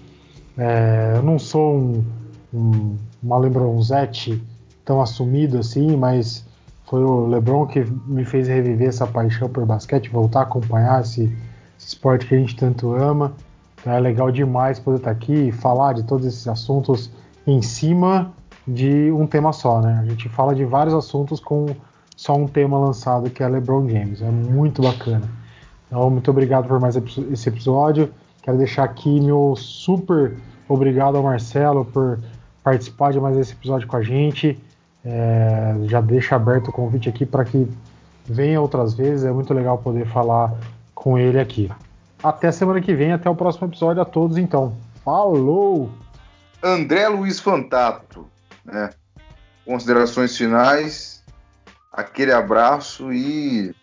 É, 0.59 1.13
eu 1.15 1.23
não 1.23 1.39
sou 1.39 1.77
um, 1.77 2.05
um, 2.53 2.97
uma 3.23 3.39
LeBronzete 3.39 4.43
tão 4.85 5.01
assumido 5.01 5.59
assim, 5.59 5.97
mas 5.97 6.45
foi 6.87 7.05
o 7.05 7.29
LeBron 7.29 7.69
que 7.69 7.87
me 8.05 8.25
fez 8.25 8.49
reviver 8.49 8.89
essa 8.89 9.07
paixão 9.07 9.49
por 9.49 9.65
basquete, 9.65 10.11
voltar 10.11 10.41
a 10.41 10.43
acompanhar 10.43 11.01
esse 11.01 11.33
esporte 11.79 12.27
que 12.27 12.35
a 12.35 12.39
gente 12.39 12.57
tanto 12.57 12.95
ama. 12.95 13.33
Então 13.81 13.93
é 13.93 14.01
legal 14.01 14.31
demais 14.31 14.79
poder 14.79 14.99
estar 14.99 15.11
aqui 15.11 15.49
e 15.49 15.53
falar 15.53 15.93
de 15.93 16.05
todos 16.05 16.27
esses 16.27 16.49
assuntos 16.49 17.11
em 17.47 17.61
cima 17.61 18.33
de 18.67 19.13
um 19.13 19.27
tema 19.27 19.53
só, 19.53 19.81
né? 19.81 20.01
A 20.03 20.07
gente 20.09 20.29
fala 20.29 20.55
de 20.55 20.65
vários 20.65 20.95
assuntos 20.95 21.39
com 21.39 21.67
só 22.17 22.35
um 22.35 22.47
tema 22.47 22.79
lançado 22.79 23.29
que 23.29 23.43
é 23.43 23.49
LeBron 23.49 23.89
James. 23.89 24.23
É 24.23 24.31
muito 24.31 24.83
bacana. 24.83 25.29
Então, 25.87 26.09
muito 26.09 26.31
obrigado 26.31 26.67
por 26.67 26.81
mais 26.81 26.97
esse 26.97 27.49
episódio. 27.49 28.11
Quero 28.43 28.57
deixar 28.57 28.85
aqui 28.85 29.21
meu 29.21 29.55
super 29.57 30.35
obrigado 30.69 31.17
ao 31.17 31.23
Marcelo 31.23 31.85
por 31.85 32.19
participar 32.63 33.13
de 33.13 33.21
mais 33.21 33.37
esse 33.37 33.53
episódio 33.53 33.87
com 33.87 33.97
a 33.97 34.03
gente. 34.03 34.59
É, 35.05 35.77
já 35.85 36.01
deixa 36.01 36.37
aberto 36.37 36.69
o 36.69 36.73
convite 36.73 37.09
aqui 37.09 37.27
para 37.27 37.45
que 37.45 37.69
venha 38.25 38.61
outras 38.61 38.95
vezes. 38.95 39.25
É 39.25 39.33
muito 39.33 39.53
legal 39.53 39.79
poder 39.79 40.07
falar 40.07 40.55
com 40.95 41.19
ele 41.19 41.39
aqui. 41.39 41.71
Até 42.23 42.51
semana 42.51 42.81
que 42.81 42.95
vem, 42.95 43.13
até 43.13 43.29
o 43.29 43.35
próximo 43.35 43.69
episódio 43.69 44.01
a 44.01 44.05
todos 44.05 44.39
então. 44.39 44.77
Falou! 45.05 45.91
André 46.63 47.09
Luiz 47.09 47.39
Fantato, 47.39 48.27
né? 48.65 48.91
Considerações 49.67 50.37
finais, 50.37 51.23
aquele 51.93 52.33
abraço 52.33 53.13
e 53.13 53.75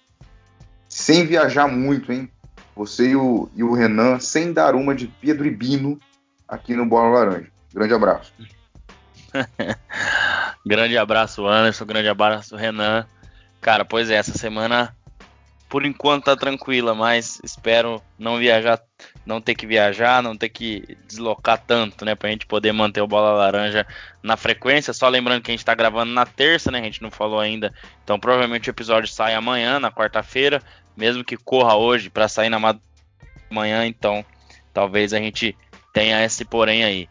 sem 0.90 1.26
viajar 1.26 1.68
muito, 1.68 2.12
hein? 2.12 2.30
Você 2.76 3.10
e 3.10 3.16
o, 3.16 3.50
e 3.56 3.64
o 3.64 3.74
Renan, 3.74 4.20
sem 4.20 4.54
dar 4.54 4.76
uma 4.76 4.96
de 4.96 5.08
Pedro 5.08 5.46
e 5.46 5.52
Bino 5.52 6.00
aqui 6.48 6.76
no 6.76 6.86
Bola 6.86 7.20
Laranja. 7.20 7.52
Grande 7.74 7.94
abraço. 7.94 8.34
grande 10.66 10.98
abraço, 10.98 11.46
Anderson. 11.46 11.86
Grande 11.86 12.10
abraço, 12.10 12.56
Renan. 12.56 13.06
Cara, 13.62 13.86
pois 13.86 14.10
é, 14.10 14.16
essa 14.16 14.38
semana 14.38 14.96
por 15.72 15.85
enquanto 15.85 16.26
tá 16.26 16.35
tranquila, 16.35 16.93
mas 16.93 17.39
espero 17.45 18.03
não 18.19 18.38
viajar, 18.38 18.81
não 19.26 19.39
ter 19.39 19.56
que 19.56 19.65
viajar, 19.65 20.22
não 20.22 20.35
ter 20.35 20.49
que 20.49 20.98
deslocar 21.07 21.64
tanto, 21.65 22.03
né, 22.03 22.14
pra 22.14 22.30
gente 22.30 22.45
poder 22.45 22.73
manter 22.73 22.99
o 22.99 23.07
Bola 23.07 23.31
Laranja 23.31 23.88
na 24.22 24.35
frequência. 24.35 24.91
Só 24.91 25.07
lembrando 25.07 25.41
que 25.41 25.49
a 25.49 25.53
gente 25.53 25.64
tá 25.64 25.73
gravando 25.73 26.11
na 26.11 26.26
terça, 26.26 26.69
né, 26.69 26.81
a 26.81 26.84
gente 26.84 27.02
não 27.02 27.10
falou 27.10 27.39
ainda. 27.39 27.73
Então 28.03 28.19
provavelmente 28.19 28.69
o 28.69 28.72
episódio 28.72 29.10
sai 29.10 29.34
amanhã, 29.34 29.80
na 29.80 29.89
quarta-feira, 29.89 30.61
mesmo 30.98 31.23
que 31.23 31.38
corra 31.38 31.77
hoje 31.77 32.10
para 32.10 32.27
sair 32.27 32.49
na 32.49 32.60
manhã, 33.49 33.85
então 33.85 34.26
talvez 34.73 35.14
a 35.14 35.19
gente 35.19 35.56
tenha 35.93 36.22
esse 36.22 36.43
porém 36.43 36.84
aí. 36.84 37.07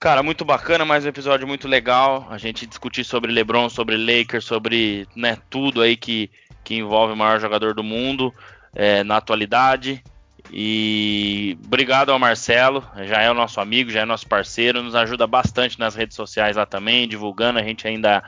Cara, 0.00 0.22
muito 0.22 0.46
bacana, 0.46 0.82
mais 0.82 1.04
um 1.04 1.08
episódio 1.08 1.46
muito 1.46 1.68
legal. 1.68 2.26
A 2.30 2.38
gente 2.38 2.66
discutir 2.66 3.04
sobre 3.04 3.30
LeBron, 3.30 3.68
sobre 3.68 3.98
Lakers, 3.98 4.46
sobre 4.46 5.06
né, 5.14 5.36
tudo 5.50 5.82
aí 5.82 5.94
que 5.94 6.30
que 6.64 6.74
envolve 6.74 7.12
o 7.12 7.16
maior 7.16 7.38
jogador 7.38 7.74
do 7.74 7.82
mundo 7.82 8.32
é, 8.74 9.04
na 9.04 9.18
atualidade. 9.18 10.02
E 10.50 11.58
obrigado 11.66 12.10
ao 12.10 12.18
Marcelo, 12.18 12.82
já 13.04 13.20
é 13.20 13.30
o 13.30 13.34
nosso 13.34 13.60
amigo, 13.60 13.90
já 13.90 14.00
é 14.00 14.04
nosso 14.06 14.26
parceiro, 14.26 14.82
nos 14.82 14.94
ajuda 14.94 15.26
bastante 15.26 15.78
nas 15.78 15.94
redes 15.94 16.16
sociais 16.16 16.56
lá 16.56 16.64
também, 16.64 17.06
divulgando. 17.06 17.58
A 17.58 17.62
gente 17.62 17.86
ainda 17.86 18.22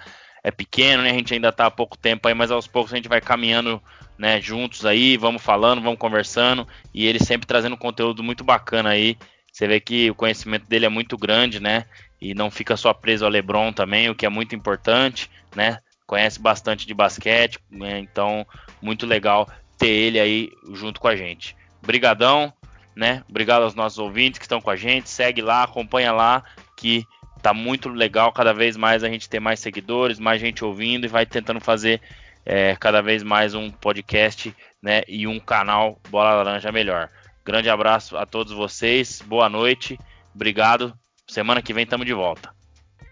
é 0.45 0.51
pequeno, 0.51 1.03
né? 1.03 1.11
A 1.11 1.15
gente 1.15 1.33
ainda 1.33 1.49
está 1.49 1.65
há 1.65 1.71
pouco 1.71 1.97
tempo 1.97 2.29
aí, 2.29 2.35
mas 2.35 2.51
aos 2.51 2.67
poucos 2.67 2.93
a 2.93 2.97
gente 2.97 3.09
vai 3.09 3.23
caminhando 3.23 3.83
né, 4.19 4.43
juntos 4.43 4.85
aí, 4.85 5.17
vamos 5.17 5.41
falando, 5.41 5.81
vamos 5.81 5.99
conversando, 5.99 6.69
e 6.93 7.07
ele 7.07 7.19
sempre 7.19 7.47
trazendo 7.47 7.79
conteúdo 7.79 8.23
muito 8.23 8.45
bacana 8.45 8.91
aí. 8.91 9.17
Você 9.53 9.69
vê 9.69 9.79
que 9.79 10.11
o 10.11 10.15
conhecimento 10.15 10.67
dele 10.67 10.87
é 10.87 10.89
muito 10.89 11.17
grande, 11.17 11.61
né? 11.61 11.85
E 12.21 12.35
não 12.35 12.51
fica 12.51 12.77
só 12.77 12.93
preso 12.95 13.25
ao 13.25 13.31
LeBron 13.31 13.73
também, 13.73 14.09
o 14.09 14.15
que 14.15 14.25
é 14.25 14.29
muito 14.29 14.55
importante, 14.55 15.31
né? 15.55 15.79
conhece 16.13 16.39
bastante 16.39 16.87
de 16.87 16.93
basquete, 16.93 17.59
né? 17.71 17.99
então 17.99 18.47
muito 18.83 19.07
legal 19.07 19.49
ter 19.79 19.89
ele 19.89 20.21
aí 20.21 20.53
junto 20.75 21.01
com 21.01 21.09
a 21.09 21.17
gente. 21.17 21.57
Brigadão, 21.81 22.53
né? 22.95 23.25
Obrigado 23.27 23.63
aos 23.63 23.75
nossos 23.75 23.99
ouvintes 23.99 24.39
que 24.39 24.45
estão 24.45 24.61
com 24.61 24.69
a 24.69 24.77
gente. 24.77 25.09
Segue 25.09 25.41
lá, 25.41 25.63
acompanha 25.63 26.13
lá, 26.13 26.45
que 26.77 27.07
tá 27.41 27.55
muito 27.55 27.89
legal. 27.89 28.31
Cada 28.31 28.53
vez 28.53 28.77
mais 28.77 29.03
a 29.03 29.09
gente 29.09 29.27
tem 29.27 29.41
mais 29.41 29.59
seguidores, 29.59 30.19
mais 30.19 30.39
gente 30.39 30.63
ouvindo 30.63 31.07
e 31.07 31.09
vai 31.09 31.25
tentando 31.25 31.61
fazer 31.61 31.99
é, 32.45 32.77
cada 32.77 33.01
vez 33.01 33.23
mais 33.23 33.55
um 33.55 33.71
podcast 33.71 34.55
né, 34.83 35.03
e 35.09 35.27
um 35.27 35.41
canal 35.41 35.99
Bola 36.11 36.35
Laranja 36.43 36.71
melhor. 36.71 37.09
Grande 37.45 37.69
abraço 37.69 38.17
a 38.17 38.25
todos 38.25 38.53
vocês, 38.53 39.21
boa 39.21 39.49
noite, 39.49 39.99
obrigado. 40.33 40.95
Semana 41.27 41.61
que 41.61 41.75
vem 41.75 41.83
estamos 41.83 42.07
de 42.07 42.15
volta. 42.15 42.55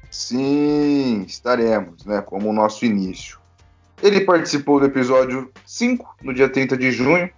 Sim, 0.09 1.25
estaremos, 1.27 2.05
né? 2.05 2.23
Como 2.23 2.49
o 2.49 2.53
nosso 2.53 2.85
início. 2.85 3.41
Ele 4.01 4.21
participou 4.21 4.79
do 4.79 4.87
episódio 4.87 5.51
5, 5.67 6.17
no 6.23 6.33
dia 6.33 6.49
30 6.49 6.77
de 6.77 6.93
junho, 6.93 7.29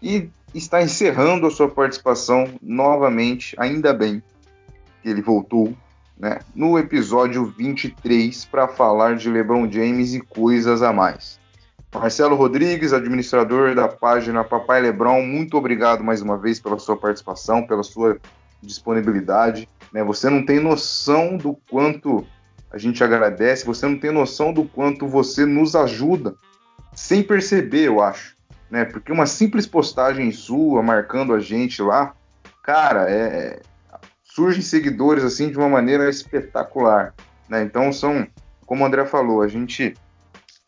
e 0.00 0.30
está 0.54 0.80
encerrando 0.80 1.48
a 1.48 1.50
sua 1.50 1.68
participação 1.68 2.48
novamente, 2.62 3.56
ainda 3.58 3.92
bem 3.92 4.22
que 5.02 5.08
ele 5.08 5.22
voltou, 5.22 5.76
né, 6.16 6.38
no 6.54 6.78
episódio 6.78 7.44
23 7.58 8.44
para 8.44 8.68
falar 8.68 9.16
de 9.16 9.28
LeBron 9.28 9.70
James 9.70 10.14
e 10.14 10.20
coisas 10.20 10.80
a 10.80 10.92
mais. 10.92 11.40
Marcelo 11.94 12.36
Rodrigues, 12.36 12.92
administrador 12.92 13.74
da 13.74 13.88
página 13.88 14.44
Papai 14.44 14.80
Lebron, 14.82 15.22
muito 15.22 15.56
obrigado 15.56 16.04
mais 16.04 16.20
uma 16.20 16.36
vez 16.36 16.60
pela 16.60 16.78
sua 16.78 16.96
participação, 16.96 17.66
pela 17.66 17.82
sua 17.82 18.18
disponibilidade. 18.62 19.68
Né? 19.92 20.04
Você 20.04 20.28
não 20.28 20.44
tem 20.44 20.60
noção 20.60 21.36
do 21.36 21.58
quanto 21.70 22.26
a 22.70 22.78
gente 22.78 23.02
agradece, 23.02 23.64
você 23.64 23.86
não 23.86 23.98
tem 23.98 24.12
noção 24.12 24.52
do 24.52 24.64
quanto 24.64 25.06
você 25.06 25.46
nos 25.46 25.74
ajuda, 25.74 26.34
sem 26.92 27.22
perceber, 27.22 27.86
eu 27.86 28.02
acho 28.02 28.36
né? 28.70 28.84
Porque 28.84 29.12
uma 29.12 29.26
simples 29.26 29.66
postagem 29.66 30.30
sua 30.32 30.82
marcando 30.82 31.34
a 31.34 31.40
gente 31.40 31.80
lá, 31.82 32.14
cara, 32.62 33.10
é, 33.10 33.60
surgem 34.24 34.62
seguidores 34.62 35.24
assim 35.24 35.50
de 35.50 35.56
uma 35.56 35.68
maneira 35.68 36.08
espetacular, 36.08 37.14
né? 37.48 37.62
Então 37.62 37.92
são, 37.92 38.26
como 38.64 38.82
o 38.82 38.86
André 38.86 39.04
falou, 39.06 39.42
a 39.42 39.48
gente 39.48 39.94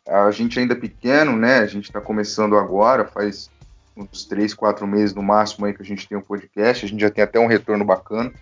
a 0.08 0.30
gente 0.30 0.58
ainda 0.58 0.74
é 0.74 0.76
pequeno, 0.76 1.36
né? 1.36 1.58
A 1.58 1.66
gente 1.66 1.84
está 1.84 2.00
começando 2.00 2.56
agora, 2.56 3.04
faz 3.04 3.50
uns 3.96 4.24
três, 4.24 4.54
quatro 4.54 4.86
meses 4.86 5.14
no 5.14 5.22
máximo 5.22 5.66
aí 5.66 5.74
que 5.74 5.82
a 5.82 5.84
gente 5.84 6.08
tem 6.08 6.16
um 6.16 6.22
podcast, 6.22 6.86
a 6.86 6.88
gente 6.88 7.00
já 7.00 7.10
tem 7.10 7.22
até 7.22 7.38
um 7.38 7.46
retorno 7.46 7.84
bacana, 7.84 8.32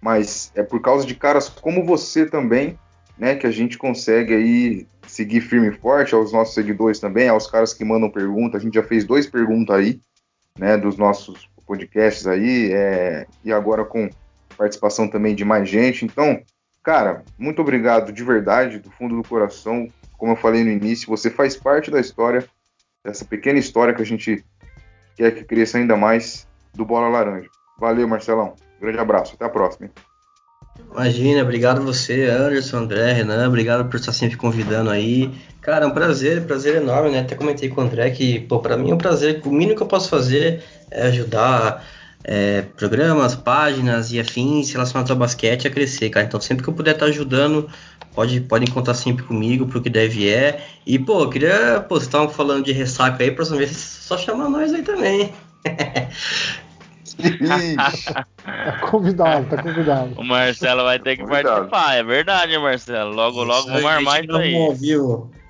mas 0.00 0.52
é 0.54 0.62
por 0.62 0.80
causa 0.80 1.06
de 1.06 1.14
caras 1.14 1.48
como 1.48 1.84
você 1.84 2.26
também, 2.26 2.78
né, 3.16 3.36
que 3.36 3.46
a 3.46 3.50
gente 3.50 3.78
consegue 3.78 4.34
aí 4.34 4.86
seguir 5.06 5.40
firme 5.40 5.68
e 5.68 5.72
forte, 5.72 6.14
aos 6.14 6.32
nossos 6.32 6.54
seguidores 6.54 6.98
também, 6.98 7.28
aos 7.28 7.46
caras 7.46 7.72
que 7.72 7.84
mandam 7.84 8.10
perguntas. 8.10 8.60
A 8.60 8.64
gente 8.64 8.74
já 8.74 8.82
fez 8.82 9.04
dois 9.04 9.26
perguntas 9.26 9.76
aí, 9.76 10.00
né, 10.58 10.76
dos 10.76 10.96
nossos 10.96 11.48
podcasts 11.66 12.26
aí, 12.26 12.72
é, 12.72 13.26
e 13.44 13.52
agora 13.52 13.84
com 13.84 14.10
participação 14.56 15.08
também 15.08 15.34
de 15.34 15.44
mais 15.44 15.68
gente. 15.68 16.04
Então, 16.04 16.40
cara, 16.82 17.22
muito 17.38 17.62
obrigado 17.62 18.12
de 18.12 18.24
verdade, 18.24 18.78
do 18.78 18.90
fundo 18.90 19.16
do 19.16 19.28
coração. 19.28 19.88
Como 20.18 20.32
eu 20.32 20.36
falei 20.36 20.64
no 20.64 20.70
início, 20.70 21.08
você 21.08 21.30
faz 21.30 21.56
parte 21.56 21.90
da 21.90 22.00
história, 22.00 22.46
dessa 23.04 23.24
pequena 23.24 23.58
história 23.58 23.94
que 23.94 24.02
a 24.02 24.06
gente 24.06 24.44
quer 25.16 25.34
que 25.34 25.44
cresça 25.44 25.78
ainda 25.78 25.96
mais 25.96 26.46
do 26.74 26.84
Bola 26.84 27.08
Laranja. 27.08 27.48
Valeu, 27.78 28.08
Marcelão. 28.08 28.54
Grande 28.80 28.98
abraço. 28.98 29.34
Até 29.34 29.44
a 29.44 29.48
próxima. 29.48 29.90
Imagina, 30.90 31.42
obrigado 31.42 31.82
você, 31.82 32.24
Anderson, 32.24 32.78
André, 32.78 33.12
Renan, 33.12 33.46
obrigado 33.48 33.88
por 33.88 33.96
estar 33.96 34.12
sempre 34.12 34.36
convidando 34.36 34.90
aí. 34.90 35.32
Cara, 35.60 35.84
é 35.84 35.88
um 35.88 35.92
prazer, 35.92 36.44
prazer 36.46 36.76
enorme, 36.76 37.10
né? 37.10 37.20
Até 37.20 37.34
comentei 37.34 37.68
com 37.68 37.80
o 37.80 37.84
André 37.84 38.10
que, 38.10 38.40
pô, 38.40 38.58
pra 38.58 38.76
mim 38.76 38.90
é 38.90 38.94
um 38.94 38.98
prazer, 38.98 39.40
o 39.44 39.50
mínimo 39.50 39.76
que 39.76 39.82
eu 39.82 39.86
posso 39.86 40.08
fazer 40.08 40.62
é 40.90 41.06
ajudar 41.06 41.84
é, 42.24 42.62
programas, 42.62 43.34
páginas 43.34 44.10
e 44.10 44.18
afins 44.18 44.72
relacionados 44.72 45.10
ao 45.10 45.16
basquete 45.16 45.68
a 45.68 45.70
crescer, 45.70 46.08
cara. 46.08 46.26
Então 46.26 46.40
sempre 46.40 46.64
que 46.64 46.70
eu 46.70 46.74
puder 46.74 46.94
estar 46.94 47.06
ajudando, 47.06 47.68
pode, 48.14 48.40
podem 48.40 48.66
contar 48.68 48.94
sempre 48.94 49.24
comigo 49.24 49.66
pro 49.66 49.82
que 49.82 49.90
deve 49.90 50.28
é. 50.28 50.64
E, 50.86 50.98
pô, 50.98 51.20
eu 51.20 51.30
queria, 51.30 51.84
pô, 51.86 51.96
vocês 51.96 52.06
estavam 52.06 52.30
falando 52.30 52.64
de 52.64 52.72
ressaca 52.72 53.22
aí, 53.22 53.30
próxima 53.30 53.58
vez 53.58 53.76
só 53.76 54.16
chamar 54.16 54.48
nós 54.48 54.72
aí 54.72 54.82
também. 54.82 55.32
tá 58.44 58.78
convidado, 58.90 59.46
tá 59.48 59.62
convidado. 59.62 60.14
O 60.16 60.24
Marcelo 60.24 60.82
vai 60.82 60.98
ter 60.98 61.16
que 61.16 61.22
convidado. 61.22 61.68
participar, 61.68 61.94
é 61.94 62.02
verdade, 62.02 62.58
Marcelo. 62.58 63.14
Logo, 63.14 63.44
logo 63.44 63.68
vamos 63.68 63.84
armar 63.84 64.24
isso 64.24 64.36
aí. 64.36 64.54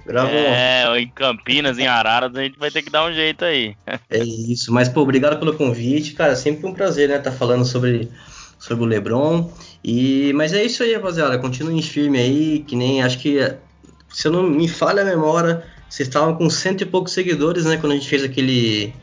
Gravou. 0.06 0.31
É, 0.31 1.01
em 1.01 1.09
Campinas, 1.09 1.78
em 1.78 1.86
Araras, 1.86 2.35
a 2.35 2.43
gente 2.43 2.59
vai 2.59 2.70
ter 2.70 2.82
que 2.82 2.90
dar 2.90 3.06
um 3.06 3.12
jeito 3.12 3.44
aí. 3.44 3.74
É 4.10 4.18
isso, 4.22 4.72
mas 4.72 4.89
pô, 4.89 5.01
obrigado 5.01 5.39
pelo 5.39 5.55
convite, 5.55 6.12
cara. 6.12 6.36
Sempre 6.36 6.66
um 6.66 6.74
prazer, 6.74 7.09
né, 7.09 7.16
estar 7.16 7.31
tá 7.31 7.36
falando 7.36 7.64
sobre, 7.64 8.10
sobre 8.59 8.85
o 8.85 8.86
Lebron. 8.86 9.51
E, 9.82 10.32
mas 10.35 10.52
é 10.52 10.62
isso 10.62 10.82
aí, 10.82 10.94
rapaziada. 10.94 11.39
Continuem 11.39 11.81
firme 11.81 12.18
aí, 12.18 12.64
que 12.66 12.76
nem 12.76 13.02
acho 13.02 13.18
que 13.18 13.39
se 14.10 14.28
eu 14.28 14.32
não 14.32 14.43
me 14.44 14.68
falha 14.68 15.02
a 15.02 15.05
memória, 15.05 15.64
vocês 15.89 16.09
estavam 16.09 16.35
com 16.35 16.48
cento 16.51 16.82
e 16.82 16.86
poucos 16.86 17.12
seguidores, 17.12 17.64
né, 17.64 17.78
quando 17.78 17.93
a 17.93 17.94
gente 17.97 18.09
fez 18.09 18.22
aquele 18.22 18.94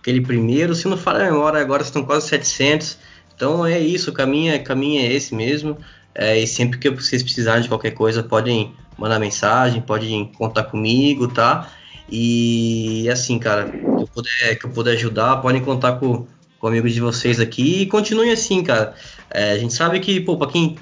aquele 0.00 0.20
primeiro. 0.20 0.74
Se 0.74 0.86
não 0.86 0.96
falha 0.96 1.26
a 1.26 1.30
memória, 1.30 1.60
agora 1.60 1.82
estão 1.82 2.04
quase 2.04 2.28
700. 2.28 2.98
Então 3.34 3.66
é 3.66 3.78
isso, 3.78 4.10
o 4.10 4.12
caminho, 4.14 4.52
é, 4.52 4.58
caminho 4.58 5.02
é 5.02 5.12
esse 5.12 5.34
mesmo. 5.34 5.76
É, 6.14 6.38
e 6.38 6.46
sempre 6.46 6.78
que 6.78 6.88
vocês 6.88 7.22
precisarem 7.22 7.62
de 7.62 7.68
qualquer 7.68 7.90
coisa, 7.90 8.22
podem 8.22 8.72
mandar 8.98 9.18
mensagem, 9.18 9.80
podem 9.80 10.26
contar 10.36 10.64
comigo, 10.64 11.28
tá? 11.28 11.70
E 12.10 13.08
assim, 13.10 13.38
cara, 13.38 13.68
que 13.68 13.78
eu 13.78 14.06
puder, 14.06 14.58
que 14.58 14.66
eu 14.66 14.70
puder 14.70 14.92
ajudar, 14.92 15.36
podem 15.36 15.62
contar 15.62 15.94
com, 15.94 16.26
com 16.58 16.66
amigos 16.66 16.92
de 16.92 17.00
vocês 17.00 17.40
aqui 17.40 17.82
e 17.82 17.86
continuem 17.86 18.30
assim, 18.30 18.62
cara. 18.62 18.94
É, 19.30 19.52
a 19.52 19.58
gente 19.58 19.74
sabe 19.74 20.00
que, 20.00 20.20
pô, 20.20 20.36
pra 20.36 20.48
quem. 20.48 20.76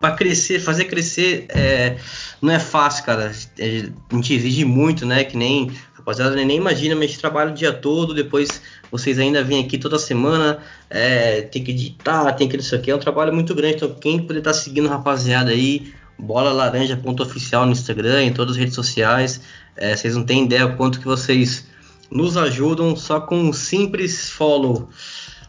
Pra 0.00 0.10
crescer, 0.10 0.58
fazer 0.58 0.86
crescer 0.86 1.46
é, 1.48 1.96
não 2.42 2.52
é 2.52 2.58
fácil, 2.58 3.04
cara. 3.04 3.32
É, 3.58 3.88
a 4.10 4.14
gente 4.14 4.34
exige 4.34 4.64
muito, 4.64 5.06
né? 5.06 5.22
Que 5.24 5.36
nem 5.36 5.70
rapaziada 6.06 6.36
nem 6.36 6.56
imagina, 6.56 6.94
mas 6.94 7.04
a 7.04 7.06
gente 7.08 7.18
trabalha 7.18 7.50
o 7.50 7.54
dia 7.54 7.72
todo, 7.72 8.14
depois 8.14 8.62
vocês 8.92 9.18
ainda 9.18 9.42
vêm 9.42 9.64
aqui 9.64 9.76
toda 9.76 9.98
semana, 9.98 10.58
é, 10.88 11.42
tem 11.42 11.64
que 11.64 11.72
editar, 11.72 12.32
tem 12.34 12.48
que 12.48 12.56
isso 12.56 12.76
aqui, 12.76 12.92
é 12.92 12.94
um 12.94 13.00
trabalho 13.00 13.34
muito 13.34 13.52
grande, 13.56 13.76
então 13.76 13.92
quem 13.92 14.20
puder 14.22 14.38
estar 14.38 14.52
tá 14.52 14.56
seguindo 14.56 14.88
rapaziada 14.88 15.50
aí, 15.50 15.92
bola 16.18 16.52
laranja 16.52 16.96
ponto 16.96 17.22
oficial 17.22 17.66
no 17.66 17.72
Instagram, 17.72 18.24
em 18.24 18.32
todas 18.32 18.52
as 18.52 18.58
redes 18.58 18.74
sociais, 18.74 19.40
é, 19.76 19.94
vocês 19.94 20.16
não 20.16 20.24
têm 20.24 20.44
ideia 20.44 20.66
o 20.66 20.76
quanto 20.76 20.98
que 20.98 21.04
vocês 21.04 21.66
nos 22.10 22.36
ajudam 22.36 22.96
só 22.96 23.20
com 23.20 23.36
um 23.36 23.52
simples 23.52 24.30
follow, 24.30 24.88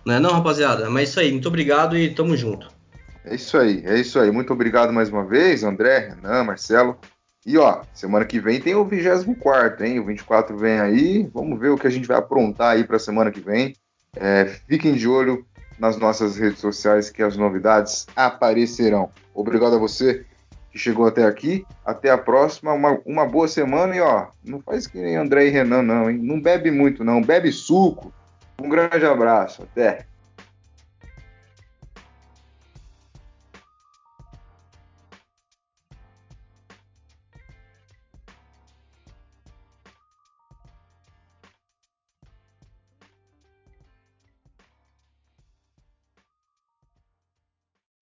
não 0.05 0.15
é 0.15 0.19
não, 0.19 0.31
rapaziada? 0.31 0.89
Mas 0.89 1.01
é 1.01 1.03
isso 1.03 1.19
aí, 1.19 1.31
muito 1.31 1.47
obrigado 1.47 1.97
e 1.97 2.09
tamo 2.09 2.35
junto. 2.35 2.67
É 3.23 3.35
isso 3.35 3.57
aí, 3.57 3.83
é 3.85 3.99
isso 3.99 4.17
aí. 4.19 4.31
Muito 4.31 4.53
obrigado 4.53 4.93
mais 4.93 5.09
uma 5.09 5.25
vez, 5.25 5.63
André, 5.63 6.15
Renan, 6.15 6.45
Marcelo. 6.45 6.97
E 7.45 7.57
ó, 7.57 7.81
semana 7.93 8.25
que 8.25 8.39
vem 8.39 8.59
tem 8.59 8.73
o 8.73 8.85
24, 8.85 9.85
hein? 9.85 9.99
O 9.99 10.05
24 10.05 10.57
vem 10.57 10.79
aí. 10.79 11.29
Vamos 11.33 11.59
ver 11.59 11.69
o 11.69 11.77
que 11.77 11.87
a 11.87 11.89
gente 11.89 12.07
vai 12.07 12.17
aprontar 12.17 12.75
aí 12.75 12.85
para 12.85 12.97
semana 12.97 13.29
que 13.29 13.41
vem. 13.41 13.75
É, 14.15 14.45
fiquem 14.67 14.93
de 14.95 15.07
olho 15.07 15.45
nas 15.77 15.97
nossas 15.97 16.37
redes 16.37 16.59
sociais 16.59 17.09
que 17.09 17.21
as 17.21 17.35
novidades 17.35 18.07
aparecerão. 18.15 19.11
Obrigado 19.33 19.75
a 19.75 19.79
você 19.79 20.25
que 20.71 20.77
chegou 20.77 21.07
até 21.07 21.25
aqui. 21.25 21.65
Até 21.85 22.09
a 22.09 22.17
próxima. 22.17 22.73
Uma, 22.73 22.99
uma 23.05 23.25
boa 23.25 23.47
semana 23.47 23.95
e 23.95 24.01
ó, 24.01 24.27
não 24.43 24.61
faz 24.61 24.87
que 24.87 24.97
nem 24.97 25.15
André 25.15 25.47
e 25.47 25.49
Renan, 25.49 25.81
não, 25.81 26.09
hein? 26.09 26.17
Não 26.21 26.41
bebe 26.41 26.71
muito, 26.71 27.03
não. 27.03 27.21
Bebe 27.21 27.51
suco. 27.51 28.13
Um 28.61 28.69
grande 28.69 29.05
abraço. 29.05 29.63
Até. 29.63 30.05